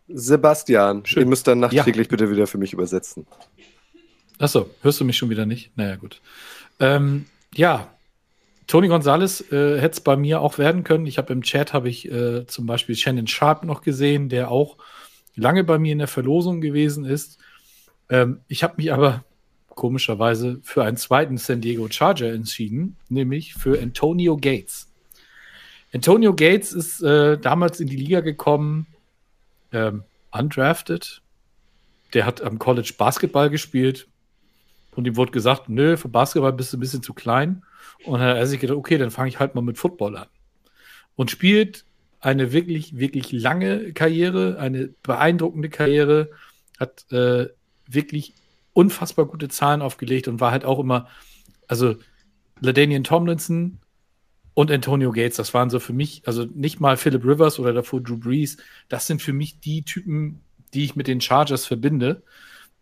Sebastian, 0.09 1.05
Schön. 1.05 1.23
ihr 1.25 1.27
müsst 1.27 1.47
dann 1.49 1.61
nachträglich 1.61 2.09
bitte 2.09 2.31
wieder 2.31 2.47
für 2.47 2.59
mich 2.59 2.73
übersetzen. 2.73 3.27
Achso, 4.39 4.71
hörst 4.83 5.01
du 5.01 5.05
mich 5.05 5.17
schon 5.17 5.31
wieder 5.31 5.47
nicht? 5.47 5.77
Naja, 5.77 5.97
gut. 5.97 6.21
Ähm, 6.79 7.27
ja, 7.55 7.89
Tony 8.67 8.89
Gonzalez 8.89 9.41
äh, 9.53 9.81
hätte 9.81 9.95
es 9.95 10.01
bei 10.01 10.17
mir 10.17 10.41
auch 10.41 10.59
werden 10.59 10.85
können. 10.85 11.07
Ich 11.07 11.19
habe 11.19 11.33
im 11.33 11.43
Chat 11.43 11.73
habe 11.73 11.89
ich 11.89 12.11
äh, 12.11 12.47
zum 12.47 12.67
Beispiel 12.67 12.95
Shannon 12.97 13.27
Sharp 13.27 13.65
noch 13.65 13.83
gesehen, 13.83 14.29
der 14.29 14.51
auch 14.51 14.77
lange 15.35 15.65
bei 15.65 15.79
mir 15.79 15.93
in 15.93 15.99
der 15.99 16.09
Verlosung 16.09 16.61
gewesen 16.61 17.05
ist. 17.05 17.39
Ähm, 18.09 18.41
ich 18.49 18.63
habe 18.63 18.75
mich 18.77 18.93
aber 18.93 19.25
komischerweise 19.69 20.59
für 20.63 20.85
einen 20.85 20.97
zweiten 20.97 21.37
San 21.37 21.61
Diego 21.61 21.89
Charger 21.89 22.33
entschieden, 22.33 22.97
nämlich 23.09 23.55
für 23.55 23.81
Antonio 23.81 24.37
Gates. 24.37 24.93
Antonio 25.97 26.35
Gates 26.35 26.75
ist 26.75 27.03
äh, 27.03 27.39
damals 27.39 27.81
in 27.81 27.89
die 27.89 27.97
Liga 27.97 28.21
gekommen, 28.21 28.87
ähm, 29.73 30.05
undrafted. 30.31 31.23
Der 32.13 32.27
hat 32.27 32.43
am 32.43 32.59
College 32.59 32.93
Basketball 32.99 33.49
gespielt, 33.49 34.07
Und 34.95 35.07
ihm 35.07 35.17
wurde 35.17 35.33
gesagt, 35.33 35.71
nö, 35.71 35.97
für 35.97 36.09
Basketball 36.09 36.53
bist 36.53 36.73
du 36.73 36.77
ein 36.77 36.81
bisschen 36.81 37.03
zu 37.03 37.15
klein. 37.15 37.63
Und 38.05 38.21
dann 38.21 38.29
hat 38.29 38.37
er 38.37 38.47
sich 38.47 38.61
gedacht, 38.61 38.77
okay, 38.77 38.99
dann 38.99 39.11
fange 39.11 39.31
ich 39.31 39.39
halt 39.41 39.55
mal 39.55 39.63
mit 39.63 39.79
Football 39.79 40.19
an. 40.19 40.27
Und 41.17 41.31
spielt 41.31 41.87
eine 42.21 42.53
wirklich, 42.53 42.99
wirklich 42.99 43.33
lange 43.33 43.95
Karriere, 43.95 44.59
eine 44.59 44.91
beeindruckende 45.03 45.71
Karriere, 45.71 46.31
hat 46.79 47.11
äh, 47.11 47.47
wirklich 47.87 48.35
unfassbar 48.75 49.25
gute 49.25 49.49
Zahlen 49.49 49.81
aufgelegt 49.81 50.29
und 50.29 50.41
war 50.41 50.51
halt 50.51 50.67
auch 50.67 50.79
immer, 50.79 51.09
also 51.69 51.97
LaDainian 52.61 53.05
Tomlinson 53.05 53.79
und 54.57 54.71
Antonio 54.71 55.13
Gates, 55.13 55.37
das 55.37 55.53
waren 55.53 55.69
so 55.69 55.79
für 55.79 55.93
mich, 55.93 56.23
also 56.25 56.47
nicht 56.47 56.81
mal 56.81 56.97
Philip 56.97 57.23
Rivers 57.23 57.59
oder 57.59 57.75
davor 57.75 58.01
Drew 58.01 58.17
Brees, 58.17 58.57
das 58.89 59.07
sind 59.07 59.21
für 59.21 59.35
mich 59.35 59.61
die 59.61 59.83
Typen, 59.83 60.41
die 60.73 60.85
ich 60.85 60.97
mit 60.97 61.09
den 61.09 61.21
Chargers 61.21 61.67
verbinde. 61.67 62.23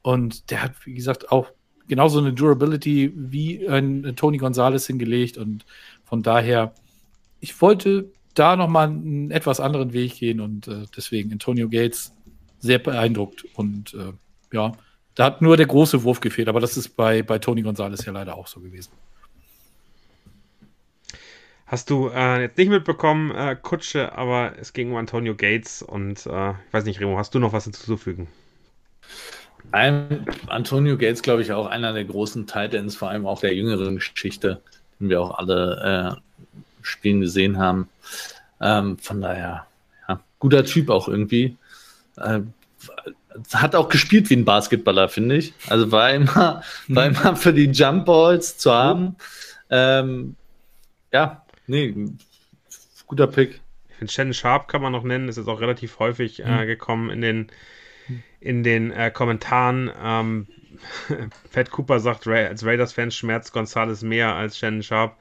Und 0.00 0.52
der 0.52 0.62
hat, 0.62 0.86
wie 0.86 0.94
gesagt, 0.94 1.32
auch 1.32 1.48
genauso 1.88 2.20
eine 2.20 2.32
Durability 2.32 3.12
wie 3.16 3.68
ein 3.68 4.14
Tony 4.14 4.38
Gonzalez 4.38 4.86
hingelegt. 4.86 5.36
Und 5.36 5.66
von 6.04 6.22
daher, 6.22 6.74
ich 7.40 7.60
wollte 7.60 8.08
da 8.34 8.54
nochmal 8.54 8.86
einen 8.86 9.32
etwas 9.32 9.58
anderen 9.58 9.92
Weg 9.92 10.14
gehen 10.14 10.40
und 10.40 10.68
äh, 10.68 10.84
deswegen 10.96 11.32
Antonio 11.32 11.68
Gates 11.68 12.12
sehr 12.60 12.78
beeindruckt. 12.78 13.46
Und 13.54 13.94
äh, 13.94 14.12
ja, 14.52 14.70
da 15.16 15.24
hat 15.24 15.42
nur 15.42 15.56
der 15.56 15.66
große 15.66 16.04
Wurf 16.04 16.20
gefehlt, 16.20 16.46
aber 16.46 16.60
das 16.60 16.76
ist 16.76 16.90
bei, 16.90 17.24
bei 17.24 17.40
Tony 17.40 17.62
Gonzalez 17.62 18.04
ja 18.04 18.12
leider 18.12 18.36
auch 18.36 18.46
so 18.46 18.60
gewesen. 18.60 18.92
Hast 21.74 21.90
du 21.90 22.08
äh, 22.08 22.42
jetzt 22.42 22.56
nicht 22.56 22.68
mitbekommen, 22.68 23.32
äh, 23.32 23.56
Kutsche, 23.60 24.16
aber 24.16 24.52
es 24.60 24.74
ging 24.74 24.92
um 24.92 24.96
Antonio 24.96 25.34
Gates 25.34 25.82
und 25.82 26.24
äh, 26.24 26.50
ich 26.50 26.72
weiß 26.72 26.84
nicht, 26.84 27.00
Remo, 27.00 27.18
hast 27.18 27.34
du 27.34 27.40
noch 27.40 27.52
was 27.52 27.64
hinzuzufügen? 27.64 28.28
Ein, 29.72 30.24
Antonio 30.46 30.96
Gates, 30.96 31.20
glaube 31.20 31.42
ich, 31.42 31.50
auch 31.50 31.66
einer 31.66 31.92
der 31.92 32.04
großen 32.04 32.46
Titans, 32.46 32.94
vor 32.94 33.10
allem 33.10 33.26
auch 33.26 33.40
der 33.40 33.56
jüngeren 33.56 33.96
Geschichte, 33.96 34.62
den 35.00 35.08
wir 35.08 35.20
auch 35.20 35.36
alle 35.36 36.16
äh, 36.16 36.46
spielen 36.82 37.20
gesehen 37.20 37.58
haben. 37.58 37.88
Ähm, 38.60 38.96
von 38.98 39.20
daher, 39.20 39.66
ja, 40.08 40.20
guter 40.38 40.64
Typ 40.64 40.90
auch 40.90 41.08
irgendwie. 41.08 41.56
Äh, 42.18 42.42
hat 43.52 43.74
auch 43.74 43.88
gespielt 43.88 44.30
wie 44.30 44.36
ein 44.36 44.44
Basketballer, 44.44 45.08
finde 45.08 45.38
ich. 45.38 45.52
Also 45.68 45.90
war 45.90 46.12
immer, 46.12 46.62
mhm. 46.86 46.94
war 46.94 47.06
immer 47.06 47.34
für 47.34 47.52
die 47.52 47.72
Jump 47.72 48.06
Balls 48.06 48.58
zu 48.58 48.72
haben. 48.72 49.16
Ähm, 49.70 50.36
ja, 51.12 51.43
nee, 51.66 51.94
guter 53.06 53.26
Pick. 53.26 53.60
Ich 53.88 53.96
finde, 53.96 54.12
Shannon 54.12 54.34
Sharp 54.34 54.68
kann 54.68 54.82
man 54.82 54.92
noch 54.92 55.04
nennen, 55.04 55.28
ist 55.28 55.36
jetzt 55.36 55.48
auch 55.48 55.60
relativ 55.60 55.98
häufig 55.98 56.42
äh, 56.42 56.62
mhm. 56.62 56.66
gekommen 56.66 57.10
in 57.10 57.20
den, 57.20 57.46
in 58.40 58.62
den 58.62 58.90
äh, 58.90 59.10
Kommentaren. 59.10 59.90
Ähm, 60.02 60.46
Pat 61.52 61.70
Cooper 61.70 62.00
sagt, 62.00 62.26
als 62.26 62.64
Raiders-Fan 62.64 63.10
schmerzt 63.10 63.52
Gonzales 63.52 64.02
mehr 64.02 64.34
als 64.34 64.58
Shannon 64.58 64.82
Sharp. 64.82 65.16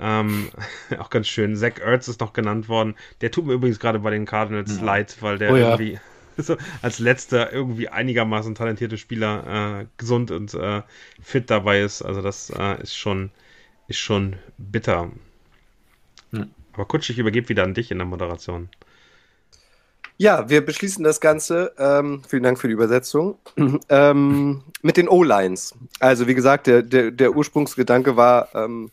Ähm, 0.00 0.50
auch 0.98 1.10
ganz 1.10 1.28
schön. 1.28 1.56
Zach 1.56 1.78
Ertz 1.80 2.08
ist 2.08 2.20
noch 2.20 2.32
genannt 2.32 2.68
worden. 2.68 2.94
Der 3.20 3.30
tut 3.30 3.46
mir 3.46 3.54
übrigens 3.54 3.78
gerade 3.78 4.00
bei 4.00 4.10
den 4.10 4.26
Cardinals 4.26 4.76
ja. 4.76 4.84
leid, 4.84 5.16
weil 5.20 5.38
der 5.38 5.52
oh, 5.52 5.56
ja. 5.56 5.70
irgendwie 5.70 5.98
so 6.36 6.56
als 6.82 6.98
letzter 6.98 7.52
irgendwie 7.52 7.88
einigermaßen 7.88 8.54
talentierte 8.54 8.98
Spieler 8.98 9.80
äh, 9.82 9.86
gesund 9.96 10.30
und 10.30 10.54
äh, 10.54 10.82
fit 11.20 11.50
dabei 11.50 11.80
ist. 11.80 12.02
Also 12.02 12.22
das 12.22 12.50
äh, 12.50 12.82
ist 12.82 12.96
schon 12.96 13.30
ist 13.88 13.98
schon 13.98 14.36
bitter. 14.58 15.10
Aber 16.78 16.86
Kutsch, 16.86 17.10
ich 17.10 17.18
übergebe 17.18 17.48
wieder 17.48 17.64
an 17.64 17.74
dich 17.74 17.90
in 17.90 17.98
der 17.98 18.06
Moderation. 18.06 18.68
Ja, 20.16 20.48
wir 20.48 20.64
beschließen 20.64 21.02
das 21.02 21.20
Ganze. 21.20 21.72
Ähm, 21.76 22.22
vielen 22.28 22.44
Dank 22.44 22.56
für 22.60 22.68
die 22.68 22.74
Übersetzung. 22.74 23.36
ähm, 23.88 24.62
mit 24.82 24.96
den 24.96 25.08
O-Lines. 25.08 25.74
Also, 25.98 26.28
wie 26.28 26.36
gesagt, 26.36 26.68
der, 26.68 26.82
der, 26.82 27.10
der 27.10 27.34
Ursprungsgedanke 27.34 28.16
war 28.16 28.54
ähm, 28.54 28.92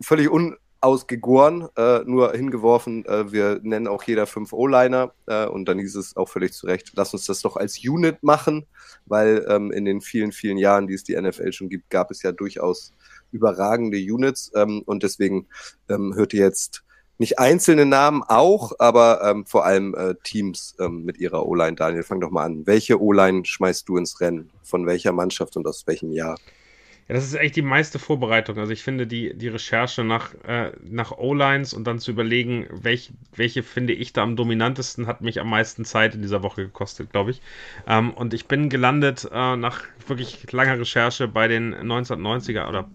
völlig 0.00 0.30
unausgegoren, 0.30 1.70
äh, 1.76 2.04
nur 2.04 2.30
hingeworfen. 2.30 3.04
Äh, 3.06 3.32
wir 3.32 3.58
nennen 3.64 3.88
auch 3.88 4.04
jeder 4.04 4.28
fünf 4.28 4.52
O-Liner. 4.52 5.12
Äh, 5.26 5.46
und 5.46 5.64
dann 5.64 5.80
hieß 5.80 5.96
es 5.96 6.16
auch 6.16 6.28
völlig 6.28 6.52
zu 6.52 6.66
Recht, 6.66 6.92
lass 6.94 7.14
uns 7.14 7.26
das 7.26 7.40
doch 7.40 7.56
als 7.56 7.80
Unit 7.84 8.22
machen, 8.22 8.64
weil 9.06 9.44
ähm, 9.48 9.72
in 9.72 9.84
den 9.84 10.00
vielen, 10.00 10.30
vielen 10.30 10.58
Jahren, 10.58 10.86
die 10.86 10.94
es 10.94 11.02
die 11.02 11.20
NFL 11.20 11.50
schon 11.50 11.68
gibt, 11.68 11.90
gab 11.90 12.12
es 12.12 12.22
ja 12.22 12.30
durchaus 12.30 12.92
überragende 13.34 13.98
Units 13.98 14.50
ähm, 14.54 14.82
und 14.86 15.02
deswegen 15.02 15.46
ähm, 15.88 16.14
hört 16.14 16.32
ihr 16.32 16.40
jetzt 16.40 16.84
nicht 17.18 17.38
einzelne 17.38 17.86
Namen 17.86 18.22
auch, 18.22 18.72
aber 18.78 19.22
ähm, 19.22 19.46
vor 19.46 19.64
allem 19.64 19.94
äh, 19.94 20.14
Teams 20.24 20.74
ähm, 20.80 21.04
mit 21.04 21.18
ihrer 21.18 21.46
O-Line. 21.46 21.76
Daniel, 21.76 22.02
fang 22.02 22.20
doch 22.20 22.30
mal 22.30 22.44
an. 22.44 22.66
Welche 22.66 23.00
O-Line 23.00 23.44
schmeißt 23.44 23.88
du 23.88 23.96
ins 23.98 24.20
Rennen? 24.20 24.50
Von 24.62 24.86
welcher 24.86 25.12
Mannschaft 25.12 25.56
und 25.56 25.66
aus 25.66 25.86
welchem 25.86 26.10
Jahr? 26.10 26.36
Ja, 27.06 27.14
das 27.14 27.24
ist 27.24 27.34
echt 27.34 27.54
die 27.54 27.62
meiste 27.62 27.98
Vorbereitung. 27.98 28.58
Also 28.58 28.72
ich 28.72 28.82
finde 28.82 29.06
die, 29.06 29.34
die 29.36 29.48
Recherche 29.48 30.04
nach, 30.04 30.32
äh, 30.46 30.72
nach 30.82 31.12
O-Lines 31.12 31.74
und 31.74 31.84
dann 31.84 31.98
zu 31.98 32.10
überlegen, 32.10 32.66
welch, 32.70 33.12
welche 33.36 33.62
finde 33.62 33.92
ich 33.92 34.14
da 34.14 34.22
am 34.22 34.36
dominantesten, 34.36 35.06
hat 35.06 35.20
mich 35.20 35.38
am 35.38 35.50
meisten 35.50 35.84
Zeit 35.84 36.14
in 36.14 36.22
dieser 36.22 36.42
Woche 36.42 36.62
gekostet, 36.64 37.10
glaube 37.10 37.32
ich. 37.32 37.42
Ähm, 37.86 38.10
und 38.10 38.32
ich 38.32 38.46
bin 38.46 38.70
gelandet 38.70 39.28
äh, 39.30 39.56
nach 39.56 39.82
wirklich 40.06 40.50
langer 40.50 40.80
Recherche 40.80 41.28
bei 41.28 41.46
den 41.46 41.74
1990er 41.74 42.68
oder 42.70 42.88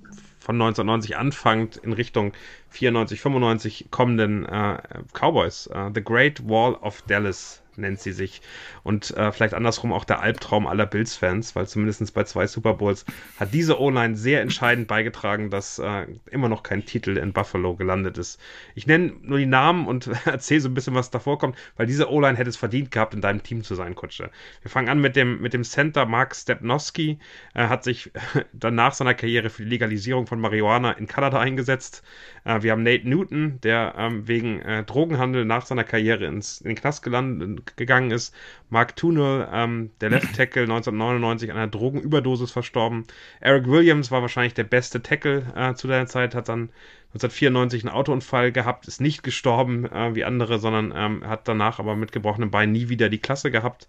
von 0.50 0.60
1990 0.60 1.16
anfangend 1.16 1.78
in 1.78 1.94
Richtung 1.94 2.34
94, 2.70 3.22
95 3.22 3.92
kommenden 3.92 4.48
äh, 4.48 4.80
Cowboys. 5.14 5.68
Uh, 5.68 5.92
The 5.94 6.04
Great 6.04 6.50
Wall 6.50 6.74
of 6.74 7.04
Dallas 7.04 7.62
nennt 7.80 8.00
sie 8.00 8.12
sich. 8.12 8.42
Und 8.84 9.16
äh, 9.18 9.32
vielleicht 9.32 9.54
andersrum 9.54 9.94
auch 9.94 10.06
der 10.06 10.22
Albtraum 10.22 10.68
aller 10.68 10.86
Bills-Fans, 10.86 11.56
weil 11.56 11.68
zumindest 11.68 12.14
bei 12.14 12.24
zwei 12.24 12.48
Super 12.48 12.76
Bowls 12.76 13.06
hat 13.40 13.54
diese 13.54 13.80
O-Line 13.80 14.16
sehr 14.16 14.42
entscheidend 14.42 14.88
beigetragen, 14.88 15.50
dass 15.50 15.80
äh, 15.80 16.06
immer 16.32 16.50
noch 16.50 16.64
kein 16.64 16.86
Titel 16.86 17.18
in 17.18 17.34
Buffalo 17.34 17.76
gelandet 17.76 18.18
ist. 18.18 18.40
Ich 18.76 18.88
nenne 18.88 19.14
nur 19.22 19.38
die 19.38 19.46
Namen 19.46 19.88
und 19.88 20.08
erzähle 20.26 20.62
so 20.62 20.70
ein 20.70 20.74
bisschen, 20.74 20.96
was 20.96 21.10
davor 21.10 21.40
kommt, 21.40 21.58
weil 21.78 21.88
diese 21.88 22.10
O-Line 22.12 22.38
hätte 22.38 22.50
es 22.50 22.58
verdient 22.58 22.92
gehabt, 22.92 23.14
in 23.14 23.22
deinem 23.22 23.44
Team 23.44 23.64
zu 23.64 23.76
sein, 23.76 23.96
Kutsche. 23.96 24.30
Wir 24.62 24.72
fangen 24.72 24.90
an 24.90 25.00
mit 25.00 25.16
dem, 25.16 25.42
mit 25.42 25.54
dem 25.54 25.64
Center 25.64 26.06
Mark 26.06 26.36
Stepnowski. 26.36 27.20
Er 27.54 27.70
hat 27.70 27.84
sich 27.84 28.12
dann 28.54 28.76
nach 28.76 28.94
seiner 28.94 29.14
Karriere 29.14 29.50
für 29.50 29.64
die 29.64 29.70
Legalisierung 29.70 30.28
von 30.28 30.40
Marihuana 30.40 30.92
in 30.92 31.08
Kanada 31.08 31.40
eingesetzt. 31.40 32.04
Äh, 32.50 32.64
wir 32.64 32.72
haben 32.72 32.84
Nate 32.84 33.08
Newton, 33.08 33.60
der 33.62 33.94
ähm, 33.98 34.28
wegen 34.28 34.60
äh, 34.62 34.84
Drogenhandel 34.84 35.46
nach 35.46 35.66
seiner 35.68 35.84
Karriere 35.84 36.26
ins, 36.26 36.62
in 36.62 36.70
den 36.70 36.76
Knast 36.76 37.04
gelandet, 37.04 37.78
gegangen 37.78 38.10
ist. 38.10 38.34
Mark 38.70 38.96
Tunel, 38.96 39.48
ähm, 39.54 39.92
der 40.02 40.10
Left 40.10 40.36
Tackle, 40.36 40.64
1999 40.64 41.52
an 41.52 41.58
einer 41.58 41.68
Drogenüberdosis 41.68 42.52
verstorben. 42.52 43.06
Eric 43.40 43.68
Williams 43.68 44.10
war 44.10 44.24
wahrscheinlich 44.24 44.56
der 44.56 44.64
beste 44.64 45.04
Tackle 45.04 45.44
äh, 45.56 45.76
zu 45.76 45.88
der 45.88 46.08
Zeit, 46.08 46.34
hat 46.34 46.50
dann 46.50 46.70
1994 47.14 47.84
einen 47.86 47.94
Autounfall 47.96 48.52
gehabt, 48.52 48.88
ist 48.88 49.00
nicht 49.02 49.22
gestorben 49.22 49.86
äh, 49.86 50.16
wie 50.16 50.24
andere, 50.24 50.58
sondern 50.58 50.92
ähm, 50.96 51.28
hat 51.28 51.48
danach 51.48 51.80
aber 51.80 51.96
mit 51.96 52.12
gebrochenem 52.12 52.50
Bein 52.50 52.72
nie 52.72 52.90
wieder 52.90 53.10
die 53.10 53.20
Klasse 53.20 53.52
gehabt. 53.52 53.88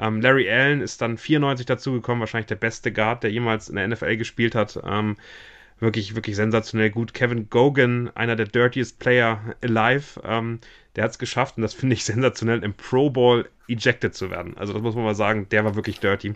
Ähm, 0.00 0.20
Larry 0.20 0.50
Allen 0.50 0.80
ist 0.80 1.00
dann 1.00 1.16
94 1.16 1.66
dazugekommen, 1.66 2.20
wahrscheinlich 2.20 2.46
der 2.46 2.56
beste 2.56 2.92
Guard, 2.92 3.22
der 3.22 3.30
jemals 3.30 3.68
in 3.68 3.76
der 3.76 3.86
NFL 3.86 4.16
gespielt 4.16 4.54
hat. 4.56 4.80
Ähm, 4.84 5.16
wirklich, 5.80 6.14
wirklich 6.14 6.36
sensationell 6.36 6.90
gut. 6.90 7.14
Kevin 7.14 7.50
Gogan, 7.50 8.10
einer 8.14 8.36
der 8.36 8.46
dirtiest 8.46 8.98
Player 8.98 9.40
alive, 9.62 10.20
ähm, 10.24 10.60
der 10.96 11.04
hat 11.04 11.12
es 11.12 11.18
geschafft 11.18 11.56
und 11.56 11.62
das 11.62 11.74
finde 11.74 11.94
ich 11.94 12.04
sensationell 12.04 12.62
im 12.62 12.74
Pro 12.74 13.10
Bowl 13.10 13.48
ejected 13.70 14.14
zu 14.14 14.30
werden. 14.30 14.56
Also 14.56 14.72
das 14.72 14.82
muss 14.82 14.94
man 14.94 15.04
mal 15.04 15.14
sagen, 15.14 15.48
der 15.50 15.64
war 15.64 15.74
wirklich 15.74 16.00
dirty. 16.00 16.34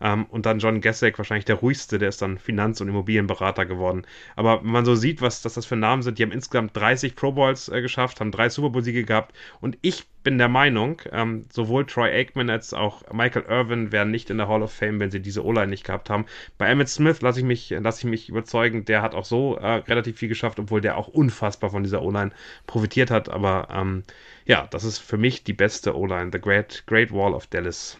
Ähm, 0.00 0.26
und 0.26 0.46
dann 0.46 0.58
John 0.58 0.80
Gessek, 0.80 1.18
wahrscheinlich 1.18 1.44
der 1.44 1.56
ruhigste, 1.56 1.98
der 1.98 2.08
ist 2.08 2.22
dann 2.22 2.38
Finanz- 2.38 2.80
und 2.80 2.88
Immobilienberater 2.88 3.66
geworden. 3.66 4.06
Aber 4.36 4.62
wenn 4.62 4.70
man 4.70 4.84
so 4.84 4.94
sieht, 4.94 5.22
was 5.22 5.42
dass 5.42 5.54
das 5.54 5.66
für 5.66 5.76
Namen 5.76 6.02
sind, 6.02 6.18
die 6.18 6.22
haben 6.22 6.32
insgesamt 6.32 6.76
30 6.76 7.16
Pro 7.16 7.32
Bowls 7.32 7.68
äh, 7.68 7.80
geschafft, 7.80 8.20
haben 8.20 8.30
drei 8.30 8.48
Super 8.48 8.70
Bowl-Siege 8.70 9.04
gehabt 9.04 9.34
und 9.60 9.78
ich 9.82 10.06
bin 10.24 10.38
der 10.38 10.48
Meinung, 10.48 11.00
ähm, 11.12 11.44
sowohl 11.52 11.84
Troy 11.84 12.10
Aikman 12.10 12.48
als 12.48 12.72
auch 12.72 13.02
Michael 13.12 13.44
Irvin 13.46 13.92
wären 13.92 14.10
nicht 14.10 14.30
in 14.30 14.38
der 14.38 14.48
Hall 14.48 14.62
of 14.62 14.72
Fame, 14.72 14.98
wenn 14.98 15.10
sie 15.10 15.20
diese 15.20 15.44
O-Line 15.44 15.68
nicht 15.68 15.84
gehabt 15.84 16.08
haben. 16.08 16.24
Bei 16.56 16.66
Emmett 16.66 16.88
Smith 16.88 17.20
lasse 17.20 17.40
ich 17.40 17.44
mich, 17.44 17.70
ich 17.70 18.04
mich 18.04 18.28
überzeugen, 18.30 18.86
der 18.86 19.02
hat 19.02 19.14
auch 19.14 19.26
so 19.26 19.56
äh, 19.56 19.66
relativ 19.66 20.16
viel 20.18 20.30
geschafft, 20.30 20.58
obwohl 20.58 20.80
der 20.80 20.96
auch 20.96 21.08
unfassbar 21.08 21.70
von 21.70 21.82
dieser 21.82 22.02
O-Line 22.02 22.32
profitiert 22.66 23.10
hat. 23.10 23.28
Aber 23.28 23.68
ähm, 23.70 24.02
ja, 24.46 24.66
das 24.70 24.84
ist 24.84 24.98
für 24.98 25.16
mich 25.16 25.44
die 25.44 25.52
beste 25.52 25.96
O-Line, 25.96 26.30
The 26.32 26.40
Great, 26.40 26.84
Great 26.86 27.12
Wall 27.12 27.34
of 27.34 27.46
Dallas. 27.46 27.98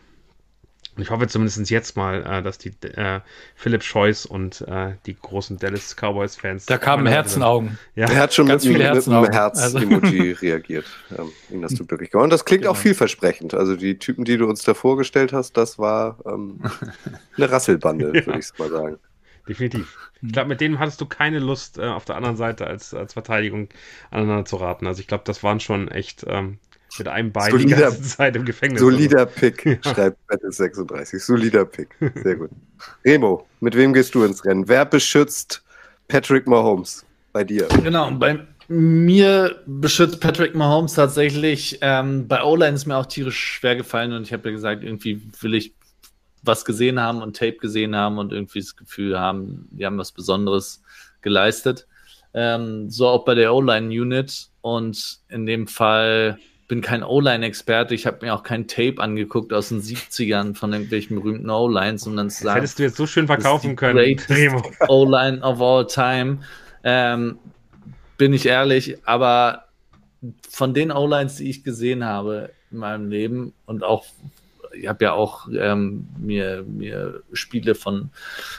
Und 0.97 1.03
ich 1.03 1.11
hoffe 1.11 1.27
zumindest 1.27 1.71
jetzt 1.71 1.97
mal, 1.97 2.23
äh, 2.23 2.43
dass 2.43 2.59
die 2.59 2.73
äh, 2.83 3.21
Philip 3.57 3.83
Scheuß 3.83 4.27
und 4.27 4.61
äh, 4.69 4.93
die 5.07 5.17
großen 5.17 5.59
Dallas 5.59 5.97
Cowboys-Fans. 5.97 6.67
Da 6.67 6.79
kamen 6.79 7.07
Herzenaugen. 7.07 7.79
Ja, 7.97 8.07
er 8.07 8.21
hat 8.21 8.35
schon 8.35 8.47
Ganz 8.47 8.65
mit, 8.65 8.79
mit 8.79 8.87
einem 8.87 9.33
Herz-Emoji 9.33 10.31
also. 10.31 10.41
reagiert. 10.41 10.87
Ähm, 11.19 11.65
hast 11.65 11.81
du 11.81 11.85
glücklich 11.87 12.11
gemacht. 12.11 12.25
Und 12.25 12.31
das 12.31 12.45
klingt 12.45 12.63
genau. 12.63 12.73
auch 12.73 12.77
vielversprechend. 12.77 13.55
Also 13.55 13.75
die 13.75 13.99
Typen, 13.99 14.25
die 14.25 14.37
du 14.37 14.47
uns 14.47 14.63
da 14.63 14.75
vorgestellt 14.75 15.33
hast, 15.33 15.57
das 15.57 15.81
war 15.81 16.19
ähm, 16.27 16.61
eine 17.37 17.51
Rasselbande, 17.51 18.13
ja. 18.15 18.27
würde 18.27 18.39
ich 18.39 18.59
mal 18.59 18.71
sagen. 18.71 18.99
Definitiv. 19.49 19.99
Ich 20.23 20.33
glaube, 20.33 20.49
mit 20.49 20.61
denen 20.61 20.79
hattest 20.79 21.01
du 21.01 21.07
keine 21.07 21.39
Lust, 21.39 21.79
äh, 21.79 21.83
auf 21.83 22.05
der 22.05 22.17
anderen 22.17 22.37
Seite 22.37 22.67
als, 22.67 22.95
als 22.95 23.13
Verteidigung 23.13 23.69
aneinander 24.11 24.45
zu 24.47 24.57
raten. 24.57 24.87
Also 24.87 25.01
ich 25.01 25.07
glaube, 25.07 25.25
das 25.27 25.43
waren 25.43 25.61
schon 25.61 25.89
echt 25.89 26.25
ähm, 26.27 26.59
mit 26.99 27.09
einem 27.09 27.33
Bein 27.33 27.51
Solider- 27.51 27.77
die 27.77 27.83
ganze 27.83 28.03
Zeit 28.03 28.37
im 28.37 28.45
Gefängnis. 28.45 28.81
Solider 28.81 29.27
Pick, 29.27 29.65
Ja. 29.85 29.93
schreibt 29.95 30.19
Battle36. 30.31 31.19
Solider 31.19 31.65
Pick. 31.67 31.89
Sehr 32.23 32.37
gut. 32.37 32.51
Remo, 33.05 33.47
mit 33.61 33.75
wem 33.77 33.93
gehst 33.93 34.15
du 34.15 34.25
ins 34.25 34.45
Rennen? 34.45 34.67
Wer 34.69 34.85
beschützt 34.87 35.63
Patrick 36.09 36.47
Mahomes 36.47 37.05
bei 37.33 37.45
dir? 37.45 37.69
Genau, 37.83 38.11
bei 38.13 38.47
mir 38.69 39.61
beschützt 39.67 40.21
Patrick 40.21 40.55
Mahomes 40.55 40.95
tatsächlich. 40.95 41.79
Ähm, 41.83 42.27
bei 42.29 42.43
O-Line 42.43 42.75
ist 42.75 42.87
mir 42.87 42.97
auch 42.97 43.07
tierisch 43.07 43.39
schwer 43.39 43.77
gefallen 43.77 44.13
und 44.13 44.23
ich 44.23 44.33
habe 44.33 44.49
ja 44.49 44.55
gesagt, 44.55 44.83
irgendwie 44.83 45.21
will 45.41 45.55
ich 45.55 45.75
was 46.45 46.65
gesehen 46.65 47.01
haben 47.01 47.23
und 47.23 47.37
Tape 47.37 47.57
gesehen 47.57 47.97
haben 47.97 48.19
und 48.19 48.33
irgendwie 48.33 48.61
das 48.61 48.77
Gefühl 48.77 49.19
haben, 49.19 49.69
die 49.71 49.87
haben 49.87 49.99
was 49.99 50.13
Besonderes 50.13 50.83
geleistet. 51.23 51.87
Ähm, 52.35 52.91
so 52.91 53.09
auch 53.09 53.25
bei 53.25 53.35
der 53.35 53.55
O-Line-Unit 53.55 54.49
und 54.61 55.19
in 55.29 55.47
dem 55.47 55.67
Fall 55.67 56.39
bin 56.67 56.81
kein 56.81 57.03
O-Line-Experte. 57.03 57.95
Ich 57.95 58.07
habe 58.07 58.25
mir 58.25 58.35
auch 58.35 58.43
kein 58.43 58.67
Tape 58.67 58.97
angeguckt 58.99 59.53
aus 59.53 59.69
den 59.69 59.83
70ern 59.83 60.55
von 60.55 60.73
irgendwelchen 60.73 61.17
berühmten 61.17 61.51
O-Lines, 61.51 62.05
sondern 62.05 62.31
zu 62.31 62.37
Das 62.37 62.45
sagen, 62.45 62.61
hättest 62.61 62.79
du 62.79 62.83
jetzt 62.85 62.97
so 62.97 63.07
schön 63.07 63.27
das 63.27 63.37
verkaufen 63.37 63.77
können. 63.77 63.99
O-Line 64.89 65.43
of 65.43 65.61
all 65.61 65.87
time. 65.87 66.39
Ähm, 66.83 67.39
bin 68.17 68.33
ich 68.33 68.47
ehrlich, 68.47 68.97
aber 69.05 69.65
von 70.49 70.75
den 70.75 70.91
O-Lines, 70.91 71.37
die 71.37 71.51
ich 71.51 71.65
gesehen 71.65 72.05
habe 72.05 72.51
in 72.71 72.79
meinem 72.79 73.11
Leben 73.11 73.53
und 73.67 73.85
auch, 73.85 74.05
ich 74.77 74.87
habe 74.89 75.05
ja 75.05 75.13
auch 75.13 75.49
ähm, 75.53 76.09
mir, 76.19 76.65
mir 76.65 77.23
Spiele 77.33 77.75
von 77.75 78.11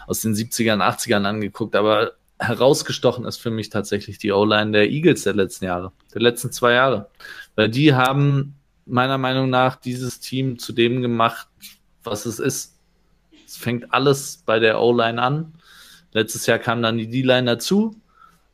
aus 0.07 0.21
den 0.21 0.33
70ern, 0.33 0.81
80ern 0.81 1.25
angeguckt, 1.25 1.75
aber 1.75 2.13
herausgestochen 2.39 3.25
ist 3.25 3.37
für 3.37 3.51
mich 3.51 3.69
tatsächlich 3.69 4.17
die 4.17 4.31
O-Line 4.31 4.71
der 4.71 4.89
Eagles 4.89 5.23
der 5.23 5.33
letzten 5.33 5.65
Jahre, 5.65 5.91
der 6.13 6.21
letzten 6.21 6.51
zwei 6.51 6.73
Jahre. 6.73 7.09
Weil 7.55 7.69
die 7.69 7.93
haben 7.93 8.55
meiner 8.85 9.17
Meinung 9.17 9.49
nach 9.49 9.75
dieses 9.77 10.19
Team 10.19 10.59
zu 10.59 10.73
dem 10.73 11.01
gemacht, 11.01 11.47
was 12.03 12.25
es 12.25 12.39
ist. 12.39 12.75
Es 13.45 13.57
fängt 13.57 13.93
alles 13.93 14.43
bei 14.45 14.59
der 14.59 14.81
O-Line 14.81 15.21
an. 15.21 15.53
Letztes 16.11 16.45
Jahr 16.45 16.59
kam 16.59 16.81
dann 16.81 16.97
die 16.97 17.09
D-Line 17.09 17.45
dazu, 17.45 17.95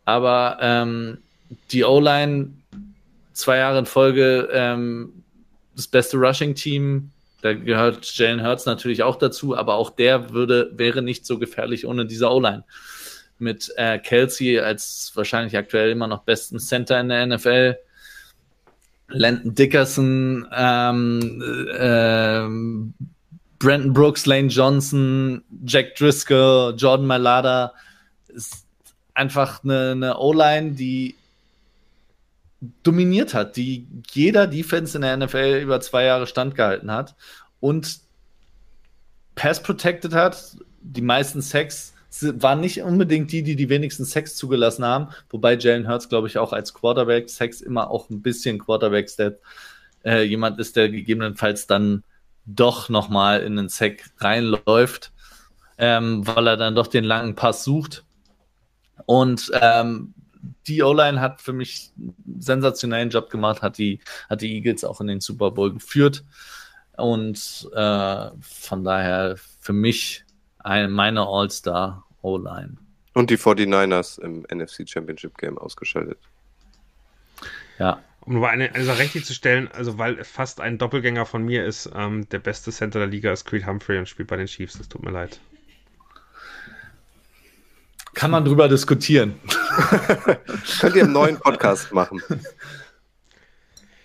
aber 0.06 0.58
ähm, 0.62 1.20
die 1.72 1.84
O-Line 1.84 2.54
zwei 3.34 3.58
Jahre 3.58 3.80
in 3.80 3.86
Folge 3.86 4.50
ähm, 4.52 5.24
das 5.76 5.88
beste 5.88 6.18
Rushing-Team. 6.18 7.11
Da 7.42 7.54
gehört 7.54 8.06
Jalen 8.18 8.44
Hurts 8.44 8.66
natürlich 8.66 9.04
auch 9.04 9.16
dazu, 9.16 9.58
aber 9.58 9.76
auch 9.76 9.90
der 9.90 10.32
würde, 10.32 10.72
wäre 10.76 11.02
nicht 11.02 11.26
so 11.26 11.40
gefährlich 11.40 11.86
ohne 11.88 12.06
diese 12.06 12.30
O-Line. 12.30 12.64
Mit 13.40 13.72
äh, 13.78 13.98
Kelsey 13.98 14.60
als 14.60 15.12
wahrscheinlich 15.16 15.58
aktuell 15.58 15.92
immer 15.92 16.08
noch 16.08 16.24
besten 16.24 16.60
Center 16.60 17.00
in 17.00 17.10
der 17.10 17.26
NFL. 17.26 17.78
Landon 19.08 19.56
Dickerson, 19.56 20.48
ähm, 20.56 21.44
ähm, 21.78 22.94
Brandon 23.58 23.94
Brooks, 23.94 24.26
Lane 24.26 24.48
Johnson, 24.48 25.44
Jack 25.66 25.96
Driscoll, 25.96 26.76
Jordan 26.78 27.08
Malada. 27.08 27.74
Ist 28.28 28.66
einfach 29.14 29.64
eine, 29.64 29.92
eine 29.92 30.18
O-Line, 30.18 30.72
die 30.72 31.16
dominiert 32.84 33.34
hat, 33.34 33.58
die 33.58 33.88
jeder 34.12 34.48
Defense 34.48 34.98
in 34.98 35.02
der 35.02 35.18
NFL 35.18 35.60
über 35.64 35.82
zwei 35.82 36.04
Jahre 36.04 36.28
standgehalten 36.28 36.92
hat 36.92 37.16
und 37.60 38.00
Pass 39.36 39.64
protected 39.64 40.14
hat. 40.14 40.58
Die 40.82 41.02
meisten 41.02 41.42
Sacks 41.42 41.94
waren 42.22 42.60
nicht 42.60 42.82
unbedingt 42.82 43.32
die, 43.32 43.42
die 43.42 43.56
die 43.56 43.70
wenigsten 43.70 44.06
Sacks 44.06 44.36
zugelassen 44.36 44.84
haben, 44.84 45.10
wobei 45.30 45.56
Jalen 45.56 45.88
Hurts, 45.88 46.10
glaube 46.10 46.28
ich, 46.28 46.38
auch 46.38 46.54
als 46.54 46.74
Quarterback 46.74 47.30
Sacks 47.30 47.62
immer 47.62 47.90
auch 47.90 48.10
ein 48.10 48.22
bisschen 48.22 48.60
Quarterbacks, 48.60 49.16
der 49.16 49.38
äh, 50.04 50.24
jemand 50.24 50.60
ist, 50.60 50.76
der 50.76 50.90
gegebenenfalls 50.90 51.68
dann 51.68 52.04
doch 52.46 52.90
nochmal 52.90 53.42
in 53.42 53.56
den 53.56 53.70
Sack 53.70 54.10
reinläuft, 54.18 55.12
ähm, 55.78 56.28
weil 56.28 56.48
er 56.48 56.58
dann 56.58 56.76
doch 56.76 56.88
den 56.88 57.04
langen 57.04 57.36
Pass 57.36 57.64
sucht. 57.64 58.04
Und 59.06 59.50
ähm, 59.54 60.14
die 60.68 60.84
O-Line 60.84 61.20
hat 61.20 61.42
für 61.42 61.54
mich 61.54 61.92
einen 61.98 62.42
sensationellen 62.42 63.10
Job 63.10 63.30
gemacht, 63.30 63.62
hat 63.62 63.78
die, 63.78 64.00
hat 64.30 64.42
die 64.42 64.56
Eagles 64.56 64.84
auch 64.84 65.02
in 65.02 65.08
den 65.08 65.20
Super 65.20 65.52
Bowl 65.52 65.74
geführt. 65.74 66.24
Und 66.98 67.70
äh, 67.74 68.30
von 68.42 68.84
daher 68.84 69.36
für 69.60 69.74
mich 69.74 70.26
ein, 70.60 70.92
meine 70.92 71.22
All-Star 71.22 72.06
O-Line. 72.22 72.78
Und 73.14 73.30
die 73.30 73.38
49ers 73.38 74.22
im 74.22 74.46
NFC 74.54 74.88
Championship 74.88 75.38
Game 75.38 75.58
ausgeschaltet. 75.58 76.18
Ja, 77.80 78.00
Um 78.22 78.36
nur 78.36 78.50
eine, 78.50 78.74
eine 78.74 78.86
Sache 78.86 79.00
richtig 79.00 79.26
zu 79.26 79.34
stellen, 79.34 79.68
also 79.72 79.98
weil 79.98 80.24
fast 80.24 80.62
ein 80.62 80.78
Doppelgänger 80.78 81.26
von 81.26 81.44
mir 81.44 81.66
ist, 81.66 81.90
ähm, 81.96 82.30
der 82.30 82.40
beste 82.40 82.72
Center 82.72 83.00
der 83.00 83.08
Liga 83.08 83.32
ist 83.32 83.46
Creed 83.46 83.66
Humphrey 83.66 83.98
und 83.98 84.08
spielt 84.08 84.30
bei 84.30 84.38
den 84.38 84.48
Chiefs. 84.48 84.78
Das 84.78 84.88
tut 84.88 85.04
mir 85.04 85.12
leid. 85.12 85.40
Kann 88.14 88.32
man 88.32 88.46
drüber 88.46 88.68
diskutieren. 88.68 89.36
Könnt 90.80 90.96
ihr 90.96 91.04
einen 91.04 91.14
neuen 91.14 91.38
Podcast 91.38 91.92
machen? 91.94 92.22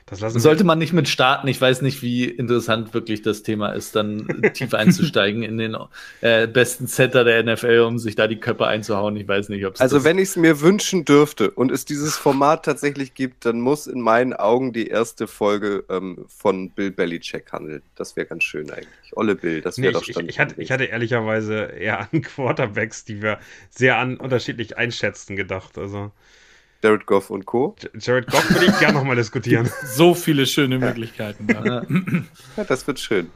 Das 0.09 0.21
lassen 0.21 0.39
Sollte 0.39 0.63
man 0.63 0.79
nicht 0.79 0.93
mit 0.93 1.09
starten. 1.09 1.49
Ich 1.49 1.61
weiß 1.61 1.83
nicht, 1.83 2.01
wie 2.01 2.27
interessant 2.27 2.95
wirklich 2.95 3.23
das 3.23 3.43
Thema 3.43 3.71
ist, 3.73 3.97
dann 3.97 4.53
tief 4.55 4.73
einzusteigen 4.73 5.43
in 5.43 5.59
den 5.59 5.77
äh, 6.21 6.47
besten 6.47 6.87
Center 6.87 7.25
der 7.25 7.43
NFL, 7.43 7.81
um 7.81 7.99
sich 7.99 8.15
da 8.15 8.29
die 8.29 8.37
Köpfe 8.39 8.69
einzuhauen. 8.69 9.17
Ich 9.17 9.27
weiß 9.27 9.49
nicht, 9.49 9.67
ob 9.67 9.75
es 9.75 9.81
Also 9.81 9.97
das- 9.97 10.05
wenn 10.05 10.19
ich 10.19 10.29
es 10.29 10.37
mir 10.37 10.61
wünschen 10.61 11.05
dürfte 11.05 11.51
und 11.51 11.73
es 11.73 11.85
dieses 11.87 12.17
Format 12.17 12.65
tatsächlich 12.65 13.15
gibt, 13.15 13.47
dann 13.47 13.61
muss 13.61 13.89
in 13.89 14.01
meinen 14.01 14.33
Augen 14.33 14.73
die 14.73 14.87
erste 14.87 15.27
Folge 15.27 15.83
ähm, 15.91 16.25
von 16.29 16.71
Bill 16.71 16.93
Belichick 16.93 17.51
handeln. 17.51 17.83
Das 17.97 18.15
wäre 18.15 18.27
ganz 18.29 18.45
schön 18.45 18.71
eigentlich. 18.71 18.87
Olle 19.17 19.35
Bill, 19.35 19.61
das 19.61 19.77
Nee, 19.77 19.85
wäre 19.87 19.95
doch 19.95 20.03
ich, 20.03 20.11
ich, 20.17 20.29
ich, 20.29 20.39
hatte, 20.39 20.55
ich 20.63 20.71
hatte 20.71 20.85
ehrlicherweise 20.85 21.55
eher 21.65 21.99
an 22.13 22.23
Quarterbacks, 22.23 23.05
die 23.05 23.23
wir 23.23 23.41
sehr 23.71 23.97
an 23.99 24.19
unterschiedlich 24.19 24.79
einschätzen, 24.79 25.35
gedacht. 25.35 25.77
Also 25.79 26.13
Jared 26.87 27.05
Goff 27.05 27.31
und 27.31 27.47
Co. 27.47 27.75
Jared 27.99 28.31
Goff 28.31 28.49
würde 28.49 28.67
ich 28.67 28.79
gerne 28.79 28.95
nochmal 28.95 29.17
diskutieren. 29.17 29.69
So 29.83 30.15
viele 30.15 30.47
schöne 30.47 30.79
Möglichkeiten. 30.79 31.49
Ja. 31.51 31.65
Ja. 31.65 31.83
Ja, 32.57 32.65
das 32.65 32.87
wird 32.87 33.01
schön. 33.01 33.29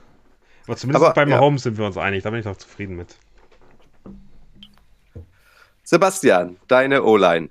Aber 0.68 0.77
zumindest 0.77 1.05
Aber, 1.05 1.14
bei 1.14 1.28
ja. 1.28 1.36
Mahomes 1.36 1.64
sind 1.64 1.77
wir 1.77 1.85
uns 1.85 1.97
einig. 1.97 2.22
Da 2.22 2.31
bin 2.31 2.39
ich 2.39 2.44
doch 2.44 2.56
zufrieden 2.56 2.94
mit. 2.94 3.16
Sebastian, 5.82 6.59
deine 6.68 7.02
O-Line. 7.02 7.48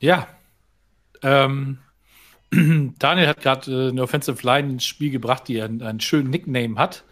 Ja. 0.00 0.26
Ähm, 1.22 1.78
Daniel 2.50 3.28
hat 3.28 3.40
gerade 3.40 3.70
äh, 3.70 3.88
eine 3.90 4.02
Offensive 4.02 4.44
Line 4.44 4.70
ins 4.70 4.86
Spiel 4.86 5.12
gebracht, 5.12 5.46
die 5.46 5.62
einen, 5.62 5.82
einen 5.82 6.00
schönen 6.00 6.30
Nickname 6.30 6.74
hat. 6.80 7.04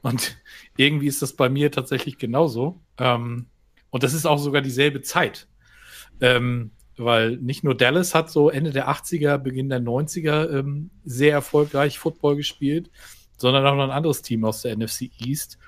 Und 0.00 0.38
irgendwie 0.78 1.08
ist 1.08 1.20
das 1.20 1.34
bei 1.34 1.50
mir 1.50 1.70
tatsächlich 1.70 2.16
genauso. 2.16 2.80
Ähm, 2.96 3.44
und 3.90 4.02
das 4.02 4.14
ist 4.14 4.24
auch 4.24 4.38
sogar 4.38 4.62
dieselbe 4.62 5.02
Zeit. 5.02 5.46
Ähm, 6.20 6.72
weil 6.96 7.36
nicht 7.36 7.62
nur 7.62 7.76
Dallas 7.76 8.14
hat 8.14 8.30
so 8.30 8.50
Ende 8.50 8.70
der 8.70 8.88
80er, 8.88 9.38
Beginn 9.38 9.68
der 9.68 9.80
90er 9.80 10.58
ähm, 10.58 10.90
sehr 11.04 11.32
erfolgreich 11.32 11.98
Football 11.98 12.36
gespielt, 12.36 12.90
sondern 13.36 13.64
auch 13.66 13.76
noch 13.76 13.84
ein 13.84 13.90
anderes 13.90 14.22
Team 14.22 14.44
aus 14.44 14.62
der 14.62 14.76
NFC 14.76 15.10
East, 15.20 15.58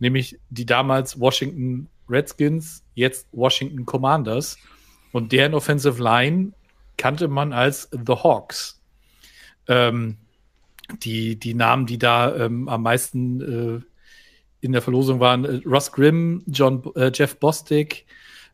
nämlich 0.00 0.38
die 0.50 0.66
damals 0.66 1.20
Washington 1.20 1.88
Redskins, 2.08 2.84
jetzt 2.94 3.28
Washington 3.32 3.86
Commanders. 3.86 4.58
Und 5.12 5.32
deren 5.32 5.54
Offensive 5.54 6.02
Line 6.02 6.52
kannte 6.96 7.28
man 7.28 7.52
als 7.52 7.88
The 7.92 8.14
Hawks. 8.14 8.80
Ähm, 9.68 10.16
die, 11.02 11.38
die 11.38 11.54
Namen, 11.54 11.86
die 11.86 11.98
da 11.98 12.34
ähm, 12.34 12.68
am 12.68 12.82
meisten 12.82 13.40
äh, 13.40 13.80
in 14.60 14.72
der 14.72 14.82
Verlosung 14.82 15.20
waren, 15.20 15.44
äh, 15.44 15.60
Russ 15.64 15.92
Grimm, 15.92 16.42
John, 16.46 16.82
äh, 16.96 17.10
Jeff 17.14 17.38
Bostic, 17.38 18.06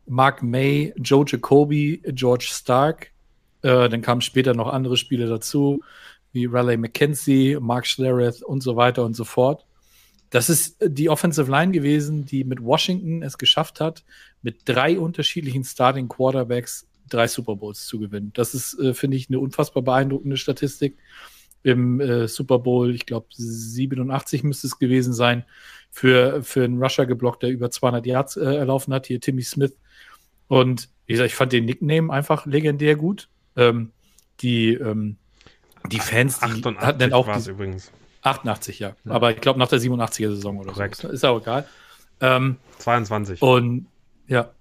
Mark 0.09 0.41
May, 0.41 0.93
Joe 0.97 1.23
Jacoby, 1.25 2.01
George 2.07 2.47
Stark. 2.49 3.11
Äh, 3.61 3.89
dann 3.89 4.01
kamen 4.01 4.21
später 4.21 4.53
noch 4.53 4.67
andere 4.67 4.97
Spiele 4.97 5.27
dazu, 5.27 5.81
wie 6.31 6.45
Raleigh 6.45 6.77
McKenzie, 6.77 7.57
Mark 7.59 7.85
Schlereth 7.85 8.41
und 8.41 8.61
so 8.61 8.75
weiter 8.75 9.05
und 9.05 9.15
so 9.15 9.23
fort. 9.23 9.65
Das 10.31 10.49
ist 10.49 10.77
die 10.81 11.09
Offensive 11.09 11.49
Line 11.49 11.71
gewesen, 11.71 12.25
die 12.25 12.43
mit 12.43 12.63
Washington 12.63 13.23
es 13.23 13.37
geschafft 13.37 13.79
hat, 13.79 14.03
mit 14.41 14.61
drei 14.65 14.99
unterschiedlichen 14.99 15.63
Starting 15.63 16.07
Quarterbacks 16.07 16.87
drei 17.09 17.27
Super 17.27 17.55
Bowls 17.55 17.85
zu 17.85 17.99
gewinnen. 17.99 18.31
Das 18.33 18.53
ist, 18.53 18.79
äh, 18.79 18.93
finde 18.93 19.17
ich, 19.17 19.29
eine 19.29 19.39
unfassbar 19.39 19.83
beeindruckende 19.83 20.37
Statistik. 20.37 20.97
Im 21.61 21.99
äh, 21.99 22.27
Super 22.27 22.59
Bowl, 22.59 22.95
ich 22.95 23.05
glaube, 23.05 23.27
87 23.31 24.43
müsste 24.43 24.67
es 24.67 24.79
gewesen 24.79 25.13
sein, 25.13 25.43
für, 25.91 26.41
für 26.43 26.63
einen 26.63 26.81
Rusher 26.81 27.05
geblockt, 27.05 27.43
der 27.43 27.49
über 27.49 27.69
200 27.69 28.05
Yards 28.05 28.37
äh, 28.37 28.55
erlaufen 28.55 28.93
hat, 28.93 29.07
hier 29.07 29.19
Timmy 29.19 29.41
Smith. 29.41 29.73
Und 30.49 30.89
wie 31.05 31.13
gesagt, 31.13 31.29
ich 31.29 31.35
fand 31.35 31.53
den 31.53 31.63
Nickname 31.63 32.11
einfach 32.11 32.45
legendär 32.45 32.97
gut. 32.97 33.29
Ähm, 33.55 33.91
die, 34.41 34.73
ähm, 34.73 35.15
die 35.89 35.99
Fans, 35.99 36.39
die 36.39 36.45
88 36.45 36.85
hatten 36.85 36.99
dann 36.99 37.13
auch 37.13 37.27
war 37.27 37.47
übrigens. 37.47 37.93
88, 38.23 38.79
ja. 38.79 38.95
Aber 39.05 39.31
ich 39.31 39.39
glaube 39.39 39.59
nach 39.59 39.69
der 39.69 39.79
87er 39.79 40.29
Saison 40.35 40.57
oder 40.57 40.73
Korrekt. 40.73 40.97
so. 40.97 41.07
Ist 41.07 41.23
auch 41.23 41.41
egal. 41.41 41.65
Ähm, 42.19 42.57
22. 42.79 43.41
und 43.41 43.87
ja, 44.27 44.51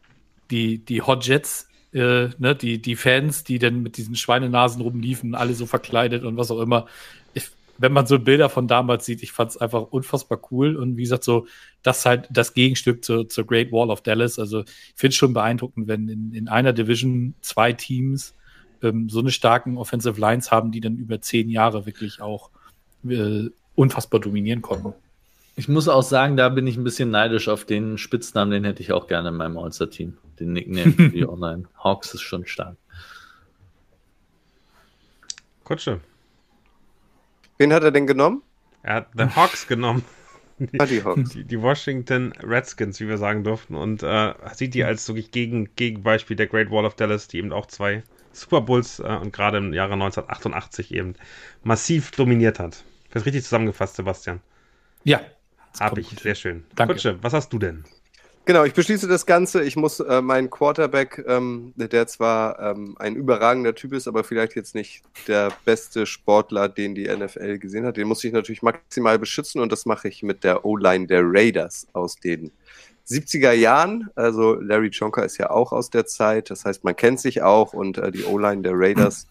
die, 0.51 0.78
die 0.78 1.02
Hot 1.02 1.27
Jets 1.27 1.69
äh, 1.93 2.28
ne, 2.39 2.55
die, 2.55 2.81
die 2.81 2.97
Fans, 2.97 3.44
die 3.44 3.59
dann 3.59 3.82
mit 3.82 3.97
diesen 3.97 4.15
Schweinenasen 4.15 4.82
rumliefen, 4.82 5.35
alle 5.35 5.55
so 5.55 5.66
verkleidet 5.66 6.23
und 6.24 6.36
was 6.36 6.51
auch 6.51 6.60
immer. 6.60 6.86
Ich, 7.35 7.51
wenn 7.78 7.92
man 7.92 8.06
so 8.06 8.18
Bilder 8.18 8.48
von 8.48 8.66
damals 8.66 9.06
sieht, 9.06 9.22
ich 9.22 9.32
fand 9.32 9.52
es 9.52 9.56
einfach 9.56 9.82
unfassbar 9.82 10.40
cool. 10.50 10.76
Und 10.76 10.96
wie 10.96 11.02
gesagt, 11.02 11.24
so, 11.24 11.46
das 11.82 12.00
ist 12.00 12.06
halt 12.06 12.28
das 12.30 12.52
Gegenstück 12.52 13.05
zur, 13.05 13.28
zur 13.28 13.46
Great 13.46 13.72
Wall 13.72 13.90
of 13.90 14.02
Dallas. 14.02 14.38
Also 14.38 14.62
ich 14.62 14.92
finde 14.96 15.10
es 15.10 15.14
schon 15.14 15.32
beeindruckend, 15.32 15.86
wenn 15.86 16.09
in, 16.09 16.32
in 16.34 16.48
einer 16.48 16.72
Division 16.72 17.34
zwei 17.40 17.72
Teams 17.72 18.34
ähm, 18.82 19.09
so 19.09 19.20
eine 19.20 19.30
starken 19.30 19.78
Offensive 19.78 20.20
Lines 20.20 20.50
haben, 20.50 20.72
die 20.72 20.80
dann 20.80 20.96
über 20.96 21.20
zehn 21.20 21.48
Jahre 21.48 21.86
wirklich 21.86 22.20
auch 22.20 22.50
äh, 23.09 23.44
unfassbar 23.76 24.20
dominieren 24.20 24.60
konnten. 24.60 24.92
Ich 25.55 25.68
muss 25.68 25.88
auch 25.88 26.02
sagen, 26.02 26.36
da 26.36 26.48
bin 26.48 26.66
ich 26.66 26.76
ein 26.76 26.84
bisschen 26.84 27.10
neidisch 27.10 27.48
auf 27.48 27.64
den 27.64 27.98
Spitznamen, 27.98 28.52
den 28.52 28.64
hätte 28.64 28.82
ich 28.82 28.92
auch 28.92 29.09
gerne 29.09 29.30
in 29.30 29.36
meinem 29.36 29.59
All-Star-Team. 29.59 30.16
Den 30.38 30.52
Nickname 30.52 30.92
für 30.92 31.09
die 31.09 31.26
Online. 31.28 31.64
Hawks 31.82 32.14
ist 32.14 32.22
schon 32.22 32.46
stark. 32.46 32.76
Kutsche. 35.64 36.00
Wen 37.59 37.72
hat 37.72 37.82
er 37.82 37.90
denn 37.90 38.06
genommen? 38.06 38.43
Er 38.82 38.94
hat 38.94 39.09
The 39.16 39.24
Hawks 39.24 39.66
genommen. 39.66 40.05
Ah, 40.78 40.86
die 40.86 41.05
Hawks. 41.05 41.30
Die, 41.30 41.44
die 41.44 41.60
Washington 41.60 42.32
Redskins, 42.43 42.98
wie 43.01 43.09
wir 43.09 43.18
sagen 43.18 43.44
durften. 43.44 43.74
Und 43.74 44.02
äh, 44.02 44.35
sieht 44.55 44.74
die 44.74 44.82
als 44.82 45.06
wirklich 45.09 45.30
gegen, 45.30 45.74
Gegenbeispiel 45.76 46.36
der 46.36 46.48
Great 46.48 46.70
Wall 46.70 46.85
of 46.85 46.97
Dallas, 46.97 47.28
die 47.28 47.39
eben 47.39 47.52
auch 47.52 47.66
zwei 47.66 48.02
Super 48.32 48.62
Bowls 48.62 48.98
äh, 48.98 49.02
und 49.02 49.32
gerade 49.32 49.59
im 49.59 49.72
Jahre 49.72 49.94
1988 49.94 50.94
eben 50.94 51.14
massiv 51.62 52.10
dominiert 52.10 52.59
hat. 52.59 52.82
Das 53.10 53.24
richtig 53.24 53.44
zusammengefasst, 53.44 53.97
Sebastian. 53.97 54.40
Ja. 55.05 55.20
Hab 55.78 55.97
ich, 55.97 56.09
sehr 56.09 56.35
schön. 56.35 56.64
Danke. 56.74 56.94
Kutsche, 56.94 57.22
was 57.22 57.32
hast 57.32 57.52
du 57.52 57.59
denn? 57.59 57.85
Genau, 58.49 58.65
ich 58.65 58.73
beschließe 58.73 59.07
das 59.07 59.27
Ganze. 59.27 59.62
Ich 59.62 59.77
muss 59.77 60.01
äh, 60.01 60.23
meinen 60.23 60.49
Quarterback, 60.49 61.23
ähm, 61.29 61.75
der 61.77 62.07
zwar 62.07 62.59
ähm, 62.59 62.97
ein 62.99 63.15
überragender 63.15 63.75
Typ 63.75 63.93
ist, 63.93 64.09
aber 64.09 64.25
vielleicht 64.25 64.55
jetzt 64.57 64.75
nicht 64.75 65.03
der 65.27 65.53
beste 65.66 66.07
Sportler, 66.07 66.70
den 66.70 66.95
die 66.95 67.15
NFL 67.15 67.59
gesehen 67.59 67.85
hat, 67.85 67.99
den 67.99 68.09
muss 68.09 68.25
ich 68.25 68.33
natürlich 68.33 68.62
maximal 68.62 69.19
beschützen 69.19 69.61
und 69.61 69.70
das 69.70 69.85
mache 69.85 70.09
ich 70.09 70.23
mit 70.23 70.45
der 70.45 70.65
O-Line 70.65 71.07
der 71.07 71.25
Raiders 71.25 71.89
aus 71.93 72.16
den 72.16 72.51
70er 73.09 73.52
Jahren. 73.52 74.10
Also 74.14 74.55
Larry 74.55 74.89
Jonker 74.89 75.24
ist 75.24 75.39
ja 75.39 75.51
auch 75.51 75.72
aus 75.72 75.90
der 75.90 76.06
Zeit, 76.06 76.51
das 76.51 76.64
heißt, 76.64 76.85
man 76.85 76.94
kennt 76.94 77.20
sich 77.20 77.43
auch 77.43 77.72
und 77.72 77.98
äh, 77.98 78.10
die 78.10 78.24
O-Line 78.24 78.62
der 78.62 78.72
Raiders 78.74 79.26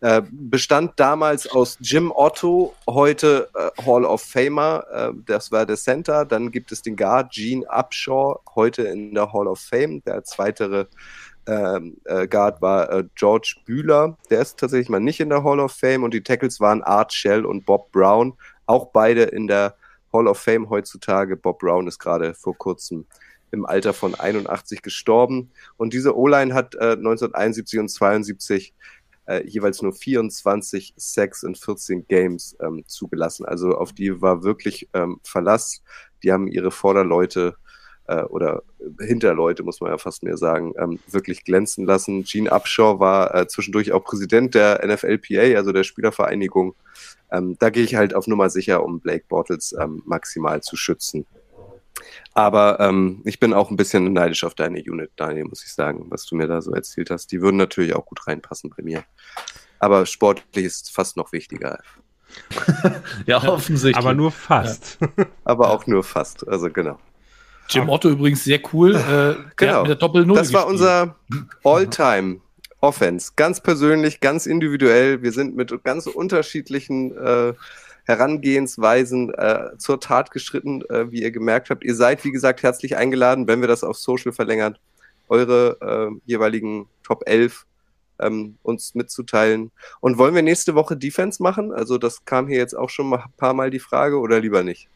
äh, 0.00 0.22
bestand 0.30 0.92
damals 0.96 1.50
aus 1.50 1.76
Jim 1.80 2.12
Otto, 2.14 2.74
heute 2.88 3.48
äh, 3.54 3.82
Hall 3.84 4.04
of 4.04 4.22
Famer, 4.22 4.84
äh, 4.92 5.12
das 5.26 5.50
war 5.50 5.66
der 5.66 5.76
Center. 5.76 6.24
Dann 6.24 6.50
gibt 6.50 6.72
es 6.72 6.82
den 6.82 6.96
Guard 6.96 7.32
Gene 7.32 7.66
Upshaw, 7.68 8.40
heute 8.54 8.82
in 8.82 9.14
der 9.14 9.32
Hall 9.32 9.48
of 9.48 9.58
Fame. 9.58 10.00
Der 10.04 10.22
zweitere 10.24 10.86
ähm, 11.46 11.96
äh, 12.04 12.28
Guard 12.28 12.62
war 12.62 12.92
äh, 12.92 13.04
George 13.14 13.56
Bühler, 13.64 14.16
der 14.30 14.40
ist 14.40 14.58
tatsächlich 14.58 14.88
mal 14.88 15.00
nicht 15.00 15.18
in 15.18 15.30
der 15.30 15.42
Hall 15.42 15.60
of 15.60 15.72
Fame. 15.72 16.04
Und 16.04 16.14
die 16.14 16.22
Tackles 16.22 16.60
waren 16.60 16.82
Art 16.82 17.12
Shell 17.12 17.44
und 17.44 17.66
Bob 17.66 17.90
Brown, 17.90 18.34
auch 18.66 18.92
beide 18.92 19.24
in 19.24 19.48
der 19.48 19.74
Hall 20.18 20.28
of 20.28 20.38
Fame 20.38 20.68
heutzutage. 20.68 21.36
Bob 21.36 21.60
Brown 21.60 21.86
ist 21.86 21.98
gerade 21.98 22.34
vor 22.34 22.56
kurzem 22.56 23.06
im 23.50 23.64
Alter 23.64 23.94
von 23.94 24.14
81 24.14 24.82
gestorben. 24.82 25.50
Und 25.76 25.92
diese 25.92 26.16
O-Line 26.16 26.52
hat 26.52 26.74
äh, 26.74 26.92
1971 26.92 27.78
und 27.78 27.88
72 27.88 28.74
äh, 29.26 29.46
jeweils 29.46 29.80
nur 29.82 29.92
24 29.92 30.94
Sacks 30.96 31.42
in 31.42 31.54
14 31.54 32.06
Games 32.08 32.56
ähm, 32.60 32.82
zugelassen. 32.86 33.44
Also 33.46 33.76
auf 33.76 33.92
die 33.92 34.20
war 34.20 34.42
wirklich 34.42 34.88
ähm, 34.92 35.20
Verlass. 35.22 35.82
Die 36.22 36.32
haben 36.32 36.48
ihre 36.48 36.70
Vorderleute 36.70 37.56
äh, 38.06 38.22
oder 38.22 38.62
Hinterleute, 39.00 39.62
muss 39.62 39.80
man 39.80 39.90
ja 39.90 39.98
fast 39.98 40.22
mehr 40.22 40.36
sagen, 40.36 40.72
ähm, 40.78 40.98
wirklich 41.08 41.44
glänzen 41.44 41.86
lassen. 41.86 42.24
Gene 42.24 42.50
Upshaw 42.50 42.98
war 42.98 43.34
äh, 43.34 43.46
zwischendurch 43.46 43.92
auch 43.92 44.02
Präsident 44.02 44.54
der 44.54 44.84
NFLPA, 44.84 45.56
also 45.56 45.72
der 45.72 45.84
Spielervereinigung. 45.84 46.74
Ähm, 47.30 47.56
da 47.58 47.70
gehe 47.70 47.84
ich 47.84 47.94
halt 47.94 48.14
auf 48.14 48.26
Nummer 48.26 48.50
sicher, 48.50 48.84
um 48.84 49.00
Blake 49.00 49.24
Bortles 49.28 49.74
ähm, 49.78 50.02
maximal 50.06 50.62
zu 50.62 50.76
schützen. 50.76 51.26
Aber 52.34 52.78
ähm, 52.80 53.22
ich 53.24 53.40
bin 53.40 53.52
auch 53.52 53.70
ein 53.70 53.76
bisschen 53.76 54.12
neidisch 54.12 54.44
auf 54.44 54.54
deine 54.54 54.78
Unit, 54.78 55.10
Daniel, 55.16 55.46
muss 55.46 55.64
ich 55.64 55.72
sagen, 55.72 56.06
was 56.08 56.24
du 56.26 56.36
mir 56.36 56.46
da 56.46 56.62
so 56.62 56.72
erzählt 56.72 57.10
hast. 57.10 57.32
Die 57.32 57.40
würden 57.42 57.56
natürlich 57.56 57.94
auch 57.94 58.06
gut 58.06 58.26
reinpassen 58.26 58.70
bei 58.76 58.82
mir. 58.82 59.02
Aber 59.80 60.06
sportlich 60.06 60.64
ist 60.64 60.92
fast 60.92 61.16
noch 61.16 61.32
wichtiger. 61.32 61.80
ja, 63.26 63.42
offensichtlich. 63.42 63.96
Aber 63.96 64.14
nur 64.14 64.30
fast. 64.30 64.98
Ja. 65.00 65.26
Aber 65.44 65.70
auch 65.70 65.86
nur 65.86 66.04
fast. 66.04 66.46
Also 66.46 66.70
genau. 66.70 66.98
Jim 67.68 67.88
Otto 67.88 68.08
übrigens 68.08 68.44
sehr 68.44 68.60
cool. 68.72 68.94
Äh, 68.94 69.50
genau. 69.56 69.80
mit 69.80 69.88
der 69.88 69.96
Doppel 69.96 70.24
-Null 70.24 70.36
das 70.36 70.52
war 70.52 70.66
gespielt. 70.66 70.80
unser 70.80 71.16
All-Time 71.64 72.40
Offense. 72.80 73.32
Ganz 73.36 73.60
persönlich, 73.60 74.20
ganz 74.20 74.46
individuell. 74.46 75.22
Wir 75.22 75.32
sind 75.32 75.56
mit 75.56 75.72
ganz 75.84 76.06
unterschiedlichen 76.06 77.16
äh, 77.16 77.54
Herangehensweisen 78.04 79.34
äh, 79.34 79.76
zur 79.78 80.00
Tat 80.00 80.30
geschritten, 80.30 80.82
äh, 80.88 81.10
wie 81.10 81.22
ihr 81.22 81.30
gemerkt 81.30 81.70
habt. 81.70 81.84
Ihr 81.84 81.94
seid, 81.94 82.24
wie 82.24 82.30
gesagt, 82.30 82.62
herzlich 82.62 82.96
eingeladen, 82.96 83.46
wenn 83.48 83.60
wir 83.60 83.68
das 83.68 83.84
auf 83.84 83.98
Social 83.98 84.32
verlängern, 84.32 84.78
eure 85.28 85.76
äh, 85.80 86.20
jeweiligen 86.24 86.88
Top 87.02 87.24
11 87.26 87.66
ähm, 88.20 88.56
uns 88.62 88.94
mitzuteilen. 88.94 89.70
Und 90.00 90.16
wollen 90.18 90.34
wir 90.34 90.42
nächste 90.42 90.74
Woche 90.74 90.96
Defense 90.96 91.42
machen? 91.42 91.72
Also 91.72 91.98
das 91.98 92.24
kam 92.24 92.48
hier 92.48 92.58
jetzt 92.58 92.74
auch 92.74 92.90
schon 92.90 93.08
mal 93.08 93.24
ein 93.24 93.32
paar 93.36 93.54
Mal 93.54 93.70
die 93.70 93.78
Frage 93.78 94.18
oder 94.18 94.40
lieber 94.40 94.62
nicht? 94.62 94.88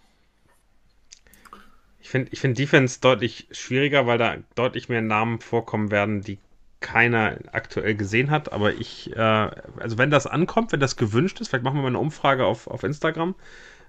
Ich 2.00 2.08
finde 2.08 2.30
ich 2.32 2.40
find 2.40 2.58
Defense 2.58 2.98
deutlich 3.00 3.46
schwieriger, 3.52 4.06
weil 4.06 4.18
da 4.18 4.36
deutlich 4.54 4.88
mehr 4.88 5.02
Namen 5.02 5.40
vorkommen 5.40 5.90
werden, 5.90 6.20
die 6.20 6.38
keiner 6.82 7.38
aktuell 7.52 7.94
gesehen 7.94 8.30
hat, 8.30 8.52
aber 8.52 8.74
ich, 8.74 9.14
äh, 9.16 9.18
also 9.18 9.96
wenn 9.96 10.10
das 10.10 10.26
ankommt, 10.26 10.72
wenn 10.72 10.80
das 10.80 10.96
gewünscht 10.96 11.40
ist, 11.40 11.48
vielleicht 11.48 11.64
machen 11.64 11.76
wir 11.76 11.82
mal 11.82 11.88
eine 11.88 11.98
Umfrage 11.98 12.44
auf, 12.44 12.66
auf 12.66 12.82
Instagram, 12.82 13.34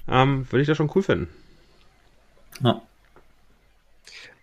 ähm, 0.07 0.47
würde 0.49 0.61
ich 0.61 0.67
das 0.67 0.77
schon 0.77 0.91
cool 0.95 1.03
finden. 1.03 1.27
Ja. 2.61 2.81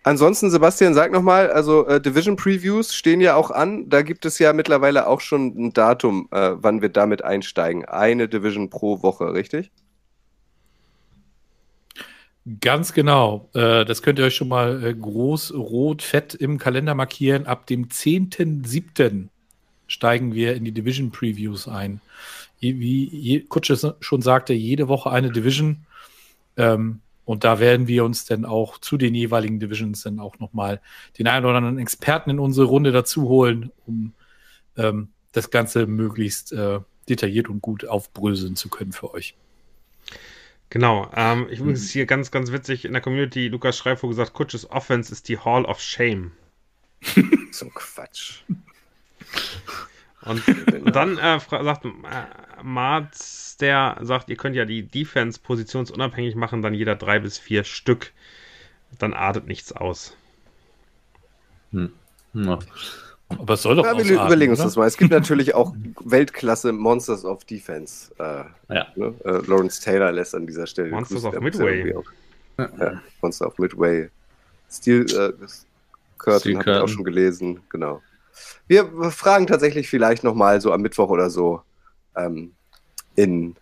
Ansonsten, 0.03 0.49
Sebastian, 0.49 0.95
sag 0.95 1.11
nochmal, 1.11 1.51
also 1.51 1.85
äh, 1.85 2.01
Division 2.01 2.35
Previews 2.35 2.95
stehen 2.95 3.21
ja 3.21 3.35
auch 3.35 3.51
an. 3.51 3.87
Da 3.87 4.01
gibt 4.01 4.25
es 4.25 4.39
ja 4.39 4.51
mittlerweile 4.51 5.05
auch 5.05 5.21
schon 5.21 5.53
ein 5.55 5.73
Datum, 5.73 6.27
äh, 6.31 6.51
wann 6.55 6.81
wir 6.81 6.89
damit 6.89 7.23
einsteigen. 7.23 7.85
Eine 7.85 8.27
Division 8.27 8.71
pro 8.71 9.03
Woche, 9.03 9.33
richtig? 9.33 9.71
Ganz 12.59 12.93
genau. 12.93 13.49
Äh, 13.53 13.85
das 13.85 14.01
könnt 14.01 14.17
ihr 14.17 14.25
euch 14.25 14.35
schon 14.35 14.47
mal 14.47 14.83
äh, 14.83 14.93
groß 14.93 15.53
rot 15.53 16.01
fett 16.01 16.33
im 16.33 16.57
Kalender 16.57 16.95
markieren. 16.95 17.45
Ab 17.45 17.67
dem 17.67 17.89
10.07. 17.89 19.27
steigen 19.87 20.33
wir 20.33 20.55
in 20.55 20.65
die 20.65 20.71
Division 20.71 21.11
Previews 21.11 21.67
ein. 21.67 22.01
Wie 22.59 23.45
Kutsche 23.49 23.95
schon 23.99 24.21
sagte, 24.21 24.53
jede 24.53 24.87
Woche 24.87 25.11
eine 25.11 25.31
Division. 25.31 25.85
Ähm, 26.57 27.01
und 27.25 27.43
da 27.43 27.59
werden 27.59 27.87
wir 27.87 28.03
uns 28.03 28.25
dann 28.25 28.45
auch 28.45 28.77
zu 28.79 28.97
den 28.97 29.15
jeweiligen 29.15 29.59
Divisions 29.59 30.03
dann 30.03 30.19
auch 30.19 30.39
nochmal 30.39 30.81
den 31.17 31.27
einen 31.27 31.45
oder 31.45 31.57
anderen 31.57 31.79
Experten 31.79 32.31
in 32.31 32.39
unsere 32.39 32.67
Runde 32.67 32.91
dazu 32.91 33.29
holen, 33.29 33.71
um 33.85 34.13
ähm, 34.77 35.09
das 35.31 35.49
Ganze 35.49 35.85
möglichst 35.87 36.51
äh, 36.51 36.79
detailliert 37.07 37.49
und 37.49 37.61
gut 37.61 37.87
aufbröseln 37.87 38.55
zu 38.55 38.69
können 38.69 38.91
für 38.91 39.13
euch. 39.13 39.35
Genau. 40.71 41.11
Ähm, 41.13 41.47
ich 41.49 41.59
übrigens 41.59 41.91
hier 41.91 42.05
ganz, 42.05 42.31
ganz 42.31 42.53
witzig 42.53 42.85
in 42.85 42.93
der 42.93 43.01
Community, 43.01 43.49
Lukas 43.49 43.77
Schreifo 43.77 44.07
gesagt, 44.07 44.33
Kutsches 44.33 44.71
Offense 44.71 45.11
ist 45.11 45.27
die 45.27 45.37
Hall 45.37 45.65
of 45.65 45.81
Shame. 45.81 46.31
so 47.51 47.67
Quatsch. 47.67 48.43
Und 50.21 50.41
dann 50.95 51.17
äh, 51.17 51.39
sagt 51.39 51.83
äh, 51.85 51.89
Marz, 52.63 53.57
der 53.57 53.97
sagt, 54.01 54.29
ihr 54.29 54.37
könnt 54.37 54.55
ja 54.55 54.63
die 54.63 54.83
Defense 54.83 55.41
positionsunabhängig 55.41 56.35
machen, 56.35 56.61
dann 56.61 56.73
jeder 56.73 56.95
drei 56.95 57.19
bis 57.19 57.37
vier 57.37 57.65
Stück. 57.65 58.13
Dann 58.97 59.13
artet 59.13 59.47
nichts 59.47 59.73
aus. 59.73 60.15
Hm. 61.71 61.91
Ja. 62.33 62.59
Aber 63.39 63.53
es 63.53 63.61
soll 63.61 63.75
doch 63.75 63.85
Ja, 63.85 63.93
wir 63.97 64.01
ausarten, 64.03 64.25
überlegen 64.27 64.51
uns 64.51 64.59
oder? 64.59 64.67
das 64.67 64.75
mal. 64.75 64.87
Es 64.87 64.97
gibt 64.97 65.11
natürlich 65.19 65.53
auch 65.55 65.73
Weltklasse 66.03 66.71
Monsters 66.71 67.25
of 67.25 67.43
Defense. 67.45 68.11
Äh, 68.19 68.43
Ja. 68.73 68.87
ne? 68.95 69.13
äh, 69.23 69.31
Lawrence 69.47 69.81
Taylor 69.81 70.11
lässt 70.11 70.35
an 70.35 70.47
dieser 70.47 70.67
Stelle. 70.67 70.89
Monsters 70.91 71.25
of 71.25 71.39
Midway. 71.39 71.93
Auch, 71.95 72.03
ja, 72.57 73.01
Monster 73.21 73.47
of 73.47 73.57
Midway. 73.57 74.09
Steel 74.69 75.01
äh, 75.01 75.33
Curtin 76.17 76.39
Steel 76.39 76.57
habe 76.57 76.59
ich 76.59 76.59
auch 76.59 76.63
Curtain. 76.63 76.87
schon 76.87 77.03
gelesen. 77.03 77.59
Genau. 77.69 78.01
Wir 78.67 78.85
fragen 79.11 79.47
tatsächlich 79.47 79.89
vielleicht 79.89 80.23
nochmal 80.23 80.61
so 80.61 80.71
am 80.71 80.81
Mittwoch 80.81 81.09
oder 81.09 81.29
so 81.29 81.61
ähm, 82.15 82.53
in, 83.15 83.55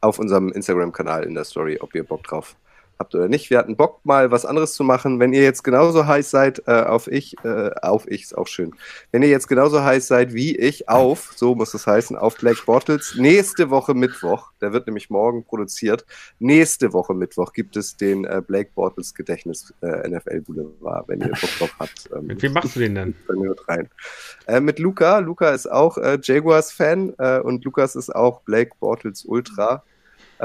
auf 0.00 0.18
unserem 0.18 0.50
Instagram-Kanal 0.52 1.24
in 1.24 1.34
der 1.34 1.44
Story, 1.44 1.78
ob 1.80 1.94
ihr 1.94 2.04
Bock 2.04 2.22
drauf 2.24 2.56
habt 2.98 3.14
oder 3.14 3.28
nicht. 3.28 3.50
Wir 3.50 3.58
hatten 3.58 3.76
Bock, 3.76 4.00
mal 4.04 4.30
was 4.30 4.44
anderes 4.44 4.74
zu 4.74 4.84
machen. 4.84 5.20
Wenn 5.20 5.32
ihr 5.32 5.42
jetzt 5.42 5.64
genauso 5.64 6.06
heiß 6.06 6.30
seid 6.30 6.62
äh, 6.66 6.82
auf 6.82 7.08
ich, 7.08 7.36
äh, 7.44 7.70
auf 7.82 8.06
ich 8.08 8.22
ist 8.22 8.36
auch 8.36 8.46
schön. 8.46 8.74
Wenn 9.12 9.22
ihr 9.22 9.28
jetzt 9.28 9.48
genauso 9.48 9.82
heiß 9.82 10.06
seid 10.06 10.32
wie 10.34 10.56
ich 10.56 10.88
auf, 10.88 11.32
so 11.36 11.54
muss 11.54 11.74
es 11.74 11.86
heißen, 11.86 12.16
auf 12.16 12.36
Black 12.36 12.64
Bottles, 12.66 13.14
nächste 13.16 13.70
Woche 13.70 13.94
Mittwoch, 13.94 14.52
der 14.60 14.72
wird 14.72 14.86
nämlich 14.86 15.10
morgen 15.10 15.44
produziert, 15.44 16.04
nächste 16.38 16.92
Woche 16.92 17.14
Mittwoch 17.14 17.52
gibt 17.52 17.76
es 17.76 17.96
den 17.96 18.24
äh, 18.24 18.42
Black 18.46 18.74
Bottles 18.74 19.14
Gedächtnis 19.14 19.74
äh, 19.82 20.08
NFL 20.08 20.40
Boulevard, 20.42 21.08
wenn 21.08 21.20
ihr 21.20 21.28
Bock 21.28 21.50
drauf 21.58 21.74
habt. 21.78 21.92
Ähm, 22.14 22.26
mit 22.26 22.42
wem 22.42 22.52
machst 22.52 22.76
du 22.76 22.80
den 22.80 22.94
denn? 22.94 23.14
Rein. 23.66 23.88
Äh, 24.46 24.60
mit 24.60 24.78
Luca. 24.78 25.18
Luca 25.18 25.50
ist 25.50 25.70
auch 25.70 25.96
äh, 25.96 26.18
Jaguars-Fan 26.22 27.14
äh, 27.18 27.40
und 27.40 27.64
Lukas 27.64 27.96
ist 27.96 28.14
auch 28.14 28.42
Black 28.42 28.78
Bottles 28.78 29.24
Ultra. 29.24 29.82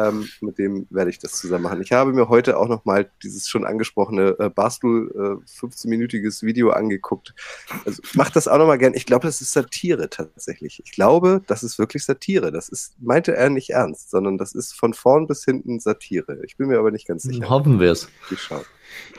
Ähm, 0.08 0.28
mit 0.42 0.58
dem 0.58 0.88
werde 0.90 1.10
ich 1.10 1.20
das 1.20 1.34
zusammen 1.34 1.64
machen. 1.64 1.82
Ich 1.82 1.92
habe 1.92 2.14
mir 2.14 2.30
heute 2.30 2.58
auch 2.58 2.68
nochmal 2.68 3.10
dieses 3.24 3.48
schon 3.48 3.66
angesprochene 3.66 4.36
äh, 4.40 4.50
Barstool 4.50 5.12
äh, 5.44 5.60
15-minütiges 5.60 6.44
Video 6.44 6.72
angeguckt. 6.72 7.34
Also 7.86 8.02
macht 8.14 8.36
das 8.36 8.48
auch 8.48 8.58
nochmal 8.58 8.78
gern. 8.78 8.94
Ich 8.94 9.06
glaube, 9.06 9.28
das 9.28 9.42
ist 9.42 9.54
Satire 9.54 10.10
tatsächlich. 10.10 10.82
Ich 10.84 10.92
glaube, 10.92 11.42
das 11.48 11.64
ist 11.64 11.80
wirklich 11.80 12.04
Satire. 12.06 12.52
Das 12.52 12.70
ist, 12.70 12.94
meinte 13.02 13.36
er 13.36 13.50
nicht 13.50 13.72
ernst, 13.72 14.10
sondern 14.12 14.38
das 14.38 14.54
ist 14.54 14.74
von 14.74 14.94
vorn 14.94 15.28
bis 15.28 15.44
hinten 15.44 15.80
Satire. 15.80 16.40
Ich 16.46 16.58
bin 16.58 16.68
mir 16.68 16.80
aber 16.80 16.92
nicht 16.92 17.08
ganz 17.08 17.24
sicher. 17.24 17.50
Hoffen 17.50 17.80
wir 17.80 17.92
es. 17.92 18.10
Ich 18.32 18.42
schaue. 18.42 18.64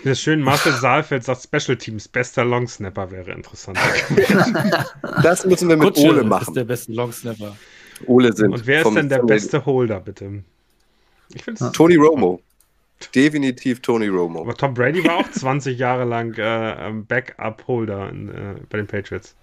Das 0.02 0.12
ist 0.12 0.22
schön, 0.22 0.40
Marcel 0.40 0.72
Saalfeld 0.72 1.24
sagt 1.24 1.42
Special 1.42 1.76
Teams, 1.76 2.08
bester 2.08 2.44
Longsnapper 2.44 3.10
wäre 3.10 3.30
interessant. 3.30 3.78
das 5.22 5.46
müssen 5.46 5.68
wir 5.68 5.76
mit 5.76 5.86
Kutsche 5.86 6.08
Ole 6.08 6.24
machen. 6.24 6.48
ist 6.48 6.56
der 6.56 6.64
beste 6.64 6.92
Longsnapper. 6.92 7.56
Ole 8.06 8.32
sind. 8.32 8.52
Und 8.52 8.66
wer 8.66 8.84
ist 8.84 8.94
denn 8.94 9.08
der 9.08 9.22
beste 9.22 9.64
Holder, 9.64 10.00
bitte? 10.00 10.42
Ich 11.34 11.44
finde 11.44 11.64
es. 11.64 11.72
Tony 11.72 11.96
Romo. 11.96 12.40
Definitiv 13.14 13.80
Tony 13.80 14.08
Romo. 14.08 14.42
Aber 14.42 14.54
Tom 14.54 14.74
Brady 14.74 15.04
war 15.04 15.16
auch 15.16 15.30
20 15.30 15.78
Jahre 15.78 16.04
lang 16.04 16.34
äh, 16.34 16.88
ähm, 16.88 17.06
Backup-Holder 17.06 18.10
äh, 18.10 18.60
bei 18.68 18.78
den 18.78 18.86
Patriots. 18.86 19.34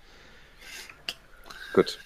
Gut. 1.73 1.99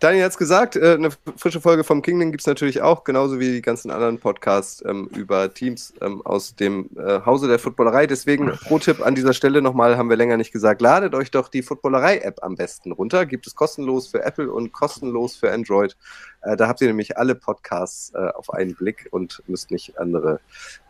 Daniel 0.00 0.24
hat 0.24 0.32
es 0.32 0.38
gesagt, 0.38 0.76
äh, 0.76 0.94
eine 0.94 1.10
frische 1.36 1.60
Folge 1.60 1.84
vom 1.84 2.00
Kingdom 2.00 2.30
gibt 2.30 2.40
es 2.40 2.46
natürlich 2.46 2.80
auch, 2.80 3.04
genauso 3.04 3.38
wie 3.38 3.52
die 3.52 3.60
ganzen 3.60 3.90
anderen 3.90 4.18
Podcasts 4.18 4.82
ähm, 4.86 5.10
über 5.14 5.52
Teams 5.52 5.92
ähm, 6.00 6.22
aus 6.24 6.56
dem 6.56 6.88
äh, 6.96 7.20
Hause 7.26 7.48
der 7.48 7.58
Footballerei. 7.58 8.06
Deswegen 8.06 8.50
Pro-Tipp 8.50 9.04
an 9.04 9.14
dieser 9.14 9.34
Stelle 9.34 9.60
nochmal, 9.60 9.98
haben 9.98 10.08
wir 10.08 10.16
länger 10.16 10.38
nicht 10.38 10.52
gesagt, 10.52 10.80
ladet 10.80 11.14
euch 11.14 11.30
doch 11.30 11.48
die 11.48 11.62
Footballerei-App 11.62 12.42
am 12.42 12.54
besten 12.54 12.92
runter. 12.92 13.26
Gibt 13.26 13.46
es 13.46 13.54
kostenlos 13.54 14.08
für 14.08 14.24
Apple 14.24 14.50
und 14.50 14.72
kostenlos 14.72 15.36
für 15.36 15.52
Android. 15.52 15.94
Äh, 16.42 16.56
da 16.56 16.68
habt 16.68 16.80
ihr 16.80 16.88
nämlich 16.88 17.16
alle 17.16 17.34
Podcasts 17.34 18.12
äh, 18.14 18.18
auf 18.18 18.52
einen 18.52 18.74
Blick 18.74 19.08
und 19.10 19.42
müsst 19.46 19.70
nicht 19.70 19.98
andere 19.98 20.40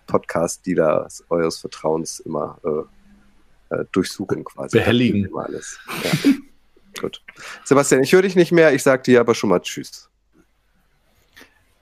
Podcast-Dealer 0.06 1.09
eures 1.28 1.59
Vertrauens 1.59 2.20
immer 2.20 2.59
äh, 2.64 3.74
äh, 3.74 3.85
durchsuchen 3.93 4.44
quasi. 4.44 4.78
Behelligen. 4.78 5.27
Immer 5.27 5.44
alles. 5.47 5.78
Ja. 6.02 6.31
Gut. 7.01 7.22
Sebastian, 7.64 8.02
ich 8.02 8.12
höre 8.12 8.22
dich 8.22 8.36
nicht 8.36 8.52
mehr, 8.52 8.74
ich 8.74 8.82
sag 8.82 9.05
dir 9.05 9.20
aber 9.20 9.35
schon 9.35 9.51
mal 9.51 9.60
Tschüss. 9.60 10.10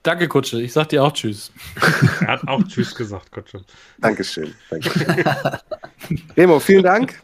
Danke, 0.02 0.28
Kutsche. 0.28 0.62
Ich 0.62 0.72
sag 0.72 0.88
dir 0.90 1.02
auch 1.02 1.12
Tschüss. 1.12 1.50
Er 2.20 2.28
hat 2.28 2.46
auch 2.46 2.62
Tschüss 2.62 2.94
gesagt, 2.94 3.30
schon. 3.50 3.64
Dankeschön. 3.98 4.54
Dankeschön. 4.70 5.24
Remo, 6.36 6.60
vielen 6.60 6.84
Dank 6.84 7.20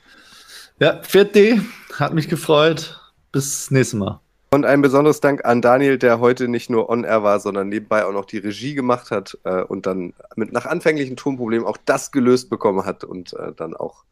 Ja, 0.80 1.00
4D, 1.00 1.62
hat 1.94 2.14
mich 2.14 2.28
gefreut. 2.28 3.00
Bis 3.32 3.70
nächstes 3.70 3.98
Mal. 3.98 4.23
Und 4.54 4.64
ein 4.64 4.82
besonderes 4.82 5.20
Dank 5.20 5.44
an 5.44 5.60
Daniel, 5.60 5.98
der 5.98 6.20
heute 6.20 6.46
nicht 6.46 6.70
nur 6.70 6.88
on-air 6.88 7.24
war, 7.24 7.40
sondern 7.40 7.68
nebenbei 7.68 8.04
auch 8.04 8.12
noch 8.12 8.24
die 8.24 8.38
Regie 8.38 8.74
gemacht 8.74 9.10
hat 9.10 9.36
äh, 9.42 9.62
und 9.62 9.84
dann 9.84 10.14
mit 10.36 10.52
nach 10.52 10.64
anfänglichen 10.64 11.16
Tonproblemen 11.16 11.66
auch 11.66 11.76
das 11.84 12.12
gelöst 12.12 12.50
bekommen 12.50 12.86
hat 12.86 13.02
und 13.02 13.32
äh, 13.32 13.52
dann 13.56 13.74
auch 13.74 14.04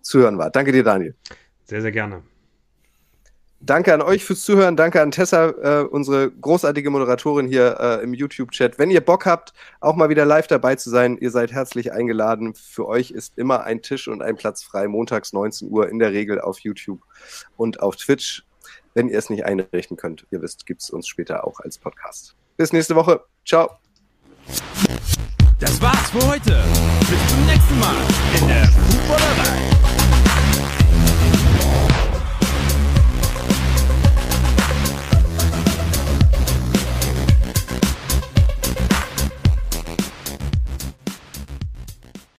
zu 0.00 0.20
hören 0.20 0.38
war. 0.38 0.50
Danke 0.50 0.70
dir, 0.70 0.84
Daniel. 0.84 1.16
Sehr, 1.64 1.82
sehr 1.82 1.90
gerne. 1.90 2.22
Danke 3.58 3.92
an 3.92 4.00
euch 4.00 4.24
fürs 4.24 4.42
Zuhören. 4.42 4.76
Danke 4.76 5.02
an 5.02 5.10
Tessa, 5.10 5.48
äh, 5.48 5.82
unsere 5.82 6.30
großartige 6.30 6.88
Moderatorin 6.88 7.48
hier 7.48 7.76
äh, 7.80 8.04
im 8.04 8.14
YouTube-Chat. 8.14 8.78
Wenn 8.78 8.90
ihr 8.90 9.00
Bock 9.00 9.26
habt, 9.26 9.52
auch 9.80 9.96
mal 9.96 10.08
wieder 10.08 10.24
live 10.24 10.46
dabei 10.46 10.76
zu 10.76 10.88
sein, 10.88 11.18
ihr 11.18 11.32
seid 11.32 11.52
herzlich 11.52 11.92
eingeladen. 11.92 12.54
Für 12.54 12.86
euch 12.86 13.10
ist 13.10 13.36
immer 13.36 13.64
ein 13.64 13.82
Tisch 13.82 14.06
und 14.06 14.22
ein 14.22 14.36
Platz 14.36 14.62
frei, 14.62 14.86
montags 14.86 15.32
19 15.32 15.68
Uhr 15.68 15.88
in 15.88 15.98
der 15.98 16.12
Regel 16.12 16.40
auf 16.40 16.60
YouTube 16.60 17.00
und 17.56 17.80
auf 17.82 17.96
Twitch. 17.96 18.44
Wenn 18.94 19.08
ihr 19.08 19.18
es 19.18 19.30
nicht 19.30 19.44
einrichten 19.44 19.96
könnt, 19.96 20.26
ihr 20.30 20.42
wisst, 20.42 20.66
gibt 20.66 20.82
es 20.82 20.90
uns 20.90 21.06
später 21.06 21.46
auch 21.46 21.60
als 21.60 21.78
Podcast. 21.78 22.34
Bis 22.56 22.72
nächste 22.72 22.96
Woche. 22.96 23.24
Ciao. 23.46 23.70
Das 25.58 25.80
war's 25.80 26.10
für 26.10 26.26
heute. 26.26 26.64
Bis 27.00 27.28
zum 27.28 27.46
nächsten 27.46 27.78
Mal 27.78 27.96
in 28.40 28.48
der 28.48 28.66
Fußballerei. 28.66 29.69